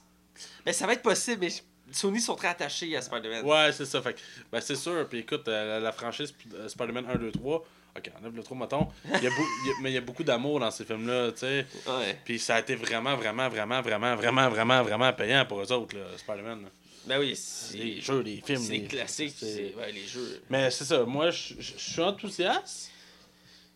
Ben, 0.65 0.73
ça 0.73 0.85
va 0.85 0.93
être 0.93 1.01
possible, 1.01 1.37
mais 1.41 1.49
je- 1.49 1.61
Sony 1.93 2.21
sont 2.21 2.35
très 2.35 2.47
attachés 2.49 2.95
à 2.95 3.01
Spider-Man. 3.01 3.43
Ouais, 3.45 3.71
c'est 3.73 3.85
ça. 3.85 4.01
Fait 4.01 4.15
ben, 4.51 4.61
c'est 4.61 4.75
sûr. 4.75 5.07
Puis 5.09 5.19
écoute, 5.19 5.47
euh, 5.47 5.65
la, 5.73 5.79
la 5.79 5.91
franchise 5.91 6.33
euh, 6.53 6.67
Spider-Man 6.69 7.05
1, 7.09 7.15
2, 7.17 7.31
3, 7.31 7.65
ok, 7.97 8.11
enlève 8.19 8.35
le 8.35 8.43
3, 8.43 8.57
mettons. 8.57 8.87
Il 9.05 9.11
y 9.11 9.15
a 9.15 9.17
il 9.19 9.25
y 9.25 9.27
a- 9.27 9.73
mais 9.81 9.91
il 9.91 9.93
y 9.93 9.97
a 9.97 10.01
beaucoup 10.01 10.23
d'amour 10.23 10.59
dans 10.59 10.71
ces 10.71 10.85
films-là, 10.85 11.31
tu 11.31 11.39
sais. 11.39 11.65
Ouais. 11.87 12.17
Puis 12.23 12.39
ça 12.39 12.55
a 12.55 12.59
été 12.59 12.75
vraiment, 12.75 13.15
vraiment, 13.15 13.49
vraiment, 13.49 13.81
vraiment, 13.81 14.15
vraiment, 14.15 14.49
vraiment, 14.49 14.83
vraiment 14.83 15.13
payant 15.13 15.45
pour 15.45 15.61
eux 15.61 15.71
autres, 15.71 15.95
là, 15.97 16.03
Spider-Man. 16.17 16.63
là. 16.63 16.69
Ben 17.07 17.19
oui, 17.19 17.35
c'est. 17.35 17.77
Les 17.77 17.99
jeux, 18.01 18.21
les 18.21 18.41
films. 18.45 18.61
C'est 18.61 18.73
les- 18.73 18.83
classique. 18.85 19.33
c'est- 19.35 19.45
c'est- 19.71 19.75
Ouais, 19.75 19.91
les 19.91 20.05
jeux. 20.05 20.43
Mais 20.51 20.69
c'est 20.69 20.85
ça, 20.85 21.03
moi 21.03 21.31
je 21.31 21.55
je- 21.59 21.73
je 21.77 21.91
suis 21.93 22.01
enthousiaste. 22.01 22.91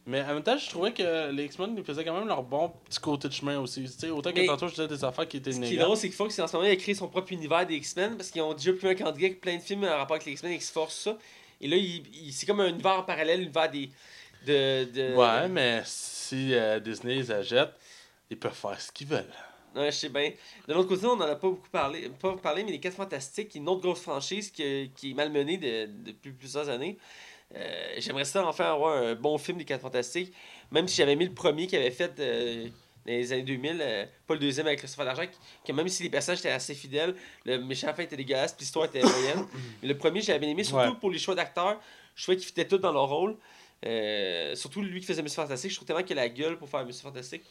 Mais 0.08 0.22
en 0.22 0.36
même 0.36 0.44
temps, 0.44 0.56
je 0.56 0.70
trouvais 0.70 0.94
que 0.94 1.32
les 1.32 1.46
X-Men 1.46 1.74
ils 1.76 1.84
faisaient 1.84 2.06
quand 2.06 2.14
même 2.20 2.28
leur 2.28 2.44
bon 2.44 2.72
petit 2.88 3.00
côté 3.00 3.28
de 3.28 3.34
chemin 3.34 3.60
aussi. 3.60 3.82
Tu 3.86 3.88
sais, 3.90 4.10
autant 4.12 4.32
que 4.32 4.40
Mais- 4.40 4.46
tantôt 4.46 4.68
je 4.68 4.76
disais 4.76 4.88
des 4.88 5.04
affaires 5.04 5.28
qui 5.28 5.38
étaient 5.38 5.52
Ce 5.52 5.60
qui 5.60 5.74
est 5.74 5.78
drôle, 5.78 5.98
c'est 5.98 6.10
que 6.10 6.14
Fox, 6.16 6.38
en 6.38 6.46
ce 6.48 6.56
moment, 6.56 6.68
il 6.68 6.74
a 6.74 6.76
créé 6.76 6.94
son 6.94 7.08
propre 7.08 7.34
univers 7.34 7.66
des 7.66 7.78
X-Men 7.78 8.16
parce 8.16 8.30
qu'ils 8.30 8.44
ont 8.44 8.54
déjà 8.54 8.72
plus 8.74 8.88
un 8.90 8.94
candidat 8.94 9.26
avec 9.26 9.42
plein 9.42 9.56
de 9.56 9.62
films 9.64 9.84
en 9.86 9.98
rapport 9.98 10.18
avec 10.18 10.28
les 10.28 10.34
X-Men, 10.34 10.52
X-Force, 10.52 10.96
ça. 11.06 11.18
Et 11.62 11.68
là, 11.68 11.76
il, 11.78 12.04
il- 12.28 12.34
c'est 12.34 12.46
comme 12.46 12.60
un 12.62 12.68
univers 12.70 13.06
parallèle, 13.06 13.40
l'univers 13.40 13.70
des. 13.72 13.90
De, 14.46 14.84
de... 14.92 15.16
Ouais, 15.16 15.48
mais 15.48 15.82
si 15.86 16.54
euh, 16.54 16.80
Disney 16.80 17.16
les 17.16 17.32
achète, 17.32 17.70
ils 18.30 18.38
peuvent 18.38 18.54
faire 18.54 18.80
ce 18.80 18.92
qu'ils 18.92 19.08
veulent. 19.08 19.26
Ouais, 19.76 19.92
je 19.92 19.98
sais 19.98 20.10
bien. 20.10 20.32
De 20.68 20.74
l'autre 20.74 20.88
côté, 20.90 21.06
on 21.06 21.16
n'en 21.16 21.26
a 21.26 21.36
pas 21.36 21.50
beaucoup 21.50 21.70
parlé, 21.70 22.10
pas 22.22 22.36
parlé, 22.38 22.64
mais 22.64 22.72
les 22.72 22.80
4 22.80 22.94
Fantastiques, 22.96 23.50
qui 23.50 23.58
est 23.58 23.62
une 23.62 23.68
autre 23.68 23.82
grosse 23.82 24.00
franchise 24.02 24.52
qui, 24.52 24.92
qui 24.96 25.12
est 25.12 25.14
malmenée 25.14 25.58
de- 25.58 25.90
depuis 26.12 26.32
plusieurs 26.32 26.70
années. 26.70 26.98
Euh, 27.56 27.96
J'aimerais 27.98 28.26
ça 28.26 28.46
enfin 28.46 28.72
avoir 28.74 28.98
un 28.98 29.16
bon 29.16 29.38
film 29.38 29.58
des 29.58 29.66
4 29.66 29.82
Fantastiques, 29.82 30.34
même 30.72 30.88
si 30.88 30.98
j'avais 30.98 31.16
mis 31.16 31.26
le 31.26 31.34
premier 31.34 31.68
qu'il 31.68 31.78
avait 31.80 31.92
fait 31.92 32.14
euh, 32.20 32.68
dans 33.06 33.12
les 33.14 33.32
années 33.34 33.44
2000, 33.44 33.78
euh, 33.82 34.06
pas 34.28 34.34
le 34.34 34.40
deuxième 34.40 34.68
avec 34.68 34.80
Christopher 34.80 35.06
Largent, 35.06 35.28
qui- 35.28 35.38
que 35.68 35.72
même 35.72 35.88
si 35.88 36.04
les 36.04 36.10
personnages 36.10 36.40
étaient 36.40 36.50
assez 36.50 36.74
fidèles, 36.74 37.16
le 37.46 37.58
méchant 37.60 37.94
fin 37.94 38.04
était 38.04 38.18
dégueulasse, 38.18 38.54
puis 38.54 38.62
l'histoire 38.64 38.86
était 38.86 39.02
moyenne. 39.02 39.46
mais 39.82 39.88
le 39.90 39.98
premier, 39.98 40.22
j'avais 40.22 40.40
bien 40.40 40.50
aimé, 40.50 40.64
surtout 40.64 40.84
Ouais. 40.92 41.00
pour 41.00 41.12
les 41.12 41.20
choix 41.20 41.36
d'acteurs. 41.36 41.80
Je 42.16 42.24
trouvais 42.24 42.38
qu'ils 42.38 42.48
fitaient 42.48 42.68
tous 42.68 42.78
dans 42.80 42.92
leur 42.92 43.08
rôle. 43.10 43.36
Euh, 43.86 44.56
surtout 44.56 44.82
lui 44.82 45.02
qui 45.02 45.06
faisait 45.06 45.22
Monsieur 45.22 45.42
Fantastique, 45.42 45.70
je 45.72 45.76
trouve 45.76 45.86
tellement 45.88 46.02
qu'il 46.04 46.18
a 46.18 46.22
la 46.24 46.30
gueule 46.30 46.58
pour 46.58 46.68
faire 46.70 46.84
Monsieur 46.86 47.04
Fantastique. 47.04 47.44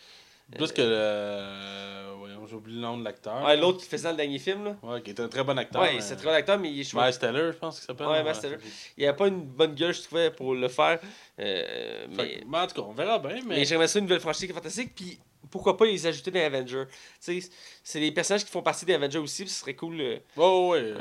Plus 0.57 0.73
que 0.73 0.83
le. 0.83 2.17
Voyons, 2.19 2.47
j'ai 2.47 2.55
oublié 2.55 2.77
le 2.77 2.83
nom 2.83 2.99
de 2.99 3.05
l'acteur. 3.05 3.43
Ouais, 3.45 3.57
l'autre 3.57 3.79
qui 3.81 3.87
faisait 3.87 4.05
dans 4.05 4.11
le 4.11 4.17
dernier 4.17 4.39
film, 4.39 4.65
là. 4.65 4.77
Ouais, 4.83 5.01
qui 5.03 5.11
était 5.11 5.23
un 5.23 5.29
très 5.29 5.43
bon 5.45 5.57
acteur. 5.59 5.81
Ouais, 5.81 5.95
mais- 5.95 6.01
c'est 6.03 6.17
très 6.17 6.27
bon 6.27 6.33
acteur, 6.35 6.59
mais 6.59 6.71
il, 6.71 6.85
je 6.85 6.95
Miles 6.97 7.19
Teller, 7.19 7.51
je 7.53 7.57
pense 7.59 7.77
qu'il 7.79 7.87
s'appelle. 7.87 8.07
Ouais, 8.09 8.23
Miles 8.23 8.39
Teller. 8.41 8.57
il 8.99 9.07
avait 9.07 9.17
pas 9.17 9.29
une 9.29 9.41
bonne 9.43 9.75
gueule, 9.75 9.95
je 9.95 10.03
trouvais, 10.03 10.31
pour 10.31 10.55
le 10.55 10.69
faire. 10.69 10.99
Euh, 11.41 12.07
mais 12.11 12.43
mais 12.47 12.59
en 12.59 12.67
tout 12.67 12.75
cas, 12.75 12.83
on 12.89 12.93
verra 12.93 13.19
bien. 13.19 13.37
mais 13.47 13.57
Mais, 13.57 13.65
j'aimerais 13.65 13.89
ça 13.89 13.99
une 13.99 14.05
nouvelle 14.05 14.21
franchise 14.21 14.45
qui 14.45 14.51
est 14.51 14.55
fantastique, 14.55 14.95
puis 14.95 15.19
pourquoi 15.55 15.77
pas 15.77 15.87
les 15.87 16.05
ajouter 16.05 16.33
dans 16.33 16.41
les 16.41 16.47
Avengers? 16.47 16.87
Tu 17.25 17.41
sais, 17.41 17.49
c'est 17.85 18.01
des 18.01 18.11
personnages 18.11 18.45
qui 18.45 18.51
font 18.51 18.61
partie 18.61 18.85
des 18.85 18.95
Avengers 18.95 19.19
aussi, 19.19 19.45
puis 19.45 19.53
ce 19.53 19.61
serait 19.61 19.77
cool. 19.77 20.01
euh, 20.01 20.19
Oh, 20.37 20.71
ouais. 20.73 20.95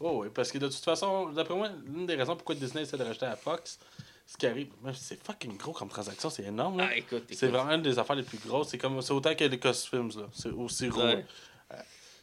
Oh, 0.00 0.18
ouais. 0.18 0.30
Parce 0.30 0.50
que 0.50 0.58
de 0.58 0.66
toute 0.66 0.82
façon, 0.84 1.28
d'après 1.30 1.54
moi, 1.54 1.68
l'une 1.86 2.04
des 2.04 2.16
raisons 2.16 2.34
pourquoi 2.34 2.56
Disney 2.56 2.82
essaie 2.82 2.96
de 2.96 3.04
racheter 3.04 3.26
à 3.26 3.36
Fox, 3.36 3.78
ce 4.26 4.36
qui 4.36 4.48
arrive, 4.48 4.66
c'est 4.94 5.22
fucking 5.24 5.56
gros 5.56 5.70
comme 5.72 5.88
transaction, 5.88 6.28
c'est 6.28 6.42
énorme. 6.42 6.78
Là. 6.78 6.88
Ah, 6.90 6.96
écoute, 6.96 7.22
écoute. 7.26 7.36
C'est 7.38 7.46
vraiment 7.46 7.70
une 7.70 7.82
des 7.82 7.96
affaires 7.96 8.16
les 8.16 8.24
plus 8.24 8.38
grosses. 8.38 8.70
C'est 8.70 8.78
comme 8.78 9.00
c'est 9.00 9.12
autant 9.12 9.32
que 9.36 9.44
les 9.44 9.58
Films 9.72 10.10
là. 10.16 10.26
C'est 10.32 10.50
aussi 10.50 10.88
gros. 10.88 11.04
Ouais. 11.04 11.24
Euh, 11.72 11.76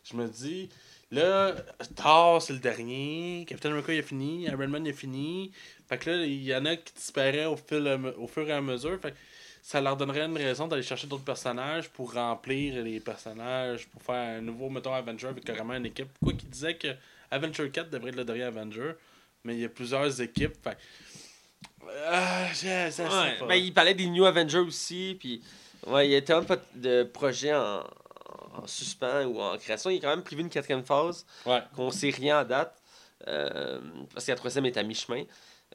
je 0.03 0.17
me 0.17 0.27
dis, 0.27 0.67
Là, 1.11 1.53
Thor, 1.95 2.41
c'est 2.41 2.53
le 2.53 2.59
dernier. 2.59 3.45
Captain 3.47 3.69
America, 3.69 3.93
il 3.93 3.99
a 3.99 4.03
fini. 4.03 4.43
Iron 4.43 4.67
Man, 4.69 4.85
il 4.85 4.91
a 4.91 4.93
fini. 4.93 5.51
Fait 5.89 5.97
que 5.97 6.09
là, 6.09 6.25
il 6.25 6.41
y 6.43 6.55
en 6.55 6.65
a 6.65 6.77
qui 6.77 6.93
disparaissent 6.93 7.47
au, 7.47 7.57
fil, 7.57 8.13
au 8.17 8.27
fur 8.27 8.47
et 8.47 8.53
à 8.53 8.61
mesure. 8.61 8.97
Fait 9.01 9.11
que 9.11 9.17
ça 9.61 9.79
leur 9.81 9.95
donnerait 9.97 10.25
une 10.25 10.37
raison 10.37 10.67
d'aller 10.67 10.81
chercher 10.83 11.07
d'autres 11.07 11.23
personnages 11.23 11.89
pour 11.89 12.13
remplir 12.13 12.83
les 12.83 12.99
personnages, 12.99 13.87
pour 13.87 14.01
faire 14.01 14.37
un 14.37 14.41
nouveau, 14.41 14.69
mettons, 14.69 14.93
Avenger 14.93 15.27
avec 15.27 15.43
carrément 15.45 15.73
une 15.75 15.85
équipe. 15.85 16.09
Quoi 16.23 16.33
qu'il 16.33 16.49
disait 16.49 16.75
que 16.75 16.87
Avenger 17.29 17.69
4 17.69 17.89
devrait 17.89 18.09
être 18.09 18.15
le 18.15 18.25
dernier 18.25 18.43
Avenger, 18.43 18.93
mais 19.43 19.53
il 19.55 19.59
y 19.61 19.65
a 19.65 19.69
plusieurs 19.69 20.19
équipes. 20.21 20.55
Fait 20.63 20.77
je, 21.83 23.01
Ouais, 23.01 23.37
pas. 23.39 23.45
ben, 23.47 23.55
il 23.55 23.73
parlait 23.73 23.93
des 23.93 24.07
New 24.07 24.25
Avengers 24.25 24.57
aussi, 24.59 25.15
puis 25.19 25.41
ouais, 25.87 26.07
il 26.07 26.11
y 26.11 26.15
a 26.15 26.21
tellement 26.21 26.45
de 26.75 27.03
projets 27.03 27.53
en, 27.53 27.83
en 28.55 28.67
suspens 28.67 29.25
ou 29.25 29.39
en 29.41 29.57
création. 29.57 29.89
Il 29.89 29.97
est 29.97 29.99
quand 29.99 30.09
même 30.09 30.23
privé 30.23 30.41
une 30.41 30.49
quatrième 30.49 30.83
phase, 30.83 31.25
Ouais. 31.45 31.61
qu'on 31.75 31.91
sait 31.91 32.09
rien 32.09 32.39
à 32.39 32.43
date, 32.45 32.75
euh, 33.27 33.79
parce 34.13 34.25
que 34.25 34.31
la 34.31 34.37
troisième 34.37 34.65
est 34.65 34.77
à 34.77 34.83
mi-chemin. 34.83 35.23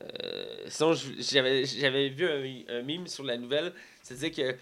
Euh, 0.03 0.57
sinon, 0.69 0.93
j'avais 1.19 1.65
j'avais 1.65 2.09
vu 2.11 2.27
un, 2.69 2.75
un 2.77 2.83
meme 2.83 3.07
sur 3.07 3.25
la 3.25 3.39
nouvelle, 3.39 3.73
ça 4.03 4.13
disait 4.15 4.31
que 4.31 4.55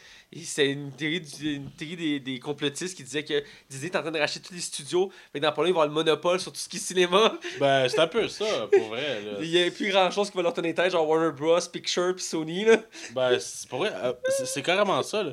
c'est 0.45 0.71
une 0.71 0.93
théorie, 0.93 1.21
du- 1.21 1.55
une 1.57 1.71
théorie 1.73 1.97
des, 1.97 2.21
des 2.21 2.39
complotistes 2.39 2.97
qui 2.97 3.03
disait 3.03 3.25
que 3.25 3.43
Disney 3.69 3.91
est 3.91 3.97
en 3.97 4.03
train 4.03 4.13
de 4.13 4.19
racheter 4.19 4.39
tous 4.39 4.55
les 4.55 4.61
studios, 4.61 5.11
mais 5.35 5.41
dans 5.41 5.49
long, 5.51 5.65
ils 5.67 5.73
vont 5.73 5.81
avoir 5.81 5.87
le 5.89 5.93
monopole 5.93 6.39
sur 6.39 6.53
tout 6.53 6.59
ce 6.61 6.69
qui 6.69 6.77
est 6.77 6.81
cinéma. 6.81 7.37
Ben, 7.59 7.89
c'est 7.89 7.99
un 7.99 8.07
peu 8.07 8.29
ça, 8.29 8.69
pour 8.73 8.89
vrai. 8.91 9.23
Là. 9.23 9.33
Il 9.41 9.49
y 9.49 9.61
a 9.61 9.71
plus 9.73 9.89
grand 9.91 10.09
chose 10.13 10.31
qui 10.31 10.37
va 10.37 10.45
leur 10.45 10.55
tenir 10.55 10.73
tête, 10.75 10.93
genre 10.93 11.09
Warner 11.09 11.33
Bros, 11.37 11.59
Picture, 11.73 12.15
puis 12.15 12.25
Sony. 12.25 12.65
Là. 12.65 12.83
Ben, 13.13 13.39
c'est 13.41 13.69
pour 13.69 13.81
vrai. 13.81 13.93
euh, 13.93 14.13
c'est- 14.29 14.47
carrément 14.63 15.03
ça, 15.03 15.25
là. 15.25 15.33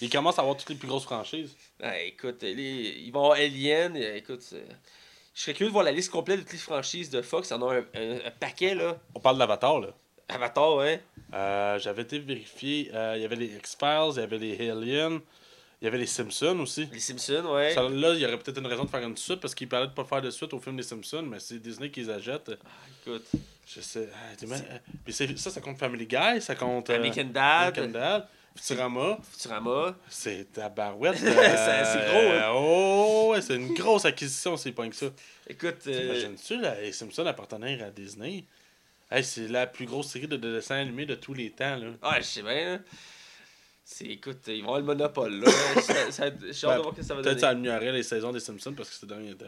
Ils 0.00 0.08
commencent 0.10 0.38
à 0.38 0.42
avoir 0.42 0.56
toutes 0.56 0.70
les 0.70 0.76
plus 0.76 0.88
grosses 0.88 1.04
franchises. 1.04 1.54
Ah, 1.80 2.00
écoute, 2.00 2.42
les- 2.42 3.02
ils 3.04 3.10
vont 3.12 3.20
avoir 3.24 3.38
Alien. 3.38 3.96
Écoute, 3.96 4.42
je 5.34 5.40
serais 5.40 5.54
curieux 5.54 5.68
de 5.68 5.72
voir 5.72 5.84
la 5.84 5.92
liste 5.92 6.10
complète 6.10 6.38
de 6.38 6.42
toutes 6.44 6.52
les 6.52 6.58
franchises 6.58 7.10
de 7.10 7.22
Fox. 7.22 7.48
Il 7.50 7.52
y 7.52 7.56
en 7.56 7.68
a 7.68 7.74
un, 7.74 7.78
un- 7.94 8.26
un 8.26 8.30
paquet, 8.38 8.74
là. 8.74 8.96
On 9.14 9.20
parle 9.20 9.38
d'Avatar, 9.38 9.80
là. 9.80 9.88
Avatar, 10.28 10.80
hein. 10.80 10.96
Euh, 11.34 11.78
J'avais 11.78 12.02
été 12.02 12.18
vérifié. 12.18 12.90
euh, 12.94 13.14
Il 13.16 13.22
y 13.22 13.24
avait 13.24 13.36
les 13.36 13.46
X-Files, 13.56 14.12
il 14.16 14.20
y 14.20 14.22
avait 14.22 14.38
les 14.38 14.70
Aliens, 14.70 15.20
il 15.80 15.84
y 15.84 15.88
avait 15.88 15.98
les 15.98 16.06
Simpsons 16.06 16.58
aussi. 16.60 16.88
Les 16.92 17.00
Simpsons, 17.00 17.44
ouais. 17.54 17.72
Ça, 17.74 17.82
là, 17.88 18.12
il 18.14 18.20
y 18.20 18.24
aurait 18.26 18.38
peut-être 18.38 18.58
une 18.58 18.66
raison 18.66 18.84
de 18.84 18.90
faire 18.90 19.02
une 19.06 19.16
suite 19.16 19.40
parce 19.40 19.54
qu'ils 19.54 19.68
parlaient 19.68 19.88
de 19.88 19.92
pas 19.92 20.04
faire 20.04 20.22
de 20.22 20.30
suite 20.30 20.52
au 20.54 20.60
film 20.60 20.76
des 20.76 20.82
Simpsons, 20.82 21.22
mais 21.22 21.38
c'est 21.40 21.58
Disney 21.58 21.90
qui 21.90 22.00
les 22.02 22.10
achète. 22.10 22.50
Écoute, 23.06 23.24
Je 23.66 23.80
sais. 23.80 24.08
ah, 24.14 24.44
euh, 24.44 24.56
c'est- 25.08 25.36
ça, 25.38 25.50
ça 25.50 25.60
compte 25.60 25.78
Family 25.78 26.06
Guy, 26.06 26.40
ça 26.40 26.54
compte. 26.54 26.88
euh, 26.90 26.96
American 26.96 27.24
Dad, 27.24 27.78
American 27.78 27.88
Dad, 27.92 28.28
Futurama. 28.56 29.18
Futurama. 29.30 29.96
C'est 30.08 30.52
tabarouette. 30.52 31.16
C'est- 31.18 31.24
c'est 31.24 32.06
gros, 32.10 32.18
hein. 32.18 32.42
euh, 32.42 32.50
Oh, 32.54 33.28
ouais, 33.32 33.40
c'est 33.40 33.56
une 33.56 33.72
grosse 33.74 34.04
acquisition, 34.04 34.56
c'est 34.56 34.72
pas 34.72 34.86
que 34.88 34.94
ça. 34.96 35.06
Écoute, 35.48 35.76
euh, 35.86 36.00
T'imagines-tu, 36.00 36.60
les 36.82 36.92
Simpsons 36.92 37.26
appartenant 37.26 37.66
à 37.66 37.90
Disney? 37.90 38.44
Hey, 39.10 39.22
c'est 39.24 39.48
la 39.48 39.66
plus 39.66 39.86
grosse 39.86 40.08
série 40.08 40.26
de, 40.28 40.36
de 40.36 40.54
dessins 40.54 40.76
animés 40.76 41.04
de 41.06 41.14
tous 41.14 41.34
les 41.34 41.50
temps, 41.50 41.76
là. 41.76 41.88
ah, 42.02 42.16
je 42.18 42.24
sais 42.24 42.42
bien, 42.42 42.76
là. 42.76 42.78
C'est, 43.94 44.06
écoute, 44.06 44.38
ils 44.46 44.62
vont 44.62 44.74
avoir 44.74 44.78
le 44.80 44.86
monopole, 44.86 45.40
là. 45.40 45.50
ça, 45.82 46.10
ça- 46.10 46.24
J'ai 46.50 46.66
hâte 46.66 46.78
de 46.78 46.82
voir 46.82 46.94
ce 46.94 47.00
que 47.00 47.02
ça 47.06 47.14
va 47.14 47.20
Peut-être 47.22 47.34
donner. 47.40 47.46
améliorerait 47.52 47.92
les 47.92 48.02
saisons 48.02 48.32
des 48.32 48.40
Simpsons 48.40 48.72
parce 48.72 48.88
que 48.88 48.94
ces 48.96 49.06
derniers 49.06 49.34
temps. 49.34 49.44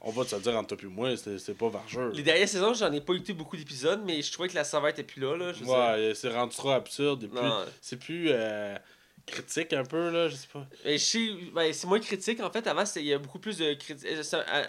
On 0.00 0.10
va 0.10 0.24
te 0.24 0.34
le 0.34 0.40
dire 0.40 0.56
entre 0.56 0.76
toi 0.76 0.78
et 0.88 0.92
moi, 0.92 1.16
c'est 1.16 1.38
c'est 1.38 1.54
pas 1.54 1.68
vargeux. 1.68 2.10
Les 2.12 2.22
dernières 2.22 2.48
saisons, 2.48 2.74
j'en 2.74 2.92
ai 2.92 3.00
pas 3.00 3.14
écouté 3.14 3.32
beaucoup 3.32 3.56
d'épisodes, 3.56 4.00
mais 4.04 4.20
je 4.22 4.32
trouvais 4.32 4.48
que 4.48 4.54
la 4.54 4.64
saveur 4.64 4.88
était 4.90 5.02
plus 5.04 5.20
là, 5.20 5.36
là. 5.36 5.52
Je. 5.52 5.64
Ouais, 5.64 6.12
c'est 6.14 6.28
rendu 6.30 6.56
trop 6.56 6.70
absurde. 6.70 7.24
et. 7.24 7.28
C'est 7.80 7.96
plus 7.98 8.28
euh, 8.30 8.76
critique 9.26 9.72
un 9.72 9.84
peu, 9.84 10.10
là, 10.10 10.28
je 10.28 10.36
sais 10.36 10.48
pas. 10.52 10.66
Et 10.84 10.98
ben, 11.52 11.72
c'est 11.72 11.86
moins 11.86 12.00
critique 12.00 12.40
en 12.40 12.50
fait. 12.50 12.66
Avant, 12.66 12.84
il 12.96 13.02
y 13.04 13.12
a 13.12 13.18
beaucoup 13.18 13.38
plus 13.38 13.58
de 13.58 13.74
critiques. 13.74 14.08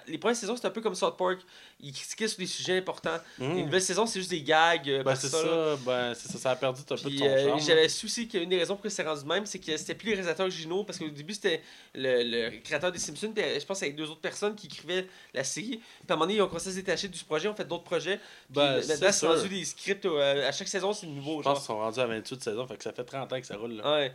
Les 0.08 0.18
premières 0.18 0.36
saisons, 0.36 0.56
c'était 0.56 0.68
un 0.68 0.72
peu 0.72 0.82
comme 0.82 0.96
South 0.96 1.18
Park. 1.18 1.40
Ils 1.80 1.94
critiquaient 1.94 2.28
sur 2.28 2.40
des 2.40 2.48
sujets 2.48 2.78
importants. 2.78 3.20
Mhm. 3.38 3.56
Les 3.56 3.64
nouvelles 3.64 3.82
saisons, 3.84 4.08
c'est 4.08 4.20
juste 4.20 4.32
des 4.32 4.42
gags. 4.42 4.90
euh, 4.90 4.98
Ben, 5.00 5.04
par 5.04 5.18
c'est 5.18 5.28
ça, 5.30 5.42
ça, 5.42 5.78
ben, 5.86 6.14
c'est 6.16 6.32
ça, 6.32 6.38
ça 6.40 6.52
a 6.52 6.56
perdu 6.56 6.82
un 6.82 6.84
peu 6.96 6.96
de 6.96 7.00
son 7.00 7.24
euh, 7.24 7.58
j'avais 7.60 7.86
aussi 7.86 8.28
qu'une 8.28 8.50
des 8.50 8.58
raisons 8.58 8.74
pour 8.76 8.82
que 8.84 8.90
c'est 8.90 9.04
rendu 9.04 9.24
même, 9.26 9.46
c'est 9.46 9.60
que 9.60 9.78
c'était 9.78 9.94
plus 9.94 10.08
les 10.08 10.14
réalisateurs 10.16 10.48
originaux. 10.48 10.84
Parce 10.84 10.98
qu'au 10.98 11.08
début, 11.10 11.36
c'était 11.36 11.62
le, 11.94 12.24
le 12.24 12.60
créateur 12.62 12.92
des 12.92 12.98
Simpsons. 12.98 13.32
Puis 13.32 13.44
euh, 13.44 13.60
je 13.60 13.66
pense 13.66 13.82
avec 13.84 13.96
deux 13.96 14.10
autres 14.10 14.22
personnes 14.22 14.56
qui 14.56 14.66
écrivaient 14.66 15.06
la 15.36 15.44
série. 15.44 15.78
Puis 15.78 15.82
à 16.10 16.14
un 16.14 16.16
moment 16.16 16.26
donné, 16.26 16.38
ils 16.38 16.42
ont 16.42 16.48
commencé 16.48 16.70
à 16.70 16.72
se 16.72 16.78
détacher 16.78 17.10
du 17.10 17.24
projet, 17.24 17.48
ont 17.48 17.54
fait 17.56 17.68
d'autres 17.68 17.84
projets. 17.84 18.18
Puis 18.18 18.24
Ben, 18.56 18.78
maintenant, 18.88 19.12
c'est 19.12 19.28
rendu 19.28 19.48
des 19.50 19.66
scripts. 19.66 20.06
euh, 20.06 20.48
à 20.50 20.52
chaque 20.52 20.68
saison, 20.70 20.94
c'est 20.94 21.06
nouveau. 21.08 21.40
Je 21.40 21.44
pense 21.44 21.60
qu'ils 21.60 21.68
sont 21.68 21.78
rendus 21.78 22.00
à 22.00 22.08
28 22.08 22.44
saisons, 22.44 22.66
fait 22.68 22.78
que 22.78 22.84
ça 22.84 22.92
fait 22.92 23.04
30 23.04 23.32
ans 23.32 23.40
que 23.40 23.46
ça 23.46 23.56
roule, 23.56 23.74
là. 23.74 23.94
Ouais. 23.94 24.14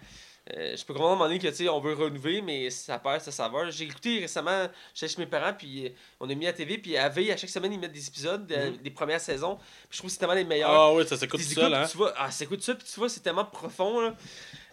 Euh, 0.53 0.77
je 0.77 0.85
peux 0.85 0.93
comprendre 0.93 1.13
à 1.13 1.15
un 1.15 1.19
moment 1.19 1.29
donné 1.29 1.39
que 1.39 1.47
tu 1.47 1.55
sais, 1.55 1.69
on 1.69 1.79
veut 1.79 1.95
renouveler, 1.95 2.43
mais 2.43 2.69
ça 2.69 2.99
perd 2.99 3.21
sa 3.21 3.31
saveur. 3.31 3.71
J'ai 3.71 3.85
écouté 3.85 4.19
récemment, 4.19 4.67
j'étais 4.93 5.13
chez 5.15 5.21
mes 5.21 5.27
parents, 5.27 5.53
puis 5.57 5.87
euh, 5.87 5.91
on 6.19 6.29
a 6.29 6.35
mis 6.35 6.49
à 6.49 6.53
TV, 6.53 6.79
puis 6.79 6.97
à 6.97 7.09
veille, 7.09 7.31
à 7.31 7.37
chaque 7.37 7.49
semaine, 7.51 7.73
ils 7.73 7.79
mettent 7.79 7.93
des 7.93 8.09
épisodes 8.09 8.45
de- 8.45 8.57
Mhm. 8.57 8.77
des 8.79 8.91
premières 8.91 9.21
saisons. 9.21 9.55
Puis 9.57 9.65
je 9.93 9.99
trouve 9.99 10.09
que 10.09 10.13
c'est 10.15 10.19
tellement 10.19 10.35
les 10.35 10.43
meilleurs. 10.45 10.71
Ah 10.71 10.93
oui, 10.93 11.07
ça 11.07 11.17
s'écoute 11.17 11.41
tout 11.41 11.47
seul, 11.47 11.73
hein. 11.73 11.87
tu 11.89 11.97
vois, 11.97 12.13
ah, 12.17 12.29
ça 12.33 12.43
écoute 12.45 12.61
ça, 12.61 12.75
puis 12.75 12.85
tu 12.93 12.99
vois, 12.99 13.09
c'est 13.09 13.21
tellement 13.21 13.45
profond. 13.45 14.01
Là. 14.01 14.17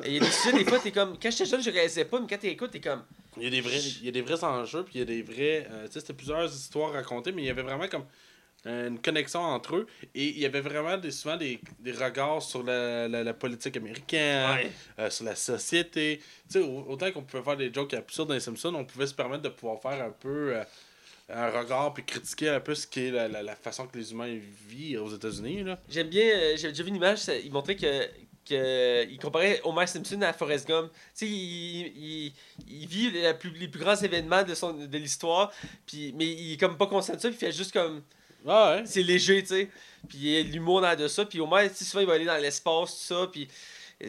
Et 0.03 0.07
Il 0.07 0.13
y 0.15 0.17
a 0.17 0.21
des 0.21 0.31
sujets, 0.31 0.57
des 0.57 0.65
fois, 0.65 0.79
t'es 0.79 0.91
comme. 0.91 1.19
Quand 1.21 1.29
j'étais 1.29 1.45
jeune, 1.45 1.61
je 1.61 1.69
réalisais 1.69 2.05
pas, 2.05 2.19
mais 2.19 2.25
quand 2.27 2.39
t'écoutes, 2.39 2.71
t'es 2.71 2.81
comme. 2.81 3.03
Il 3.37 3.43
y 3.43 3.47
a 3.47 3.51
des 3.51 3.61
vrais, 3.61 3.77
il 3.79 4.05
y 4.05 4.09
a 4.09 4.11
des 4.11 4.21
vrais 4.23 4.43
enjeux, 4.43 4.83
puis 4.83 4.93
il 4.95 4.99
y 4.99 5.03
a 5.03 5.05
des 5.05 5.21
vrais. 5.21 5.67
euh, 5.69 5.85
tu 5.85 5.93
sais, 5.93 5.99
c'était 5.99 6.13
plusieurs 6.13 6.51
histoires 6.51 6.93
racontées, 6.93 7.31
mais 7.31 7.43
il 7.43 7.45
y 7.45 7.49
avait 7.51 7.61
vraiment 7.61 7.87
comme 7.87 8.05
une 8.65 8.99
connexion 8.99 9.39
entre 9.41 9.75
eux. 9.77 9.87
Et 10.15 10.25
il 10.29 10.39
y 10.39 10.45
avait 10.45 10.61
vraiment 10.61 10.97
des, 10.97 11.11
souvent 11.11 11.37
des, 11.37 11.59
des 11.79 11.91
regards 11.91 12.41
sur 12.41 12.61
la, 12.63 13.07
la, 13.07 13.23
la 13.23 13.33
politique 13.33 13.77
américaine, 13.77 14.49
Ouais. 14.55 14.71
euh, 14.99 15.09
sur 15.09 15.25
la 15.25 15.35
société. 15.35 16.19
Tu 16.51 16.53
sais, 16.53 16.59
au- 16.59 16.85
autant 16.89 17.11
qu'on 17.11 17.23
pouvait 17.23 17.43
faire 17.43 17.57
des 17.57 17.73
jokes 17.73 17.93
absurdes 17.93 18.27
dans 18.29 18.33
les 18.33 18.39
Simpsons, 18.39 18.73
on 18.75 18.85
pouvait 18.85 19.07
se 19.07 19.13
permettre 19.13 19.43
de 19.43 19.49
pouvoir 19.49 19.81
faire 19.81 20.03
un 20.05 20.11
peu 20.11 20.55
euh, 20.55 20.63
un 21.29 21.49
regard, 21.51 21.93
puis 21.93 22.03
critiquer 22.03 22.49
un 22.49 22.59
peu 22.59 22.75
ce 22.75 22.85
qui 22.87 23.05
est 23.07 23.11
la, 23.11 23.27
la, 23.27 23.43
la 23.43 23.55
façon 23.55 23.87
que 23.87 23.97
les 23.97 24.11
humains 24.11 24.37
vivent 24.67 25.03
aux 25.03 25.13
États-Unis. 25.15 25.63
J'aime 25.89 26.09
bien, 26.09 26.25
euh, 26.25 26.57
j'ai 26.57 26.69
déjà 26.69 26.83
vu 26.83 26.89
une 26.89 26.95
image, 26.97 27.19
ça- 27.19 27.37
il 27.37 27.51
montrait 27.51 27.75
que. 27.75 28.07
que 28.49 29.05
il 29.09 29.17
comparait 29.19 29.61
Homer 29.63 29.85
Simpson 29.87 30.21
à 30.23 30.33
Forrest 30.33 30.67
Gump. 30.67 30.91
Tu 30.91 30.99
sais, 31.13 31.27
il, 31.27 31.93
il, 31.95 32.33
il 32.67 32.87
vit 32.87 33.11
la 33.21 33.35
plus- 33.35 33.51
les 33.51 33.67
plus 33.67 33.79
grands 33.79 33.95
événements 33.95 34.43
de, 34.43 34.53
son, 34.55 34.73
de 34.73 34.97
l'histoire, 34.97 35.51
puis 35.85 36.13
mais 36.17 36.25
il 36.25 36.53
est 36.53 36.57
comme 36.57 36.75
pas 36.77 36.87
conscient 36.87 37.15
de 37.15 37.19
ça, 37.19 37.29
puis 37.29 37.37
il 37.37 37.45
fait 37.45 37.51
juste 37.51 37.71
comme. 37.71 38.01
Ah 38.47 38.75
ouais. 38.75 38.83
c'est 38.85 39.03
léger, 39.03 39.41
tu 39.41 39.49
sais. 39.49 39.69
Puis 40.07 40.17
il 40.17 40.29
y 40.29 40.37
a 40.37 40.43
de 40.43 40.49
l'humour 40.49 40.81
dans 40.81 40.95
de 40.95 41.07
ça. 41.07 41.25
Puis 41.25 41.39
au 41.39 41.45
moins, 41.45 41.67
tu 41.67 41.75
sais, 41.75 41.85
souvent, 41.85 42.01
il 42.01 42.07
va 42.07 42.13
aller 42.13 42.25
dans 42.25 42.37
l'espace, 42.37 42.91
tout 42.91 43.13
ça. 43.13 43.27
Puis 43.31 43.47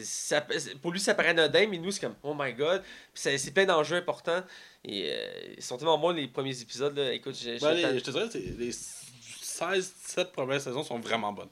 ça, 0.03 0.47
pour 0.81 0.93
lui, 0.93 1.01
ça 1.01 1.15
paraît 1.15 1.31
anodin, 1.31 1.67
mais 1.69 1.79
nous, 1.79 1.91
c'est 1.91 2.01
comme, 2.01 2.15
oh 2.23 2.35
my 2.39 2.53
god. 2.53 2.83
Puis 3.13 3.39
c'est 3.39 3.51
plein 3.53 3.67
d'enjeux 3.67 3.97
importants. 3.97 4.43
Et 4.85 5.11
euh, 5.11 5.55
ils 5.57 5.63
sont 5.63 5.77
tellement 5.77 5.99
bons, 5.99 6.11
les 6.11 6.29
premiers 6.29 6.59
épisodes. 6.61 6.97
Là. 6.97 7.13
Écoute, 7.13 7.37
j'ai. 7.41 7.59
Ben, 7.59 7.77
je 7.99 8.03
te 8.03 8.11
dirais, 8.11 8.29
les 8.35 8.71
16-17 8.71 10.27
premières 10.33 10.61
saisons 10.61 10.83
sont 10.85 10.99
vraiment 10.99 11.33
bonnes. 11.33 11.51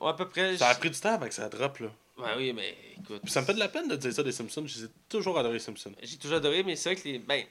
Ouais, 0.00 0.08
à 0.08 0.14
peu 0.14 0.28
près. 0.28 0.56
Ça 0.56 0.68
a 0.68 0.74
pris 0.74 0.90
du 0.90 0.98
temps 0.98 1.14
avec 1.14 1.32
ça 1.32 1.48
drop, 1.48 1.78
là. 1.78 1.88
Ouais, 2.18 2.34
oui, 2.36 2.52
mais 2.52 2.74
écoute. 2.98 3.22
Puis 3.22 3.32
ça 3.32 3.40
me 3.40 3.46
fait 3.46 3.54
de 3.54 3.58
la 3.58 3.68
peine 3.68 3.88
de 3.88 3.96
dire 3.96 4.12
ça 4.12 4.22
des 4.22 4.32
Simpsons. 4.32 4.66
J'ai 4.66 4.86
toujours 5.08 5.38
adoré 5.38 5.54
les 5.54 5.60
Simpsons. 5.60 5.92
J'ai 6.02 6.16
toujours 6.16 6.38
adoré, 6.38 6.62
mais 6.62 6.76
c'est 6.76 6.92
vrai 6.92 7.00
que 7.00 7.08
les. 7.08 7.18
Ben. 7.18 7.44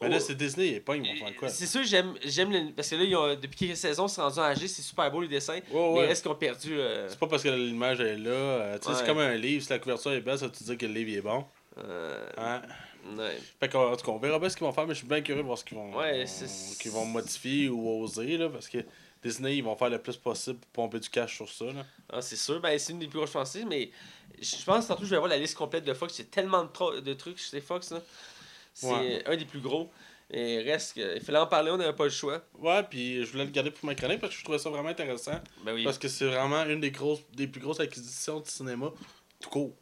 Mais 0.00 0.08
là, 0.08 0.20
c'est 0.20 0.34
Disney, 0.36 0.68
et 0.74 0.80
pas, 0.80 0.94
ils 0.96 1.02
vont 1.02 1.26
faire 1.26 1.36
quoi. 1.36 1.48
C'est 1.48 1.66
sûr, 1.66 1.82
j'aime, 1.84 2.14
j'aime 2.24 2.52
le- 2.52 2.72
parce 2.72 2.88
que 2.88 2.94
là, 2.96 3.02
ils 3.04 3.16
ont- 3.16 3.34
depuis 3.34 3.56
quelques 3.66 3.76
saisons, 3.76 4.06
c'est 4.06 4.20
rendu 4.20 4.38
en 4.38 4.54
c'est 4.54 4.68
super 4.82 5.10
beau 5.10 5.20
les 5.22 5.28
dessins. 5.28 5.54
Ouais, 5.54 5.62
Mais 5.72 5.92
ouais. 6.00 6.10
est-ce 6.10 6.22
qu'ils 6.22 6.30
ont 6.30 6.36
perdu. 6.36 6.78
euh, 6.78 7.08
C'est 7.08 7.18
pas 7.18 7.26
parce 7.26 7.42
que 7.42 7.48
l'image 7.48 8.00
est 8.00 8.16
là. 8.16 8.30
euh, 8.30 8.78
tu 8.78 8.84
sais, 8.84 8.90
Ouais. 8.90 8.96
c'est 8.96 9.06
comme 9.06 9.18
un 9.18 9.34
livre. 9.34 9.62
Si 9.64 9.70
la 9.70 9.78
couverture 9.80 10.12
est 10.12 10.20
belle, 10.20 10.38
ça 10.38 10.46
veut 10.46 10.52
dire 10.52 10.78
que 10.78 10.86
le 10.86 10.92
livre 10.92 11.18
est 11.18 11.22
bon. 11.22 11.44
euh, 11.78 12.28
Hein? 12.36 12.62
ouais. 13.16 13.38
Fait 13.60 13.68
qu'en 13.68 13.96
tout 13.96 14.04
cas, 14.04 14.12
on 14.12 14.18
verra 14.18 14.38
bien 14.38 14.48
ce 14.48 14.56
qu'ils 14.56 14.66
vont 14.66 14.72
faire, 14.72 14.86
mais 14.86 14.94
je 14.94 14.98
suis 14.98 15.06
bien 15.06 15.20
curieux 15.20 15.42
de 15.42 15.46
voir 15.46 15.58
ce 15.58 15.64
qu'ils 15.64 15.76
vont, 15.78 15.96
Ouais, 15.96 16.24
qu'ils 16.80 16.90
vont 16.92 17.04
modifier 17.04 17.68
ou 17.68 18.02
oser, 18.02 18.36
là, 18.36 18.48
parce 18.48 18.68
que 18.68 18.78
Disney, 19.24 19.56
ils 19.58 19.64
vont 19.64 19.74
faire 19.76 19.90
le 19.90 19.98
plus 19.98 20.16
possible 20.16 20.58
pour 20.72 20.84
pomper 20.84 21.00
du 21.00 21.08
cash 21.08 21.36
sur 21.36 21.48
ça, 21.48 21.64
là. 21.66 21.84
Ah, 22.12 22.20
c'est 22.22 22.36
sûr, 22.36 22.60
ben, 22.60 22.78
c'est 22.78 22.92
une 22.92 23.00
des 23.00 23.06
plus 23.08 23.18
grosses 23.18 23.30
franchises, 23.30 23.66
mais 23.68 23.90
je 24.40 24.64
pense 24.64 24.84
que 24.84 24.88
tantôt 24.88 25.04
je 25.04 25.10
vais 25.10 25.16
avoir 25.16 25.28
la 25.30 25.38
liste 25.38 25.56
complète 25.56 25.84
de 25.84 25.92
Fox. 25.94 26.18
A 26.20 26.24
tellement 26.24 26.62
de, 26.64 26.68
tro- 26.68 27.00
de 27.00 27.14
trucs 27.14 27.38
chez 27.38 27.60
Fox. 27.60 27.90
là. 27.90 28.00
C'est 28.80 28.86
Ouais. 28.92 29.22
un 29.26 29.36
des 29.36 29.44
plus 29.44 29.60
gros. 29.60 29.90
Et 30.30 30.58
reste 30.62 30.94
que. 30.94 31.16
Il 31.16 31.22
fallait 31.22 31.38
en 31.38 31.46
parler, 31.46 31.70
on 31.70 31.78
n'avait 31.78 31.94
pas 31.96 32.04
le 32.04 32.10
choix. 32.10 32.42
Ouais, 32.58 32.82
puis 32.82 33.24
je 33.24 33.30
voulais 33.32 33.44
le 33.46 33.50
garder 33.50 33.70
pour 33.70 33.86
ma 33.86 33.94
chronique 33.94 34.20
parce 34.20 34.32
que 34.34 34.38
je 34.38 34.44
trouvais 34.44 34.58
ça 34.58 34.68
vraiment 34.70 34.90
intéressant. 34.90 35.40
Ben 35.64 35.72
oui. 35.74 35.84
Parce 35.84 35.98
que 35.98 36.06
c'est 36.06 36.26
vraiment 36.26 36.64
une 36.66 36.80
des 36.80 36.90
grosses 36.90 37.20
des 37.34 37.46
plus 37.46 37.60
grosses 37.60 37.80
acquisitions 37.80 38.38
du 38.40 38.50
cinéma 38.50 38.92
tout 39.40 39.48
court. 39.50 39.74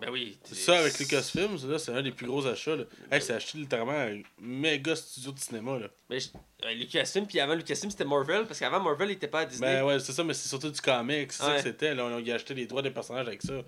Ben 0.00 0.10
oui. 0.10 0.38
C'est 0.44 0.54
ça 0.54 0.78
avec 0.78 0.98
Lucasfilms, 0.98 1.58
là, 1.68 1.78
c'est 1.78 1.92
un 1.92 2.02
des 2.02 2.12
plus 2.12 2.26
gros 2.26 2.46
achats. 2.46 2.76
Là. 2.76 2.84
Hey, 3.10 3.20
c'est 3.20 3.34
acheté 3.34 3.58
littéralement 3.58 3.92
un 3.92 4.22
méga 4.38 4.94
studio 4.96 5.32
de 5.32 5.38
cinéma. 5.38 5.78
Là. 5.78 5.88
Je- 6.10 6.28
euh, 6.64 6.72
Lucasfilm, 6.72 7.26
puis 7.26 7.38
avant 7.40 7.54
Lucasfilm, 7.54 7.90
c'était 7.90 8.04
Marvel, 8.06 8.46
parce 8.46 8.58
qu'avant 8.60 8.80
Marvel, 8.80 9.10
il 9.10 9.12
était 9.12 9.28
pas 9.28 9.40
à 9.40 9.44
Disney. 9.46 9.66
Ben 9.76 9.84
ouais, 9.84 9.98
c'est 10.00 10.12
ça, 10.12 10.24
mais 10.24 10.32
c'est 10.34 10.48
surtout 10.48 10.70
du 10.70 10.80
comic, 10.80 11.32
c'est 11.32 11.42
ça 11.42 11.50
Ouais. 11.50 11.56
que 11.56 11.62
c'était. 11.62 11.94
Là, 11.94 12.04
on 12.06 12.16
a 12.16 12.34
acheté 12.34 12.54
les 12.54 12.64
droits 12.66 12.80
des 12.82 12.90
personnages 12.90 13.26
avec 13.26 13.42
ça. 13.42 13.62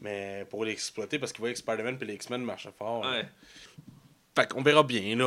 Mais 0.00 0.46
pour 0.48 0.64
l'exploiter, 0.64 1.18
parce 1.18 1.32
qu'ils 1.32 1.40
voyaient 1.40 1.54
que 1.54 1.60
Spider-Man 1.60 1.98
et 2.00 2.04
les 2.06 2.14
X-Men 2.14 2.42
marchaient 2.42 2.72
fort. 2.78 3.02
là. 3.04 3.22
Fait 4.38 4.46
qu'on 4.52 4.62
verra 4.62 4.82
bien, 4.82 5.16
là. 5.16 5.24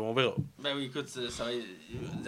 On 0.00 0.14
verra. 0.14 0.34
Ben 0.58 0.74
oui, 0.74 0.86
écoute, 0.86 1.06
ça, 1.08 1.44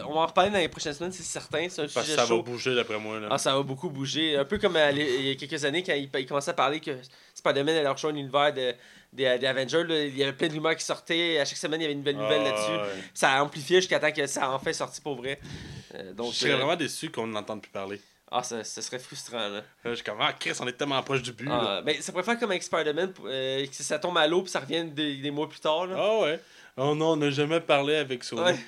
on 0.07 0.13
va 0.15 0.21
en 0.21 0.27
reparler 0.27 0.51
dans 0.51 0.59
les 0.59 0.69
prochaines 0.69 0.93
semaines, 0.93 1.13
c'est 1.13 1.23
certain. 1.23 1.67
C'est 1.71 1.81
un 1.83 1.87
Parce 1.89 2.05
sujet 2.07 2.17
ça 2.19 2.27
va 2.27 2.43
bouger 2.43 2.75
d'après 2.75 2.99
moi. 2.99 3.19
Là. 3.19 3.29
Ah, 3.31 3.39
ça 3.39 3.57
va 3.57 3.63
beaucoup 3.63 3.89
bouger. 3.89 4.37
Un 4.37 4.45
peu 4.45 4.59
comme 4.59 4.75
l'é- 4.75 5.17
il 5.21 5.27
y 5.29 5.31
a 5.31 5.35
quelques 5.35 5.65
années, 5.65 5.83
quand 5.83 5.95
il, 5.95 6.11
il 6.15 6.27
commençait 6.27 6.51
à 6.51 6.55
parler 6.55 6.79
que 6.81 6.91
Spider-Man 7.35 7.75
allait 7.75 7.89
rejoindre 7.89 8.17
l'univers 8.17 8.53
de, 8.53 8.75
des, 9.15 9.39
des 9.39 9.47
Avengers. 9.47 9.85
là. 9.85 10.05
il 10.05 10.17
y 10.19 10.23
avait 10.23 10.35
plein 10.35 10.49
de 10.49 10.53
rumeurs 10.53 10.77
qui 10.77 10.85
sortaient. 10.85 11.39
À 11.39 11.47
chaque 11.47 11.57
semaine, 11.57 11.81
il 11.81 11.85
y 11.85 11.87
avait 11.87 11.95
une 11.95 12.01
nouvelle 12.01 12.17
nouvelle 12.19 12.43
Ah, 12.45 12.51
là-dessus. 12.51 12.71
ouais. 12.73 13.03
Ça 13.15 13.31
a 13.33 13.43
amplifié 13.43 13.77
jusqu'à 13.81 13.99
temps 13.99 14.13
que 14.13 14.27
ça 14.27 14.45
a 14.45 14.51
enfin 14.51 14.75
sorti 14.75 15.01
pour 15.01 15.15
vrai. 15.17 15.41
Euh, 15.95 16.13
donc, 16.13 16.33
Je 16.35 16.39
serais 16.39 16.51
euh, 16.53 16.57
vraiment 16.57 16.77
déçu 16.77 17.11
qu'on 17.11 17.27
n'entende 17.29 17.63
plus 17.63 17.71
parler. 17.73 17.99
Ah, 18.31 18.43
ça, 18.43 18.63
ça 18.63 18.81
serait 18.81 18.99
frustrant. 18.99 19.49
Là. 19.49 19.57
Là, 19.59 19.63
je 19.85 19.95
suis 19.95 20.05
comme, 20.05 20.19
ah, 20.21 20.33
Chris, 20.33 20.53
on 20.61 20.67
est 20.69 20.73
tellement 20.73 21.03
proche 21.03 21.23
du 21.23 21.33
but. 21.33 21.47
là. 21.47 21.79
Ah, 21.79 21.83
ben, 21.83 22.01
ça 22.01 22.13
pourrait 22.13 22.25
faire 22.25 22.39
comme 22.39 22.51
avec 22.51 22.63
Spider-Man, 22.63 23.13
euh, 23.25 23.67
que 23.67 23.75
ça 23.75 23.99
tombe 23.99 24.17
à 24.19 24.27
l'eau 24.27 24.43
puis 24.43 24.51
ça 24.51 24.61
revient 24.61 24.85
des, 24.85 25.17
des 25.17 25.31
mois 25.31 25.49
plus 25.49 25.61
tard. 25.61 25.87
Là. 25.87 25.97
Ah 25.99 26.19
ouais. 26.23 26.41
Oh 26.77 26.95
non, 26.95 27.11
on 27.13 27.17
n'a 27.17 27.31
jamais 27.31 27.61
parlé 27.61 27.97
avec 27.97 28.23
Sony. 28.23 28.43
Ouais. 28.43 28.59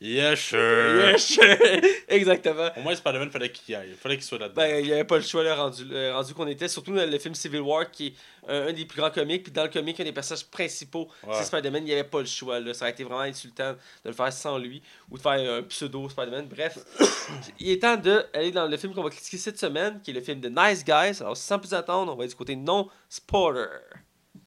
Yeah, 0.00 0.34
sure. 0.36 1.12
Yes, 1.12 1.38
Exactement. 2.08 2.68
Au 2.76 2.80
moins, 2.80 2.94
Spider-Man, 2.94 3.30
fallait 3.30 3.50
qu'il 3.50 3.72
y 3.72 3.76
aille. 3.76 3.94
Fallait 3.98 4.16
qu'il 4.16 4.24
soit 4.24 4.38
là-dedans. 4.38 4.60
Ben, 4.60 4.80
il 4.80 4.86
n'y 4.86 4.92
avait 4.92 5.04
pas 5.04 5.16
le 5.16 5.22
choix 5.22 5.42
là, 5.42 5.54
rendu, 5.54 5.82
euh, 5.90 6.12
rendu 6.14 6.34
qu'on 6.34 6.46
était. 6.48 6.68
Surtout 6.68 6.94
dans 6.94 7.08
le 7.08 7.18
film 7.18 7.34
Civil 7.34 7.60
War, 7.60 7.90
qui 7.90 8.08
est 8.08 8.14
euh, 8.50 8.68
un 8.68 8.72
des 8.72 8.84
plus 8.84 8.98
grands 9.00 9.10
comics. 9.10 9.42
Puis 9.44 9.52
dans 9.52 9.62
le 9.62 9.70
comic, 9.70 9.98
un 10.00 10.04
des 10.04 10.12
personnages 10.12 10.44
principaux, 10.46 11.08
Ouais. 11.26 11.34
c'est 11.38 11.44
Spider-Man. 11.44 11.82
Il 11.84 11.86
n'y 11.86 11.92
avait 11.92 12.04
pas 12.04 12.18
le 12.20 12.26
choix. 12.26 12.60
Là. 12.60 12.74
Ça 12.74 12.86
a 12.86 12.90
été 12.90 13.02
vraiment 13.04 13.20
insultant 13.22 13.72
de 13.72 14.08
le 14.10 14.12
faire 14.14 14.32
sans 14.32 14.58
lui 14.58 14.82
ou 15.10 15.16
de 15.16 15.22
faire 15.22 15.32
un 15.58 15.62
pseudo 15.62 16.08
Spider-Man. 16.08 16.48
Bref, 16.48 16.76
il 17.60 17.70
est 17.70 17.80
temps 17.80 17.96
d'aller 17.96 18.50
dans 18.50 18.66
le 18.66 18.76
film 18.76 18.92
qu'on 18.94 19.02
va 19.04 19.10
critiquer 19.10 19.38
cette 19.38 19.58
semaine, 19.58 20.00
qui 20.02 20.10
est 20.10 20.14
le 20.14 20.20
film 20.20 20.40
de 20.40 20.48
Nice 20.50 20.84
Guys. 20.84 21.20
Alors, 21.22 21.36
sans 21.36 21.58
plus 21.58 21.72
attendre, 21.72 22.12
on 22.12 22.16
va 22.16 22.24
être 22.24 22.30
du 22.30 22.36
côté 22.36 22.56
non-spoiler. 22.56 23.66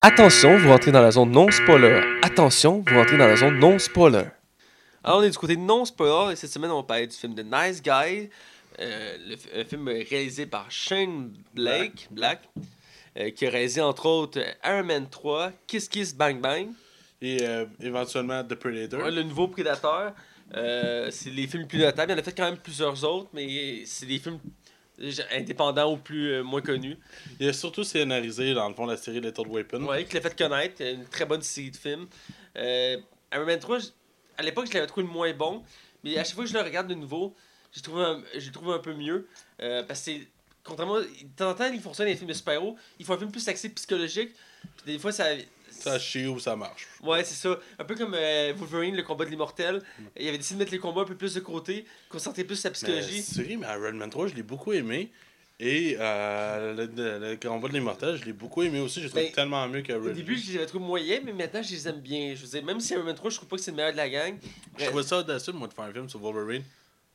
Attention, 0.01 0.57
vous 0.57 0.69
rentrez 0.69 0.91
dans 0.91 1.01
la 1.01 1.11
zone 1.11 1.31
non-spoiler. 1.31 2.01
Attention, 2.21 2.83
vous 2.87 2.95
rentrez 2.95 3.17
dans 3.17 3.25
la 3.27 3.35
zone 3.37 3.57
non-spoiler. 3.57 4.25
Alors, 5.03 5.19
on 5.19 5.23
est 5.23 5.29
du 5.29 5.37
côté 5.37 5.55
non-spoiler 5.55 6.33
et 6.33 6.35
cette 6.35 6.51
semaine, 6.51 6.71
on 6.71 6.77
va 6.77 6.83
parler 6.83 7.07
du 7.07 7.15
film 7.15 7.33
de 7.33 7.43
Nice 7.43 7.81
Guy. 7.81 8.29
Euh, 8.79 9.17
le 9.27 9.61
un 9.61 9.65
film 9.65 9.87
réalisé 9.87 10.45
par 10.45 10.69
Shane 10.69 11.33
Blake, 11.53 12.07
Black, 12.11 12.47
euh, 13.17 13.31
qui 13.31 13.47
a 13.47 13.49
réalisé 13.49 13.81
entre 13.81 14.05
autres 14.05 14.39
Iron 14.63 14.83
Man 14.83 15.09
3, 15.09 15.51
Kiss 15.65 15.87
Kiss 15.89 16.13
Bang 16.15 16.39
Bang, 16.39 16.67
Et 17.21 17.37
euh, 17.41 17.65
éventuellement 17.81 18.43
The 18.43 18.55
Predator. 18.55 19.01
Ouais, 19.01 19.11
le 19.11 19.23
nouveau 19.23 19.47
Prédateur. 19.47 20.13
C'est 20.53 21.31
les 21.31 21.47
films 21.47 21.63
les 21.63 21.67
plus 21.67 21.79
notables. 21.79 22.11
Il 22.11 22.15
y 22.15 22.17
en 22.17 22.19
a 22.19 22.23
fait 22.23 22.35
quand 22.35 22.45
même 22.45 22.57
plusieurs 22.57 23.03
autres, 23.03 23.29
mais 23.33 23.83
c'est 23.85 24.05
des 24.05 24.19
films 24.19 24.39
indépendants 25.31 25.93
ou 25.93 25.97
plus 25.97 26.31
euh, 26.33 26.43
moins 26.43 26.61
connus. 26.61 26.97
Il 27.39 27.47
a 27.49 27.53
surtout 27.53 27.83
scénarisé, 27.83 28.53
dans 28.53 28.67
le 28.69 28.73
fond, 28.75 28.85
la 28.85 28.97
série 28.97 29.21
Little 29.21 29.47
Weapon. 29.47 29.83
Ouais, 29.85 30.05
qui 30.05 30.15
l'a 30.15 30.21
fait 30.21 30.37
connaître. 30.37 30.81
Une 30.83 31.05
très 31.05 31.25
bonne 31.25 31.41
série 31.41 31.71
de 31.71 31.77
films. 31.77 32.07
Euh, 32.57 32.97
Iron 33.33 33.45
Man 33.45 33.59
3, 33.59 33.79
j- 33.79 33.87
à 34.38 34.43
l'époque, 34.43 34.67
je 34.67 34.73
l'avais 34.73 34.88
trouvé 34.88 35.05
le 35.05 35.11
moins 35.13 35.33
bon. 35.33 35.63
Mais 36.03 36.17
à 36.17 36.23
chaque 36.23 36.35
fois 36.35 36.43
que 36.43 36.49
je 36.49 36.55
le 36.55 36.61
regarde 36.63 36.88
de 36.88 36.93
nouveau, 36.93 37.35
j'ai 37.73 37.81
trouvé 37.81 38.03
un, 38.03 38.23
j'ai 38.35 38.51
trouvé 38.51 38.73
un 38.73 38.79
peu 38.79 38.93
mieux. 38.93 39.27
Euh, 39.61 39.83
parce 39.83 39.99
que 40.01 40.05
c'est. 40.11 40.27
Contrairement. 40.63 40.99
De 40.99 41.07
temps 41.35 41.49
en 41.49 41.53
temps, 41.53 41.71
ils 41.71 41.79
font 41.81 41.93
ça 41.93 42.03
dans 42.03 42.09
les 42.09 42.15
films 42.15 42.29
de 42.29 42.33
super-héros. 42.33 42.77
Ils 42.99 43.05
font 43.05 43.13
un 43.13 43.17
film 43.17 43.31
plus 43.31 43.47
axé 43.47 43.69
psychologique. 43.69 44.31
Puis 44.83 44.93
des 44.93 44.99
fois, 44.99 45.11
ça. 45.11 45.25
Ça 45.69 45.99
chie 45.99 46.25
ou 46.25 46.39
ça 46.39 46.55
marche. 46.55 46.88
Ouais, 47.03 47.23
c'est 47.23 47.35
ça. 47.35 47.59
Un 47.77 47.85
peu 47.85 47.95
comme 47.95 48.15
euh, 48.15 48.51
Wolverine, 48.55 48.95
le 48.95 49.03
combat 49.03 49.25
de 49.25 49.29
l'immortel. 49.29 49.83
Il 50.19 50.27
avait 50.27 50.38
décidé 50.38 50.55
de 50.55 50.59
mettre 50.59 50.71
les 50.71 50.79
combats 50.79 51.01
un 51.01 51.05
peu 51.05 51.15
plus 51.15 51.35
de 51.35 51.39
côté, 51.39 51.85
concentrer 52.09 52.43
plus 52.45 52.63
Mais, 52.63 52.71
psychologie. 52.71 53.21
série, 53.21 53.57
mais 53.57 53.67
Iron 53.67 53.93
Man 53.93 54.09
3, 54.09 54.27
je 54.27 54.33
l'ai 54.33 54.43
beaucoup 54.43 54.73
aimé. 54.73 55.11
Et 55.60 55.97
euh, 55.99 56.76
le, 56.76 56.86
le, 56.86 57.30
le 57.32 57.36
combat 57.38 57.68
de 57.68 57.74
l'immortel, 57.74 58.16
je 58.16 58.26
l'ai 58.26 58.34
beaucoup 58.34 58.62
aimé 58.62 58.80
aussi. 58.80 59.01
J'ai 59.01 59.10
trouvé 59.10 59.26
Ben, 59.26 59.32
tellement 59.34 59.68
mieux 59.68 59.82
que 59.82 59.91
Au 59.93 59.97
Ridley. 59.99 60.14
début, 60.14 60.38
je 60.38 60.51
les 60.51 60.58
avais 60.58 60.68
trouvés 60.68 60.86
moyens, 60.86 61.22
mais 61.26 61.34
maintenant, 61.34 61.64
je 61.64 61.72
les 61.72 61.88
aime 61.88 61.99
bien. 61.99 62.36
Je 62.36 62.41
veux 62.43 62.47
dire, 62.47 62.64
même 62.64 62.80
si 62.80 62.93
Iron 62.93 63.03
Man 63.03 63.16
3, 63.16 63.32
je 63.32 63.36
trouve 63.38 63.49
pas 63.49 63.55
que 63.55 63.62
c'est 63.64 63.72
le 63.72 63.78
meilleur 63.78 63.91
de 63.91 63.97
la 63.97 64.08
gang. 64.08 64.38
Je 64.78 64.86
trouvais 64.86 65.01
ça 65.03 65.18
audacieux, 65.18 65.53
moi, 65.53 65.68
de 65.68 65.74
faire 65.74 65.86
un 65.86 65.91
film 65.91 66.08
sur 66.08 66.20
Wolverine 66.20 66.64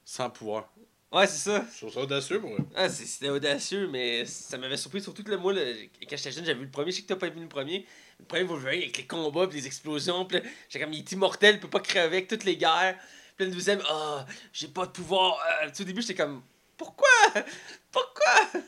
sans 0.05 0.29
pouvoir. 0.29 0.69
Ouais, 1.13 1.27
c'est 1.29 1.51
ça. 1.51 1.65
Je 1.73 1.79
trouve 1.79 1.93
ça 1.93 2.01
audacieux 2.01 2.37
eux. 2.45 2.57
Ah, 2.75 2.89
c'est- 2.89 3.05
c'était 3.05 3.29
audacieux, 3.29 3.87
mais 3.87 4.25
ça 4.25 4.59
m'avait 4.59 4.77
surpris. 4.79 5.01
Surtout 5.03 5.23
que 5.23 5.31
là, 5.31 5.37
moi, 5.37 5.53
le- 5.53 5.75
quand 6.09 6.17
j'étais 6.17 6.33
jeune, 6.33 6.45
j'avais 6.45 6.59
vu 6.59 6.65
le 6.65 6.71
premier. 6.71 6.91
Je 6.91 6.97
sais 6.97 7.03
que 7.03 7.09
t'as 7.09 7.17
pas 7.17 7.29
vu 7.29 7.39
le 7.41 7.47
premier. 7.49 7.87
Le 8.19 8.25
premier 8.25 8.43
Wolverine 8.45 8.81
avec 8.83 8.97
les 8.97 9.07
combats 9.07 9.47
pis 9.47 9.57
les 9.57 9.67
explosions. 9.67 10.27
Là, 10.33 10.41
j'étais 10.69 10.85
comme, 10.85 10.93
il 10.95 11.01
est 11.01 11.13
immortel, 11.13 11.57
il 11.57 11.61
peut 11.61 11.69
pas 11.69 11.81
crever 11.81 12.17
avec 12.17 12.29
toutes 12.29 12.43
les 12.45 12.57
guerres. 12.57 12.97
Puis 13.37 13.45
là, 13.45 13.51
le 13.51 13.55
deuxième, 13.55 13.83
ah, 13.89 14.27
j'ai 14.53 14.69
pas 14.69 14.87
de 14.87 14.91
pouvoir. 14.91 15.39
Euh, 15.63 15.69
au 15.69 15.85
début, 15.85 16.01
j'étais 16.03 16.15
comme, 16.15 16.43
pourquoi? 16.83 17.43
Pourquoi? 17.91 18.61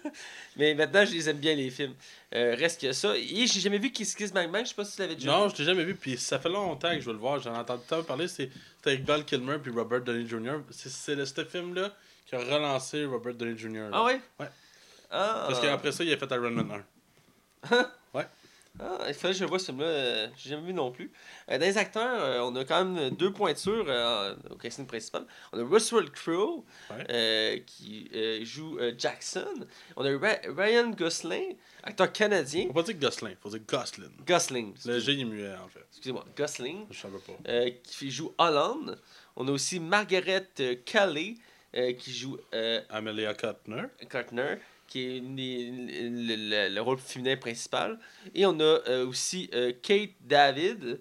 Mais 0.56 0.74
maintenant, 0.74 1.04
je 1.04 1.12
les 1.12 1.28
aime 1.28 1.38
bien, 1.38 1.54
les 1.54 1.70
films. 1.70 1.94
Euh, 2.34 2.54
reste 2.58 2.80
que 2.80 2.92
ça. 2.92 3.16
Et 3.16 3.46
j'ai 3.46 3.60
jamais 3.60 3.78
vu 3.78 3.90
Kiss 3.90 4.14
Kiss 4.14 4.32
Bang 4.32 4.50
Bang. 4.50 4.64
Je 4.64 4.68
sais 4.68 4.74
pas 4.74 4.84
si 4.84 4.94
tu 4.96 5.00
l'avais 5.02 5.14
déjà 5.14 5.30
Non, 5.30 5.46
vu. 5.46 5.52
je 5.54 5.58
l'ai 5.58 5.64
jamais 5.64 5.84
vu. 5.84 5.94
Puis 5.94 6.16
ça 6.18 6.38
fait 6.38 6.48
longtemps 6.48 6.90
que 6.90 7.00
je 7.00 7.06
veux 7.06 7.12
le 7.12 7.18
voir. 7.18 7.40
J'en 7.40 7.54
ai 7.54 7.58
entendu 7.58 7.82
tant 7.88 8.02
parler. 8.02 8.28
C'est 8.28 8.50
avec 8.84 9.02
Val 9.04 9.24
Kilmer 9.24 9.58
puis 9.62 9.72
Robert 9.72 10.02
Downey 10.02 10.26
Jr. 10.28 10.58
C'est- 10.70 11.24
ce 11.24 11.44
film-là 11.44 11.90
qui 12.26 12.34
a 12.34 12.38
relancé 12.38 13.04
Robert 13.04 13.34
Downey 13.34 13.56
Jr. 13.58 13.88
là. 13.88 13.90
Ah 13.92 14.04
ouais? 14.04 14.20
Ouais. 14.38 14.46
Ah. 15.10 15.44
Parce 15.48 15.60
qu'après 15.60 15.92
ça, 15.92 16.04
il 16.04 16.12
a 16.12 16.16
fait 16.16 16.30
Iron 16.32 16.50
Man 16.50 16.84
1. 17.70 17.90
Ah, 18.80 19.04
il 19.06 19.14
fallait 19.14 19.34
que 19.34 19.38
je 19.40 19.44
vois 19.44 19.60
ce 19.60 19.66
film-là. 19.66 19.84
euh, 19.86 20.28
J'ai 20.36 20.50
jamais 20.50 20.66
vu 20.66 20.72
non 20.72 20.90
plus. 20.90 21.10
Euh, 21.48 21.58
dans 21.58 21.64
les 21.64 21.78
acteurs, 21.78 22.20
euh, 22.22 22.40
on 22.40 22.56
a 22.56 22.64
quand 22.64 22.84
même 22.84 23.10
deux 23.10 23.32
pointures 23.32 23.84
euh, 23.88 24.34
au 24.50 24.56
casting 24.56 24.84
principal. 24.84 25.24
On 25.52 25.60
a 25.60 25.64
Russell 25.68 26.10
Crowe 26.10 26.64
Ouais. 26.90 27.62
qui 27.66 28.10
joue 28.44 28.78
Jackson. 28.98 29.46
On 29.96 30.04
a 30.04 30.18
Ra- 30.18 30.40
Ryan 30.56 30.90
Gosling, 30.90 31.56
acteur 31.84 32.12
canadien. 32.12 32.66
Faut 32.66 32.72
pas 32.72 32.82
dire 32.82 32.96
Gosling, 32.98 33.36
faut 33.40 33.48
dire 33.50 33.60
Goslin. 33.66 34.10
Gosling. 34.26 34.74
Le 34.86 34.98
G 34.98 35.12
il 35.12 35.20
est 35.20 35.24
muet 35.24 35.54
en 35.64 35.68
fait. 35.68 35.84
Excusez-moi, 35.90 36.24
Gosling. 36.36 36.86
Je 36.90 36.98
savais 37.00 37.18
pas. 37.18 37.70
qui 37.84 38.10
joue 38.10 38.34
Holland. 38.38 38.98
On 39.36 39.46
a 39.46 39.52
aussi 39.52 39.78
Margaret 39.78 40.48
Kelly 40.84 41.38
qui 41.98 42.12
joue 42.12 42.38
Amelia 42.90 43.34
Cutner. 43.34 43.84
Cartner, 44.10 44.56
qui 44.86 45.00
est 45.00 45.16
une 45.18 45.36
des- 45.36 45.70
le, 45.70 46.36
le- 46.68 46.74
le 46.74 46.80
rôle 46.80 46.98
féminin 46.98 47.36
principal. 47.36 47.98
Et 48.34 48.44
on 48.46 48.58
a 48.60 48.62
euh, 48.62 49.06
aussi 49.06 49.50
euh, 49.54 49.72
Kate 49.82 50.10
David, 50.20 51.00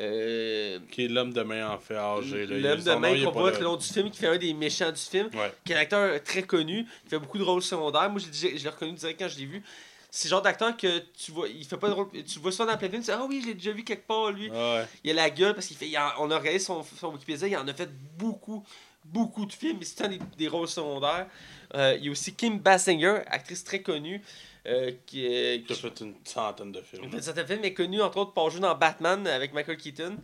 euh, 0.00 0.78
Qui 0.90 1.04
est 1.04 1.08
l'homme 1.08 1.32
de 1.32 1.42
main 1.42 1.68
en 1.68 1.78
fait 1.78 1.96
âgé. 1.96 2.46
l'homme 2.46 2.80
de 2.82 2.94
main 2.94 3.14
qu'on 3.24 3.32
pas 3.32 3.40
voit 3.40 3.52
tout 3.52 3.58
le 3.60 3.64
long 3.64 3.76
du 3.76 3.86
film, 3.86 4.10
qui 4.10 4.18
fait 4.18 4.26
un 4.28 4.38
des 4.38 4.52
méchants 4.54 4.90
du 4.90 5.00
film, 5.00 5.28
Ouais. 5.34 5.52
qui 5.64 5.72
est 5.72 5.76
un 5.76 5.80
acteur 5.80 6.22
très 6.22 6.42
connu, 6.42 6.84
qui 7.04 7.10
fait 7.10 7.18
beaucoup 7.18 7.38
de 7.38 7.44
rôles 7.44 7.62
secondaires. 7.62 8.10
Moi, 8.10 8.20
je 8.20 8.46
l'ai- 8.48 8.68
reconnu 8.68 8.92
direct 8.92 9.20
quand 9.20 9.28
je 9.28 9.38
l'ai 9.38 9.46
vu. 9.46 9.62
C'est 10.10 10.28
le 10.28 10.30
genre 10.30 10.42
d'acteur 10.42 10.76
que 10.76 11.00
tu 11.16 11.32
vois, 11.32 11.48
il 11.48 11.64
fait 11.64 11.76
pas 11.76 11.88
de 11.88 11.92
rôle. 11.92 12.06
Tu 12.24 12.38
vois 12.38 12.52
souvent 12.52 12.70
dans 12.70 12.78
plein 12.78 12.86
de 12.86 12.92
films, 12.92 13.02
tu 13.02 13.10
dis 13.10 13.16
Ah 13.18 13.26
oui, 13.28 13.40
je 13.42 13.48
l'ai 13.48 13.54
déjà 13.54 13.72
vu 13.72 13.82
quelque 13.82 14.06
part, 14.06 14.30
lui. 14.30 14.48
Ouais. 14.48 14.84
Il 15.02 15.10
a 15.10 15.14
la 15.14 15.30
gueule 15.30 15.54
parce 15.54 15.66
qu'il 15.66 15.76
fait. 15.76 15.88
il 15.88 15.98
on 16.20 16.30
a 16.30 16.38
regardé 16.38 16.60
son, 16.60 16.84
son 16.84 17.08
Wikipédia, 17.12 17.48
il 17.48 17.56
en 17.56 17.66
a 17.66 17.74
fait 17.74 17.90
beaucoup, 18.16 18.64
beaucoup 19.04 19.46
de 19.46 19.52
films, 19.52 19.76
mais 19.78 19.84
c'est 19.84 20.02
un 20.04 20.10
des, 20.36 20.48
rôles 20.48 20.68
secondaires. 20.68 21.26
Euh, 21.74 21.96
il 21.98 22.06
y 22.06 22.08
a 22.08 22.10
aussi 22.12 22.34
Kim 22.34 22.58
Basinger, 22.58 23.20
actrice 23.26 23.62
très 23.64 23.82
connue, 23.82 24.22
euh, 24.66 24.92
qui, 25.06 25.24
est- 25.26 25.56
Il 25.58 25.62
a 25.64 25.74
qui 25.74 25.80
fait 25.80 26.00
une 26.00 26.14
centaine 26.24 26.72
de 26.72 26.80
films. 26.80 27.02
elle 27.04 27.10
fait 27.10 27.22
certains 27.22 27.46
films, 27.46 27.60
mais 27.62 27.74
connue 27.74 28.00
entre 28.02 28.18
autres 28.18 28.32
pour 28.32 28.50
jouer 28.50 28.60
dans 28.60 28.74
Batman 28.74 29.26
avec 29.26 29.52
Michael 29.52 29.76
Keaton. 29.76 30.16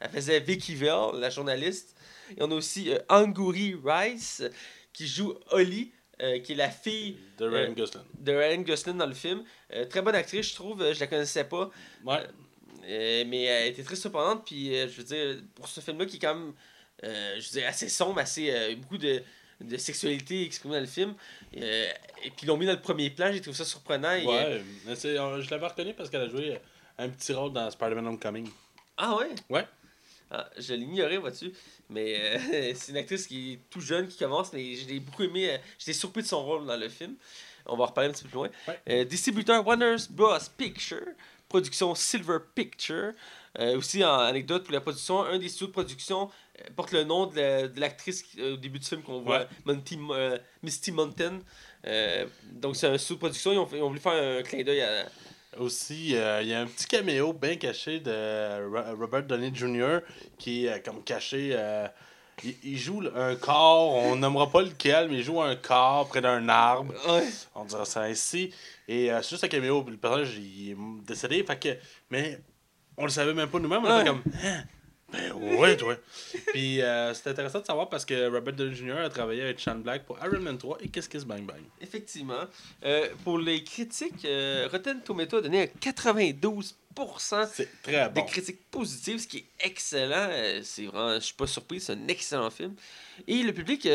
Elle 0.00 0.10
faisait 0.10 0.40
Vicky 0.40 0.74
Vale, 0.74 1.18
la 1.18 1.30
journaliste. 1.30 1.96
Et 2.36 2.42
on 2.42 2.50
a 2.50 2.54
aussi 2.54 2.92
euh, 2.92 2.98
Angourie 3.08 3.74
Rice, 3.82 4.42
qui 4.92 5.06
joue 5.06 5.34
Holly, 5.50 5.92
euh, 6.22 6.38
qui 6.40 6.52
est 6.52 6.56
la 6.56 6.70
fille 6.70 7.16
De 7.38 7.46
Ryan 7.46 7.70
Euh, 7.70 7.74
Gosling. 7.74 8.02
de 8.18 8.32
Ryan 8.32 8.60
Gosling 8.62 8.96
dans 8.98 9.06
le 9.06 9.14
film. 9.14 9.44
Euh, 9.72 9.84
très 9.86 10.02
bonne 10.02 10.14
actrice, 10.14 10.50
je 10.50 10.54
trouve. 10.54 10.82
Euh, 10.82 10.92
Je 10.92 11.00
la 11.00 11.06
connaissais 11.06 11.44
pas. 11.44 11.70
Ouais. 12.04 12.22
Euh, 12.88 13.24
mais 13.26 13.42
elle 13.44 13.68
était 13.72 13.82
très 13.82 13.96
surprenante. 13.96 14.44
Puis, 14.44 14.74
euh, 14.76 14.86
je 14.88 14.96
veux 14.98 15.04
dire, 15.04 15.42
pour 15.54 15.68
ce 15.68 15.80
film-là 15.80 16.04
qui 16.06 16.16
est 16.16 16.20
quand 16.20 16.34
même, 16.34 16.52
euh, 17.04 17.34
je 17.38 17.46
veux 17.52 17.60
dire, 17.60 17.68
assez 17.68 17.88
sombre, 17.88 18.18
assez, 18.20 18.50
euh, 18.50 18.74
beaucoup 18.76 18.98
de, 18.98 19.22
de 19.60 19.76
sexualité 19.76 20.44
exprimée 20.44 20.74
dans 20.76 20.80
le 20.80 20.86
film. 20.86 21.14
Euh, 21.56 21.88
et 22.24 22.30
puis, 22.30 22.40
ils 22.42 22.46
l'ont 22.46 22.56
mis 22.56 22.66
dans 22.66 22.72
le 22.72 22.80
premier 22.80 23.10
plan. 23.10 23.30
J'ai 23.32 23.40
trouvé 23.40 23.56
ça 23.56 23.64
surprenant. 23.64 24.12
Et, 24.12 24.24
Ouais. 24.26 24.62
Mais 24.86 24.94
je 24.96 25.50
l'avais 25.50 25.66
reconnu 25.66 25.94
parce 25.94 26.10
qu'elle 26.10 26.22
a 26.22 26.28
joué 26.28 26.58
un 26.98 27.08
petit 27.08 27.32
rôle 27.32 27.52
dans 27.52 27.70
Spider-Man 27.70 28.06
Homecoming. 28.06 28.48
Ah 28.96 29.16
ouais? 29.16 29.28
Ouais. 29.50 29.66
Ah, 30.30 30.48
je 30.58 30.74
l'ignorais, 30.74 31.18
vois-tu. 31.18 31.52
Mais 31.90 32.16
euh, 32.18 32.72
c'est 32.74 32.90
une 32.92 32.96
actrice 32.98 33.26
qui 33.26 33.52
est 33.52 33.58
tout 33.70 33.80
jeune, 33.80 34.08
qui 34.08 34.18
commence, 34.18 34.52
mais 34.52 34.74
je 34.74 34.88
l'ai 34.88 34.98
beaucoup 35.00 35.22
aimé. 35.22 35.50
euh, 35.50 35.58
J'étais 35.78 35.92
surpris 35.92 36.22
de 36.22 36.26
son 36.26 36.44
rôle 36.44 36.66
dans 36.66 36.76
le 36.76 36.88
film. 36.88 37.14
On 37.66 37.76
va 37.76 37.84
en 37.84 37.86
reparler 37.86 38.10
un 38.10 38.12
petit 38.12 38.22
peu 38.24 38.28
plus 38.30 38.36
loin. 38.36 38.48
Ouais. 38.68 38.80
Euh, 38.88 39.04
distributeur 39.04 39.64
Warner 39.66 39.96
Bros. 40.10 40.36
Picture. 40.56 41.02
Production 41.48 41.94
Silver 41.94 42.38
Picture. 42.54 43.12
Euh, 43.58 43.76
aussi, 43.78 44.04
en 44.04 44.18
anecdote 44.18 44.64
pour 44.64 44.72
la 44.74 44.80
production, 44.80 45.22
un 45.24 45.38
des 45.38 45.48
studios 45.48 45.68
de 45.68 45.72
production 45.72 46.30
euh, 46.60 46.64
porte 46.74 46.92
le 46.92 47.04
nom 47.04 47.26
de 47.26 47.36
la- 47.40 47.68
de 47.68 47.80
l'actrice 47.80 48.22
euh, 48.38 48.54
au 48.54 48.56
début 48.56 48.78
du 48.78 48.86
film 48.86 49.02
qu'on 49.02 49.20
voit, 49.22 49.38
Ouais. 49.40 49.46
Monty, 49.64 49.98
euh, 50.10 50.38
Misty 50.62 50.92
Mountain. 50.92 51.40
Euh, 51.86 52.26
donc, 52.52 52.76
c'est 52.76 52.86
un 52.86 52.98
studio 52.98 53.14
de 53.16 53.20
production. 53.20 53.52
Ils 53.52 53.58
ont, 53.58 53.66
fait- 53.66 53.76
ils 53.78 53.82
ont 53.82 53.88
voulu 53.88 54.00
faire 54.00 54.12
un 54.40 54.42
clin 54.42 54.62
d'œil 54.62 54.82
à. 54.82 55.06
Aussi, 55.58 56.10
il 56.10 56.46
y 56.48 56.52
a 56.52 56.60
un 56.60 56.66
petit 56.66 56.86
caméo 56.86 57.32
bien 57.32 57.56
caché 57.56 57.98
de 58.00 58.66
Ro- 58.68 58.96
Robert 59.00 59.22
Downey 59.22 59.50
Jr. 59.54 60.00
qui 60.38 60.66
est 60.66 60.84
comme 60.84 61.02
caché. 61.02 61.56
il, 62.44 62.54
il 62.62 62.76
joue 62.78 63.02
un 63.14 63.36
corps, 63.36 63.94
on 63.94 64.16
nommera 64.16 64.50
pas 64.50 64.60
lequel, 64.60 65.08
mais 65.08 65.16
il 65.18 65.22
joue 65.24 65.40
un 65.40 65.56
corps 65.56 66.08
près 66.08 66.20
d'un 66.20 66.46
arbre. 66.50 66.92
Ouais. 67.08 67.24
On 67.54 67.64
dira 67.64 67.86
ça 67.86 68.02
ainsi. 68.02 68.52
Et 68.86 69.08
c'est 69.22 69.30
juste 69.30 69.44
un 69.44 69.48
caméo, 69.48 69.82
le 69.88 69.96
personnage 69.96 70.36
il 70.36 70.72
est 70.72 70.76
décédé. 71.06 71.42
Fait 71.42 71.58
que, 71.58 71.68
mais 72.10 72.38
on 72.96 73.04
le 73.04 73.10
savait 73.10 73.34
même 73.34 73.48
pas 73.48 73.58
nous-mêmes. 73.58 73.84
On 73.84 73.88
Ouais. 73.88 74.00
était 74.00 74.08
comme, 74.10 74.22
Hein? 74.44 74.64
ben 75.12 75.32
ouais, 75.32 75.76
toi. 75.76 75.96
Puis 76.48 76.82
euh, 76.82 77.14
c'était 77.14 77.30
intéressant 77.30 77.60
de 77.60 77.66
savoir 77.66 77.88
parce 77.88 78.04
que 78.04 78.28
Robert 78.28 78.54
Downey 78.54 78.74
Jr. 78.74 78.98
a 78.98 79.08
travaillé 79.08 79.42
avec 79.42 79.60
Sean 79.60 79.76
Black 79.76 80.04
pour 80.04 80.18
Iron 80.24 80.40
Man 80.40 80.58
3 80.58 80.78
et 80.82 80.88
Qu'est-ce 80.88 81.08
Kiss 81.08 81.24
Bang 81.24 81.44
Bang. 81.46 81.60
Effectivement. 81.80 82.40
Euh, 82.84 83.08
pour 83.22 83.38
les 83.38 83.62
critiques, 83.62 84.24
euh, 84.24 84.68
Rotten 84.70 85.00
Tomato 85.02 85.36
a 85.36 85.42
donné 85.42 85.62
un 85.62 85.66
92% 85.66 86.74
C'est 87.52 87.68
très 87.82 88.08
des 88.08 88.20
bon. 88.20 88.26
critiques 88.26 88.68
positives, 88.70 89.18
ce 89.18 89.26
qui 89.28 89.38
est 89.38 89.46
excellent. 89.60 90.28
Euh, 90.30 90.60
c'est 90.64 90.86
vraiment, 90.86 91.14
je 91.14 91.20
suis 91.20 91.34
pas 91.34 91.46
surpris, 91.46 91.80
c'est 91.80 91.92
un 91.92 92.08
excellent 92.08 92.50
film. 92.50 92.74
Et 93.28 93.42
le 93.42 93.52
public, 93.52 93.88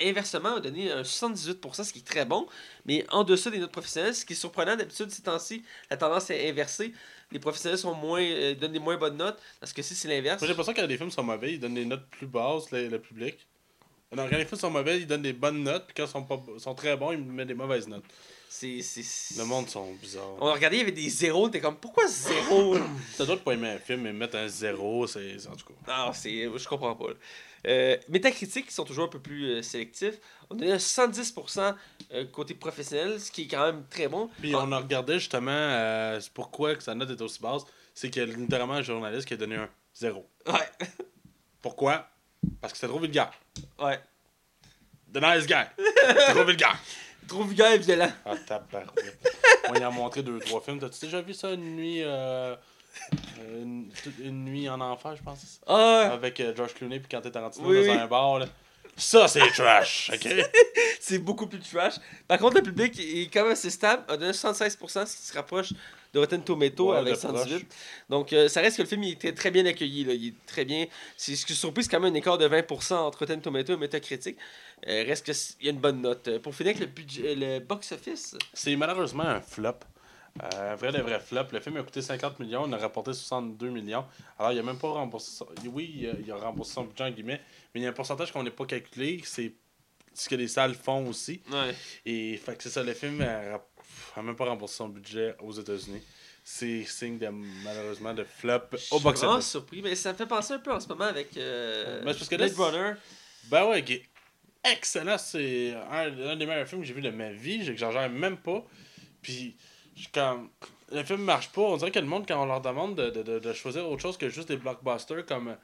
inversement, 0.00 0.56
a 0.56 0.60
donné 0.60 0.90
un 0.90 1.02
78%, 1.04 1.84
ce 1.84 1.92
qui 1.92 2.00
est 2.00 2.06
très 2.06 2.24
bon, 2.24 2.46
mais 2.86 3.04
en 3.10 3.24
deçà 3.24 3.50
des 3.50 3.58
notes 3.58 3.72
professionnelles, 3.72 4.14
ce 4.14 4.24
qui 4.24 4.32
est 4.32 4.36
surprenant. 4.36 4.74
D'habitude, 4.74 5.10
ces 5.10 5.22
temps-ci, 5.22 5.62
la 5.90 5.96
tendance 5.96 6.30
est 6.30 6.48
inversée. 6.50 6.92
Les 7.32 7.38
professionnels 7.38 7.78
sont 7.78 7.94
moins, 7.94 8.22
euh, 8.22 8.54
donnent 8.54 8.72
des 8.72 8.78
moins 8.78 8.96
bonnes 8.96 9.16
notes, 9.16 9.38
parce 9.60 9.72
que 9.72 9.82
si 9.82 9.94
c'est 9.94 10.08
l'inverse. 10.08 10.40
J'ai 10.40 10.48
l'impression 10.48 10.72
que 10.72 10.80
quand 10.80 10.86
les 10.86 10.96
films 10.96 11.10
sont 11.10 11.22
mauvais, 11.22 11.54
ils 11.54 11.60
donnent 11.60 11.74
des 11.74 11.84
notes 11.84 12.06
plus 12.10 12.26
basses, 12.26 12.70
le, 12.70 12.88
le 12.88 12.98
public. 13.00 13.36
Non, 14.14 14.28
quand 14.28 14.36
les 14.36 14.44
films 14.44 14.60
sont 14.60 14.70
mauvais, 14.70 14.98
ils 14.98 15.06
donnent 15.06 15.22
des 15.22 15.32
bonnes 15.32 15.62
notes, 15.62 15.86
puis 15.86 15.94
quand 15.96 16.04
ils 16.04 16.10
sont, 16.10 16.22
pas, 16.24 16.42
sont 16.58 16.74
très 16.74 16.96
bons, 16.96 17.12
ils 17.12 17.18
mettent 17.18 17.48
des 17.48 17.54
mauvaises 17.54 17.88
notes. 17.88 18.04
C'est, 18.48 18.82
c'est- 18.82 19.38
Le 19.38 19.46
monde 19.46 19.70
sont 19.70 19.94
bizarres. 19.94 20.34
On 20.38 20.48
a 20.48 20.52
regardé, 20.52 20.76
il 20.76 20.80
y 20.80 20.82
avait 20.82 20.92
des 20.92 21.08
zéros, 21.08 21.48
t'es 21.48 21.60
comme, 21.60 21.76
pourquoi 21.76 22.06
zéro? 22.06 22.76
T'as 23.16 23.24
d'autres 23.24 23.42
pas 23.42 23.52
aimer 23.54 23.70
un 23.70 23.78
film 23.78 24.06
et 24.06 24.12
mettre 24.12 24.36
un 24.36 24.46
zéro, 24.48 25.06
c'est. 25.06 25.36
En 25.46 25.56
tout 25.56 25.64
cas. 25.86 26.06
Non, 26.06 26.12
c'est. 26.12 26.42
Je 26.54 26.68
comprends 26.68 26.94
pas. 26.94 27.06
Euh, 27.66 27.96
Metacritic, 28.08 28.66
ils 28.68 28.72
sont 28.72 28.84
toujours 28.84 29.04
un 29.04 29.08
peu 29.08 29.20
plus 29.20 29.44
euh, 29.50 29.62
sélectifs. 29.62 30.16
On 30.50 30.56
a 30.56 30.58
donné 30.58 30.72
un 30.72 30.76
110% 30.76 31.74
euh, 32.12 32.24
côté 32.26 32.54
professionnel, 32.54 33.20
ce 33.20 33.30
qui 33.30 33.42
est 33.42 33.46
quand 33.46 33.64
même 33.66 33.84
très 33.88 34.08
bon. 34.08 34.28
Puis 34.40 34.54
on 34.54 34.72
a 34.72 34.78
regardé 34.78 35.14
justement 35.18 35.50
euh, 35.52 36.18
c'est 36.20 36.32
pourquoi 36.32 36.74
que 36.74 36.82
sa 36.82 36.94
note 36.94 37.10
est 37.10 37.22
aussi 37.22 37.40
basse. 37.40 37.62
C'est 37.94 38.10
qu'il 38.10 38.22
y 38.22 38.30
a 38.30 38.34
littéralement 38.36 38.74
un 38.74 38.82
journaliste 38.82 39.28
qui 39.28 39.34
a 39.34 39.36
donné 39.36 39.56
un 39.56 39.68
zéro. 39.94 40.28
Ouais, 40.46 40.88
Pourquoi? 41.60 42.08
Parce 42.60 42.72
que 42.72 42.78
c'était 42.78 42.90
trop 42.90 42.98
vulgaire. 43.00 43.30
ouais. 43.78 44.00
The 45.14 45.20
nice 45.22 45.46
guy. 45.46 45.64
C'est 45.76 46.32
trop 46.34 46.44
vulgaire. 46.44 46.78
Trop 47.28 47.44
vulgaire 47.44 47.72
et 47.72 47.78
violent. 47.78 48.10
Ah, 48.26 48.34
tabarouette. 48.36 49.18
Moi, 49.68 49.76
il 49.76 49.82
a 49.84 49.90
montré 49.90 50.22
deux, 50.24 50.38
trois 50.40 50.60
films. 50.60 50.80
T'as-tu 50.80 51.04
déjà 51.04 51.22
vu 51.22 51.32
ça, 51.32 51.52
une 51.52 51.76
nuit. 51.76 52.02
Une, 53.60 53.90
une 54.22 54.44
nuit 54.44 54.68
en 54.68 54.80
enfer, 54.80 55.16
je 55.16 55.22
pense 55.22 55.60
Ah, 55.66 56.10
Avec 56.12 56.40
euh, 56.40 56.54
George 56.56 56.74
Clooney 56.74 56.98
puis 57.00 57.08
Quentin 57.08 57.30
Tarantino 57.30 57.68
Oui, 57.68 57.86
dans 57.86 57.92
oui. 57.92 57.98
un 57.98 58.06
bar. 58.06 58.38
Là. 58.40 58.46
Ça, 58.96 59.26
c'est 59.26 59.40
trash, 59.52 60.10
ok? 60.14 60.28
c'est 61.00 61.18
beaucoup 61.18 61.46
plus 61.46 61.60
trash. 61.60 61.94
Par 62.28 62.38
contre, 62.38 62.56
le 62.56 62.62
public 62.62 62.98
est 63.00 63.32
quand 63.32 63.42
même 63.44 63.52
assez 63.52 63.70
stable. 63.70 64.04
A 64.08 64.16
donné 64.18 64.32
76%, 64.32 65.06
ce 65.06 65.16
qui 65.16 65.22
se 65.22 65.32
rapproche 65.32 65.72
de 66.12 66.18
Rotten 66.18 66.42
Tomato 66.44 66.90
Ouais, 66.90 66.98
avec 66.98 67.14
de 67.14 67.18
118. 67.18 67.50
proche. 67.54 67.62
Donc, 68.10 68.32
euh, 68.34 68.48
ça 68.48 68.60
reste 68.60 68.76
que 68.76 68.82
le 68.82 68.88
film 68.88 69.02
il 69.04 69.12
était 69.12 69.32
très 69.32 69.50
bien 69.50 69.64
accueilli. 69.64 70.04
Là. 70.04 70.12
Il 70.12 70.28
est 70.28 70.34
très 70.46 70.66
bien. 70.66 70.84
C'est 71.16 71.34
ce 71.36 71.46
qui 71.46 71.54
est 71.54 71.56
surpris, 71.56 71.84
c'est 71.84 71.90
quand 71.90 72.00
même 72.00 72.12
un 72.12 72.16
écart 72.16 72.36
de 72.36 72.46
20% 72.46 72.92
entre 72.94 73.20
Rotten 73.20 73.40
Tomato 73.40 73.72
et 73.72 73.76
Metacritic. 73.78 74.36
Euh, 74.86 75.04
reste 75.06 75.24
qu'il 75.24 75.64
y 75.66 75.68
a 75.70 75.72
une 75.72 75.80
bonne 75.80 76.02
note. 76.02 76.28
Euh, 76.28 76.38
Pour 76.38 76.54
finir 76.54 76.70
avec 76.76 76.80
le, 76.80 76.86
budget, 76.86 77.34
le 77.34 77.60
box-office, 77.60 78.36
C'est 78.52 78.76
malheureusement 78.76 79.24
un 79.24 79.40
flop. 79.40 79.76
Euh, 80.42 80.74
vrai 80.76 80.92
de 80.92 81.00
vrai 81.02 81.20
flop. 81.20 81.44
Le 81.52 81.60
film 81.60 81.76
a 81.76 81.82
coûté 81.82 82.00
50 82.00 82.40
millions, 82.40 82.66
il 82.66 82.72
a 82.74 82.78
rapporté 82.78 83.12
62 83.12 83.68
millions. 83.68 84.04
Alors, 84.38 84.52
il 84.52 84.58
a 84.58 84.62
même 84.62 84.78
pas 84.78 84.88
remboursé 84.88 85.30
son... 85.30 85.46
Oui, 85.66 85.92
il 85.94 86.08
a, 86.08 86.12
il 86.24 86.30
a 86.32 86.36
remboursé 86.36 86.72
son 86.74 86.84
budget, 86.84 87.04
en 87.04 87.10
guillemets, 87.10 87.40
mais 87.74 87.80
il 87.80 87.84
y 87.84 87.86
a 87.86 87.90
un 87.90 87.92
pourcentage 87.92 88.32
qu'on 88.32 88.42
n'a 88.42 88.50
pas 88.50 88.64
calculé. 88.64 89.20
C'est 89.24 89.52
ce 90.14 90.28
que 90.28 90.34
les 90.34 90.48
salles 90.48 90.74
font 90.74 91.06
aussi. 91.06 91.42
ouais. 91.50 91.74
Et 92.06 92.36
fait 92.38 92.56
que 92.56 92.62
c'est 92.62 92.70
ça, 92.70 92.82
le 92.82 92.94
film 92.94 93.20
a, 93.20 93.60
a 94.16 94.22
même 94.22 94.36
pas 94.36 94.46
remboursé 94.46 94.76
son 94.76 94.88
budget 94.88 95.34
aux 95.40 95.52
États-Unis. 95.52 96.02
C'est 96.44 96.82
signe 96.84 97.18
de, 97.18 97.28
malheureusement 97.28 98.12
de 98.14 98.24
flop 98.24 98.60
Je 98.72 98.76
au 98.76 98.78
suis 98.96 99.00
box 99.04 99.20
vraiment 99.20 99.34
office. 99.36 99.50
surpris, 99.50 99.80
mais 99.82 99.94
ça 99.94 100.12
me 100.12 100.16
fait 100.18 100.26
penser 100.26 100.54
un 100.54 100.58
peu 100.58 100.72
en 100.72 100.80
ce 100.80 100.88
moment 100.88 101.04
avec 101.04 101.36
euh, 101.36 102.00
Mais 102.04 102.12
c'est 102.14 102.18
parce 102.18 102.28
que 102.30 102.36
Blade 102.36 102.54
Runner. 102.58 102.92
Ben 103.44 103.66
ouais, 103.68 103.84
qui 103.84 103.92
est 103.94 104.02
excellent. 104.64 105.18
C'est 105.18 105.72
un, 105.90 106.30
un 106.30 106.36
des 106.36 106.46
meilleurs 106.46 106.66
films 106.66 106.80
que 106.80 106.86
j'ai 106.86 106.94
vu 106.94 107.00
de 107.02 107.10
ma 107.10 107.30
vie. 107.30 107.64
J'exagère 107.64 108.10
même 108.10 108.38
pas. 108.38 108.64
Puis, 109.20 109.56
je- 109.96 110.08
quand 110.12 110.40
le 110.90 111.02
film 111.04 111.22
marche 111.22 111.48
pas, 111.50 111.62
on 111.62 111.76
dirait 111.76 111.90
que 111.90 111.98
le 111.98 112.06
monde, 112.06 112.24
quand 112.28 112.42
on 112.42 112.46
leur 112.46 112.60
demande 112.60 112.94
de, 112.96 113.10
de, 113.10 113.22
de, 113.22 113.38
de 113.38 113.52
choisir 113.52 113.88
autre 113.88 114.02
chose 114.02 114.16
que 114.18 114.28
juste 114.28 114.48
des 114.48 114.56
blockbusters 114.56 115.24
comme 115.26 115.48
euh, 115.48 115.54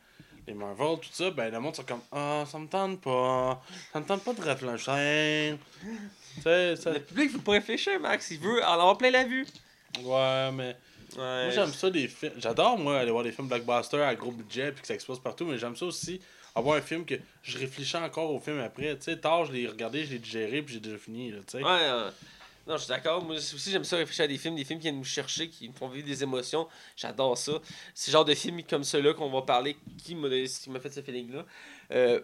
les 0.46 0.54
Marvel, 0.54 0.98
tout 1.00 1.08
ça, 1.12 1.30
ben 1.30 1.52
le 1.52 1.60
monde 1.60 1.76
sont 1.76 1.82
comme 1.84 2.00
Ah, 2.12 2.44
ça 2.50 2.58
me 2.58 2.66
tente 2.66 3.00
pas. 3.02 3.62
Ça 3.92 4.00
me 4.00 4.06
tente 4.06 4.24
pas 4.24 4.32
de 4.32 4.40
réfléchir. 4.42 5.58
ça. 6.42 6.92
Le 6.92 6.98
public 7.00 7.30
veut 7.32 7.38
pas 7.40 7.52
réfléchir, 7.52 8.00
Max. 8.00 8.30
Il 8.30 8.38
veut 8.40 8.62
en 8.64 8.72
avoir 8.72 8.96
plein 8.98 9.10
la 9.10 9.24
vue. 9.24 9.46
Ouais, 10.02 10.50
mais. 10.52 10.76
Ouais. 11.16 11.44
Moi, 11.44 11.50
j'aime 11.50 11.72
ça, 11.72 11.88
des 11.90 12.06
films. 12.08 12.32
J'adore, 12.38 12.78
moi, 12.78 12.98
aller 12.98 13.10
voir 13.10 13.24
des 13.24 13.32
films 13.32 13.48
blockbusters 13.48 14.06
à 14.06 14.14
gros 14.14 14.30
budget 14.30 14.72
puis 14.72 14.82
que 14.82 14.86
ça 14.86 14.94
explose 14.94 15.20
partout, 15.20 15.46
mais 15.46 15.56
j'aime 15.58 15.74
ça 15.74 15.86
aussi, 15.86 16.20
avoir 16.54 16.76
un 16.76 16.82
film 16.82 17.04
que 17.06 17.14
je 17.42 17.58
réfléchis 17.58 17.96
encore 17.96 18.30
au 18.32 18.38
film 18.38 18.60
après. 18.60 18.94
Tu 18.96 19.04
sais, 19.04 19.16
tard, 19.16 19.46
je 19.46 19.52
l'ai 19.52 19.66
regardé, 19.66 20.04
je 20.04 20.12
l'ai 20.12 20.18
digéré 20.18 20.60
puis 20.62 20.74
j'ai 20.74 20.80
déjà 20.80 20.98
fini, 20.98 21.30
là, 21.30 21.38
tu 21.46 21.58
sais. 21.58 21.64
Ouais, 21.64 21.70
euh, 21.70 22.10
non, 22.68 22.76
je 22.76 22.82
suis 22.82 22.88
d'accord. 22.90 23.24
Moi 23.24 23.36
aussi, 23.36 23.70
j'aime 23.70 23.84
ça 23.84 23.96
réfléchir 23.96 24.24
à 24.24 24.28
des 24.28 24.36
films, 24.38 24.54
des 24.54 24.64
films 24.64 24.78
qui 24.78 24.84
viennent 24.84 24.98
nous 24.98 25.04
chercher, 25.04 25.48
qui 25.48 25.68
me 25.68 25.72
font 25.74 25.88
vivre 25.88 26.06
des 26.06 26.22
émotions. 26.22 26.68
J'adore 26.96 27.36
ça. 27.38 27.52
C'est 27.94 28.12
genre 28.12 28.24
de 28.24 28.34
film 28.34 28.62
comme 28.62 28.84
ceux-là 28.84 29.14
qu'on 29.14 29.30
va 29.30 29.42
parler 29.42 29.76
qui 30.04 30.14
m'a 30.14 30.28
fait 30.28 30.90
ce 30.92 31.00
feeling-là. 31.00 31.46
Euh, 31.92 32.20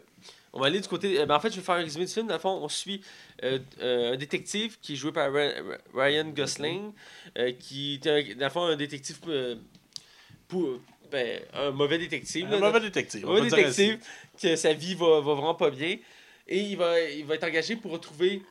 on 0.53 0.61
va 0.61 0.67
aller 0.67 0.81
du 0.81 0.87
côté. 0.89 1.19
euh, 1.19 1.27
ben, 1.27 1.35
en 1.37 1.41
fait, 1.41 1.51
je 1.51 1.57
vais 1.57 1.63
faire 1.63 1.77
un 1.77 1.79
résumé 1.83 2.05
du 2.05 2.13
film. 2.13 2.27
Dans 2.27 2.35
le 2.35 2.41
fond, 2.41 2.51
on 2.63 2.69
suit 2.69 3.01
euh, 3.43 3.59
un 4.13 4.17
détective 4.17 4.79
qui 4.81 4.93
est 4.93 4.97
joué 4.97 5.11
par 5.13 5.31
Ryan 5.95 6.29
Gosling, 6.29 6.93
qui 7.59 7.95
est, 7.95 8.07
un- 8.07 8.35
dans 8.37 8.45
le 8.47 8.51
fond, 8.51 8.63
un 8.67 8.77
détective. 8.77 9.19
pour, 10.49 10.79
ben, 11.11 11.41
un 11.55 11.71
mauvais 11.71 11.99
détective. 11.99 12.47
Un 12.47 12.51
là, 12.51 12.59
mauvais 12.67 12.81
détective. 12.81 13.25
un 13.25 13.29
mauvais 13.29 13.49
détective, 13.51 13.99
que 14.41 14.57
sa 14.57 14.73
vie 14.73 14.95
va, 14.95 15.21
va 15.21 15.35
vraiment 15.35 15.55
pas 15.55 15.71
bien. 15.71 15.97
Et 16.47 16.59
il 16.61 16.77
va, 16.77 17.01
il 17.01 17.25
va 17.25 17.35
être 17.37 17.45
engagé 17.45 17.77
pour 17.77 17.93
retrouver 17.93 18.43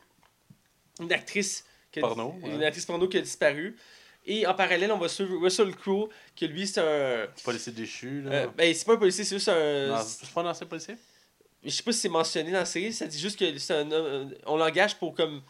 une 1.00 1.12
actrice. 1.12 1.64
Qui 1.94 2.00
a- 2.00 2.02
Porno, 2.02 2.34
ouais. 2.42 2.50
Une 2.50 2.62
actrice 2.64 2.84
porno 2.86 3.08
qui 3.08 3.18
a 3.18 3.20
disparu. 3.20 3.76
Et 4.26 4.46
en 4.46 4.54
parallèle, 4.54 4.90
on 4.90 4.98
va 4.98 5.08
suivre 5.08 5.36
Russell 5.38 5.74
Crowe, 5.76 6.08
que 6.38 6.46
lui, 6.46 6.66
c'est 6.66 6.80
un. 6.80 7.26
Policier 7.44 7.72
déchu, 7.72 8.22
là. 8.22 8.30
euh, 8.32 8.46
ben, 8.56 8.72
c'est 8.74 8.86
pas 8.86 8.94
un 8.94 8.96
policier, 8.96 9.22
c'est 9.24 9.36
juste 9.36 9.48
un. 9.50 10.02
c'est 10.02 10.30
pas 10.30 10.40
un 10.42 10.46
ancien 10.46 10.66
policier? 10.66 10.96
Je 11.62 11.70
sais 11.70 11.82
pas 11.82 11.92
si 11.92 12.00
c'est 12.00 12.08
mentionné 12.10 12.50
dans 12.50 12.58
la 12.58 12.64
série, 12.66 12.92
ça 12.92 13.06
dit 13.06 13.18
juste 13.18 13.38
que 13.38 13.56
c'est 13.58 13.72
un, 13.74 13.90
homme- 13.90 14.34
on 14.46 14.56
l'engage 14.58 14.96
pour 14.96 15.14
comme. 15.14 15.40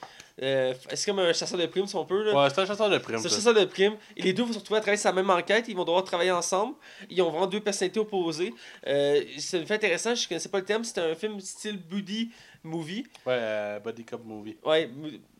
euh, 0.43 0.73
c'est 0.93 1.07
comme 1.07 1.19
un 1.21 1.33
chasseur 1.33 1.59
de 1.59 1.67
primes, 1.67 1.87
si 1.87 1.95
on 1.97 2.05
peut. 2.05 2.23
Là. 2.25 2.35
Ouais, 2.45 2.51
c'est 2.51 2.61
un 2.61 2.67
chasseur 2.67 2.89
de 2.91 2.99
primes. 2.99 3.19
C'est 3.19 3.27
un 3.27 3.31
chasseur 3.31 3.55
de 3.55 3.65
primes. 3.65 3.97
Et 4.17 4.23
les 4.23 4.33
deux 4.33 4.43
vont 4.45 4.53
se 4.53 4.59
retrouver 4.59 4.79
à 4.79 4.81
travailler 4.81 5.01
sur 5.01 5.11
la 5.11 5.15
même 5.17 5.31
enquête. 5.31 5.67
Ils 5.69 5.75
vont 5.77 5.85
devoir 5.85 6.05
travailler 6.05 6.31
ensemble. 6.33 6.75
Ils 7.11 7.21
ont 7.23 7.31
vraiment 7.31 7.47
deux 7.49 7.61
personnalités 7.61 7.99
opposées. 8.01 8.53
Euh, 8.87 9.23
c'est 9.39 9.59
une 9.61 9.67
fait 9.67 9.75
intéressant. 9.75 10.15
Je 10.17 10.29
connaissais 10.29 10.49
pas 10.49 10.59
le 10.59 10.65
terme. 10.65 10.83
C'était 10.85 11.01
un 11.01 11.15
film 11.17 11.41
style 11.41 11.79
buddy 11.79 12.31
movie. 12.63 13.05
Ouais, 13.27 13.33
euh, 13.37 13.81
Body 13.81 14.05
Cop 14.05 14.25
Movie. 14.25 14.57
Ouais, 14.65 14.89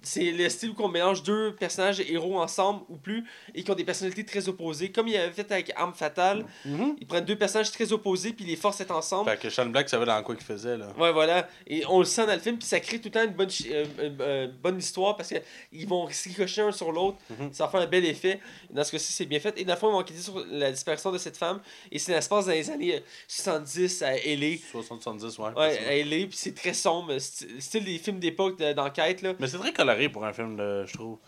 c'est 0.05 0.31
le 0.33 0.49
style 0.49 0.71
où 0.71 0.75
on 0.83 0.89
mélange 0.89 1.23
deux 1.23 1.55
personnages 1.55 2.01
héros 2.01 2.39
ensemble 2.41 2.83
ou 2.89 2.97
plus 2.97 3.25
et 3.55 3.63
qui 3.63 3.71
ont 3.71 3.75
des 3.75 3.85
personnalités 3.85 4.25
très 4.25 4.49
opposées. 4.49 4.91
Comme 4.93 5.09
il 5.09 5.17
avait 5.17 5.33
fait 5.33 5.51
avec 5.51 5.73
Arme 5.77 5.95
Fatale, 5.95 6.45
ils 6.65 7.07
prennent 7.07 7.25
deux 7.25 7.37
personnages 7.37 7.71
très 7.73 7.93
opposés 7.93 8.33
puis 8.33 8.45
ils 8.45 8.49
les 8.51 8.57
forcent 8.57 8.81
à 8.81 8.85
être 8.85 8.95
ensemble. 8.95 9.31
Fait 9.31 9.39
que 9.41 9.51
Sean 9.51 9.67
Black 9.67 9.89
savait 9.89 10.07
dans 10.07 10.23
quoi 10.23 10.35
qu'il 10.37 10.45
faisait, 10.45 10.77
là. 10.77 10.89
Ouais, 10.99 11.13
voilà. 11.13 11.49
Et 11.67 11.85
on 11.89 11.99
le 11.99 12.05
sent 12.05 12.27
dans 12.27 12.35
le 12.35 12.39
film, 12.41 12.59
puis 12.59 12.67
ça 12.67 12.81
crée 12.81 12.99
tout 12.99 13.07
le 13.09 13.11
temps 13.13 13.25
une 13.25 13.33
bonne, 13.33 13.49
euh, 13.71 13.85
une, 14.03 14.17
euh, 14.21 14.49
bonne 14.63 14.79
histoire 14.79 15.17
parce 15.17 15.33
qu'ils 15.73 15.89
vont 15.89 16.05
ricocher 16.05 16.63
un 16.63 16.73
sur 16.73 16.93
l'autre. 16.93 17.19
Mhm. 17.31 17.53
Ça 17.53 17.65
va 17.67 17.71
faire 17.71 17.81
un 17.81 17.87
bel 17.87 18.05
effet. 18.05 18.41
Dans 18.71 18.85
ce 18.85 18.91
cas-ci, 18.93 19.13
c'est 19.13 19.27
bien 19.27 19.41
fait. 19.41 19.59
Et 19.59 19.65
dans 19.65 19.75
le 19.75 19.79
fond, 19.79 19.89
ils 19.89 19.93
vont 19.93 19.99
enquêter 19.99 20.21
sur 20.21 20.45
la 20.51 20.71
disparition 20.71 21.11
de 21.13 21.19
cette 21.19 21.37
femme. 21.37 21.61
Et 21.91 21.99
c'est 21.99 22.13
l'espace 22.13 22.47
dans 22.47 22.53
les 22.53 22.71
années 22.71 22.97
euh, 22.97 23.01
70 23.29 24.03
à 24.03 24.17
L.A. 24.17 24.57
70, 24.73 25.39
ouais. 25.39 25.45
Ouais, 25.57 25.79
à 25.87 25.97
L.A. 25.97 26.27
Puis 26.27 26.37
c'est 26.37 26.55
très 26.55 26.73
sombre. 26.75 27.13
st- 27.17 27.61
Style 27.61 27.85
des 27.85 27.99
films 27.99 28.19
d'époque 28.19 28.59
de- 28.59 28.73
d'enquête, 28.73 29.23
là. 29.23 29.35
Mais 29.39 29.47
c'est 29.47 29.59
très 29.59 29.73
coloré 29.73 29.94
pour 30.13 30.25
un 30.25 30.33
film, 30.33 30.57
de, 30.57 30.85
je 30.87 30.93
trouve. 30.95 31.19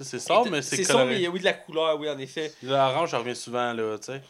C'est 0.00 0.18
sombre, 0.18 0.50
mais 0.50 0.60
c'est 0.62 0.76
C'est 0.76 0.84
sombre, 0.84 1.04
mais 1.06 1.12
il 1.12 1.18
coloré. 1.18 1.22
y 1.22 1.26
a 1.26 1.30
oui 1.30 1.38
de 1.40 1.44
la 1.44 1.52
couleur, 1.52 2.00
oui, 2.00 2.08
en 2.10 2.18
effet. 2.18 2.52
L'orange, 2.62 3.10
ça 3.12 3.18
revient 3.18 3.36
souvent, 3.36 3.72
là, 3.72 3.96
tu 3.98 4.06
sais. 4.06 4.20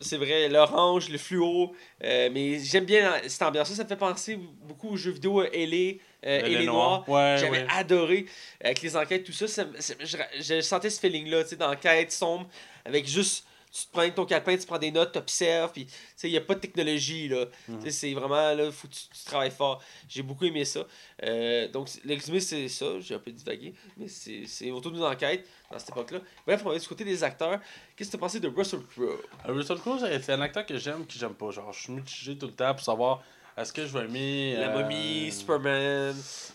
C'est 0.00 0.16
vrai, 0.18 0.48
l'orange, 0.48 1.08
le 1.08 1.18
fluo. 1.18 1.72
euh, 2.02 2.28
mais 2.32 2.58
j'aime 2.58 2.84
bien 2.84 3.12
cette 3.26 3.42
ambiance-là. 3.42 3.74
Ça 3.76 3.84
me 3.84 3.88
fait 3.88 3.96
penser 3.96 4.36
beaucoup 4.62 4.90
aux 4.90 4.96
jeux 4.96 5.12
vidéo 5.12 5.42
L.A. 5.42 6.26
euh, 6.28 6.44
et 6.46 6.56
les. 6.58 6.66
Noirs. 6.66 7.08
Ouais, 7.08 7.36
J'avais 7.40 7.62
ouais. 7.62 7.66
adoré 7.70 8.26
avec 8.60 8.82
les 8.82 8.96
enquêtes, 8.96 9.24
tout 9.24 9.32
ça. 9.32 9.48
ça 9.48 9.64
ça- 9.78 9.94
je, 10.00 10.16
je 10.42 10.60
sentais 10.60 10.90
ce 10.90 11.00
feeling-là, 11.00 11.42
tu 11.44 11.50
sais, 11.50 11.56
d'enquête 11.56 12.12
sombre, 12.12 12.46
avec 12.84 13.06
juste, 13.08 13.46
tu 13.76 13.86
te 13.86 13.90
prends 13.90 14.02
avec 14.02 14.14
ton 14.14 14.24
calepin, 14.24 14.56
tu 14.56 14.66
prends 14.66 14.78
des 14.78 14.92
notes, 14.92 15.10
tu 15.12 15.18
observes, 15.18 15.72
puis 15.72 15.86
tu 15.86 15.92
sais, 16.14 16.28
il 16.28 16.30
n'y 16.30 16.36
a 16.38 16.40
pas 16.42 16.54
de 16.54 16.60
technologie, 16.60 17.26
là. 17.28 17.46
Sais, 17.82 17.90
c'est 17.90 18.14
vraiment, 18.14 18.54
là, 18.54 18.70
faut 18.70 18.86
que 18.86 18.92
tu, 18.92 19.00
tu 19.08 19.24
travailles 19.24 19.50
fort. 19.50 19.82
J'ai 20.08 20.22
beaucoup 20.22 20.44
aimé 20.44 20.64
ça. 20.64 20.84
Euh, 21.24 21.66
donc, 21.68 21.88
c'est- 21.88 22.04
le 22.04 22.14
résumé, 22.14 22.38
c'est 22.38 22.68
ça. 22.68 22.86
J'ai 23.00 23.16
un 23.16 23.18
peu 23.18 23.32
divagué, 23.32 23.74
mais 23.96 24.06
c'est 24.08 24.70
autour 24.70 24.92
d'une 24.92 25.02
enquête 25.02 25.44
dans 25.72 25.78
cette 25.80 25.88
époque-là. 25.88 26.20
Bref, 26.46 26.60
on 26.62 26.66
va 26.66 26.70
aller 26.72 26.80
du 26.80 26.86
côté 26.86 27.02
des 27.04 27.24
acteurs. 27.24 27.58
Qu'est-ce 27.96 28.10
que 28.10 28.12
tu 28.12 28.16
as 28.16 28.20
pensé 28.20 28.38
de 28.38 28.46
Russell 28.48 28.80
Crowe? 28.94 29.18
Euh, 29.48 29.52
Russell 29.52 29.78
Crowe, 29.78 29.98
c'est 29.98 30.30
un 30.32 30.40
acteur 30.40 30.64
que 30.64 30.78
j'aime, 30.78 31.04
qui 31.04 31.18
j'aime 31.18 31.34
pas. 31.34 31.50
Genre, 31.50 31.72
je 31.72 31.80
suis 31.82 31.92
mitigé 31.92 32.38
tout 32.38 32.46
le 32.46 32.52
temps 32.52 32.72
pour 32.74 32.84
savoir 32.84 33.22
est-ce 33.56 33.72
que 33.72 33.84
je 33.86 33.92
vais 33.98 34.04
aimer. 34.04 34.54
La 34.56 34.68
euh, 34.68 34.82
momie, 34.82 35.32
Superman. 35.32 36.14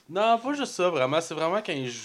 Non, 0.10 0.38
pas 0.40 0.54
juste 0.54 0.74
ça, 0.74 0.90
vraiment. 0.90 1.20
C'est 1.20 1.34
vraiment 1.34 1.62
quand 1.62 1.74
il 1.74 1.90
joue. 1.90 2.00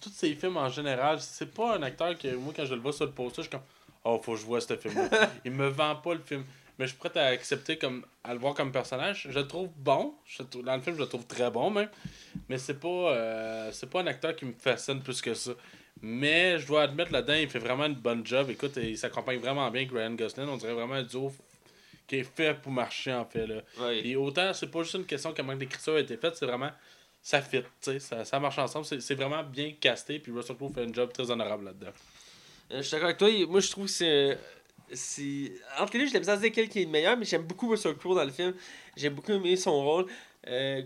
Tous 0.00 0.10
ses 0.10 0.34
films 0.34 0.56
en 0.58 0.68
général, 0.68 1.20
c'est 1.20 1.52
pas 1.54 1.76
un 1.76 1.82
acteur 1.82 2.18
que 2.18 2.34
moi, 2.34 2.52
quand 2.54 2.64
je 2.66 2.74
le 2.74 2.80
vois 2.80 2.92
sur 2.92 3.06
le 3.06 3.12
poster, 3.12 3.42
je 3.42 3.48
suis 3.48 3.50
comme 3.50 3.60
Oh, 4.04 4.20
faut 4.22 4.32
que 4.32 4.38
je 4.38 4.44
vois 4.44 4.60
ce 4.60 4.76
film-là. 4.76 5.30
il 5.44 5.52
me 5.52 5.68
vend 5.68 5.96
pas 5.96 6.14
le 6.14 6.20
film. 6.20 6.44
Mais 6.78 6.86
je 6.86 6.92
suis 6.92 6.98
prêt 6.98 7.18
à 7.18 7.26
accepter 7.26 7.76
comme 7.76 8.04
à 8.22 8.32
le 8.32 8.38
voir 8.38 8.54
comme 8.54 8.70
personnage. 8.70 9.26
Je 9.28 9.38
le 9.38 9.48
trouve 9.48 9.68
bon. 9.76 10.14
Je 10.24 10.42
dans 10.42 10.76
le 10.76 10.82
film, 10.82 10.94
je 10.96 11.00
le 11.00 11.08
trouve 11.08 11.26
très 11.26 11.50
bon 11.50 11.70
même. 11.70 11.88
Mais 12.48 12.56
c'est 12.58 12.78
pas 12.78 12.88
euh, 12.88 13.70
c'est 13.72 13.90
pas 13.90 14.00
un 14.00 14.06
acteur 14.06 14.36
qui 14.36 14.44
me 14.44 14.52
fascine 14.52 15.02
plus 15.02 15.20
que 15.20 15.34
ça. 15.34 15.52
Mais 16.00 16.58
je 16.60 16.66
dois 16.66 16.82
admettre 16.82 17.12
là-dedans, 17.12 17.34
il 17.34 17.48
fait 17.48 17.58
vraiment 17.58 17.86
une 17.86 17.94
bonne 17.94 18.24
job. 18.24 18.50
Écoute, 18.50 18.76
il 18.76 18.96
s'accompagne 18.96 19.40
vraiment 19.40 19.68
bien 19.70 19.82
avec 19.82 19.92
Ryan 19.92 20.14
Gosling. 20.14 20.48
On 20.48 20.56
dirait 20.56 20.74
vraiment 20.74 20.94
un 20.94 21.02
duo 21.02 21.32
qui 22.06 22.16
est 22.16 22.24
fait 22.24 22.54
pour 22.54 22.70
marcher 22.70 23.12
en 23.12 23.24
fait. 23.24 23.46
Là. 23.46 23.62
Et 23.92 24.14
autant, 24.14 24.54
c'est 24.54 24.70
pas 24.70 24.82
juste 24.82 24.94
une 24.94 25.06
question 25.06 25.32
que 25.32 25.42
manque 25.42 25.58
d'écriture 25.58 25.94
a 25.94 26.00
été 26.00 26.16
faite, 26.16 26.36
c'est 26.36 26.46
vraiment. 26.46 26.70
Ça 27.20 27.42
fit, 27.42 27.64
ça, 27.80 28.24
ça 28.24 28.38
marche 28.38 28.58
ensemble. 28.58 28.84
C'est 28.84 29.00
c'est 29.00 29.16
vraiment 29.16 29.42
bien 29.42 29.72
casté. 29.72 30.20
Puis 30.20 30.30
Russell 30.30 30.54
Crowe 30.54 30.72
fait 30.72 30.84
un 30.84 30.92
job 30.92 31.12
très 31.12 31.28
honorable 31.28 31.64
là-dedans. 31.64 31.90
Euh, 32.70 32.78
je 32.78 32.82
suis 32.82 32.92
d'accord 32.92 33.06
avec 33.06 33.18
toi. 33.18 33.28
Moi, 33.46 33.60
je 33.60 33.70
trouve 33.70 33.86
que 33.86 33.90
c'est. 33.90 34.38
c'est... 34.92 35.52
Entre 35.78 35.96
les 35.96 36.04
deux, 36.04 36.10
j'ai 36.10 36.20
dire 36.20 36.52
quel 36.52 36.68
qui 36.68 36.80
est 36.82 36.84
le 36.84 36.90
meilleur, 36.90 37.16
mais 37.16 37.24
j'aime 37.24 37.42
beaucoup 37.42 37.68
Russell 37.68 37.96
Crowe 37.96 38.14
dans 38.14 38.24
le 38.24 38.30
film. 38.30 38.54
J'ai 38.96 39.10
beaucoup 39.10 39.32
aimé 39.32 39.56
son 39.56 39.82
rôle. 39.82 40.06
Euh, 40.46 40.82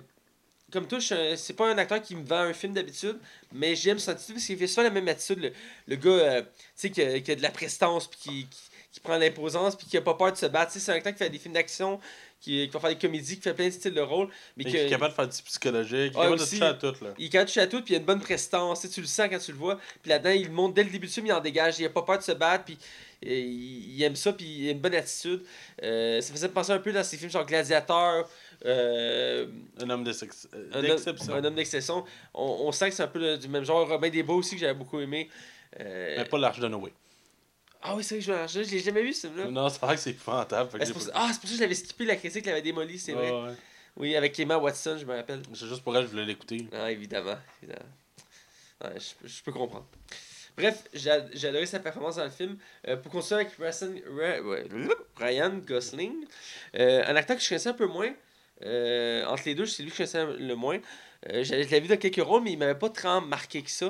comme 0.73 0.87
toi, 0.89 0.99
c'est 1.01 1.53
pas 1.55 1.71
un 1.71 1.79
acteur 1.79 2.01
qui 2.01 2.17
me 2.17 2.25
vend 2.25 2.39
un 2.41 2.53
film 2.55 2.73
d'habitude, 2.73 3.19
mais 3.53 3.77
j'aime 3.77 3.99
son 3.99 4.13
attitude 4.13 4.37
parce 4.37 4.47
qu'il 4.47 4.57
fait 4.57 4.67
souvent 4.67 4.85
la 4.85 4.91
même 4.91 5.09
attitude. 5.09 5.39
Le, 5.41 5.53
le 5.87 5.97
gars, 5.97 6.11
euh, 6.11 6.43
tu 6.43 6.49
sais, 6.77 6.91
qui, 6.91 7.03
a- 7.03 7.37
de 7.37 7.43
la 7.43 7.51
prestance, 7.51 8.09
puis 8.09 8.19
qui, 8.21 8.49
qui, 8.93 9.01
prend 9.01 9.19
l'imposance, 9.19 9.77
puis 9.77 9.87
qui 9.87 9.97
a 9.99 10.01
pas 10.03 10.15
peur 10.15 10.33
de 10.33 10.37
se 10.39 10.47
battre. 10.47 10.73
C'est 10.73 10.91
un 10.91 10.95
acteur 10.95 11.13
qui 11.13 11.19
fait 11.19 11.31
des 11.31 11.39
films 11.39 11.55
d'action, 11.55 12.01
qui, 12.43 12.67
qui 12.67 12.73
va 12.73 12.81
faire 12.81 12.91
des 12.91 12.99
comédies, 12.99 13.37
qui 13.37 13.43
fait 13.43 13.55
plein 13.55 13.67
de 13.69 13.71
styles 13.73 13.95
de 13.95 14.01
rôle. 14.01 14.27
Mais 14.57 14.65
Mais 14.65 14.65
qui 14.65 14.71
qui 14.73 14.77
est 14.77 14.89
capable 14.91 15.13
de 15.13 15.17
faire 15.17 15.29
du 15.29 15.43
psychologique, 15.43 16.13
qui 16.13 16.19
est 16.19 16.21
Ouais, 16.21 16.25
capable 16.25 16.39
de 16.41 16.45
toucher 16.45 16.63
à 16.65 16.75
tout. 16.75 17.05
Là. 17.05 17.11
il 17.19 17.25
est 17.27 17.29
capable 17.31 17.47
de 17.47 17.51
toucher 17.53 17.61
à 17.61 17.67
tout, 17.69 17.83
puis 17.83 17.95
il 17.95 17.97
a 17.97 18.01
une 18.01 18.05
bonne 18.05 18.21
prestance. 18.21 18.87
Tu, 18.91 19.01
le 19.01 19.07
sens 19.07 19.29
quand 19.31 19.39
tu 19.39 19.53
le 19.53 19.59
vois. 19.59 19.79
Puis 20.03 20.11
là-dedans, 20.11 20.31
il 20.31 20.45
le 20.49 20.53
montre 20.53 20.75
dès 20.75 20.85
le 20.85 20.91
début 20.91 21.07
du 21.07 21.13
film, 21.13 21.27
il 21.27 21.33
en 21.33 21.41
dégage. 21.41 21.79
Il 21.79 21.87
a 21.87 21.91
pas 21.91 22.03
peur 22.03 22.19
de 22.19 22.23
se 22.23 22.33
battre, 22.33 22.65
puis 22.65 22.77
euh, 23.25 23.29
il, 23.31 23.95
il 23.97 24.03
aime 24.03 24.17
ça, 24.17 24.33
puis 24.33 24.45
il 24.45 24.69
a 24.69 24.73
une 24.73 24.81
bonne 24.81 24.95
attitude. 24.95 25.43
Euh, 25.83 26.21
ça 26.21 26.33
faisait 26.33 26.49
penser 26.49 26.73
un 26.73 26.79
peu 26.81 26.93
dans 26.93 27.05
ces 27.05 27.17
films 27.17 27.31
genre 27.31 27.47
Gladiateur, 27.47 28.29
euh, 28.65 29.47
Un 29.81 29.91
homme 29.91 30.05
d'exception. 30.05 30.49
un, 30.53 30.77
homme, 30.79 30.83
d'exception. 30.87 31.35
un 31.35 31.45
homme 31.45 31.55
d'exception. 31.55 32.05
On, 32.35 32.65
on 32.67 32.73
sent 32.73 32.91
que 32.91 32.97
c'est 32.97 33.03
un 33.03 33.09
peu 33.09 33.19
le- 33.21 33.39
du 33.39 33.49
même 33.49 33.65
genre. 33.65 33.89
Robin 33.89 34.09
des 34.11 34.23
Bois 34.23 34.37
aussi, 34.37 34.55
que 34.57 34.61
j'avais 34.61 34.75
beaucoup 34.75 35.01
aimé. 35.01 35.29
Euh, 35.81 36.17
Mais 36.19 36.25
pas 36.25 36.39
l'Arche 36.39 36.61
de 36.61 36.69
Noé. 36.69 36.93
Ah 37.83 37.95
oui, 37.97 38.05
c'est 38.05 38.15
vrai 38.19 38.25
que 38.25 38.27
je 38.27 38.33
vais 38.33 38.65
je, 38.65 38.69
je 38.69 38.75
l'ai 38.75 38.81
jamais 38.81 39.03
vu, 39.03 39.13
ce 39.13 39.27
film-là. 39.27 39.47
Non, 39.51 39.69
c'est 39.69 39.81
vrai 39.81 39.95
que 39.97 40.01
c'est 40.01 40.11
épouvantable. 40.11 40.71
fait 40.71 40.79
que 40.79 40.83
Ah, 40.83 40.87
c'est 40.87 40.93
j'ai 40.93 40.93
pour 40.95 41.03
ça- 41.03 41.13
pas- 41.13 41.19
ah, 41.23 41.29
c'est 41.33 41.41
pour 41.41 41.49
ça 41.49 41.53
que 41.55 41.57
je 41.59 41.63
l'avais 41.63 41.75
skippé, 41.75 42.05
la 42.05 42.17
critique 42.17 42.47
l'avait 42.47 42.63
démoli, 42.63 42.99
c'est 42.99 43.13
vrai. 43.13 43.31
Ouais. 43.31 43.53
Oui, 43.97 44.17
avec 44.17 44.39
Emma 44.39 44.57
Watson, 44.57 44.97
je 44.99 45.05
me 45.05 45.15
rappelle. 45.15 45.43
C'est 45.53 45.67
juste 45.67 45.83
pour 45.83 45.95
elle 45.97 46.03
que 46.05 46.07
je 46.09 46.13
voulais 46.13 46.25
l'écouter. 46.25 46.67
Ah, 46.73 46.91
évidemment. 46.91 47.37
évidemment. 47.63 47.85
Ouais, 48.85 48.99
je, 48.99 49.29
je 49.29 49.43
peux 49.43 49.53
comprendre. 49.53 49.87
Bref, 50.57 50.85
j'ai 50.93 51.11
ad- 51.11 51.31
j'ai 51.35 51.49
adoré 51.49 51.67
sa 51.67 51.79
performance 51.81 52.17
dans 52.17 52.25
le 52.25 52.31
film. 52.31 52.57
Euh, 52.89 52.97
pour 52.97 53.11
continuer 53.13 53.41
avec 53.41 53.53
Ryan, 55.17 55.51
Gosling, 55.67 56.25
euh, 56.79 57.05
un 57.07 57.17
acteur 57.17 57.37
que 57.37 57.43
je 57.43 57.49
connaissais 57.49 57.69
un 57.71 57.75
peu 57.75 57.87
moins. 57.87 58.13
euh, 58.65 59.25
entre 59.27 59.43
les 59.47 59.55
deux, 59.57 59.67
c'est 59.67 59.83
lui 59.83 59.91
que 59.91 59.97
je 59.97 60.13
connaissais 60.13 60.25
le 60.39 60.55
moins. 60.55 60.79
Euh, 61.29 61.43
j'avais- 61.43 61.65
je 61.65 61.71
l'avais 61.71 61.81
vu 61.81 61.89
dans 61.89 61.97
quelques 61.97 62.25
rôles, 62.25 62.43
mais 62.43 62.53
il 62.53 62.59
m'avait 62.59 62.79
pas 62.79 62.91
tant 62.91 63.21
marqué 63.21 63.61
que 63.63 63.71
ça. 63.71 63.87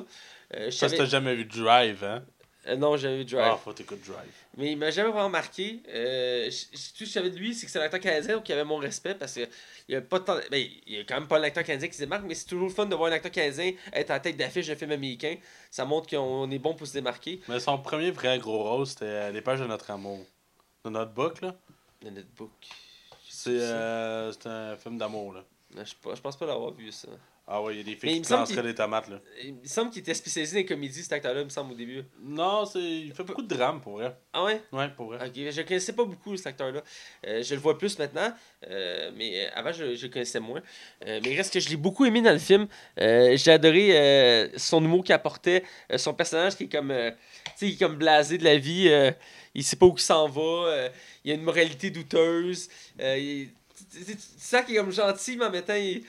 Euh, 0.55 0.67
je 0.67 0.71
savais- 0.71 0.97
t'as 0.97 1.05
jamais 1.05 1.35
vu 1.35 1.45
Drive, 1.45 2.03
hein? 2.05 2.25
Euh, 2.69 2.77
non, 2.77 2.97
j'avais 2.97 3.19
vu 3.19 3.25
Drive. 3.25 3.53
Ah, 3.55 3.57
faut 3.57 3.73
t'écouter 3.73 4.03
Drive. 4.07 4.31
Mais 4.57 4.73
il 4.73 4.77
m'a 4.79 4.91
jamais 4.91 5.11
vraiment 5.11 5.29
marqué. 5.29 5.81
Euh, 5.89 6.47
tout 6.47 6.77
ce 6.77 6.93
que 6.93 7.05
je 7.05 7.11
savais 7.11 7.31
de 7.31 7.37
lui, 7.37 7.55
c'est 7.55 7.67
que 7.67 7.73
c'est 7.73 7.79
un 7.81 7.83
acteur 7.83 8.01
canadien, 8.01 8.41
il 8.47 8.53
avait 8.53 8.65
mon 8.65 8.77
respect 8.77 9.15
parce 9.15 9.33
qu'il 9.35 9.49
y 9.89 9.97
a 9.97 10.01
pas 10.01 10.21
tant. 10.21 10.37
Ben, 10.51 10.65
il 10.87 10.95
y 10.95 10.99
a 10.99 11.05
quand 11.05 11.15
même 11.15 11.27
pas 11.27 11.39
un 11.39 11.43
acteur 11.43 11.65
canadien 11.65 11.89
qui 11.89 11.95
se 11.95 12.03
démarque, 12.03 12.25
mais 12.25 12.35
c'est 12.35 12.47
toujours 12.47 12.69
le 12.69 12.75
fun 12.75 12.87
de 12.87 12.95
voir 12.95 13.11
un 13.11 13.15
acteur 13.15 13.33
canadien 13.33 13.73
être 13.93 14.11
en 14.11 14.21
tête 14.21 14.37
d'affiche 14.37 14.69
d'un 14.69 14.77
film 14.77 14.93
américain. 14.93 15.37
Ça 15.71 15.85
montre 15.85 16.09
qu'on 16.09 16.49
est 16.51 16.59
bon 16.59 16.75
pour 16.75 16.87
se 16.87 16.93
démarquer. 16.93 17.41
Mais 17.49 17.59
son 17.59 17.79
premier 17.79 18.13
vrai 18.13 18.39
gros 18.39 18.63
rôle, 18.63 18.87
c'était 18.87 19.07
euh, 19.07 19.33
Les 19.33 19.41
pages 19.43 19.61
de 19.61 19.67
notre 19.67 19.91
amour. 19.91 20.25
De 20.85 20.91
notre 20.91 21.13
book, 21.13 21.41
là. 21.41 21.55
De 22.01 22.11
notre 22.11 22.31
book. 22.37 22.51
C'est 23.29 23.51
euh, 23.59 24.33
un 24.45 24.77
film 24.77 24.99
d'amour, 24.99 25.33
là. 25.33 25.45
Non, 25.75 25.83
Je, 25.85 26.15
je 26.15 26.21
pense 26.21 26.37
pas 26.37 26.47
l'avoir 26.47 26.73
vu 26.73 26.93
ça. 26.93 27.09
Ah 27.45 27.61
ouais, 27.61 27.75
il 27.75 27.79
y 27.79 27.81
a 27.81 27.85
des 27.85 27.97
filles 27.97 28.17
il 28.19 28.23
qui 28.23 28.33
lanceraient 28.33 28.63
des 28.63 28.75
tomates, 28.75 29.09
là. 29.09 29.21
Il 29.43 29.55
me 29.55 29.65
semble 29.67 29.91
qu'il 29.91 30.01
était 30.01 30.15
spécialisé 30.15 30.55
dans 30.55 30.59
les 30.61 30.65
comédies, 30.65 31.03
cet 31.03 31.13
acteur-là, 31.13 31.41
il 31.41 31.45
me 31.45 31.51
semble 31.51 31.73
au 31.73 31.77
début. 31.77 32.05
Non, 32.23 32.65
c'est 32.65 32.81
il 32.81 33.13
fait 33.13 33.25
beaucoup 33.25 33.43
de 33.43 33.53
drame, 33.53 33.81
pour 33.81 33.95
vrai. 33.95 34.17
Ah 34.33 34.45
ouais? 34.45 34.63
Ouais, 34.71 34.89
pour 34.91 35.07
vrai. 35.07 35.19
Ok, 35.27 35.33
je 35.35 35.63
connaissais 35.63 35.93
pas 35.93 36.05
beaucoup 36.05 36.37
cet 36.37 36.47
acteur-là. 36.47 36.83
Euh, 37.27 37.43
je 37.43 37.55
le 37.55 37.61
vois 37.61 37.77
plus 37.77 37.99
maintenant, 37.99 38.33
euh, 38.71 39.11
mais 39.17 39.45
euh, 39.47 39.51
avant 39.55 39.73
je, 39.73 39.97
je 39.97 40.07
le 40.07 40.13
connaissais 40.13 40.39
moins. 40.39 40.63
Euh, 41.05 41.21
mais 41.25 41.33
il 41.33 41.37
reste 41.37 41.53
que 41.53 41.59
je 41.59 41.69
l'ai 41.69 41.77
beaucoup 41.77 42.05
aimé 42.05 42.23
dans 42.23 42.33
le 42.33 42.39
film. 42.39 42.69
J'ai 42.97 43.51
adoré 43.51 44.51
son 44.57 44.83
humour 44.85 45.03
qu'il 45.03 45.15
apportait, 45.15 45.65
son 45.97 46.15
personnage 46.15 46.57
qui 46.57 46.65
est 46.65 46.69
comme, 46.69 46.93
euh, 46.93 47.11
tu 47.59 47.71
sais, 47.73 47.77
comme 47.77 47.97
blasé 47.97 48.39
de 48.39 48.45
la 48.45 48.57
vie. 48.57 48.89
il 49.55 49.65
sait 49.65 49.77
pas 49.77 49.87
où 49.87 49.95
il 49.97 50.01
s'en 50.01 50.29
va. 50.29 50.89
il 51.25 51.33
a 51.33 51.35
une 51.35 51.43
moralité 51.43 51.91
douteuse. 51.91 52.69
il- 53.01 53.51
tu 53.93 54.17
sens 54.39 54.65
qu'il 54.65 54.75
est 54.77 54.79
comme 54.79 54.93
gentil, 54.93 55.37
mais 55.37 55.47
en 55.47 55.51
même 55.51 55.65
temps, 55.65 55.75
il, 55.75 56.03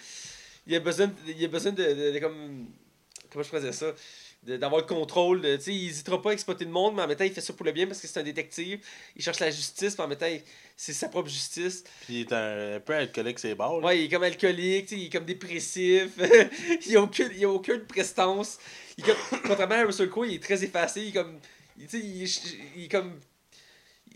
il 0.67 0.75
a 0.75 0.79
besoin, 0.79 1.07
de, 1.07 1.13
il 1.27 1.43
a 1.43 1.47
besoin 1.47 1.71
de, 1.71 1.83
de- 1.83 2.11
de 2.11 2.19
comme, 2.19 2.67
comment 3.31 3.43
je 3.43 3.49
faisais 3.49 3.71
ça, 3.71 3.93
d'avoir 4.43 4.81
le 4.81 4.87
contrôle. 4.87 5.41
de- 5.41 5.55
Tu 5.57 5.63
sais, 5.63 5.73
il 5.73 5.87
hésitera 5.89 6.21
pas 6.21 6.31
à 6.31 6.33
exploiter 6.33 6.65
le 6.65 6.71
monde, 6.71 6.95
mais 6.95 7.01
en 7.01 7.07
même 7.07 7.15
temps, 7.17 7.23
il 7.23 7.31
fait 7.31 7.41
ça 7.41 7.53
pour 7.53 7.65
le 7.65 7.71
bien 7.71 7.87
parce 7.87 7.99
que 8.01 8.07
c'est 8.07 8.19
un 8.19 8.23
détective. 8.23 8.79
Il 9.15 9.21
cherche 9.23 9.39
la 9.39 9.51
justice, 9.51 9.97
mais 9.97 10.03
en 10.03 10.07
même 10.07 10.17
temps, 10.17 10.25
il- 10.27 10.41
c'est 10.75 10.93
sa 10.93 11.07
propre 11.09 11.29
justice. 11.29 11.83
Puis 12.05 12.15
il 12.15 12.21
est 12.21 12.33
un, 12.33 12.75
un 12.75 12.79
peu 12.79 12.93
alcoolique, 12.93 13.39
c'est 13.39 13.55
là. 13.57 13.79
Ouais, 13.79 13.99
il 13.99 14.05
est 14.05 14.09
comme 14.09 14.23
alcoolique, 14.23 14.91
il 14.91 15.05
est 15.05 15.09
comme 15.09 15.25
dépressif. 15.25 16.09
il 16.87 16.97
a 16.97 17.01
aucune, 17.01 17.29
il 17.35 17.45
a 17.45 17.49
aucune 17.49 17.81
prestance. 17.85 18.57
Il 18.97 19.03
comme, 19.05 19.15
contrairement 19.47 19.75
à 19.75 19.85
Russell 19.85 20.09
Crowe, 20.09 20.25
il 20.27 20.35
est 20.35 20.43
très 20.43 20.63
effacé. 20.63 21.01
Il 21.03 21.07
est 21.09 21.11
comme, 21.13 21.39
tu 21.79 21.87
sais, 21.87 21.99
il, 21.99 22.23
est- 22.23 22.57
il 22.75 22.83
est 22.85 22.89
comme, 22.89 23.19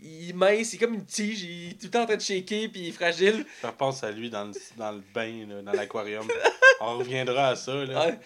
il 0.00 0.30
est 0.30 0.32
mince, 0.32 0.72
il 0.72 0.76
est 0.76 0.78
comme 0.78 0.94
une 0.94 1.04
tige. 1.04 1.42
Il 1.42 1.70
est 1.70 1.72
tout 1.74 1.86
le 1.86 1.90
temps 1.90 2.02
en 2.02 2.06
train 2.06 2.16
de 2.16 2.22
shaker, 2.22 2.68
puis 2.70 2.80
il 2.82 2.88
est 2.88 2.92
fragile. 2.92 3.44
Je 3.62 3.66
repense 3.66 4.02
à 4.04 4.10
lui 4.10 4.30
dans 4.30 4.44
le, 4.44 4.52
dans 4.76 4.92
le 4.92 5.02
bain, 5.14 5.46
là, 5.48 5.62
dans 5.62 5.72
l'aquarium. 5.72 6.26
On 6.80 6.98
reviendra 6.98 7.48
à 7.48 7.56
ça, 7.56 7.74
là. 7.84 8.06
Ouais. 8.06 8.18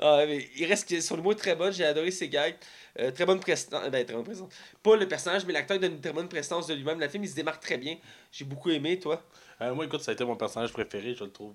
Ah, 0.00 0.22
mais 0.26 0.48
il 0.56 0.66
reste 0.66 0.88
que 0.88 1.00
son 1.00 1.18
humour 1.18 1.32
est 1.32 1.36
très 1.36 1.54
bon, 1.54 1.72
j'ai 1.72 1.84
adoré 1.84 2.10
ses 2.10 2.28
gags. 2.28 2.56
Euh, 2.98 3.10
très 3.10 3.26
bonne 3.26 3.40
prestance. 3.40 3.88
Ben, 3.90 4.04
très 4.04 4.14
bonne 4.14 4.24
prestance. 4.24 4.48
Pas 4.82 4.96
le 4.96 5.06
personnage, 5.06 5.44
mais 5.44 5.52
l'acteur 5.52 5.78
donne 5.78 5.92
une 5.92 6.00
très 6.00 6.12
bonne 6.12 6.28
prestance 6.28 6.66
de 6.66 6.74
lui-même. 6.74 6.98
Le 6.98 7.08
film, 7.08 7.24
il 7.24 7.28
se 7.28 7.34
démarque 7.34 7.62
très 7.62 7.76
bien. 7.76 7.96
J'ai 8.32 8.44
beaucoup 8.44 8.70
aimé, 8.70 8.98
toi. 8.98 9.22
Euh, 9.60 9.74
moi, 9.74 9.84
écoute, 9.84 10.00
ça 10.00 10.12
a 10.12 10.14
été 10.14 10.24
mon 10.24 10.36
personnage 10.36 10.72
préféré, 10.72 11.14
je 11.14 11.24
le 11.24 11.30
trouve. 11.30 11.54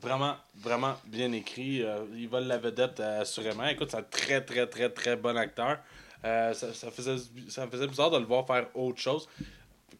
Vraiment, 0.00 0.36
vraiment 0.54 0.94
bien 1.04 1.32
écrit. 1.32 1.82
Euh, 1.82 2.04
il 2.14 2.28
vole 2.28 2.44
la 2.44 2.58
vedette, 2.58 3.00
assurément. 3.00 3.66
Écoute, 3.66 3.90
c'est 3.90 3.98
un 3.98 4.02
très, 4.02 4.40
très, 4.44 4.66
très, 4.66 4.88
très 4.88 5.16
bon 5.16 5.36
acteur. 5.36 5.78
Euh, 6.24 6.52
ça, 6.52 6.72
ça, 6.74 6.90
faisait, 6.90 7.16
ça 7.48 7.66
me 7.66 7.70
faisait 7.70 7.86
bizarre 7.86 8.10
de 8.10 8.18
le 8.18 8.24
voir 8.24 8.46
faire 8.46 8.66
autre 8.74 9.00
chose. 9.00 9.28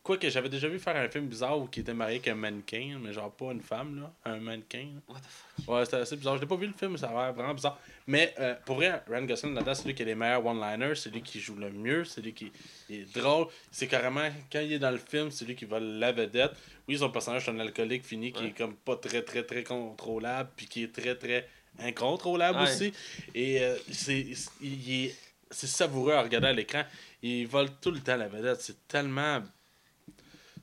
Quoique, 0.02 0.28
j'avais 0.30 0.48
déjà 0.48 0.68
vu 0.68 0.78
faire 0.78 0.96
un 0.96 1.08
film 1.08 1.26
bizarre 1.26 1.58
où 1.58 1.68
il 1.74 1.80
était 1.80 1.92
marié 1.92 2.16
avec 2.16 2.28
un 2.28 2.34
mannequin, 2.34 2.98
mais 3.02 3.12
genre 3.12 3.30
pas 3.30 3.52
une 3.52 3.60
femme, 3.60 4.00
là. 4.00 4.12
Un 4.24 4.38
mannequin. 4.38 4.86
là. 4.94 5.00
What 5.08 5.20
the 5.20 5.24
fuck? 5.64 5.68
Ouais, 5.68 5.84
c'était 5.84 5.96
assez 5.98 6.16
bizarre. 6.16 6.36
Je 6.36 6.40
l'ai 6.42 6.46
pas 6.46 6.56
vu 6.56 6.66
le 6.66 6.72
film, 6.72 6.96
ça 6.96 7.08
a 7.08 7.24
l'air 7.24 7.32
vraiment 7.34 7.52
bizarre. 7.52 7.78
Mais 8.06 8.34
euh, 8.40 8.54
pour 8.64 8.76
vrai, 8.76 9.02
Ryan 9.06 9.24
Gosling 9.26 9.54
là-dedans, 9.54 9.74
c'est 9.74 9.86
lui 9.86 9.94
qui 9.94 10.02
a 10.02 10.06
les 10.06 10.14
meilleurs 10.14 10.44
one-liners, 10.46 10.94
c'est 10.94 11.10
lui 11.10 11.20
qui 11.20 11.40
joue 11.40 11.56
le 11.56 11.70
mieux, 11.70 12.04
c'est 12.04 12.22
lui 12.22 12.32
qui 12.32 12.50
est 12.88 13.12
drôle. 13.14 13.48
C'est 13.70 13.86
carrément, 13.86 14.28
quand 14.50 14.60
il 14.60 14.72
est 14.72 14.78
dans 14.78 14.90
le 14.92 14.98
film, 14.98 15.30
c'est 15.30 15.44
lui 15.44 15.54
qui 15.56 15.66
va 15.66 15.78
la 15.78 16.10
vedette. 16.12 16.52
Oui, 16.86 16.96
son 16.96 17.10
personnage, 17.10 17.44
c'est 17.44 17.50
un 17.50 17.60
alcoolique 17.60 18.04
fini 18.04 18.32
qui 18.32 18.42
Ouais. 18.44 18.48
est 18.48 18.56
comme 18.56 18.74
pas 18.76 18.96
très, 18.96 19.20
très, 19.22 19.42
très 19.42 19.62
contrôlable, 19.62 20.48
puis 20.56 20.66
qui 20.66 20.84
est 20.84 20.92
très, 20.92 21.16
très 21.16 21.46
incontrôlable 21.80 22.58
Ouais. 22.60 22.64
aussi. 22.64 22.92
Et 23.34 23.60
euh, 23.62 23.76
c'est 23.92 24.26
il 24.62 25.04
est- 25.06 25.16
c'est 25.50 25.66
savoureux 25.66 26.12
à 26.12 26.22
regarder 26.22 26.48
à 26.48 26.52
l'écran. 26.52 26.82
Il 27.22 27.46
vole 27.46 27.68
tout 27.80 27.90
le 27.90 28.00
temps 28.00 28.16
la 28.16 28.28
vedette. 28.28 28.60
C'est 28.60 28.86
tellement. 28.88 29.42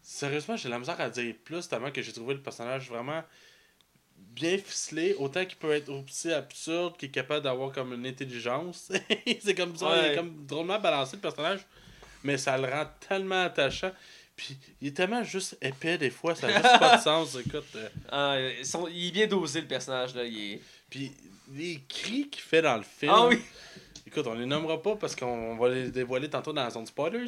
Sérieusement, 0.02 0.56
j'ai 0.56 0.70
la 0.70 0.78
misère 0.80 1.00
à 1.02 1.10
dire 1.10 1.34
plus, 1.44 1.68
tellement 1.68 1.92
que 1.92 2.02
j'ai 2.02 2.14
trouvé 2.14 2.36
le 2.36 2.42
personnage 2.42 2.90
vraiment 2.90 3.24
bien 4.18 4.58
ficelé, 4.58 5.16
autant 5.18 5.46
qu'il 5.46 5.58
peut 5.58 5.72
être 5.72 5.90
aussi 5.90 6.32
absurde 6.32 6.98
qu'il 6.98 7.10
est 7.10 7.12
capable 7.12 7.44
d'avoir 7.44 7.72
comme 7.72 7.94
une 7.94 8.06
intelligence. 8.06 8.92
c'est 9.42 9.56
comme 9.56 9.76
ça, 9.76 9.98
il 9.98 10.12
est 10.12 10.16
comme 10.16 10.46
drôlement 10.46 10.80
balancé 10.80 11.16
le 11.16 11.22
personnage, 11.22 11.62
mais 12.24 12.38
ça 12.38 12.58
le 12.58 12.68
rend 12.68 12.86
tellement 13.08 13.44
attachant. 13.44 13.92
Puis 14.36 14.58
il 14.82 14.90
est 14.90 14.92
tellement 14.92 15.24
juste 15.24 15.58
épais 15.62 15.98
des 15.98 16.10
fois, 16.10 16.36
ça 16.36 16.48
n'a 16.48 16.62
juste 16.62 16.80
pas 16.80 16.98
de 16.98 17.02
sens, 17.04 17.36
écoute. 17.36 17.64
euh. 17.76 17.90
Ah, 18.12 18.38
ils 18.40 18.96
il 18.96 19.08
est 19.08 19.12
bien 19.12 19.28
dosé, 19.28 19.62
le 19.62 19.68
personnage. 19.68 20.14
là. 20.14 20.26
Il 20.26 20.54
est... 20.54 20.62
Puis 20.90 21.12
les 21.54 21.82
cris 21.88 22.28
qu'il 22.30 22.42
fait 22.42 22.62
dans 22.62 22.78
le 22.78 22.84
film. 22.84 23.12
Ah 23.16 23.28
oui! 23.28 23.40
Écoute, 24.16 24.28
on 24.28 24.34
les 24.36 24.46
nommera 24.46 24.82
pas 24.82 24.96
parce 24.96 25.14
qu'on 25.14 25.58
va 25.58 25.68
les 25.68 25.92
dévoiler 25.92 26.30
tantôt 26.30 26.54
dans 26.54 26.64
la 26.64 26.70
zone 26.70 26.86
spoilers. 26.86 27.26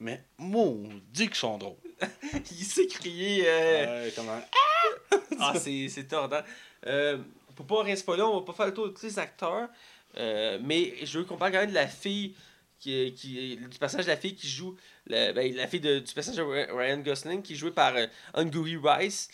Mais 0.00 0.24
maudit 0.38 1.26
qu'ils 1.26 1.34
sont 1.34 1.58
drôles. 1.58 1.76
il 2.50 2.64
sait 2.64 2.86
crier. 2.86 3.44
euh, 3.46 4.04
Ouais, 4.06 4.12
comment... 4.16 4.40
Ah, 5.38 5.52
c'est 5.58 5.88
c'est 5.90 6.04
tordant. 6.04 6.40
Euh, 6.86 7.18
pour 7.54 7.66
pas 7.66 7.82
rien 7.82 7.94
spoiler, 7.94 8.22
on 8.22 8.38
va 8.40 8.44
pas 8.46 8.54
faire 8.54 8.66
le 8.66 8.72
tour 8.74 8.86
de 8.88 8.92
tous 8.94 9.02
les 9.04 9.18
acteurs. 9.18 9.68
Euh, 10.16 10.58
mais 10.62 10.94
je 11.04 11.18
veux 11.18 11.24
qu'on 11.26 11.36
parle 11.36 11.52
quand 11.52 11.58
même 11.60 11.70
de 11.70 11.74
la 11.74 11.86
fille, 11.88 12.34
qui, 12.80 13.12
qui, 13.12 13.56
du 13.58 13.78
personnage 13.78 14.06
de 14.06 14.10
la 14.10 14.16
fille 14.16 14.34
qui 14.34 14.48
joue, 14.48 14.76
la, 15.06 15.32
ben, 15.34 15.54
la 15.54 15.66
fille 15.68 15.80
de- 15.80 15.98
du 15.98 16.14
personnage 16.14 16.38
de 16.38 16.72
Ryan 16.74 16.98
Gosling, 17.00 17.42
qui 17.42 17.52
est 17.52 17.56
jouée 17.56 17.70
par 17.70 17.94
euh, 17.96 18.06
Angourie 18.32 18.78
Rice. 18.82 19.28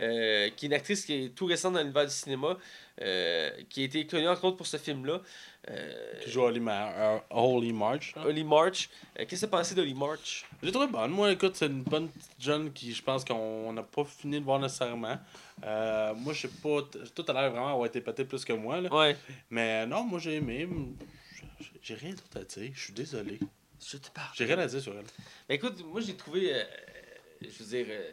euh, 0.00 0.48
qui 0.56 0.64
est 0.64 0.68
une 0.68 0.72
actrice 0.74 1.04
qui 1.04 1.12
est 1.26 1.28
tout 1.34 1.44
récente 1.44 1.74
dans 1.74 1.80
l'univers 1.80 2.06
du 2.06 2.12
cinéma, 2.12 2.56
euh, 3.02 3.50
qui 3.68 3.82
a 3.82 3.84
été 3.84 4.06
connue 4.06 4.26
entre 4.28 4.44
autres 4.44 4.56
pour 4.56 4.66
ce 4.66 4.78
film-là. 4.78 5.20
Euh, 5.70 6.20
Qui 6.24 6.30
joue 6.32 6.42
Holly, 6.42 6.58
Ma- 6.58 6.90
euh, 6.92 7.18
Holy 7.30 7.72
March. 7.72 8.14
hein. 8.16 8.22
Holly 8.24 8.42
March. 8.42 8.88
Euh, 9.18 9.24
Qu'est-ce 9.28 9.42
que 9.46 9.50
tu 9.50 9.54
as 9.54 9.58
pensé 9.58 9.74
d'Holly 9.76 9.94
March? 9.94 10.44
J'ai 10.60 10.72
trouvé 10.72 10.88
bonne. 10.88 11.12
Moi, 11.12 11.30
écoute, 11.32 11.54
c'est 11.54 11.66
une 11.66 11.82
bonne 11.84 12.08
petite 12.08 12.30
jeune 12.40 12.72
qui, 12.72 12.92
je 12.92 13.00
pense 13.02 13.24
qu'on 13.24 13.72
n'a 13.72 13.84
pas 13.84 14.04
fini 14.04 14.40
de 14.40 14.44
voir 14.44 14.58
nécessairement. 14.58 15.18
Euh, 15.62 16.14
moi, 16.14 16.32
je 16.32 16.48
sais 16.48 16.48
pas. 16.48 16.80
Tout 17.14 17.24
a 17.28 17.32
l'air 17.32 17.50
vraiment 17.52 17.68
avoir 17.70 17.86
été 17.86 18.00
pété 18.00 18.24
plus 18.24 18.44
que 18.44 18.52
moi. 18.52 18.80
Là. 18.80 18.92
Ouais. 18.92 19.16
Mais 19.50 19.86
non, 19.86 20.02
moi, 20.02 20.18
j'ai 20.18 20.34
aimé. 20.34 20.68
J'ai- 21.80 21.94
rien 21.94 22.10
d'autre 22.10 22.40
à 22.40 22.42
dire. 22.44 22.72
Je 22.74 22.80
suis 22.82 22.92
désolé. 22.92 23.38
Je 23.84 23.96
te 23.98 24.10
parle. 24.10 24.30
J'ai 24.34 24.44
rien 24.46 24.58
à 24.58 24.66
dire 24.66 24.80
sur 24.80 24.92
elle. 24.94 25.04
Ben 25.48 25.54
écoute, 25.54 25.84
moi 25.84 26.00
j'ai 26.00 26.14
trouvé, 26.16 26.54
euh, 26.54 26.64
je 27.40 27.62
veux 27.62 27.66
dire, 27.84 27.86
euh, 27.88 28.10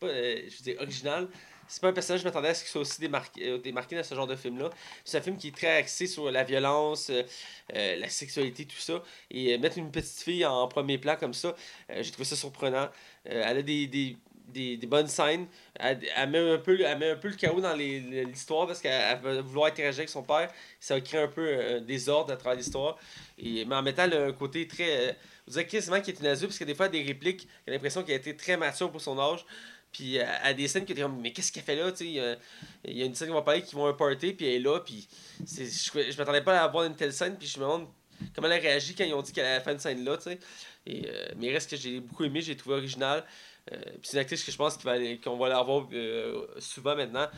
pas, 0.00 0.06
euh, 0.06 0.42
je 0.48 0.70
veux 0.70 0.78
original. 0.80 1.28
C'est 1.68 1.80
pas 1.80 1.88
un 1.88 1.92
personnage, 1.92 2.22
je 2.22 2.24
m'attendais 2.24 2.48
à 2.48 2.54
ce 2.54 2.62
qu'il 2.64 2.70
soit 2.70 2.80
aussi 2.80 3.00
démarqué, 3.00 3.48
euh, 3.48 3.58
démarqué 3.58 3.94
dans 3.94 4.02
ce 4.02 4.14
genre 4.14 4.26
de 4.26 4.34
film-là. 4.34 4.70
C'est 5.04 5.18
un 5.18 5.20
film 5.20 5.36
qui 5.36 5.48
est 5.48 5.56
très 5.56 5.68
axé 5.76 6.08
sur 6.08 6.28
la 6.30 6.42
violence, 6.42 7.10
euh, 7.10 7.96
la 7.96 8.08
sexualité, 8.08 8.64
tout 8.64 8.76
ça. 8.76 9.02
Et 9.30 9.56
mettre 9.58 9.78
une 9.78 9.92
petite 9.92 10.20
fille 10.20 10.44
en 10.44 10.66
premier 10.66 10.98
plan 10.98 11.14
comme 11.16 11.34
ça, 11.34 11.54
j'ai 12.00 12.10
trouvé 12.10 12.24
ça 12.24 12.34
surprenant. 12.34 12.88
Elle 13.24 13.58
a 13.58 13.62
des, 13.62 13.86
des, 13.86 14.16
des, 14.50 14.86
bonnes 14.86 15.06
scènes. 15.06 15.46
Elle, 15.78 16.00
met 16.28 16.38
un 16.38 16.58
peu, 16.58 16.80
elle 16.80 16.98
met 16.98 17.10
un 17.10 17.16
peu 17.16 17.28
le 17.28 17.36
chaos 17.36 17.60
dans 17.60 17.74
l'histoire 17.74 18.66
parce 18.66 18.80
qu'elle 18.80 18.92
elle 18.92 19.18
va 19.20 19.40
vouloir 19.40 19.68
interagir 19.68 20.00
avec 20.00 20.08
son 20.08 20.22
père. 20.22 20.50
Ça 20.80 20.94
va 20.94 21.00
créer 21.00 21.20
un 21.20 21.28
peu 21.28 21.76
un 21.76 21.80
désordre 21.80 22.32
à 22.32 22.36
travers 22.36 22.58
l'histoire. 22.58 22.98
Mais 23.38 23.64
en 23.70 23.82
mettant 23.82 24.04
elle 24.04 24.14
un 24.14 24.32
côté 24.32 24.66
très. 24.66 25.10
euh, 25.10 25.12
vous 25.46 25.52
dirais 25.52 25.66
quasiment 25.66 26.00
qu'il 26.00 26.14
est 26.14 26.20
une 26.20 26.26
adulte 26.26 26.46
parce 26.48 26.58
que 26.58 26.64
des 26.64 26.74
fois, 26.74 26.86
elle 26.86 26.96
a 26.96 27.02
des 27.02 27.04
répliques, 27.04 27.48
a 27.66 27.70
l'impression 27.70 28.02
qu'elle 28.02 28.14
a 28.14 28.18
été 28.18 28.36
très 28.36 28.56
mature 28.56 28.90
pour 28.90 29.00
son 29.00 29.18
âge. 29.18 29.44
Puis 29.92 30.18
euh, 30.18 30.24
à 30.42 30.52
des 30.54 30.68
scènes 30.68 30.84
que 30.84 30.92
t'es 30.92 31.00
comme, 31.02 31.20
mais 31.20 31.32
qu'est-ce 31.32 31.50
qu'elle 31.52 31.62
fait 31.64 31.76
là? 31.76 31.90
Il 32.00 32.06
y 32.10 32.20
a- 32.20 32.36
il 32.84 32.96
y 32.96 33.02
a 33.02 33.06
une 33.06 33.14
scène 33.14 33.28
qui 33.28 33.34
va 33.34 33.42
parler 33.42 33.62
qui 33.62 33.74
vont 33.74 33.86
à 33.86 33.90
un 33.90 33.94
party, 33.94 34.32
puis 34.32 34.46
elle 34.46 34.54
est 34.54 34.58
là, 34.64 34.80
puis 34.80 35.08
c'est- 35.46 35.66
je, 35.66 36.10
je 36.12 36.16
m'attendais 36.18 36.42
pas 36.42 36.60
à 36.60 36.64
avoir 36.64 36.84
une 36.84 36.94
telle 36.96 37.12
scène, 37.12 37.36
puis 37.36 37.48
je 37.48 37.58
me 37.58 37.64
demande 37.64 37.88
comment 38.34 38.46
elle 38.48 38.54
a 38.54 38.56
réagi 38.62 38.94
quand 38.94 39.04
ils 39.04 39.14
ont 39.14 39.22
dit 39.22 39.32
qu'elle 39.32 39.46
allait 39.46 39.62
faire 39.64 39.72
une 39.72 39.78
scène 39.80 40.04
là, 40.04 40.16
tu 40.16 40.24
sais. 40.24 40.38
Et, 40.86 41.02
euh, 41.08 41.28
mais 41.36 41.46
il 41.48 41.52
reste 41.52 41.70
que 41.70 41.76
j'ai 41.76 42.00
beaucoup 42.00 42.24
aimé, 42.24 42.40
j'ai 42.40 42.56
trouvé 42.56 42.76
original. 42.76 43.24
Euh, 43.72 43.76
c'est 44.02 44.14
une 44.14 44.20
actrice 44.20 44.42
que 44.42 44.50
je 44.50 44.56
pense 44.56 44.76
qu'il 44.76 44.86
va 44.86 44.96
qu'on 45.22 45.36
va 45.36 45.48
la 45.50 45.62
voir 45.62 45.86
euh, 45.92 46.46
souvent 46.58 46.96
maintenant. 46.96 47.28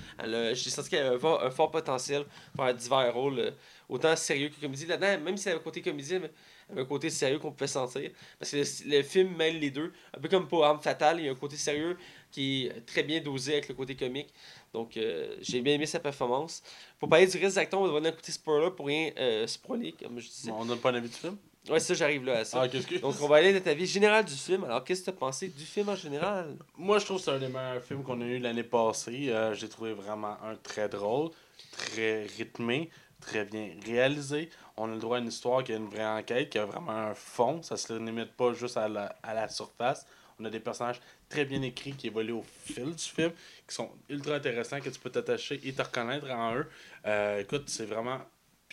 J'ai 0.54 0.70
senti 0.70 0.88
qu'elle 0.90 1.06
avait 1.06 1.16
un 1.26 1.50
fort, 1.50 1.70
potentiel 1.70 2.24
pour 2.54 2.64
faire 2.64 2.74
divers 2.74 3.12
rôles, 3.12 3.38
euh, 3.40 3.50
autant 3.88 4.14
sérieux 4.14 4.48
que 4.48 4.60
comédie. 4.60 4.86
Là-dedans, 4.86 5.20
même 5.24 5.36
si 5.36 5.48
elle 5.48 5.54
avait 5.54 5.60
un 5.60 5.64
côté 5.64 5.82
comédie, 5.82 6.14
elle 6.14 6.30
avait 6.70 6.82
un 6.82 6.84
côté 6.84 7.10
sérieux 7.10 7.40
qu'on 7.40 7.50
pouvait 7.50 7.66
sentir. 7.66 8.08
Parce 8.38 8.52
que 8.52 8.58
le, 8.58 8.96
le 8.96 9.02
film 9.02 9.36
mêle 9.36 9.58
les 9.58 9.70
deux. 9.72 9.92
Un 10.16 10.20
peu 10.20 10.28
comme 10.28 10.46
pour 10.46 10.64
Arme 10.64 10.80
Fatale, 10.80 11.18
il 11.18 11.26
y 11.26 11.28
a 11.28 11.32
un 11.32 11.34
côté 11.34 11.56
sérieux 11.56 11.98
qui 12.32 12.66
est 12.66 12.84
très 12.84 13.04
bien 13.04 13.20
dosé 13.20 13.52
avec 13.52 13.68
le 13.68 13.74
côté 13.74 13.94
comique. 13.94 14.32
Donc, 14.72 14.96
euh, 14.96 15.36
j'ai 15.40 15.60
bien 15.60 15.74
aimé 15.74 15.86
sa 15.86 16.00
performance. 16.00 16.62
Pour 16.98 17.08
parler 17.08 17.26
du 17.26 17.36
reste 17.38 17.54
des 17.54 17.58
acteurs, 17.58 17.80
on 17.80 17.86
va 17.86 17.92
donner 17.92 18.08
un 18.08 18.12
côté 18.12 18.32
spoiler 18.32 18.70
pour 18.70 18.86
rien 18.86 19.10
euh, 19.18 19.46
spoiler, 19.46 19.92
comme 19.92 20.18
je 20.18 20.28
disais. 20.28 20.50
Bon, 20.50 20.58
on 20.60 20.64
donne 20.64 20.78
pas 20.78 20.90
un 20.90 20.94
avis 20.94 21.08
du 21.08 21.14
film? 21.14 21.36
Ouais, 21.68 21.78
ça, 21.78 21.94
j'arrive 21.94 22.24
là 22.24 22.38
à 22.38 22.44
ça. 22.44 22.62
Ah, 22.62 22.68
qu'est-ce 22.68 22.88
que. 22.88 22.96
Donc, 22.96 23.14
on 23.20 23.28
va 23.28 23.36
aller 23.36 23.52
de 23.52 23.60
ta 23.60 23.72
vie 23.72 23.86
générale 23.86 24.24
du 24.24 24.34
film. 24.34 24.64
Alors, 24.64 24.82
qu'est-ce 24.82 25.02
que 25.02 25.04
tu 25.04 25.10
as 25.10 25.12
pensé 25.12 25.48
du 25.48 25.64
film 25.64 25.90
en 25.90 25.94
général? 25.94 26.56
Moi, 26.76 26.98
je 26.98 27.04
trouve 27.04 27.18
que 27.18 27.24
c'est 27.24 27.30
un 27.30 27.38
des 27.38 27.46
meilleurs 27.46 27.84
films 27.84 28.02
qu'on 28.02 28.20
a 28.20 28.24
eu 28.24 28.38
l'année 28.38 28.64
passée. 28.64 29.28
Euh, 29.28 29.54
J'ai 29.54 29.68
trouvé 29.68 29.92
vraiment 29.92 30.36
un 30.42 30.56
très 30.56 30.88
drôle, 30.88 31.30
très 31.70 32.24
rythmé, 32.36 32.90
très 33.20 33.44
bien 33.44 33.68
réalisé. 33.86 34.48
On 34.76 34.90
a 34.90 34.94
le 34.94 34.98
droit 34.98 35.18
à 35.18 35.20
une 35.20 35.28
histoire 35.28 35.62
qui 35.62 35.72
a 35.72 35.76
une 35.76 35.88
vraie 35.88 36.04
enquête, 36.04 36.50
qui 36.50 36.58
a 36.58 36.64
vraiment 36.64 36.92
un 36.92 37.14
fond. 37.14 37.62
Ça 37.62 37.76
se 37.76 37.92
limite 37.92 38.32
pas 38.32 38.52
juste 38.54 38.76
à 38.76 38.88
la, 38.88 39.14
à 39.22 39.32
la 39.32 39.48
surface. 39.48 40.04
On 40.42 40.44
a 40.46 40.50
des 40.50 40.60
personnages 40.60 41.00
très 41.28 41.44
bien 41.44 41.62
écrits 41.62 41.92
qui 41.92 42.08
évoluent 42.08 42.32
au 42.32 42.44
fil 42.64 42.94
du 42.94 43.02
film, 43.02 43.30
qui 43.68 43.74
sont 43.74 43.90
ultra 44.08 44.34
intéressants, 44.34 44.80
que 44.80 44.90
tu 44.90 44.98
peux 44.98 45.10
t'attacher 45.10 45.60
et 45.62 45.72
te 45.72 45.82
reconnaître 45.82 46.28
en 46.30 46.56
eux. 46.56 46.66
Euh, 47.06 47.38
écoute, 47.38 47.64
c'est 47.68 47.86
vraiment 47.86 48.20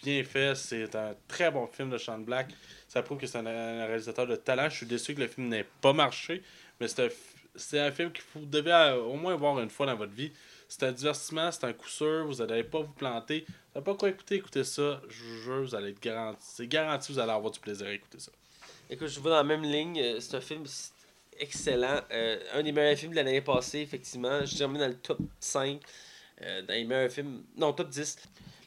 bien 0.02 0.24
fait. 0.24 0.56
C'est 0.56 0.96
un 0.96 1.14
très 1.28 1.52
bon 1.52 1.68
film 1.68 1.92
de 1.92 2.00
Sean 2.00 2.18
Black. 2.18 2.50
Ça 2.88 3.04
prouve 3.04 3.20
que 3.20 3.28
c'est 3.28 3.38
un, 3.38 3.86
réalisateur 3.86 4.26
de 4.26 4.36
talent. 4.36 4.68
Je 4.70 4.78
suis 4.78 4.86
déçu 4.88 5.14
que 5.14 5.22
le 5.22 5.28
film 5.28 5.48
n'ait 5.48 5.68
pas 5.82 5.94
marché, 5.94 6.42
mais 6.80 6.88
c'est 6.88 7.04
un, 7.04 7.86
un 7.86 7.92
film 7.92 8.12
que 8.12 8.22
vous 8.34 8.46
devez 8.46 8.72
euh, 8.72 8.96
au 9.04 9.16
moins 9.16 9.36
voir 9.36 9.60
une 9.60 9.70
fois 9.70 9.86
dans 9.86 9.96
votre 9.96 10.14
vie. 10.14 10.32
C'est 10.68 10.84
un 10.84 10.92
divertissement, 10.92 11.52
c'est 11.52 11.66
un 11.66 11.74
coup 11.74 11.88
sûr, 11.88 12.26
vous 12.26 12.46
n'allez 12.46 12.64
pas 12.64 12.80
vous 12.80 12.94
planter. 12.94 13.46
Vous 13.48 13.56
savez 13.74 13.84
pas 13.86 13.96
quoi 13.96 14.10
écouter, 14.10 14.36
écoutez 14.36 14.64
ça. 14.64 15.02
Je 15.08 15.24
vous 15.24 15.38
jure, 15.42 15.62
vous 15.62 15.76
allez 15.76 15.90
être 15.90 16.02
garanti. 16.02 16.42
C'est 16.42 16.68
garanti, 16.68 17.12
vous 17.12 17.20
allez 17.20 17.32
avoir 17.32 17.52
du 17.52 17.60
plaisir 17.60 17.88
à 17.88 17.92
écouter 17.92 18.20
ça. 18.20 18.32
Écoute, 18.92 19.08
je 19.08 19.20
vais 19.20 19.30
dans 19.30 19.36
la 19.36 19.44
même 19.44 19.62
ligne. 19.62 20.00
Euh, 20.00 20.20
C'est 20.20 20.36
un 20.36 20.42
film 20.42 20.64
excellent. 21.40 22.02
Euh, 22.12 22.40
un 22.54 22.64
des 22.64 22.72
meilleurs 22.72 22.98
films 22.98 23.12
de 23.12 23.18
l'année 23.18 23.42
passée, 23.42 23.80
effectivement. 23.80 24.46
Je 24.46 24.56
dirais 24.56 24.80
dans 24.80 24.88
le 24.88 24.96
top 24.96 25.20
5. 25.40 25.80
Euh, 26.44 26.62
dans 26.64 26.74
les 26.74 26.84
meilleurs 26.84 27.12
films. 27.12 27.44
Non, 27.58 27.74
top 27.74 27.90
10. 27.90 28.18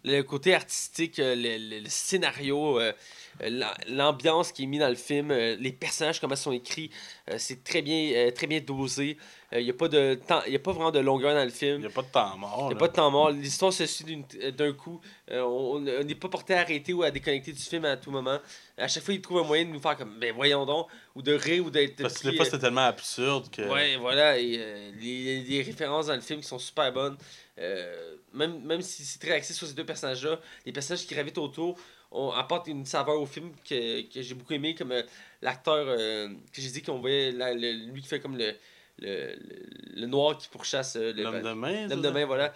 Le 0.05 0.23
côté 0.23 0.53
artistique, 0.53 1.21
euh, 1.21 1.37
le, 1.37 1.59
le- 1.77 1.79
le 1.85 1.89
scénario, 1.89 2.81
euh, 2.81 2.93
euh, 3.41 3.49
l'am- 3.49 3.73
l'ambiance 3.89 4.51
qui 4.51 4.65
est 4.65 4.67
mise 4.67 4.81
dans 4.81 4.89
le 4.89 4.97
film, 4.97 5.31
euh, 5.31 5.55
les 5.61 5.71
personnages, 5.71 6.21
comment 6.21 6.35
ils 6.35 6.39
sont 6.39 6.51
écrits, 6.51 6.91
c'est 7.39 7.63
très 7.63 7.83
bien, 7.83 8.29
très 8.33 8.49
bien 8.49 8.59
dosé. 8.61 9.17
Il 9.55 9.63
n'y 9.65 9.71
a, 9.71 9.75
pas 9.75 9.87
de 9.89 10.15
temps- 10.27 10.43
y 10.47 10.57
a 10.57 10.59
pas 10.59 10.73
vraiment 10.73 10.91
de 10.91 10.99
longueur 10.99 11.35
dans 11.35 11.45
le 11.45 11.51
film. 11.51 11.77
Il 11.77 11.81
n'y 11.81 11.87
a 11.87 11.91
pas 11.91 12.03
de 12.03 12.09
temps 12.11 12.37
mort. 12.39 12.69
Il 12.71 12.75
a 12.75 12.79
pas 12.79 12.89
de 12.89 12.93
temps 12.95 13.11
mort. 13.13 13.31
L'histoire 13.31 13.73
se 13.73 13.87
suit 13.87 14.25
d'un 14.57 14.73
coup. 14.73 15.01
On 15.31 15.79
n'est 15.81 16.15
pas 16.15 16.29
porté 16.29 16.55
à 16.55 16.61
arrêter 16.61 16.93
ou 16.95 17.03
à 17.03 17.11
déconnecter 17.11 17.53
du 17.53 17.61
film 17.63 17.85
à 17.85 17.97
tout 17.97 18.11
moment. 18.11 18.39
À 18.79 18.89
chaque 18.89 19.03
fois, 19.05 19.15
il 19.15 19.21
trouve 19.21 19.39
un 19.39 19.45
moyen 19.45 19.67
de 19.67 19.71
nous 19.71 19.81
faire 19.81 19.97
comme, 19.97 20.19
ben 20.19 20.35
voyons 20.35 20.65
donc, 20.67 20.87
ou 21.15 21.23
de 21.23 21.33
rire 21.35 21.65
ou 21.67 21.71
d'être. 21.71 22.03
Parce 22.03 22.19
que 22.19 22.29
des 22.31 22.37
fois, 22.37 22.45
c'était 22.47 22.59
tellement 22.59 22.87
absurde 22.87 23.49
que. 23.51 23.63
Ouais, 23.63 23.97
voilà. 23.97 24.39
Et 24.39 24.93
les, 25.01 25.43
les 25.43 25.63
références 25.63 26.07
dans 26.07 26.15
le 26.15 26.21
film 26.23 26.41
qui 26.41 26.47
sont 26.49 26.59
super 26.59 26.91
bonnes. 26.93 27.17
Euh, 27.59 28.17
même, 28.33 28.63
même 28.65 28.81
si 28.81 29.05
c'est 29.05 29.19
très 29.19 29.33
axé 29.33 29.53
sur 29.53 29.67
ces 29.67 29.75
deux 29.75 29.85
personnages-là, 29.85 30.41
les 30.65 30.73
personnages 30.73 31.07
qui 31.07 31.15
gravitent 31.15 31.39
autour 31.39 31.79
on 32.15 32.31
apporte 32.31 32.67
une 32.67 32.85
saveur 32.85 33.19
au 33.19 33.25
film 33.27 33.53
que, 33.67 34.03
que 34.03 34.21
j'ai 34.21 34.35
beaucoup 34.35 34.53
aimé, 34.53 34.75
comme 34.75 34.93
euh, 34.93 35.03
l'acteur 35.41 35.87
euh, 35.89 36.29
que 36.53 36.61
j'ai 36.61 36.69
dit 36.71 36.83
qu'on 36.83 36.99
voyait, 36.99 37.33
le- 37.33 37.91
lui 37.91 38.03
qui 38.03 38.09
fait 38.09 38.21
comme 38.21 38.37
le, 38.37 38.55
le, 38.99 39.35
le, 39.35 40.01
le 40.03 40.07
noir 40.07 40.37
qui 40.37 40.47
pourchasse 40.49 40.97
le- 40.97 41.13
L'homme 41.13 41.41
de 41.43 41.53
main. 41.53 41.89
L'homme 41.89 42.03
de 42.03 42.11
main, 42.11 42.27
voilà. 42.27 42.53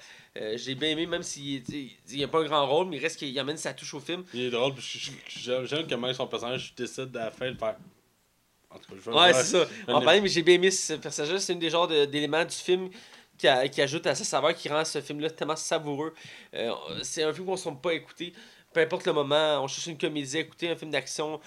J'ai 0.56 0.74
bien 0.74 0.90
aimé, 0.90 1.06
même 1.06 1.22
s'il 1.22 1.62
n'y 2.10 2.22
a 2.24 2.28
pas 2.28 2.40
un 2.40 2.44
grand 2.44 2.66
rôle, 2.66 2.88
mais 2.88 2.96
il 2.98 3.00
reste 3.02 3.18
qu'il 3.18 3.38
amène 3.38 3.56
sa 3.56 3.72
touche 3.72 3.94
au 3.94 4.00
film. 4.00 4.24
Il 4.34 4.42
est 4.42 4.50
drôle, 4.50 4.74
j'aime 4.78 5.86
comment 5.88 6.12
son 6.12 6.26
personnage 6.26 6.74
décide 6.74 7.16
à 7.16 7.24
la 7.24 7.30
fin 7.30 7.50
de 7.50 7.56
faire. 7.56 7.76
En 8.68 8.78
tout 8.78 8.90
cas, 8.94 9.00
je 9.02 9.10
Ouais, 9.10 9.32
c'est 9.32 9.44
ça. 9.64 9.66
En 9.88 10.00
mais 10.02 10.28
j'ai 10.28 10.42
bien 10.42 10.56
aimé 10.56 10.70
ce 10.70 10.92
personnage-là. 10.94 11.38
C'est 11.40 11.54
une 11.54 11.58
des 11.58 11.70
genres 11.70 11.88
de- 11.88 12.04
d'éléments 12.04 12.44
du 12.44 12.54
film 12.54 12.90
qui, 13.38 13.48
a- 13.48 13.68
qui 13.68 13.82
ajoute 13.82 14.06
à 14.06 14.14
sa 14.14 14.24
saveur, 14.24 14.54
qui 14.54 14.68
rend 14.68 14.84
ce 14.84 15.00
film-là 15.00 15.30
tellement 15.30 15.56
savoureux. 15.56 16.14
Euh, 16.54 16.72
c'est 17.02 17.22
un 17.22 17.32
film 17.32 17.46
qu'on 17.46 17.52
ne 17.52 17.56
se 17.56 17.68
pas 17.70 17.92
écouter. 17.94 18.32
Peu 18.72 18.80
importe 18.80 19.06
le 19.06 19.12
moment, 19.12 19.62
on 19.62 19.68
cherche 19.68 19.86
une 19.86 19.98
comédie 19.98 20.38
écouter, 20.38 20.68
un 20.70 20.76
film 20.76 20.90
d'action. 20.90 21.40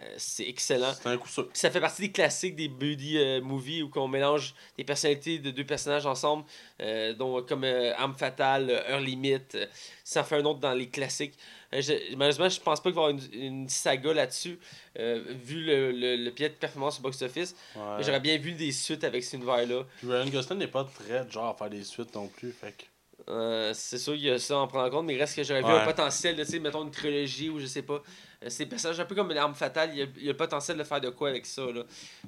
euh, 0.00 0.14
c'est 0.18 0.46
excellent. 0.48 0.92
C'est 0.94 1.08
un 1.08 1.16
coup 1.16 1.28
sûr. 1.28 1.48
Puis 1.48 1.58
ça 1.58 1.70
fait 1.70 1.80
partie 1.80 2.02
des 2.02 2.12
classiques 2.12 2.54
des 2.54 2.68
buddy 2.68 3.18
euh, 3.18 3.40
movies 3.40 3.82
où 3.82 3.90
on 3.96 4.08
mélange 4.08 4.54
des 4.76 4.84
personnalités 4.84 5.38
de 5.38 5.50
deux 5.50 5.64
personnages 5.64 6.06
ensemble, 6.06 6.44
euh, 6.80 7.12
dont, 7.14 7.42
comme 7.42 7.64
Arme 7.64 8.14
Fatale, 8.14 8.70
Heure 8.70 9.00
Limite. 9.00 9.56
ça 10.04 10.20
en 10.20 10.24
fait 10.24 10.36
un 10.36 10.44
autre 10.44 10.60
dans 10.60 10.74
les 10.74 10.88
classiques. 10.88 11.34
Euh, 11.74 11.80
je- 11.80 12.14
malheureusement, 12.16 12.48
je 12.48 12.60
pense 12.60 12.80
pas 12.80 12.90
qu'il 12.90 12.96
va 12.96 13.02
y 13.02 13.04
avoir 13.10 13.10
une, 13.32 13.42
une 13.42 13.68
saga 13.68 14.12
là-dessus, 14.14 14.58
euh, 14.98 15.22
vu 15.28 15.64
le, 15.64 15.90
le, 15.92 16.16
le 16.16 16.30
pied 16.30 16.48
de 16.48 16.54
performance 16.54 16.98
au 16.98 17.02
box-office. 17.02 17.56
Ouais. 17.74 17.82
J'aurais 18.02 18.20
bien 18.20 18.38
vu 18.38 18.52
des 18.52 18.70
suites 18.72 19.02
avec 19.04 19.24
cet 19.24 19.34
univers-là. 19.34 19.82
Ryan 20.06 20.26
Gosling 20.28 20.58
n'est 20.58 20.68
pas 20.68 20.84
très 20.84 21.24
de 21.24 21.30
genre 21.30 21.48
à 21.48 21.54
faire 21.54 21.70
des 21.70 21.82
suites 21.82 22.14
non 22.14 22.28
plus. 22.28 22.52
Fait 22.52 22.72
que... 22.76 22.84
Euh, 23.28 23.72
c'est 23.74 23.98
sûr 23.98 24.12
qu'il 24.12 24.22
y 24.22 24.30
a 24.30 24.38
ça 24.38 24.54
à 24.54 24.58
en 24.58 24.68
prendre 24.68 24.86
en 24.86 24.90
compte, 24.90 25.06
mais 25.06 25.14
il 25.14 25.18
reste 25.18 25.34
que 25.34 25.42
j'aurais 25.42 25.62
vu 25.62 25.68
un 25.68 25.84
potentiel, 25.84 26.36
de, 26.36 26.44
tu 26.44 26.50
sais, 26.52 26.58
mettons 26.60 26.84
une 26.84 26.92
trilogie 26.92 27.48
ou 27.50 27.58
je 27.58 27.66
sais 27.66 27.82
pas. 27.82 28.00
Euh, 28.44 28.46
c'est 28.48 28.66
personnages 28.66 29.00
un 29.00 29.04
peu 29.04 29.16
comme 29.16 29.32
l'arme 29.32 29.54
fatale, 29.56 29.90
il 29.94 29.98
y, 29.98 30.02
a, 30.02 30.06
il 30.16 30.22
y 30.22 30.28
a 30.28 30.32
le 30.32 30.36
potentiel 30.36 30.76
de 30.76 30.84
faire 30.84 31.00
de 31.00 31.08
quoi 31.10 31.30
avec 31.30 31.44
ça. 31.46 31.62
Là. 31.62 31.82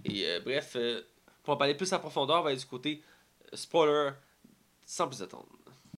Et 0.04 0.24
euh, 0.26 0.40
bref, 0.44 0.72
euh, 0.74 1.02
pour 1.44 1.54
en 1.54 1.56
parler 1.56 1.74
plus 1.74 1.92
en 1.92 2.00
profondeur, 2.00 2.40
on 2.40 2.42
va 2.42 2.48
aller 2.50 2.58
du 2.58 2.66
côté 2.66 3.00
spoiler, 3.52 4.10
sans 4.84 5.06
plus 5.06 5.22
attendre. 5.22 5.46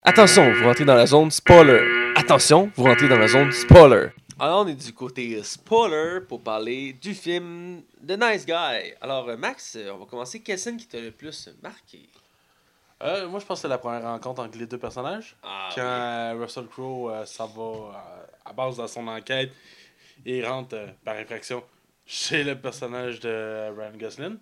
Attention, 0.02 0.52
vous 0.52 0.64
rentrez 0.64 0.84
dans 0.84 0.94
la 0.94 1.06
zone 1.06 1.30
spoiler. 1.30 2.09
Attention, 2.24 2.70
vous 2.76 2.84
rentrez 2.84 3.08
dans 3.08 3.16
la 3.16 3.28
zone 3.28 3.50
spoiler. 3.50 4.08
Alors, 4.38 4.66
on 4.66 4.68
est 4.68 4.74
du 4.74 4.92
côté 4.92 5.42
spoiler 5.42 6.20
pour 6.28 6.42
parler 6.42 6.92
du 6.92 7.14
film 7.14 7.80
The 8.06 8.10
Nice 8.20 8.44
Guy. 8.44 8.92
Alors, 9.00 9.26
euh, 9.30 9.38
Max, 9.38 9.74
euh, 9.76 9.90
on 9.94 9.96
va 10.00 10.04
commencer. 10.04 10.40
Quelle 10.40 10.58
scène 10.58 10.76
qui 10.76 10.86
t'a 10.86 11.00
le 11.00 11.12
plus 11.12 11.48
marqué? 11.62 12.00
Euh, 13.02 13.26
moi, 13.26 13.40
je 13.40 13.46
pense 13.46 13.58
que 13.60 13.62
c'est 13.62 13.68
la 13.68 13.78
première 13.78 14.02
rencontre 14.02 14.42
entre 14.42 14.58
les 14.58 14.66
deux 14.66 14.76
personnages. 14.76 15.34
Ah, 15.42 15.70
Quand 15.74 16.38
Russell 16.38 16.66
Crowe, 16.66 17.10
euh, 17.10 17.24
ça 17.24 17.46
va 17.46 17.62
euh, 17.62 17.90
à 18.44 18.52
base 18.52 18.76
de 18.76 18.86
son 18.86 19.08
enquête, 19.08 19.50
il 20.26 20.44
rentre 20.46 20.74
euh, 20.76 20.88
par 21.02 21.16
infraction 21.16 21.64
chez 22.12 22.42
le 22.42 22.58
personnage 22.58 23.20
de 23.20 23.70
Ryan 23.78 23.92
Gosling. 23.96 24.36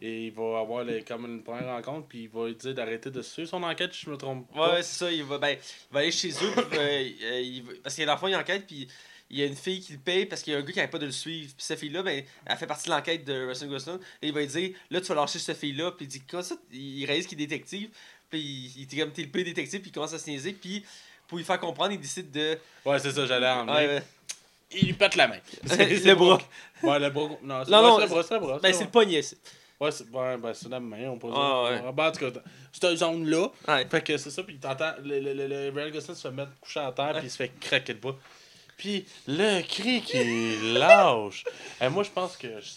Et 0.00 0.26
il 0.26 0.32
va 0.32 0.58
avoir 0.58 0.82
les, 0.82 1.02
comme 1.04 1.24
une 1.24 1.42
première 1.44 1.68
rencontre, 1.68 2.08
puis 2.08 2.24
il 2.24 2.28
va 2.28 2.48
lui 2.48 2.56
dire 2.56 2.74
d'arrêter 2.74 3.10
de 3.10 3.22
suivre 3.22 3.48
son 3.48 3.62
enquête, 3.62 3.94
si 3.94 4.06
je 4.06 4.10
me 4.10 4.16
trompe 4.16 4.52
pas. 4.52 4.74
Ouais, 4.74 4.82
c'est 4.82 5.04
ça. 5.04 5.12
Il 5.12 5.22
va, 5.22 5.38
ben, 5.38 5.56
il 5.56 5.94
va 5.94 6.00
aller 6.00 6.10
chez 6.10 6.30
eux. 6.30 6.52
puis, 6.68 6.78
euh, 6.78 7.08
euh, 7.22 7.40
il 7.40 7.62
va- 7.62 7.72
parce 7.84 7.94
que 7.94 8.02
l'enfant, 8.02 8.26
il 8.26 8.34
enquête. 8.34 8.66
Puis 8.66 8.88
il 9.30 9.38
y 9.38 9.42
a 9.44 9.46
une 9.46 9.54
fille 9.54 9.80
qui 9.80 9.92
le 9.92 9.98
paye 10.00 10.26
parce 10.26 10.42
qu'il 10.42 10.52
y 10.52 10.56
a 10.56 10.58
un 10.58 10.62
gars 10.62 10.72
qui 10.72 10.78
n'arrête 10.78 10.90
pas 10.90 10.98
de 10.98 11.06
le 11.06 11.12
suivre. 11.12 11.52
Puis 11.56 11.64
cette 11.64 11.78
fille-là, 11.78 12.02
ben, 12.02 12.24
elle 12.44 12.56
fait 12.56 12.66
partie 12.66 12.88
de 12.88 12.94
l'enquête 12.94 13.24
de 13.24 13.46
Russell 13.46 13.68
Gosling. 13.68 13.98
Et 14.20 14.26
il 14.26 14.32
va 14.34 14.40
lui 14.40 14.48
dire 14.48 14.70
Là, 14.90 15.00
tu 15.00 15.06
vas 15.06 15.14
lâcher 15.14 15.38
cette 15.38 15.58
fille-là. 15.58 15.92
Puis 15.92 16.06
il 16.06 16.08
dit 16.08 16.20
Comme 16.22 16.42
ça, 16.42 16.56
il 16.72 17.04
réalise 17.06 17.28
qu'il 17.28 17.40
est 17.40 17.46
détective. 17.46 17.90
Puis 18.30 18.40
il, 18.40 18.72
il 18.78 18.82
était 18.82 18.96
comme 18.98 19.12
t'es 19.12 19.22
le 19.22 19.28
pire 19.28 19.44
détective, 19.44 19.80
puis 19.80 19.90
il 19.90 19.92
commence 19.92 20.12
à 20.12 20.18
se 20.18 20.28
niaiser, 20.28 20.54
puis 20.54 20.84
pour 21.28 21.38
lui 21.38 21.44
faire 21.44 21.60
comprendre, 21.60 21.92
il 21.92 22.00
décide 22.00 22.30
de. 22.32 22.58
Ouais, 22.84 22.98
c'est 22.98 23.12
ça, 23.12 23.26
j'allais 23.26 23.48
en 23.48 23.68
ouais. 23.68 24.02
Il 24.74 24.86
lui 24.86 24.92
pète 24.94 25.16
la 25.16 25.28
main. 25.28 25.38
le 25.64 26.14
bras. 26.14 26.38
Ouais, 26.82 26.98
le 26.98 27.10
bras. 27.10 27.28
Non, 27.42 27.64
c'est 27.64 27.70
Non, 27.70 27.98
le 27.98 28.06
bras, 28.06 28.22
c'est 28.22 28.34
le 28.34 28.40
bras. 28.40 28.58
Ben, 28.62 28.72
c'est 28.72 28.84
le 28.84 28.90
poignet. 28.90 29.22
c'est- 29.22 29.36
Ouais, 29.80 29.90
c'est 29.90 30.08
ouais, 30.10 30.36
ben, 30.36 30.54
c'est 30.54 30.68
la 30.68 30.78
main, 30.78 31.08
on 31.08 31.18
peut 31.18 31.26
dire. 31.28 31.36
Ah, 31.36 31.92
ben, 31.92 32.06
en 32.06 32.12
tout 32.12 32.30
cas, 32.30 32.40
cette 32.72 32.96
zone-là. 32.96 33.48
Fait 33.90 34.00
que 34.04 34.16
c'est 34.16 34.30
ça, 34.30 34.42
puis 34.44 34.56
t'entends 34.58 34.92
le, 35.02 35.18
le, 35.18 35.32
le, 35.34 35.46
le 35.48 35.70
Ryan 35.74 35.90
Gosling 35.92 36.14
se 36.14 36.28
fait 36.28 36.30
mettre 36.34 36.52
couché 36.60 36.78
à 36.78 36.92
terre, 36.92 37.14
puis 37.16 37.24
il 37.26 37.30
se 37.30 37.36
fait 37.36 37.50
craquer 37.58 37.94
de 37.94 37.98
bas. 37.98 38.14
Puis 38.76 39.04
le 39.26 39.60
cri 39.62 40.00
qui 40.02 40.72
lâche. 40.74 41.44
Et 41.80 41.88
moi, 41.88 42.04
je 42.04 42.10
pense 42.10 42.36
que 42.36 42.46
je, 42.60 42.70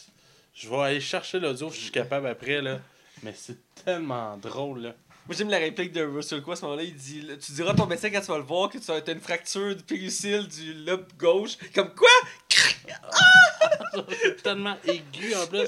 je 0.56 0.68
vais 0.70 0.78
aller 0.78 1.00
chercher 1.00 1.40
l'audio 1.40 1.70
si 1.70 1.78
je 1.78 1.82
suis 1.84 1.92
capable 1.92 2.26
après, 2.28 2.60
là. 2.62 2.80
Mais 3.22 3.34
c'est 3.36 3.58
tellement 3.86 4.36
drôle, 4.38 4.82
là. 4.82 4.94
Moi, 5.28 5.36
j'aime 5.36 5.50
la 5.50 5.58
réplique 5.58 5.92
de 5.92 6.04
Russell 6.04 6.42
Crowe 6.42 6.54
à 6.54 6.56
ce 6.56 6.62
moment-là. 6.66 6.84
Il 6.84 6.96
dit 6.96 7.26
Tu 7.44 7.52
diras 7.54 7.72
à 7.72 7.74
ton 7.74 7.88
médecin 7.88 8.10
quand 8.12 8.22
tu 8.22 8.28
vas 8.28 8.38
le 8.38 8.44
voir 8.44 8.70
que 8.70 8.78
tu 8.78 8.92
as 8.92 9.12
une 9.12 9.20
fracture 9.20 9.76
du 9.76 9.84
péricyle 9.84 10.48
du 10.48 10.74
lobe 10.86 11.08
gauche. 11.18 11.58
Comme 11.74 11.94
quoi? 11.96 12.10
Tellement 14.44 14.76
aigu 14.86 15.34
en 15.36 15.48
plus. 15.48 15.68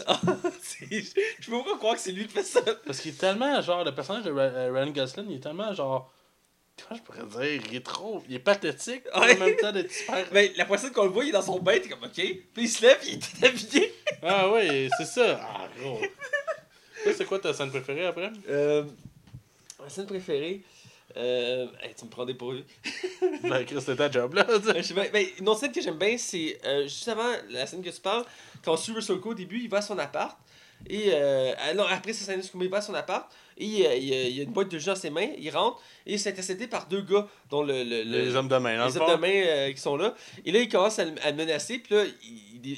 C'est- 0.62 1.14
Je 1.40 1.50
peux 1.50 1.64
pas 1.64 1.78
croire 1.78 1.96
que 1.96 2.02
c'est 2.02 2.12
lui 2.12 2.28
qui 2.28 2.34
fait 2.34 2.44
ça. 2.44 2.62
Parce 2.86 3.00
qu'il 3.00 3.12
est 3.12 3.18
tellement, 3.20 3.60
genre, 3.62 3.84
le 3.84 3.94
personnage 3.96 4.24
de 4.26 4.32
euh, 4.32 4.72
Ryan 4.72 4.92
Gosling, 4.92 5.26
il 5.30 5.38
est 5.38 5.40
tellement, 5.40 5.74
genre. 5.74 6.14
Comment 6.88 7.00
je 7.00 7.04
pourrais 7.04 7.48
dire 7.50 7.64
Il 7.72 7.76
est 7.78 7.86
trop. 7.86 8.24
Il 8.30 8.36
est 8.36 8.40
pathétique, 8.40 9.02
mais 9.16 9.20
Ouais. 9.22 9.36
en 9.42 9.46
même 9.46 9.56
temps 9.56 9.72
d'être 9.72 9.92
super. 9.92 10.26
Ben, 10.32 10.52
la 10.56 10.66
prochaine 10.66 10.92
qu'on 10.92 11.06
le 11.06 11.10
voit, 11.10 11.24
il 11.24 11.30
est 11.30 11.32
dans 11.32 11.42
son 11.42 11.58
bain, 11.60 11.80
t'es 11.80 11.90
comme 11.90 12.04
OK. 12.04 12.12
Puis 12.14 12.44
il 12.58 12.70
se 12.70 12.84
lève, 12.84 13.00
il 13.08 13.16
est 13.16 13.44
habillé. 13.48 13.94
Ah 14.22 14.52
oui, 14.52 14.90
c'est 14.98 15.06
ça. 15.06 15.40
Ah, 15.42 15.68
gros. 15.80 16.00
C'est 17.16 17.26
quoi 17.26 17.40
ta 17.40 17.54
scène 17.54 17.70
préférée 17.72 18.06
après? 18.06 18.32
Euh, 18.50 18.84
ma 19.80 19.90
scène 19.90 20.06
préférée. 20.06 20.62
Euh, 21.16 21.68
hey, 21.82 21.94
tu 21.98 22.06
me 22.06 22.10
prends 22.10 22.26
des 22.26 22.34
pourvus. 22.34 22.64
Ben, 23.44 23.64
Chris, 23.66 23.78
c'était 23.80 23.96
ta 23.96 24.12
job, 24.12 24.34
là. 24.34 24.46
Euh, 24.50 24.60
ben, 25.12 25.26
une 25.40 25.48
autre 25.50 25.60
scène 25.62 25.72
que 25.72 25.82
j'aime 25.82 25.98
bien, 25.98 26.18
c'est 26.18 26.60
euh, 26.66 26.84
juste 26.84 27.08
avant 27.08 27.32
la 27.50 27.66
scène 27.66 27.82
que 27.82 27.90
tu 27.90 28.02
parles, 28.02 28.26
quand 28.64 28.76
Russell 28.76 29.20
Crowe 29.20 29.32
au 29.32 29.34
début, 29.34 29.60
il 29.62 29.70
va 29.70 29.78
à 29.78 29.82
son 29.82 29.98
appart. 29.98 30.38
Et 30.90 31.06
euh, 31.08 31.54
ah 31.58 31.74
non, 31.74 31.86
après 31.90 32.14
cette 32.14 32.28
scène 32.28 32.62
il 32.62 32.70
va 32.70 32.78
à 32.78 32.82
son 32.82 32.94
appart. 32.94 33.32
Et 33.58 33.88
euh, 33.88 33.96
il, 33.96 34.04
y 34.04 34.14
a, 34.14 34.24
il 34.28 34.40
a 34.42 34.44
une 34.44 34.52
boîte 34.52 34.70
de 34.70 34.78
jus 34.78 34.86
dans 34.88 34.96
ses 34.96 35.10
mains. 35.10 35.30
Il 35.40 35.50
rentre 35.50 35.82
et 36.06 36.14
il 36.14 36.20
s'est 36.20 36.30
intercepté 36.30 36.68
par 36.68 36.88
deux 36.88 37.02
gars, 37.02 37.28
dont 37.50 37.64
le. 37.64 37.84
le- 37.84 38.04
le- 38.04 38.26
Les 38.26 38.36
hommes 38.36 38.48
de 38.48 38.58
main, 38.58 38.72
les 38.86 38.94
le 38.94 39.00
hommes 39.02 39.16
de 39.16 39.20
main 39.20 39.28
euh, 39.48 39.72
qui 39.74 39.82
sont 39.82 39.96
là. 39.98 40.14
Et 40.46 40.52
là, 40.52 40.60
il 40.60 40.70
commence 40.70 41.00
à, 41.00 41.06
le- 41.06 41.16
à 41.26 41.32
menacer. 41.32 41.80
Puis 41.80 41.96
là, 41.96 42.04
il, 42.24 42.78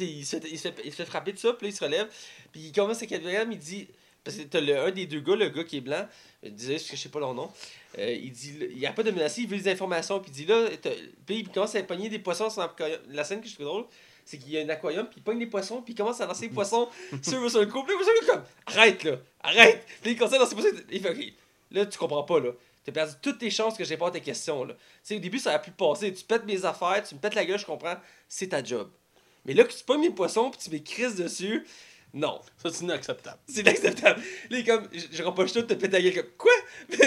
il, 0.00 0.24
se, 0.24 0.36
fait, 0.38 0.48
il, 0.50 0.58
se 0.58 0.68
fait, 0.68 0.74
il 0.84 0.90
se 0.90 0.96
fait 0.96 1.04
frapper 1.04 1.32
de 1.32 1.38
ça. 1.38 1.52
Puis 1.52 1.66
là, 1.66 1.72
il 1.72 1.76
se 1.76 1.84
relève. 1.84 2.08
Puis 2.52 2.60
il 2.62 2.72
commence 2.72 3.02
à 3.02 3.06
quatrième. 3.06 3.52
Il 3.52 3.58
dit. 3.58 3.88
Parce 4.24 4.38
que 4.38 4.42
t'as 4.42 4.60
le, 4.60 4.78
un 4.78 4.90
des 4.90 5.06
deux 5.06 5.20
gars, 5.20 5.36
le 5.36 5.50
gars 5.50 5.64
qui 5.64 5.76
est 5.76 5.82
blanc, 5.82 6.08
il 6.42 6.54
disait, 6.54 6.78
je 6.78 6.96
sais 6.96 7.08
pas 7.10 7.20
leur 7.20 7.34
nom. 7.34 7.50
euh, 7.98 8.10
il 8.10 8.32
dit, 8.32 8.56
il 8.70 8.78
n'y 8.78 8.86
a 8.86 8.92
pas 8.92 9.02
de 9.02 9.10
menacer, 9.10 9.42
il 9.42 9.48
veut 9.48 9.58
des 9.58 9.70
informations. 9.70 10.18
Puis 10.18 10.30
il 10.32 10.34
dit 10.34 10.46
là, 10.46 10.68
puis 11.26 11.40
il 11.40 11.48
commence 11.50 11.74
à 11.74 11.82
pogner 11.82 12.08
des 12.08 12.18
poissons 12.18 12.48
aquarium. 12.58 13.00
La 13.10 13.24
scène 13.24 13.40
que 13.42 13.48
je 13.48 13.54
trouve 13.54 13.66
drôle, 13.66 13.84
c'est 14.24 14.38
qu'il 14.38 14.52
y 14.52 14.58
a 14.58 14.62
un 14.62 14.68
aquarium, 14.70 15.06
puis 15.06 15.16
il 15.18 15.22
pogne 15.22 15.38
des 15.38 15.46
poissons, 15.46 15.82
puis 15.82 15.92
il 15.92 15.96
commence 15.96 16.20
à 16.20 16.26
lancer 16.26 16.46
les 16.46 16.52
poissons 16.54 16.88
sur 17.22 17.68
Crowe. 17.68 17.84
Puis 17.84 17.94
là, 17.94 18.12
est 18.22 18.26
comme, 18.26 18.42
arrête 18.66 19.04
là, 19.04 19.18
arrête. 19.42 19.84
Puis 20.02 20.12
il 20.12 20.16
commence 20.16 20.32
à 20.32 20.38
lancer 20.38 20.54
les 20.56 20.62
poissons. 20.62 20.78
Il 20.90 21.00
fait, 21.02 21.34
là, 21.70 21.86
tu 21.86 21.98
comprends 21.98 22.22
pas 22.24 22.40
là. 22.40 22.50
T'as 22.84 22.92
perdu 22.92 23.14
toutes 23.22 23.38
tes 23.38 23.50
chances 23.50 23.76
que 23.76 23.84
je 23.84 23.90
réponde 23.90 24.08
à 24.08 24.12
tes 24.12 24.20
questions 24.20 24.64
là. 24.64 24.74
Tu 24.74 24.80
sais, 25.02 25.16
au 25.16 25.18
début, 25.18 25.38
ça 25.38 25.52
a 25.52 25.58
pu 25.58 25.70
passer. 25.70 26.12
Tu 26.12 26.24
pètes 26.24 26.44
mes 26.44 26.64
affaires, 26.64 27.02
tu 27.06 27.14
me 27.14 27.20
pètes 27.20 27.34
la 27.34 27.44
gueule, 27.44 27.58
je 27.58 27.66
comprends, 27.66 27.96
c'est 28.28 28.48
ta 28.48 28.62
job. 28.62 28.90
Mais 29.46 29.54
là, 29.54 29.64
que 29.64 29.72
tu 29.72 29.84
pognes 29.84 30.00
mes 30.00 30.10
poissons, 30.10 30.50
puis 30.50 30.60
tu 30.62 30.70
m'écrises 30.70 31.16
dessus, 31.16 31.66
non. 32.14 32.40
Ça, 32.62 32.70
c'est 32.72 32.84
inacceptable. 32.84 33.38
C'est 33.46 33.60
inacceptable. 33.60 34.20
Là, 34.20 34.26
il 34.50 34.58
est 34.60 34.64
comme, 34.64 34.88
je, 34.92 35.04
je 35.12 35.22
rempoche 35.22 35.52
tout, 35.52 35.62
te 35.62 35.74
pète 35.74 35.92
la 35.92 36.00
gueule, 36.00 36.14
comme, 36.14 36.30
quoi? 36.38 36.52
puis 36.88 36.98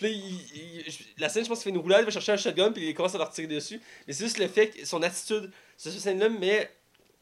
là, 0.00 0.08
il- 0.08 0.40
il- 0.54 0.84
je- 0.86 0.98
la 1.18 1.28
scène, 1.28 1.44
je 1.44 1.48
pense 1.48 1.58
qu'il 1.58 1.64
fait 1.72 1.76
une 1.76 1.82
roulade, 1.82 2.02
il 2.02 2.04
va 2.04 2.10
chercher 2.10 2.32
un 2.32 2.36
shotgun, 2.36 2.70
puis 2.72 2.88
il 2.88 2.94
commence 2.94 3.14
à 3.14 3.18
leur 3.18 3.30
tirer 3.30 3.46
dessus. 3.48 3.80
Mais 4.06 4.12
c'est 4.12 4.24
juste 4.24 4.38
le 4.38 4.48
fait 4.48 4.68
que 4.68 4.84
son 4.86 5.02
attitude, 5.02 5.50
cette 5.76 5.92
scène-là, 5.94 6.28
mais 6.28 6.70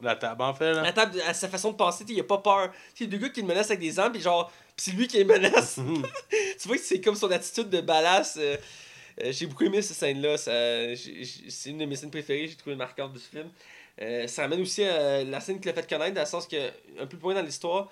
La 0.01 0.17
table, 0.17 0.43
en 0.43 0.53
fait, 0.53 0.73
là. 0.75 0.83
à, 0.83 0.93
table, 0.93 1.21
à 1.27 1.33
sa 1.33 1.49
façon 1.49 1.71
de 1.73 1.77
penser, 1.77 2.05
il 2.09 2.21
a 2.21 2.25
pas 2.25 2.39
peur. 2.39 2.71
A 3.01 3.05
deux 3.07 3.17
gars 3.19 3.29
qui 3.31 3.41
le 3.41 3.47
menacent 3.47 3.71
avec 3.71 3.81
des 3.81 3.99
armes, 3.99 4.13
puis 4.13 4.21
genre, 4.21 4.53
c'est 4.77 4.91
lui 4.91 5.07
qui 5.09 5.17
les 5.17 5.25
menace. 5.25 5.79
tu 6.61 6.69
vois 6.69 6.77
que 6.77 6.83
c'est 6.83 7.01
comme 7.01 7.15
son 7.17 7.31
attitude 7.31 7.71
de 7.71 7.81
balasse. 7.81 8.37
euh, 8.39 8.57
euh, 9.23 9.33
j'ai 9.33 9.47
beaucoup 9.47 9.65
aimé 9.65 9.81
cette 9.81 9.97
scène-là. 9.97 10.37
C'est 10.37 11.71
une 11.71 11.79
de 11.79 11.85
mes 11.87 11.97
scènes 11.97 12.11
préférées, 12.11 12.49
j'ai 12.49 12.57
trouvé 12.57 12.77
marquante 12.77 13.13
de 13.15 13.19
ce 13.19 13.29
film. 13.31 13.49
Euh, 14.03 14.27
ça 14.27 14.43
ramène 14.43 14.61
aussi 14.61 14.85
à 14.85 15.25
la 15.25 15.41
scène 15.41 15.59
qui 15.61 15.67
l'a 15.69 15.75
fait 15.75 15.89
connaître, 15.89 16.15
dans 16.15 16.21
le 16.21 16.27
sens 16.27 16.47
que, 16.47 16.57
un 17.01 17.07
peu 17.07 17.17
plus 17.17 17.21
loin 17.25 17.35
dans 17.35 17.43
l'histoire, 17.43 17.91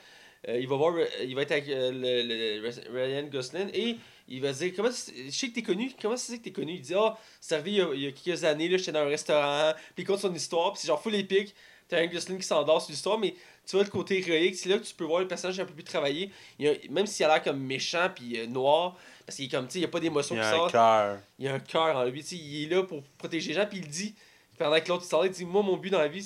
euh, 0.48 0.58
il 0.60 0.68
va 0.68 0.76
voir, 0.76 0.94
euh, 0.94 1.06
il 1.22 1.34
va 1.34 1.42
être 1.42 1.52
avec 1.52 1.68
euh, 1.68 1.90
le, 1.90 2.60
le- 2.60 2.92
Ryan 2.92 3.26
Gosling 3.28 3.70
et 3.72 3.96
il 4.28 4.40
va 4.42 4.52
se 4.52 4.64
dire 4.64 4.72
comment 4.76 4.90
je 4.90 5.30
sais 5.30 5.48
que 5.48 5.54
t'es 5.54 5.62
connu 5.62 5.90
comment 6.00 6.16
c'est 6.18 6.36
que 6.38 6.44
t'es 6.44 6.52
connu? 6.52 6.74
Il 6.74 6.80
dit 6.82 6.94
ah 6.94 7.16
c'est 7.40 7.54
arrivé 7.54 7.70
il 7.70 7.76
y 7.76 7.80
a, 7.80 7.88
il 7.94 8.00
y 8.02 8.06
a 8.06 8.12
quelques 8.12 8.44
années 8.44 8.68
là 8.68 8.76
j'étais 8.76 8.92
dans 8.92 9.00
un 9.00 9.04
restaurant 9.08 9.72
puis 9.94 10.02
il 10.02 10.06
compte 10.06 10.18
son 10.20 10.34
histoire 10.34 10.72
puis 10.72 10.80
c'est 10.82 10.88
genre 10.88 11.02
full 11.02 11.14
épique. 11.14 11.54
T'as 11.88 11.98
Ryan 11.98 12.10
Gosling 12.10 12.38
qui 12.38 12.46
s'endort 12.46 12.82
sur 12.82 12.90
l'histoire 12.90 13.18
mais 13.18 13.34
tu 13.66 13.76
vois 13.76 13.84
le 13.84 13.90
côté 13.90 14.18
héroïque 14.18 14.56
c'est 14.56 14.68
là 14.68 14.76
que 14.78 14.84
tu 14.84 14.94
peux 14.94 15.04
voir 15.04 15.20
le 15.20 15.28
personnage 15.28 15.58
un 15.60 15.64
peu 15.64 15.72
plus 15.72 15.84
travaillé. 15.84 16.30
Il 16.58 16.66
y 16.66 16.68
a- 16.68 16.74
même 16.90 17.06
s'il 17.06 17.24
a 17.24 17.28
l'air 17.28 17.42
comme 17.42 17.58
méchant 17.60 18.10
puis 18.14 18.38
euh, 18.38 18.46
noir 18.46 18.96
parce 19.24 19.36
qu'il 19.36 19.46
est 19.46 19.48
comme 19.48 19.66
tu 19.66 19.72
sais 19.74 19.78
il 19.78 19.82
y 19.82 19.86
a 19.86 19.88
pas 19.88 20.00
d'émotion 20.00 20.34
Il 20.34 20.38
y 20.38 20.40
qui 20.42 20.46
a 20.46 20.50
sort. 20.50 20.66
un 20.66 20.70
cœur. 20.70 21.18
il 21.38 21.44
y 21.46 21.48
a 21.48 21.54
un 21.54 21.58
cœur 21.60 21.96
en 21.96 22.04
lui, 22.04 22.20
il 22.20 22.64
est 22.64 22.74
là 22.74 22.82
pour 22.82 23.02
protéger 23.16 23.48
les 23.48 23.54
gens, 23.54 23.66
puis 23.66 23.78
il 23.78 23.84
le 23.84 23.90
dit, 23.90 24.14
pendant 24.58 24.80
que 24.80 24.88
l'autre 24.88 25.06
il 25.22 25.26
il 25.26 25.32
dit, 25.32 25.44
moi, 25.44 25.62
mon 25.62 25.76
but 25.76 25.90
dans 25.90 25.98
la 25.98 26.08
vie, 26.08 26.22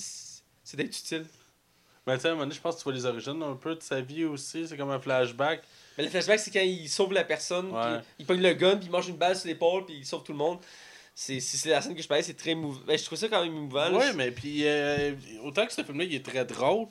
c'est 0.64 0.76
d'être 0.76 0.96
utile. 0.98 1.26
Mais 2.06 2.14
tu 2.16 2.22
sais, 2.22 2.28
à 2.28 2.30
un 2.30 2.34
moment 2.34 2.44
donné, 2.44 2.54
je 2.54 2.60
pense 2.60 2.74
que 2.76 2.80
tu 2.80 2.84
vois 2.84 2.92
les 2.94 3.04
origines 3.04 3.42
un 3.42 3.54
peu 3.54 3.74
de 3.74 3.82
sa 3.82 4.00
vie 4.00 4.24
aussi. 4.24 4.66
C'est 4.66 4.76
comme 4.76 4.90
un 4.90 4.98
flashback. 5.00 5.62
Mais 5.98 6.04
le 6.04 6.10
flashback, 6.10 6.38
c'est 6.40 6.50
quand 6.50 6.60
il 6.62 6.88
sauve 6.88 7.12
la 7.12 7.24
personne, 7.24 7.70
Ouais. 7.70 7.98
puis 7.98 8.04
il 8.20 8.26
pogne 8.26 8.40
le 8.40 8.54
gun, 8.54 8.76
puis 8.76 8.86
il 8.86 8.90
mange 8.90 9.08
une 9.08 9.16
balle 9.16 9.36
sur 9.36 9.46
l'épaule, 9.48 9.84
puis 9.84 9.96
il 9.98 10.06
sauve 10.06 10.22
tout 10.22 10.32
le 10.32 10.38
monde. 10.38 10.58
C'est 11.14 11.40
c'est- 11.40 11.68
la 11.68 11.82
scène 11.82 11.94
que 11.96 12.00
je 12.02 12.06
parlais, 12.08 12.22
c'est 12.22 12.34
très 12.36 12.54
mouvant. 12.54 12.80
Ben, 12.86 12.96
je 12.96 13.04
trouve 13.04 13.18
ça 13.18 13.28
quand 13.28 13.42
même 13.44 13.52
émouvant. 13.52 13.88
là. 13.90 13.98
Ouais, 13.98 14.12
mais 14.14 14.30
puis 14.30 14.60
euh, 14.64 15.14
autant 15.42 15.66
que 15.66 15.72
ce 15.72 15.82
film-là, 15.82 16.04
il 16.04 16.14
est 16.14 16.24
très 16.24 16.44
drôle. 16.44 16.86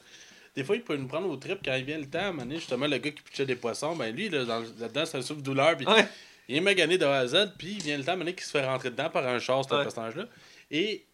Des 0.55 0.63
fois, 0.63 0.75
il 0.75 0.83
peut 0.83 0.97
nous 0.97 1.07
prendre 1.07 1.29
au 1.29 1.37
trip 1.37 1.59
quand 1.63 1.73
il 1.75 1.85
vient 1.85 1.97
le 1.97 2.07
temps. 2.09 2.19
À 2.19 2.23
un 2.23 2.31
moment 2.31 2.41
donné, 2.43 2.55
justement, 2.57 2.87
le 2.87 2.97
gars 2.97 3.11
qui 3.11 3.21
pitchait 3.23 3.45
des 3.45 3.55
poissons, 3.55 3.95
ben 3.95 4.13
lui, 4.13 4.27
là, 4.29 4.43
dans- 4.43 4.59
là-dedans, 4.79 5.05
c'est 5.05 5.17
un 5.17 5.21
souffle-douleur. 5.21 5.77
Puis 5.77 5.87
Ouais. 5.87 6.05
il 6.49 6.57
est 6.57 6.61
magané 6.61 6.97
de 6.97 7.05
A 7.05 7.19
à 7.19 7.27
Z. 7.27 7.53
Puis 7.57 7.73
il 7.77 7.83
vient 7.83 7.97
le 7.97 8.03
temps, 8.03 8.09
à 8.09 8.13
un 8.13 8.15
moment 8.17 8.25
donné, 8.25 8.35
qu'il 8.35 8.43
se 8.45 8.51
fait 8.51 8.65
rentrer 8.65 8.89
dedans 8.91 9.09
par 9.09 9.25
un 9.25 9.39
char, 9.39 9.63
ce 9.63 9.73
Ouais. 9.73 9.83
personnage-là. 9.83 10.25
Et 10.69 11.05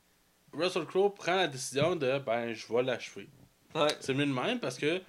Russell 0.53 0.85
Crowe 0.85 1.09
prend 1.13 1.35
la 1.35 1.47
décision 1.47 1.95
de, 1.95 2.19
ben, 2.19 2.53
je 2.53 2.71
vais 2.71 2.83
l'achever. 2.83 3.27
Ouais. 3.75 3.87
C'est 3.99 4.13
mieux 4.13 4.25
de 4.25 4.31
même 4.31 4.59
parce 4.59 4.77
que 4.77 5.01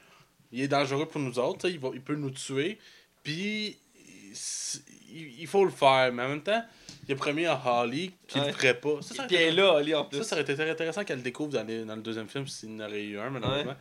il 0.52 0.60
est 0.62 0.68
dangereux 0.68 1.06
pour 1.06 1.20
nous 1.20 1.38
autres. 1.38 1.62
sais, 1.62 1.72
Il, 1.72 1.78
va, 1.80 1.90
il 1.94 2.00
peut 2.00 2.14
nous 2.14 2.30
tuer. 2.30 2.78
Puis 3.22 3.76
il, 5.12 5.40
il- 5.40 5.46
faut 5.46 5.64
le 5.64 5.70
faire. 5.70 6.12
Mais 6.12 6.22
en 6.22 6.28
même 6.28 6.42
temps, 6.42 6.64
il 7.06 7.12
a 7.12 7.16
promis 7.16 7.44
à 7.46 7.60
Holly 7.64 8.12
qu'il 8.26 8.40
Ouais. 8.40 8.46
le 8.48 8.52
ferait 8.52 8.78
pas. 8.80 9.02
Ça, 9.02 9.14
ça 9.14 9.24
Puis 9.24 9.36
est 9.36 9.50
là, 9.50 9.76
Ali, 9.76 9.94
en 9.94 10.04
plus. 10.04 10.18
ça, 10.18 10.24
ça 10.24 10.34
aurait 10.36 10.42
été 10.42 10.54
très 10.54 10.70
intéressant 10.70 11.04
qu'elle 11.04 11.18
le 11.18 11.22
découvre 11.22 11.50
dans, 11.52 11.66
les- 11.66 11.84
dans 11.84 11.96
le 11.96 12.02
deuxième 12.02 12.28
film 12.28 12.46
s'il 12.46 12.70
y 12.70 12.74
en 12.82 12.86
aurait 12.86 13.02
eu 13.04 13.18
un, 13.18 13.30
malheureusement. 13.30 13.74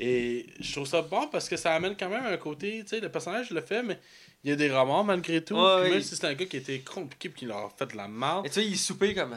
Et 0.00 0.46
je 0.60 0.72
trouve 0.72 0.86
ça 0.86 1.02
bon 1.02 1.28
parce 1.28 1.48
que 1.48 1.56
ça 1.56 1.74
amène 1.74 1.96
quand 1.96 2.08
même 2.08 2.26
un 2.26 2.36
côté, 2.36 2.80
tu 2.82 2.88
sais, 2.88 3.00
le 3.00 3.08
personnage 3.10 3.50
le 3.50 3.60
fait, 3.62 3.82
mais 3.82 3.98
il 4.44 4.50
y 4.50 4.52
a 4.52 4.56
des 4.56 4.70
remords 4.70 5.04
malgré 5.04 5.42
tout. 5.42 5.54
Ouais, 5.54 5.60
ouais, 5.76 5.90
même 5.90 5.98
il- 5.98 6.04
si 6.04 6.14
c'est 6.16 6.26
un 6.26 6.34
gars 6.34 6.46
qui 6.46 6.56
était 6.58 6.80
compliqué 6.80 7.28
puis 7.30 7.40
qui 7.40 7.46
leur 7.46 7.58
a 7.58 7.70
fait 7.76 7.86
de 7.86 7.96
la 7.96 8.06
merde, 8.08 8.46
Et 8.46 8.50
tu 8.50 8.60
vois, 8.60 8.68
il 8.68 8.76
soupé 8.78 9.14
comme. 9.14 9.36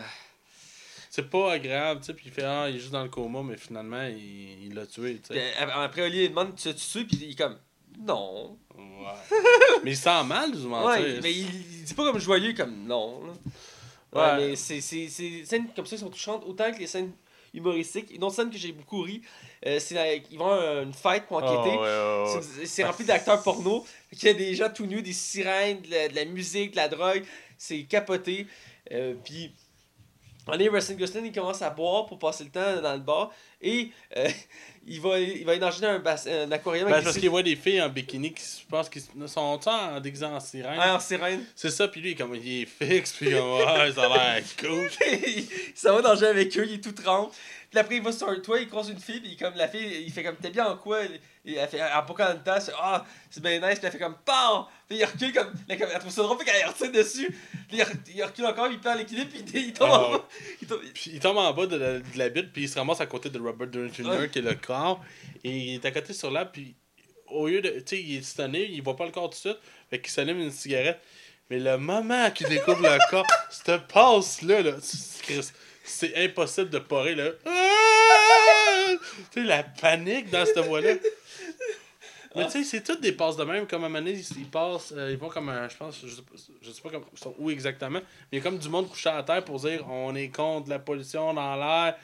C'est 1.09 1.29
pas 1.29 1.53
agréable, 1.53 1.99
tu 2.01 2.07
sais, 2.07 2.13
puis 2.13 2.25
il 2.27 2.31
fait 2.31 2.43
Ah, 2.43 2.67
il 2.69 2.75
est 2.75 2.79
juste 2.79 2.91
dans 2.91 3.03
le 3.03 3.09
coma, 3.09 3.41
mais 3.43 3.57
finalement, 3.57 4.03
il 4.07 4.65
il 4.67 4.73
l'a 4.75 4.85
tué, 4.85 5.19
tu 5.27 5.33
sais. 5.33 5.53
après, 5.57 6.03
Oli, 6.03 6.23
il 6.25 6.29
demande, 6.29 6.55
tu 6.55 6.69
tu 6.73 6.85
tues, 6.85 7.05
puis 7.05 7.17
il 7.21 7.31
est 7.31 7.35
comme, 7.35 7.57
non. 8.05 8.57
Ouais. 8.77 9.37
mais 9.83 9.91
il 9.91 9.97
sent 9.97 10.23
mal, 10.25 10.51
du 10.51 10.57
moins, 10.67 10.95
tu 10.97 11.01
Ouais, 11.03 11.19
mais 11.21 11.33
il, 11.33 11.47
il 11.79 11.83
dit 11.83 11.93
pas 11.93 12.03
comme 12.05 12.19
joyeux, 12.19 12.53
comme 12.53 12.85
non. 12.85 13.21
là. 13.25 13.33
Ouais, 14.11 14.21
Ouais. 14.41 14.49
mais 14.49 14.55
c'est 14.55 14.81
c'est- 14.81 15.07
c'est- 15.09 15.23
les 15.29 15.45
scènes 15.45 15.67
comme 15.75 15.85
ça 15.85 15.95
qui 15.95 16.01
sont 16.01 16.09
touchantes, 16.09 16.43
autant 16.45 16.71
que 16.71 16.79
les 16.79 16.87
scènes 16.87 17.11
humoristiques. 17.53 18.11
Une 18.13 18.23
autre 18.23 18.35
scène 18.35 18.49
que 18.51 18.57
j'ai 18.57 18.71
beaucoup 18.71 19.01
ri, 19.01 19.21
euh, 19.65 19.79
c'est 19.79 20.23
ils 20.31 20.37
vont 20.37 20.51
à 20.51 20.81
une 20.83 20.93
fête 20.93 21.25
pour 21.27 21.37
Oh, 21.37 21.41
enquêter. 21.45 21.75
ouais, 21.77 21.83
ouais, 21.83 22.35
ouais. 22.35 22.41
C'est- 22.41 22.65
C'est 22.65 22.83
rempli 22.83 23.05
d'acteurs 23.05 23.41
porno. 23.43 23.85
Il 24.13 24.23
y 24.23 24.29
a 24.29 24.33
des 24.33 24.53
gens 24.55 24.69
tout 24.69 24.85
nus, 24.85 25.01
des 25.01 25.13
sirènes, 25.13 25.81
de 25.81 25.89
la, 25.91 26.07
de 26.09 26.15
la 26.15 26.25
musique, 26.25 26.71
de 26.71 26.75
la 26.77 26.87
drogue. 26.89 27.23
C'est 27.57 27.83
capoté. 27.83 28.47
Euh, 28.91 29.13
puis, 29.23 29.51
on 30.51 30.59
est 30.59 30.67
Russell 30.67 30.97
Gosling, 30.97 31.25
il 31.25 31.31
commence 31.31 31.61
à 31.61 31.69
boire 31.69 32.05
pour 32.05 32.19
passer 32.19 32.43
le 32.43 32.49
temps 32.49 32.81
dans 32.81 32.93
le 32.93 32.99
bar. 32.99 33.31
Et 33.61 33.91
euh, 34.17 34.27
il, 34.89 34.99
va, 35.01 35.19
il 35.19 35.45
va 35.45 35.57
dans 35.57 35.83
un, 35.83 35.99
bassin, 35.99 36.47
un 36.47 36.51
aquarium 36.51 36.85
Ben, 36.87 36.93
avec 36.93 37.05
parce 37.05 37.17
qu'il 37.17 37.29
voit 37.29 37.43
des 37.43 37.55
filles 37.55 37.81
en 37.81 37.89
bikini 37.89 38.33
qui 38.33 38.43
je 38.43 38.65
pense 38.69 38.89
qu'ils 38.89 39.03
sont 39.27 39.59
en 39.69 39.99
déguisés 39.99 40.25
en 40.25 40.39
sirène. 40.39 40.77
Ah, 40.79 40.95
en 40.95 40.99
sirène. 40.99 41.43
C'est 41.55 41.69
ça, 41.71 41.87
puis 41.87 42.01
lui, 42.01 42.15
comme 42.15 42.35
il 42.35 42.63
est 42.63 42.65
fixe, 42.65 43.13
puis 43.13 43.31
comme, 43.31 43.53
ouais, 43.57 43.91
ça 43.93 44.03
a 44.03 44.07
l'air 44.35 44.43
cool. 44.59 44.89
ça 45.75 45.93
va 45.93 46.01
nager 46.01 46.27
avec 46.27 46.57
eux, 46.57 46.65
il 46.67 46.75
est 46.75 46.83
tout 46.83 46.91
trempe. 46.91 47.31
Puis 47.69 47.77
après, 47.79 47.97
il 47.97 48.01
va 48.01 48.11
sur 48.11 48.27
un 48.27 48.39
toit, 48.39 48.59
il 48.59 48.67
croise 48.67 48.89
une 48.89 48.99
fille, 48.99 49.19
puis 49.19 49.37
comme 49.37 49.53
la 49.55 49.67
fille, 49.67 50.03
il 50.05 50.11
fait 50.11 50.23
comme 50.23 50.35
T'es 50.37 50.49
bien 50.49 50.65
en 50.65 50.75
quoi? 50.75 51.03
Et 51.45 51.53
elle 51.55 51.69
fait 51.69 51.79
En 51.81 52.01
pas 52.01 52.33
temps, 52.35 52.57
c'est 52.59 52.71
Ah, 52.77 53.05
c'est 53.29 53.43
bien 53.43 53.59
nice, 53.59 53.77
puis 53.77 53.85
elle 53.85 53.91
fait 53.91 53.99
comme 53.99 54.15
Pam 54.25 54.65
Puis 54.87 54.97
il 54.97 55.05
recule 55.05 55.31
comme. 55.31 55.53
Elle, 55.67 55.77
comme- 55.77 55.89
elle 55.93 55.99
trouve 55.99 56.11
ça 56.11 56.23
drôle, 56.23 56.37
puis 56.37 56.47
qu'elle 56.47 56.65
retire 56.67 56.91
dessus. 56.91 57.27
Puis 57.67 57.77
il, 57.77 57.81
re- 57.83 57.95
il 58.15 58.23
recule 58.23 58.45
encore, 58.47 58.67
il 58.71 58.79
perd 58.79 58.97
l'équilibre, 58.97 59.29
puis 59.31 59.43
il, 59.67 59.73
tombe 59.73 59.89
Ah, 59.91 59.99
en 59.99 60.11
bas. 60.13 60.27
Il 60.63 60.67
tombe- 60.67 60.81
Puis 60.95 61.11
il 61.13 61.19
tombe 61.19 61.37
en 61.37 61.53
bas 61.53 61.67
de 61.67 61.75
la, 61.77 61.99
de 61.99 62.17
la 62.17 62.29
butte, 62.29 62.51
puis 62.51 62.63
il 62.63 62.69
se 62.69 62.75
ramasse 62.79 63.01
à 63.01 63.05
côté 63.05 63.29
de 63.29 63.39
Robert 63.39 63.67
Downey 63.67 63.91
Jr., 63.93 64.29
qui 64.31 64.39
est 64.39 64.41
le 64.41 64.55
corps. 64.55 64.78
Et 65.43 65.57
il 65.57 65.75
est 65.75 65.85
à 65.85 65.91
côté 65.91 66.13
sur 66.13 66.31
l'arbre, 66.31 66.51
puis 66.51 66.75
au 67.27 67.47
lieu 67.47 67.61
de. 67.61 67.69
Tu 67.79 67.83
sais, 67.85 68.01
il 68.01 68.17
est 68.17 68.21
stunné, 68.21 68.65
il 68.65 68.81
voit 68.81 68.95
pas 68.95 69.05
le 69.05 69.11
corps 69.11 69.29
tout 69.29 69.35
de 69.35 69.35
suite. 69.35 69.59
Fait 69.89 69.99
qu'il 69.99 70.11
s'allume 70.11 70.39
une 70.39 70.51
cigarette. 70.51 70.99
Mais 71.49 71.59
le 71.59 71.77
moment 71.77 72.29
qu'il 72.31 72.47
découvre 72.47 72.81
le 72.81 73.09
corps, 73.09 73.25
cette 73.49 73.87
passe-là, 73.87 74.61
là, 74.61 74.71
c'est- 74.81 76.15
impossible 76.15 76.69
de 76.69 76.79
parer, 76.79 77.15
là. 77.15 77.31
Ah! 77.45 78.95
Tu 79.31 79.41
sais, 79.41 79.47
la 79.47 79.63
panique 79.63 80.29
dans 80.29 80.45
cette 80.45 80.59
voix-là. 80.59 80.93
Mais 82.35 82.45
tu 82.45 82.51
sais, 82.51 82.63
c'est 82.63 82.83
toutes 82.83 83.01
des 83.01 83.11
passes 83.11 83.35
de 83.37 83.43
même. 83.43 83.65
Comme 83.65 83.83
à 83.83 83.87
un 83.87 83.89
moment 83.89 84.05
ils, 84.07 84.45
passent, 84.45 84.93
euh, 84.95 85.09
ils 85.11 85.17
vont 85.17 85.29
comme 85.29 85.49
un, 85.49 85.67
je 85.67 85.75
pense, 85.75 85.99
je 86.05 86.07
sais 86.13 86.21
pas, 86.21 86.35
je 86.61 86.71
sais 86.71 86.81
pas 86.81 86.89
comme, 86.91 87.05
où 87.39 87.49
exactement, 87.49 87.99
mais 87.99 88.03
il 88.31 88.37
y 88.37 88.39
a 88.39 88.43
comme 88.43 88.59
du 88.59 88.69
monde 88.69 88.87
couché 88.87 89.09
à 89.09 89.23
terre 89.23 89.43
pour 89.43 89.59
dire 89.59 89.83
on 89.89 90.13
est 90.15 90.29
contre 90.29 90.69
la 90.69 90.77
pollution 90.77 91.33
dans 91.33 91.55
l'air. 91.55 91.97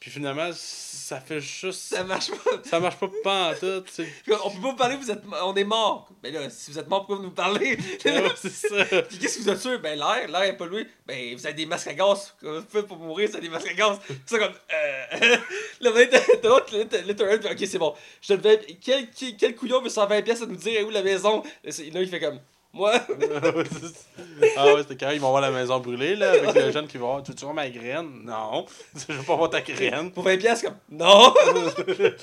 Puis 0.00 0.10
finalement, 0.10 0.48
ça 0.54 1.20
fait 1.20 1.42
juste. 1.42 1.94
Ça 1.94 2.02
marche 2.04 2.30
pas. 2.30 2.50
Ça 2.64 2.80
marche 2.80 2.96
pas 2.96 3.10
pas 3.22 3.50
en 3.50 3.54
tout, 3.54 3.82
tu 3.82 3.92
sais. 3.92 4.08
On 4.42 4.50
peut 4.50 4.62
pas 4.62 4.70
vous 4.70 4.76
parler, 4.76 4.96
vous 4.96 5.10
êtes, 5.10 5.20
on 5.42 5.54
est 5.54 5.64
mort. 5.64 6.08
Mais 6.22 6.30
là, 6.30 6.48
si 6.48 6.70
vous 6.70 6.78
êtes 6.78 6.88
mort, 6.88 7.00
pourquoi 7.00 7.16
vous 7.16 7.24
nous 7.24 7.30
parlez? 7.30 7.76
Ouais, 8.04 8.32
c'est 8.34 8.50
ça. 8.50 8.84
Puis 9.08 9.18
qu'est-ce 9.18 9.38
que 9.38 9.42
vous 9.42 9.48
avez 9.50 9.60
tué? 9.60 9.78
Ben 9.78 9.98
l'air, 9.98 10.26
l'air 10.26 10.42
est 10.42 10.56
pollué. 10.56 10.86
Ben 11.06 11.34
vous 11.36 11.44
avez 11.46 11.54
des 11.54 11.66
masques 11.66 11.88
à 11.88 11.92
gaz. 11.92 12.34
Vous 12.40 12.62
faites 12.66 12.86
pour 12.86 12.96
mourir, 12.96 13.28
vous 13.28 13.36
avez 13.36 13.46
des 13.46 13.52
masques 13.52 13.68
à 13.68 13.74
gaz. 13.74 13.98
C'est 14.24 14.36
ça 14.36 14.38
comme. 14.38 14.54
Euh... 14.72 15.36
là, 15.80 15.90
vous 15.90 15.98
t'as 16.10 16.48
l'autre, 16.48 16.66
puis, 16.66 17.50
ok, 17.50 17.68
c'est 17.70 17.78
bon. 17.78 17.94
Je 18.22 18.28
te 18.28 18.32
le 18.32 18.40
fais. 18.40 18.78
Quel, 18.80 19.10
quel, 19.10 19.36
quel 19.36 19.54
couillon 19.54 19.82
veut 19.82 19.90
120 19.90 20.22
pièces 20.22 20.42
à 20.42 20.46
nous 20.46 20.56
dire 20.56 20.86
où 20.86 20.90
la 20.90 21.02
maison? 21.02 21.42
Là, 21.62 21.72
il 21.78 22.08
fait 22.08 22.20
comme. 22.20 22.40
Moi? 22.72 22.92
ah 24.56 24.74
ouais, 24.74 24.82
c'était 24.82 24.96
carré. 24.96 25.16
Ils 25.16 25.20
vont 25.20 25.30
voir 25.30 25.42
la 25.42 25.50
maison 25.50 25.80
brûlée, 25.80 26.14
là, 26.14 26.30
avec 26.30 26.54
le 26.54 26.70
jeune 26.70 26.86
qui 26.86 26.98
va 26.98 27.06
voir 27.06 27.22
Tu 27.22 27.32
voir 27.32 27.54
ma 27.54 27.68
graine? 27.68 28.22
Non. 28.24 28.64
Je 29.08 29.12
veux 29.12 29.24
pas 29.24 29.36
voir 29.36 29.50
ta 29.50 29.60
graine. 29.60 30.12
Pour 30.12 30.22
20 30.22 30.38
pièces, 30.38 30.62
comme. 30.62 30.76
Non! 30.88 31.34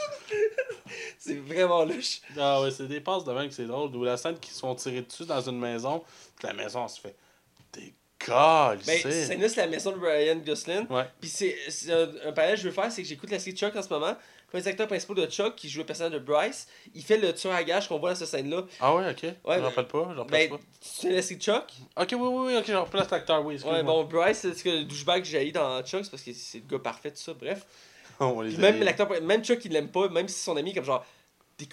c'est 1.20 1.38
vraiment 1.39 1.84
louche. 1.84 2.22
Ah 2.38 2.62
ouais, 2.62 2.72
c'est 2.72 2.88
des 2.88 3.02
passes 3.02 3.26
de 3.26 3.34
même 3.34 3.50
que 3.50 3.54
c'est 3.54 3.66
drôle. 3.66 3.93
Ou 3.95 4.04
la 4.04 4.16
scène 4.16 4.39
qui 4.39 4.52
se 4.52 4.60
font 4.60 4.74
tirer 4.76 5.02
dessus 5.02 5.26
dans 5.26 5.41
une 5.41 5.60
maison, 5.60 6.02
la 6.41 6.54
maison 6.54 6.88
se 6.88 7.02
fait 7.02 7.16
des 7.74 7.93
Ben, 8.86 9.00
c'est 9.10 9.56
la 9.58 9.68
maison 9.68 9.91
de 9.91 10.00
Ryan 10.00 10.38
Gosling. 10.38 10.88
Ouais. 10.89 11.06
Puis 11.20 11.30
c'est 11.30 11.56
c'est 11.70 11.91
un, 11.91 12.10
un 12.26 12.32
parallèle 12.32 12.56
que 12.56 12.62
je 12.62 12.68
veux 12.70 12.74
faire, 12.74 12.91
c'est 12.91 13.02
que 13.02 13.08
j'écoute 13.08 13.32
la 13.32 13.39
série 13.39 13.56
Chuck 13.56 13.76
en 13.76 13.82
ce 13.82 13.89
moment. 13.89 14.16
Les 14.54 14.66
acteurs 14.68 14.88
principaux 14.88 15.14
de 15.14 15.26
Chuck, 15.26 15.56
qui 15.56 15.70
joue 15.70 15.82
le 15.82 15.86
personnage 15.86 16.14
de 16.14 16.20
Bryce, 16.20 16.68
il 16.95 17.04
fait 17.04 17.18
le 17.18 17.34
tueur 17.34 17.54
à 17.54 17.64
gage 17.64 17.89
qu'on 17.89 18.00
voit 18.00 18.12
dans 18.12 18.16
cette 18.16 18.30
scène-là. 18.30 18.64
Ah 18.80 18.95
ouais, 18.95 19.10
ok. 19.10 19.22
je 19.24 19.60
me 19.60 19.62
rappelle 19.66 19.88
pas. 19.88 20.10
Je 20.14 20.18
rappelle 20.20 20.50
Ben, 20.50 20.50
pas. 20.52 20.58
tu 20.58 20.89
sais 20.89 21.22
série 21.22 21.39
Chuck? 21.39 21.64
Ok, 21.98 22.08
oui, 22.14 22.18
oui, 22.20 22.43
oui, 22.48 22.58
ok, 22.58 22.64
je 22.66 22.74
replace 22.76 23.10
l'acteur, 23.12 23.45
oui. 23.45 23.60
Ouais, 23.66 23.84
bon, 23.84 24.06
Bryce, 24.06 24.38
c'est 24.39 24.54
ce 24.54 24.64
que 24.64 24.70
le 24.70 24.84
douchebag 24.86 25.24
que 25.24 25.28
j'ai 25.28 25.52
dans 25.52 25.82
Chuck, 25.84 26.06
c'est 26.06 26.12
parce 26.12 26.24
que 26.24 26.32
c'est 26.34 26.60
le 26.60 26.64
gars 26.78 26.80
parfait, 26.82 27.12
tout 27.12 27.18
ça, 27.18 27.34
bref. 27.34 27.66
On 28.22 28.39
les 28.41 28.52
Puis 28.52 28.60
même 28.60 28.80
l'acteur, 28.82 29.10
même 29.22 29.43
Chuck, 29.43 29.64
il 29.66 29.74
l'aime 29.74 29.89
pas, 29.89 30.08
même 30.08 30.28
si 30.30 30.36
c'est 30.36 30.45
son 30.45 30.56
ami, 30.58 30.74
comme 30.74 30.86
genre, 30.86 31.06
t'es. 31.58 31.68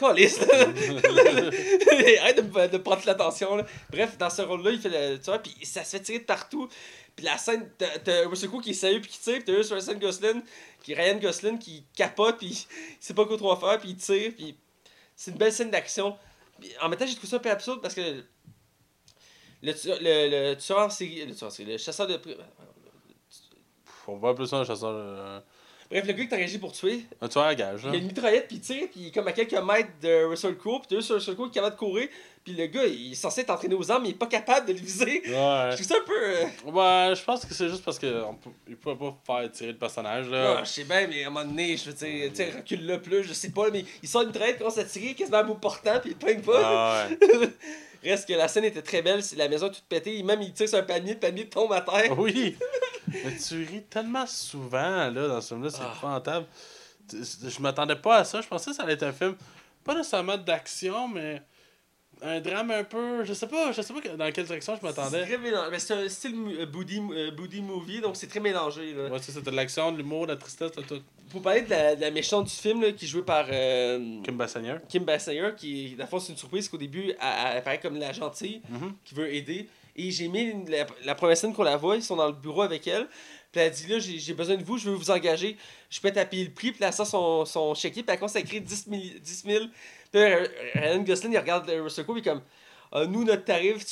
Arrête 2.20 2.37
de, 2.37 2.66
de 2.72 2.78
prendre 2.78 3.03
l'attention, 3.07 3.57
là. 3.57 3.66
Bref, 3.91 4.16
dans 4.18 4.30
ce 4.30 4.43
rôle-là, 4.43 4.70
il 4.70 4.80
fait 4.80 4.89
le 5.11 5.18
tueur, 5.20 5.43
puis 5.43 5.55
ça 5.64 5.85
se 5.85 5.97
fait 5.97 6.03
tirer 6.03 6.18
de 6.20 6.24
partout. 6.24 6.68
Puis 7.16 7.24
la 7.26 7.37
scène, 7.39 7.68
t'as- 7.78 7.99
t'as 7.99 8.26
Russell 8.28 8.49
Crowe 8.49 8.61
qui 8.62 8.70
est 8.70 8.74
sérieux, 8.74 9.01
puis 9.01 9.11
qui 9.11 9.18
tire, 9.20 9.35
puis 9.35 9.45
t'as 9.45 9.57
juste 9.57 9.72
Ryan 9.72 9.99
Gosling, 9.99 10.43
qui 10.82 10.95
Ryan 10.95 11.18
Gosling, 11.18 11.59
qui 11.59 11.85
capote, 11.97 12.39
puis 12.39 12.47
il 12.49 12.66
sait 12.99 13.14
pas 13.14 13.24
quoi 13.26 13.37
trop 13.37 13.55
faire, 13.57 13.78
puis 13.78 13.91
il 13.91 13.97
tire, 13.97 14.32
puis 14.35 14.57
c'est 15.14 15.30
une 15.30 15.37
belle 15.37 15.53
scène 15.53 15.70
d'action. 15.70 16.16
Puis 16.61 16.70
En 16.80 16.89
même 16.89 16.99
temps, 16.99 17.07
j'ai 17.07 17.14
trouvé 17.14 17.28
ça 17.28 17.37
un 17.37 17.41
peu 17.41 17.51
absurde 17.51 17.80
parce 17.82 17.95
que 17.95 18.24
le 19.62 19.72
tueur, 19.74 19.99
le, 20.01 20.51
le 20.51 20.57
tueur 20.57 20.78
en 20.80 20.91
série, 20.91 21.24
le 21.24 21.35
tueur 21.35 21.49
en 21.49 21.51
série, 21.51 21.72
le 21.72 21.78
chasseur 21.78 22.07
de. 22.07 22.20
On 24.07 24.16
voit 24.16 24.35
plus 24.35 24.47
ça 24.47 24.59
un 24.59 24.64
chasseur. 24.64 25.43
Bref, 25.91 26.07
le 26.07 26.12
gars 26.12 26.22
qui 26.24 26.28
t'a 26.28 26.37
réagi 26.37 26.59
pour 26.59 26.72
tuer, 26.72 27.05
Un 27.20 27.28
tueur 27.28 27.45
à 27.45 27.55
gage, 27.55 27.80
il 27.85 27.87
là. 27.89 27.93
y 27.93 27.97
a 27.97 27.99
une 28.01 28.07
mitraillette, 28.07 28.47
puis 28.49 28.57
il 28.57 28.61
tire, 28.61 28.89
puis 28.91 29.01
il 29.01 29.07
est 29.09 29.11
comme 29.11 29.28
à 29.28 29.32
quelques 29.32 29.53
mètres 29.53 29.91
de 30.03 30.24
Russell 30.24 30.57
Crowe, 30.57 30.80
puis 30.80 30.89
t'as 30.89 31.14
Russell 31.14 31.35
Crowe 31.35 31.51
qui 31.51 31.59
est 31.59 31.62
capable 31.62 31.74
de 31.76 31.78
courir, 31.78 32.09
puis 32.45 32.53
le 32.55 32.66
gars, 32.66 32.84
il 32.84 33.12
est 33.12 33.14
censé 33.14 33.40
être 33.40 33.51
entraîné 33.51 33.74
aux 33.74 33.90
armes, 33.90 34.03
mais 34.03 34.11
il 34.11 34.14
est 34.14 34.18
pas 34.18 34.26
capable 34.26 34.66
de 34.68 34.72
le 34.74 34.78
viser. 34.78 35.22
Je 35.24 35.32
Ouais. 35.32 35.74
trouve 35.74 35.86
ça 35.86 35.95
un 35.97 36.07
peu. 36.07 36.12
euh, 36.12 36.45
Ouais, 36.70 37.14
je 37.16 37.24
pense 37.24 37.45
que 37.47 37.55
c'est 37.55 37.68
juste 37.70 37.82
parce 37.84 37.99
qu'il 37.99 38.76
pouvait 38.80 38.97
pas 38.97 39.16
faire 39.40 39.51
tirer 39.53 39.72
le 39.72 39.78
personnage, 39.78 40.28
là. 40.28 40.62
Je 40.62 40.68
sais 40.68 40.84
bien, 40.84 41.07
mais 41.07 41.24
à 41.24 41.28
un 41.28 41.30
moment 41.30 41.47
donné, 41.47 41.76
je 41.76 41.90
veux 41.90 41.92
dire, 41.95 42.30
tu 42.34 42.57
recule-le 42.57 43.01
plus, 43.01 43.22
je 43.24 43.32
sais 43.32 43.51
pas, 43.51 43.70
mais 43.70 43.84
il 44.03 44.09
sort 44.09 44.22
une 44.22 44.28
mitraillette, 44.28 44.59
commence 44.59 44.78
à 44.78 44.84
tirer, 44.84 45.14
quasiment 45.14 45.38
à 45.38 45.42
bout 45.42 45.55
portant, 45.55 45.99
puis 46.01 46.11
il 46.11 46.16
pogne 46.16 46.40
pas. 46.42 46.61
Ah 46.62 47.07
ouais. 47.09 47.49
Reste 48.11 48.28
que 48.28 48.34
la 48.34 48.49
scène 48.49 48.64
était 48.64 48.82
très 48.82 49.01
belle, 49.01 49.22
c'est 49.22 49.36
la 49.36 49.49
maison 49.49 49.68
toute 49.70 49.84
pétée, 49.84 50.22
même 50.22 50.42
il 50.42 50.53
tire 50.53 50.68
sur 50.68 50.76
un 50.78 50.82
panier, 50.82 51.14
le 51.14 51.18
panier 51.18 51.49
tombe 51.49 51.72
à 51.72 51.80
terre. 51.80 52.18
Oui! 52.18 52.55
Mais 53.09 53.34
tu 53.36 53.64
ris 53.64 53.82
tellement 53.88 54.26
souvent, 54.26 55.09
là, 55.11 55.28
dans 55.28 55.40
ce 55.40 55.49
film-là, 55.55 55.70
c'est 55.70 55.78
Ah. 55.80 55.92
épouvantable. 55.97 56.47
Je 57.12 57.61
m'attendais 57.61 57.97
pas 57.97 58.16
à 58.16 58.24
ça. 58.24 58.40
Je 58.40 58.47
pensais 58.49 58.70
que 58.70 58.76
ça 58.76 58.82
allait 58.82 58.95
être 58.95 59.03
un 59.05 59.12
film, 59.12 59.34
pas 59.84 59.95
nécessairement 59.95 60.36
d'action, 60.36 61.09
mais 61.09 61.42
un 62.25 62.41
drame 62.41 62.70
un 62.70 62.85
peu. 62.85 63.25
Je 63.25 63.33
sais 63.35 63.47
pas, 63.47 63.70
je 63.72 63.83
sais 63.83 63.93
pas 63.93 64.01
dans 64.16 64.33
quelle 64.33 64.47
direction 64.47 64.75
je 64.75 64.81
C'est 64.81 64.87
m'attendais. 64.87 65.22
très 65.25 65.39
mélangé. 65.39 65.68
Mais 65.70 65.79
c'est 65.79 65.95
un 65.95 66.09
style 66.09 66.35
euh, 66.59 66.66
Boody, 66.66 67.01
euh, 67.12 67.31
Boody 67.31 67.61
movie, 67.61 68.01
donc 68.01 68.16
c'est 68.16 68.27
très 68.27 68.41
mélangé. 68.41 68.93
Là. 68.95 69.09
Ouais, 69.09 69.18
ça, 69.18 69.33
c'était 69.33 69.51
de 69.51 69.57
l'action, 69.57 69.93
de 69.93 69.99
l'humour, 69.99 70.27
de 70.27 70.33
la 70.33 70.39
tristesse, 70.39 70.72
de 70.72 70.83
tout. 70.83 71.01
Pour 71.31 71.43
parler 71.43 71.62
de 71.62 71.70
la, 71.70 71.97
de 71.97 72.01
la 72.01 72.11
méchante 72.11 72.47
du 72.47 72.53
film, 72.53 72.83
là, 72.83 72.93
qui 72.93 73.05
est 73.05 73.09
jouée 73.09 73.22
par 73.22 73.47
euh, 73.51 74.20
Kim 74.22 74.37
Basinger. 74.37 74.77
Kim 74.89 75.05
Basinger, 75.05 75.51
qui, 75.57 75.95
dans 75.97 76.05
le 76.05 76.09
fond, 76.09 76.18
c'est 76.20 76.33
une 76.33 76.39
surprise 76.39 76.68
qu'au 76.68 76.77
début, 76.79 77.11
elle, 77.11 77.16
elle 77.20 77.57
apparaît 77.59 77.81
comme 77.81 77.97
la 77.99 78.12
gentille 78.12 78.62
Mhm. 78.68 78.95
qui 79.05 79.14
veut 79.14 79.33
aider. 79.35 79.68
Et 79.97 80.11
j'ai 80.11 80.27
mis 80.29 80.43
une- 80.43 80.68
la, 80.70 80.87
la 81.05 81.14
première 81.14 81.37
scène 81.37 81.53
qu'on 81.55 81.62
la 81.62 81.77
voit, 81.77 81.97
ils 81.97 82.03
sont 82.03 82.16
dans 82.16 82.27
le 82.27 82.33
bureau 82.33 82.62
avec 82.62 82.87
elle. 82.89 83.07
Puis 83.53 83.61
elle 83.61 83.70
dit 83.70 83.87
là, 83.87 83.99
j'ai 84.01 84.35
besoin 84.35 84.57
de 84.57 84.64
vous, 84.64 84.77
je 84.79 84.91
veux 84.91 84.97
vous 84.97 85.11
engager. 85.12 85.57
Je 85.89 86.01
peux 86.01 86.12
à 86.16 86.25
payer 86.25 86.45
le 86.45 86.51
prix. 86.51 86.72
Puis 86.72 86.81
là, 86.81 86.91
ça, 86.91 87.05
son, 87.05 87.45
son 87.45 87.72
chéquier. 87.75 88.03
Puis 88.03 88.12
elle 88.12 88.18
commence 88.18 88.35
à 88.35 88.41
écrire 88.41 88.61
10 88.61 88.87
000. 88.91 89.01
10 89.22 89.43
000. 89.47 89.64
Ryan 90.19 91.03
Gosling, 91.03 91.33
il 91.33 91.39
regarde 91.39 91.69
euh, 91.71 91.83
Russell 91.83 92.05
Crowe, 92.05 92.17
il 92.17 92.21
est 92.21 92.31
comme 92.31 92.43
Ah, 92.93 93.05
Nous, 93.07 93.25
notre 93.25 93.45
tarif, 93.45 93.85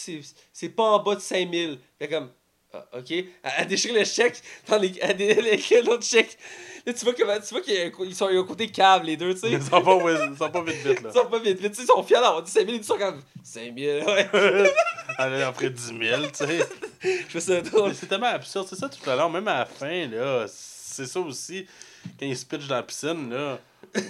c'est 0.53 0.69
pas 0.71 0.85
en 0.85 1.03
bas 1.03 1.15
de 1.15 1.21
5 1.21 1.37
000. 1.37 1.49
Puis 1.51 1.79
elle 2.01 2.07
est 2.07 2.11
comme 2.11 2.31
Ah, 2.73 2.87
ok. 2.99 3.11
Elle, 3.11 3.27
elle 3.59 3.67
déchire 3.67 3.95
le 3.95 4.05
chèque. 4.05 4.41
Dans 4.69 4.79
les, 4.79 4.93
elle, 5.01 5.85
l'autre 5.85 6.05
chèque. 6.05 6.39
Là, 6.85 6.93
tu 6.93 7.05
vois, 7.05 7.15
comment, 7.15 7.39
tu 7.39 7.55
vois 7.55 7.61
qu'ils 7.61 8.15
sont 8.15 8.27
au 8.27 8.45
côté 8.45 8.67
cave, 8.69 9.05
les 9.05 9.17
deux, 9.17 9.35
tu 9.35 9.41
sais. 9.41 9.53
Ils 9.53 9.63
sont 9.63 9.81
pas, 9.83 9.99
ils 10.31 10.37
sont 10.37 10.51
pas 10.51 10.63
vite 10.65 10.85
vite, 10.85 11.01
là. 11.03 11.11
Ils 11.15 11.19
sont 11.21 11.27
pas 11.27 11.39
vite, 11.39 11.61
vite, 11.61 11.71
tu 11.71 11.77
sais, 11.77 11.83
ils 11.83 11.87
sont 11.87 12.03
fiers 12.03 12.17
d'avoir 12.17 12.43
dit 12.43 12.51
5 12.51 12.65
000, 12.67 12.73
ils 12.77 12.85
sont 12.85 12.99
comme 12.99 13.23
5 13.45 13.79
000, 13.79 14.05
ouais. 14.11 14.29
Elle 15.19 15.35
a 15.43 15.47
après 15.49 15.71
10 15.71 15.87
000, 15.87 16.23
tu 16.23 16.29
sais. 16.33 16.59
Je 17.03 17.09
fais 17.29 17.41
ça 17.41 17.61
drôle. 17.61 17.95
C'est 17.95 18.07
tellement 18.07 18.27
absurde, 18.27 18.67
c'est 18.69 18.75
ça 18.75 18.89
tout 18.89 19.09
à 19.09 19.15
l'heure, 19.15 19.31
même 19.31 19.47
à 19.47 19.59
la 19.61 19.67
fin, 19.67 20.09
là. 20.09 20.47
C'est 20.49 21.07
ça 21.07 21.21
aussi, 21.21 21.67
quand 22.19 22.27
il 22.27 22.37
se 22.37 22.45
pitch 22.45 22.67
dans 22.67 22.75
la 22.75 22.83
piscine, 22.83 23.31
là. 23.31 23.61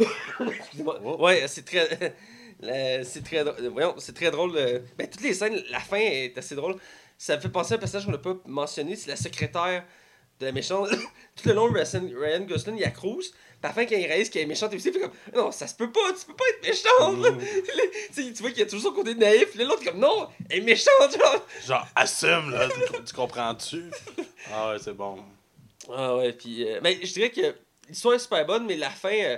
Oh. 0.00 1.16
Ouais, 1.24 1.44
c'est 1.48 1.64
très. 1.64 2.14
c'est 3.04 3.24
très 3.24 3.44
drôle. 3.44 3.68
Voyons, 3.68 3.94
c'est 3.98 4.14
très 4.14 4.30
drôle. 4.30 4.52
Ben, 4.96 5.08
toutes 5.08 5.22
les 5.22 5.34
scènes, 5.34 5.62
la 5.70 5.80
fin 5.80 5.98
est 5.98 6.36
assez 6.36 6.54
drôle. 6.54 6.76
Ça 7.16 7.36
me 7.36 7.40
fait 7.40 7.48
penser 7.48 7.74
à 7.74 7.76
un 7.76 7.80
personnage 7.80 8.06
qu'on 8.06 8.12
n'a 8.12 8.18
pas 8.18 8.36
mentionné, 8.46 8.94
c'est 8.94 9.08
la 9.10 9.16
secrétaire 9.16 9.84
de 10.38 10.46
la 10.46 10.52
méchante. 10.52 10.88
Tout 11.36 11.48
le 11.48 11.54
long, 11.54 11.66
Ryan 11.72 12.08
Ryan 12.16 12.40
Gosling, 12.42 12.76
il 12.78 12.84
accrouse. 12.84 13.30
Puis 13.30 13.38
à 13.64 13.68
la 13.68 13.72
fin, 13.74 13.86
quand 13.86 13.96
il 13.96 14.06
réalise 14.06 14.30
qu'elle 14.30 14.42
est 14.42 14.46
méchante 14.46 14.72
aussi, 14.72 14.86
il 14.88 14.92
fait 14.92 15.00
comme 15.00 15.10
Non, 15.34 15.50
ça 15.50 15.66
se 15.66 15.74
peut 15.74 15.90
pas, 15.90 16.12
tu 16.18 16.26
peux 16.26 16.34
pas 16.34 16.44
être 16.50 16.62
méchante. 16.62 17.20
Là, 17.24 17.44
tu 18.14 18.32
vois 18.40 18.50
qu'il 18.50 18.60
y 18.60 18.62
a 18.62 18.66
toujours 18.66 18.92
son 18.92 18.96
côté 18.96 19.16
naïf. 19.16 19.52
Là, 19.56 19.64
l'autre, 19.64 19.84
comme 19.84 19.98
Non, 19.98 20.28
elle 20.48 20.58
est 20.58 20.60
méchante, 20.62 21.18
genre. 21.18 21.44
Genre, 21.66 21.86
assume, 21.96 22.52
là. 22.52 22.68
Tu, 22.68 23.04
tu 23.04 23.14
comprends-tu? 23.14 23.90
Ah 24.52 24.70
ouais, 24.70 24.78
c'est 24.78 24.92
bon. 24.92 25.18
Ah 25.92 26.14
ouais, 26.16 26.32
puis. 26.32 26.68
euh, 26.70 26.80
ben, 26.80 26.96
je 27.02 27.12
dirais 27.12 27.30
que 27.30 27.56
l'histoire 27.88 28.14
est 28.14 28.20
super 28.20 28.46
bonne, 28.46 28.64
mais 28.66 28.76
la 28.76 28.90
fin. 28.90 29.10
euh, 29.12 29.36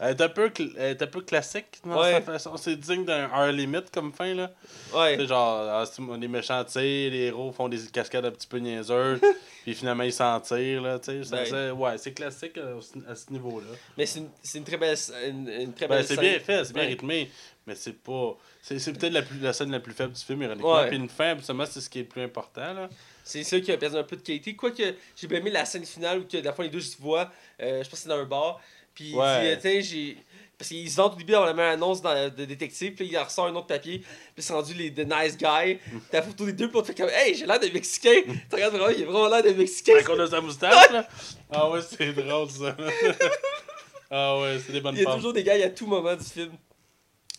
Elle 0.00 0.10
est 0.10 0.20
un 0.22 0.28
peu, 0.28 0.52
est 0.78 1.02
un 1.02 1.06
peu 1.08 1.22
classique 1.22 1.80
dans 1.84 2.00
Ouais. 2.00 2.12
sa 2.12 2.20
façon. 2.20 2.56
C'est 2.56 2.76
digne 2.76 3.04
d'un 3.04 3.24
Hard 3.32 3.52
Limit 3.54 3.82
comme 3.92 4.12
fin, 4.12 4.32
là. 4.32 4.52
ouais. 4.94 5.16
Sais, 5.16 5.26
genre, 5.26 5.58
ah, 5.68 5.84
c'est- 5.86 6.00
les 6.20 6.28
méchants 6.28 6.62
tirent, 6.64 7.10
les 7.10 7.24
héros 7.26 7.50
font 7.50 7.68
des 7.68 7.78
cascades 7.92 8.24
un 8.24 8.30
petit 8.30 8.46
peu 8.46 8.58
niaiseuses, 8.58 9.20
puis 9.64 9.74
finalement 9.74 10.04
ils 10.04 10.12
s'en 10.12 10.38
tirent, 10.40 10.82
là, 10.82 10.98
Ouais. 11.08 11.44
c'est- 11.44 11.70
Ouais, 11.72 11.98
c'est 11.98 12.12
classique 12.12 12.56
euh, 12.58 12.80
à 13.08 13.16
ce 13.16 13.32
niveau-là. 13.32 13.66
Mais 13.96 14.06
c'est 14.06 14.20
une, 14.20 14.28
c'est 14.40 14.58
une 14.58 14.64
très 14.64 14.76
belle. 14.76 14.96
Une, 15.28 15.48
une 15.48 15.72
très 15.74 15.88
Ben, 15.88 15.96
belle 15.96 16.06
c'est 16.06 16.16
bien 16.20 16.38
fait, 16.38 16.64
c'est 16.64 16.72
bien 16.74 16.84
rythmé, 16.84 17.28
mais 17.66 17.74
c'est 17.74 17.92
pas. 18.00 18.36
C'est 18.62 18.78
c'est 18.78 18.92
peut-être 18.92 19.12
la, 19.12 19.22
plus- 19.22 19.40
la 19.40 19.52
scène 19.52 19.72
la 19.72 19.80
plus 19.80 19.94
faible 19.94 20.12
du 20.12 20.22
film, 20.22 20.42
ironiquement. 20.42 20.84
Puis 20.86 20.96
une 20.96 21.08
fin, 21.08 21.30
absolument, 21.30 21.66
c'est 21.66 21.80
ce 21.80 21.90
qui 21.90 21.98
est 21.98 22.02
le 22.02 22.08
plus 22.08 22.22
important, 22.22 22.72
là. 22.72 22.88
C'est 23.24 23.42
ça 23.42 23.58
qui 23.60 23.70
a 23.72 23.76
perdu 23.76 23.96
un 23.96 24.04
peu 24.04 24.16
de 24.16 24.22
qualité. 24.22 24.54
Quoique, 24.56 24.82
j'ai 25.16 25.26
bien 25.26 25.40
aimé 25.40 25.50
la 25.50 25.64
scène 25.66 25.84
finale 25.84 26.20
où 26.20 26.24
que, 26.24 26.38
la 26.38 26.52
fois 26.52 26.64
les 26.64 26.70
deux 26.70 26.80
se 26.80 26.96
voient. 27.00 27.30
euh, 27.60 27.82
je 27.82 27.88
pense 27.90 27.98
que 27.98 28.04
c'est 28.04 28.08
dans 28.08 28.14
un 28.18 28.24
bar. 28.24 28.60
Puis, 28.98 29.10
il 29.10 29.16
Ouais. 29.16 29.40
dit, 29.42 29.46
euh, 29.48 29.54
tu 29.56 29.62
sais, 29.62 29.82
j'ai. 29.82 30.16
Parce 30.58 30.70
qu'ils 30.70 30.90
se 30.90 30.96
vendent 30.96 31.12
au 31.12 31.16
début 31.16 31.30
dans 31.34 31.44
la 31.44 31.54
même 31.54 31.74
annonce 31.74 32.02
dans- 32.02 32.34
de 32.34 32.44
détective, 32.44 32.92
puis 32.94 33.06
il 33.06 33.16
en 33.16 33.22
ressort 33.22 33.46
un 33.46 33.54
autre 33.54 33.68
papier, 33.68 34.00
puis 34.34 34.42
c'est 34.42 34.52
rendu 34.52 34.74
les 34.74 34.92
The 34.92 35.06
Nice 35.06 35.36
Guy. 35.38 35.78
T'as 36.10 36.18
la 36.18 36.22
photo 36.22 36.46
des 36.46 36.52
deux, 36.52 36.68
on 36.74 36.80
te 36.80 36.86
fait 36.88 36.96
comme 36.96 37.08
Hey, 37.10 37.36
j'ai 37.36 37.46
l'air 37.46 37.60
de 37.60 37.68
Mexicain. 37.68 38.22
tu 38.26 38.56
regardes 38.56 38.74
vraiment, 38.74 38.88
il 38.88 39.04
a 39.04 39.06
vraiment 39.06 39.28
l'air 39.28 39.44
de 39.44 39.50
Mexicain. 39.50 39.94
À 39.96 40.02
cause 40.02 40.18
de 40.18 40.26
sa 40.26 40.40
moustache, 40.40 40.90
là? 40.90 41.06
Ah 41.52 41.70
ouais, 41.70 41.80
c'est 41.80 42.12
drôle, 42.12 42.50
ça. 42.50 42.76
ah 44.10 44.40
ouais, 44.40 44.58
c'est 44.66 44.72
des 44.72 44.80
bonnes 44.80 44.96
Il 44.96 45.02
y 45.02 45.06
a 45.06 45.14
toujours 45.14 45.32
des 45.32 45.44
gars 45.44 45.54
à 45.64 45.68
tout 45.70 45.86
moment 45.86 46.16
du 46.16 46.24
film. 46.24 46.50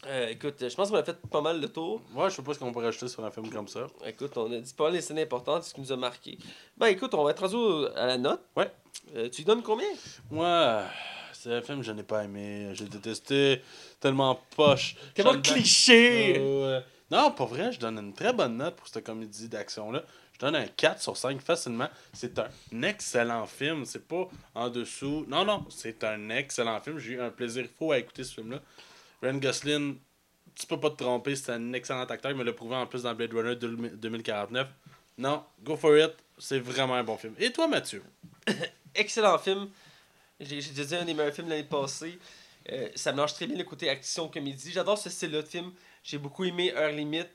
Euh, 0.07 0.30
écoute, 0.30 0.55
je 0.62 0.74
pense 0.74 0.89
qu'on 0.89 0.95
a 0.95 1.03
fait 1.03 1.18
pas 1.30 1.41
mal 1.41 1.60
le 1.60 1.68
tour. 1.68 2.01
Ouais, 2.16 2.30
je 2.30 2.36
sais 2.38 2.41
pas 2.41 2.53
ce 2.53 2.60
qu'on 2.60 2.72
pourrait 2.72 2.88
ajouter 2.88 3.10
sur 3.10 3.26
un 3.26 3.32
film 3.32 3.49
comme 3.49 3.68
ça. 3.68 3.86
Écoute, 4.05 4.32
on 4.38 4.49
a 4.53 4.57
dit 4.60 4.74
pas 4.74 4.86
mal 4.86 4.93
les 4.93 5.01
scènes 5.01 5.20
importantes, 5.20 5.66
ce 5.66 5.74
qui 5.74 5.82
nous 5.82 5.91
a 5.91 5.97
marqué. 5.97 6.38
Ben 6.78 6.88
écoute, 6.88 7.14
on 7.14 7.24
va 7.26 7.32
être 7.32 7.45
rendu 7.45 7.86
à 7.97 8.05
la 8.07 8.18
note. 8.18 8.41
Ouais. 8.55 8.72
Euh, 9.18 9.28
tu 9.30 9.38
lui 9.39 9.43
donnes 9.45 9.62
combien? 9.62 9.89
Moi, 10.32 10.84
c'est 11.41 11.53
un 11.53 11.61
film 11.61 11.79
que 11.79 11.85
je 11.85 11.93
n'ai 11.93 12.03
pas 12.03 12.25
aimé. 12.25 12.71
J'ai 12.73 12.85
détesté. 12.85 13.61
Tellement 14.01 14.41
poche. 14.55 14.95
Tellement 15.13 15.39
cliché 15.39 16.35
Euh. 16.37 16.81
Non, 17.11 17.31
pas 17.31 17.45
vrai, 17.45 17.71
je 17.71 17.79
donne 17.79 17.97
une 17.97 18.13
très 18.13 18.33
bonne 18.33 18.57
note 18.57 18.75
pour 18.75 18.87
cette 18.87 19.05
comédie 19.05 19.47
d'action-là. 19.47 20.03
Je 20.33 20.39
donne 20.39 20.55
un 20.55 20.67
4 20.67 21.01
sur 21.01 21.15
5 21.17 21.41
facilement. 21.41 21.87
C'est 22.13 22.37
un 22.37 22.49
excellent 22.83 23.47
film. 23.47 23.85
C'est 23.85 24.05
pas 24.05 24.27
en 24.53 24.69
dessous. 24.69 25.25
Non, 25.27 25.45
non, 25.45 25.65
c'est 25.69 26.03
un 26.03 26.29
excellent 26.29 26.79
film. 26.81 26.99
J'ai 26.99 27.13
eu 27.13 27.21
un 27.21 27.29
plaisir 27.29 27.65
fou 27.77 27.93
à 27.93 27.99
écouter 27.99 28.23
ce 28.23 28.35
film-là. 28.35 28.59
Ryan 29.23 29.37
Gosling, 29.37 29.97
tu 30.55 30.67
peux 30.67 30.79
pas 30.79 30.89
te 30.89 31.01
tromper, 31.01 31.35
c'est 31.35 31.51
un 31.53 31.73
excellent 31.73 32.01
acteur. 32.01 32.31
Il 32.31 32.37
me 32.37 32.43
l'a 32.43 32.53
prouvé 32.53 32.75
en 32.75 32.85
plus 32.85 33.03
dans 33.03 33.15
Blade 33.15 33.33
Runner 33.33 33.55
2049. 33.55 34.67
Non, 35.17 35.43
go 35.63 35.77
for 35.77 35.97
it. 35.97 36.11
C'est 36.37 36.59
vraiment 36.59 36.95
un 36.95 37.03
bon 37.03 37.17
film. 37.17 37.33
Et 37.39 37.51
toi, 37.51 37.67
Mathieu? 37.67 38.03
Excellent 38.95 39.37
film. 39.37 39.69
J'ai 40.39 40.59
dit 40.61 40.95
un 40.95 41.05
des 41.05 41.13
meilleurs 41.13 41.33
films 41.33 41.49
l'année 41.49 41.63
passée. 41.63 42.17
Euh, 42.71 42.87
ça 42.95 43.11
mélange 43.11 43.33
très 43.33 43.47
bien 43.47 43.57
le 43.57 43.63
côté 43.63 43.89
action-comédie. 43.89 44.71
J'adore 44.71 44.97
ce 44.97 45.09
style-là 45.09 45.41
de 45.41 45.47
film. 45.47 45.71
J'ai 46.03 46.17
beaucoup 46.17 46.45
aimé 46.45 46.71
Heure 46.75 46.91
Limite. 46.91 47.29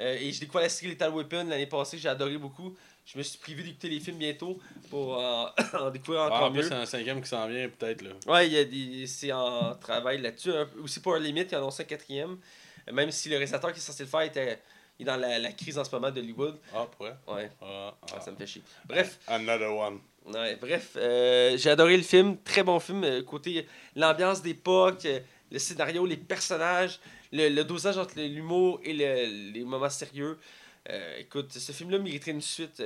Euh, 0.00 0.14
et 0.20 0.32
j'ai 0.32 0.40
découvert 0.40 0.62
la 0.62 0.68
série 0.68 0.92
Lethal 0.92 1.12
Weapon 1.14 1.44
l'année 1.44 1.66
passée. 1.66 1.98
J'ai 1.98 2.08
adoré 2.08 2.36
beaucoup. 2.38 2.74
Je 3.04 3.18
me 3.18 3.22
suis 3.22 3.38
privé 3.38 3.62
d'écouter 3.62 3.88
les 3.88 4.00
films 4.00 4.18
bientôt 4.18 4.58
pour 4.90 5.18
euh, 5.18 5.46
en 5.78 5.90
découvrir 5.90 6.22
Ah, 6.22 6.26
encore 6.26 6.42
En 6.44 6.50
plus, 6.52 6.62
mieux. 6.62 6.68
c'est 6.68 6.74
un 6.74 6.86
cinquième 6.86 7.20
qui 7.22 7.28
s'en 7.28 7.46
vient, 7.48 7.68
peut-être. 7.68 8.04
Ouais, 8.26 8.46
il 8.46 8.52
y 8.52 8.58
a 8.58 8.64
des... 8.64 9.06
c'est 9.06 9.32
en 9.32 9.74
travail 9.76 10.20
là-dessus. 10.20 10.52
Aussi 10.82 11.00
pour 11.00 11.14
Heure 11.14 11.20
Limite, 11.20 11.50
il 11.52 11.54
y 11.54 11.58
en 11.58 11.68
a 11.68 11.72
un 11.80 11.84
quatrième. 11.84 12.38
Même 12.92 13.10
si 13.10 13.28
le 13.28 13.36
réalisateur 13.36 13.72
qui 13.72 13.78
est 13.78 13.82
censé 13.82 14.02
le 14.04 14.08
faire 14.08 14.22
était... 14.22 14.60
est 14.98 15.04
dans 15.04 15.16
la, 15.16 15.38
la 15.38 15.52
crise 15.52 15.78
en 15.78 15.84
ce 15.84 15.90
moment 15.94 16.10
d'Hollywood. 16.10 16.58
Ah, 16.74 16.86
ouais. 17.00 17.12
Ouais, 17.28 17.50
Ah, 17.60 17.94
Ah, 18.02 18.06
ah. 18.16 18.20
ça 18.20 18.30
me 18.30 18.36
fait 18.36 18.46
chier. 18.46 18.62
Bref. 18.86 19.18
Another 19.26 19.72
one. 19.74 20.00
Ouais, 20.26 20.56
bref, 20.56 20.92
euh, 20.96 21.56
j'ai 21.56 21.70
adoré 21.70 21.96
le 21.96 22.02
film, 22.02 22.36
très 22.44 22.62
bon 22.62 22.78
film, 22.78 23.02
euh, 23.02 23.22
côté 23.22 23.66
l'ambiance 23.96 24.40
d'époque, 24.40 25.04
euh, 25.04 25.18
le 25.50 25.58
scénario, 25.58 26.06
les 26.06 26.16
personnages, 26.16 27.00
le, 27.32 27.48
le 27.48 27.64
dosage 27.64 27.98
entre 27.98 28.20
l'humour 28.20 28.80
et 28.84 28.92
le- 28.92 29.52
les 29.52 29.64
moments 29.64 29.90
sérieux. 29.90 30.38
Écoute, 31.18 31.52
ce 31.52 31.70
film-là 31.72 31.98
mériterait 31.98 32.32
une 32.32 32.40
suite. 32.40 32.82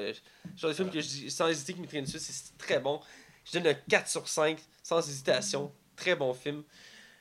genre 0.57 0.71
de 0.71 0.75
film 0.75 0.91
que 0.91 1.01
je 1.01 1.07
dis 1.07 1.31
sans 1.31 1.49
hésiter 1.49 1.73
qu'il 1.73 1.81
mériterait 1.81 2.01
une 2.01 2.07
suite, 2.07 2.21
c'est 2.21 2.57
très 2.59 2.79
bon. 2.79 3.01
Je 3.45 3.53
donne 3.59 3.67
un 3.69 3.75
4 3.75 4.07
sur 4.09 4.29
5, 4.29 4.59
sans 4.83 4.99
hésitation. 5.09 5.73
Très 5.97 6.15
bon 6.15 6.35
film. 6.35 6.63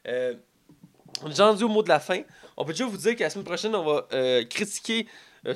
On 0.05 0.09
est 0.09 1.29
déjà 1.29 1.47
rendu 1.47 1.63
au 1.63 1.69
mot 1.69 1.81
de 1.81 1.87
la 1.87 1.99
fin. 2.01 2.21
On 2.57 2.65
peut 2.65 2.73
déjà 2.73 2.85
vous 2.85 2.97
dire 2.97 3.15
que 3.15 3.23
la 3.23 3.29
semaine 3.29 3.45
prochaine, 3.45 3.73
on 3.73 3.85
va 3.85 4.07
critiquer 4.49 5.07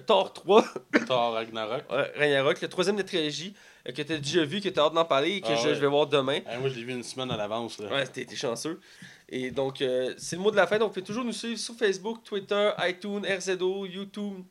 Thor 0.05 0.31
3. 0.31 0.63
Thor 1.05 1.33
Ragnarok. 1.33 1.83
Ragnarok, 2.15 2.61
le 2.61 2.69
troisième 2.69 2.95
de 2.95 3.01
la 3.01 3.07
trilogie, 3.07 3.53
que 3.85 4.01
tu 4.01 4.13
as 4.13 4.17
déjà 4.17 4.43
vu, 4.45 4.61
que 4.61 4.69
tu 4.69 4.79
as 4.79 4.83
hâte 4.83 4.93
d'en 4.93 5.05
parler 5.05 5.37
et 5.37 5.41
que 5.41 5.47
Ah 5.49 5.55
je, 5.55 5.69
ouais. 5.69 5.75
je 5.75 5.79
vais 5.79 5.87
voir 5.87 6.07
demain. 6.07 6.39
Moi, 6.59 6.69
je 6.69 6.75
l'ai 6.75 6.83
vu 6.83 6.91
une 6.93 7.03
semaine 7.03 7.31
à 7.31 7.37
l'avance. 7.37 7.79
là. 7.79 7.89
Ouais, 7.89 8.05
t'es 8.07 8.27
chanceux. 8.35 8.79
Et 9.29 9.51
donc, 9.51 9.81
euh, 9.81 10.13
c'est 10.17 10.35
le 10.35 10.41
mot 10.41 10.51
de 10.51 10.55
la 10.55 10.67
fin. 10.67 10.77
Donc, 10.77 10.89
vous 10.89 10.93
pouvez 10.95 11.05
toujours 11.05 11.23
nous 11.23 11.31
suivre 11.33 11.59
sur 11.59 11.75
Facebook, 11.75 12.23
Twitter, 12.23 12.71
iTunes, 12.79 13.25
RZO, 13.25 13.85
YouTube, 13.85 14.43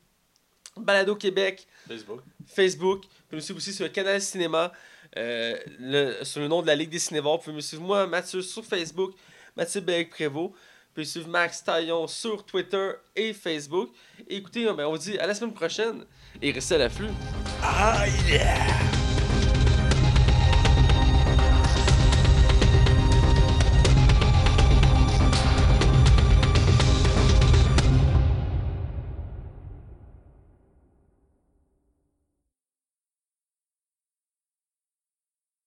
Balado 0.76 1.16
Québec, 1.16 1.66
Facebook. 1.89 2.20
Facebook. 2.47 3.03
Vous 3.05 3.11
pouvez 3.29 3.37
nous 3.37 3.41
suivre 3.41 3.57
aussi 3.59 3.72
sur 3.72 3.85
le 3.85 3.91
canal 3.91 4.20
Cinéma, 4.20 4.72
euh, 5.16 5.57
le, 5.81 6.22
sur 6.24 6.41
le 6.41 6.47
nom 6.49 6.62
de 6.62 6.66
la 6.68 6.76
Ligue 6.76 6.91
des 6.91 6.99
Cinévores. 7.01 7.39
Vous 7.39 7.45
pouvez 7.45 7.57
me 7.57 7.61
suivre 7.61 7.83
moi, 7.83 8.07
Mathieu, 8.07 8.41
sur 8.43 8.64
Facebook, 8.64 9.14
Mathieu 9.57 9.81
Bellec 9.81 10.11
Prévost. 10.11 10.53
Vous 10.53 10.95
pouvez 10.95 11.05
suivre 11.05 11.29
Max 11.29 11.62
Taillon 11.64 12.07
sur 12.07 12.45
Twitter 12.45 12.91
et 13.16 13.33
Facebook. 13.33 13.91
Et 14.29 14.37
écoutez, 14.37 14.64
ben, 14.72 14.87
on 14.87 14.93
vous 14.93 14.99
dit 14.99 15.18
à 15.18 15.26
la 15.26 15.35
semaine 15.35 15.55
prochaine 15.55 16.05
et 16.41 16.51
restez 16.53 16.76
à 16.76 16.79
l'afflux. 16.79 17.09
Ah, 17.62 18.05
yeah! 18.29 18.97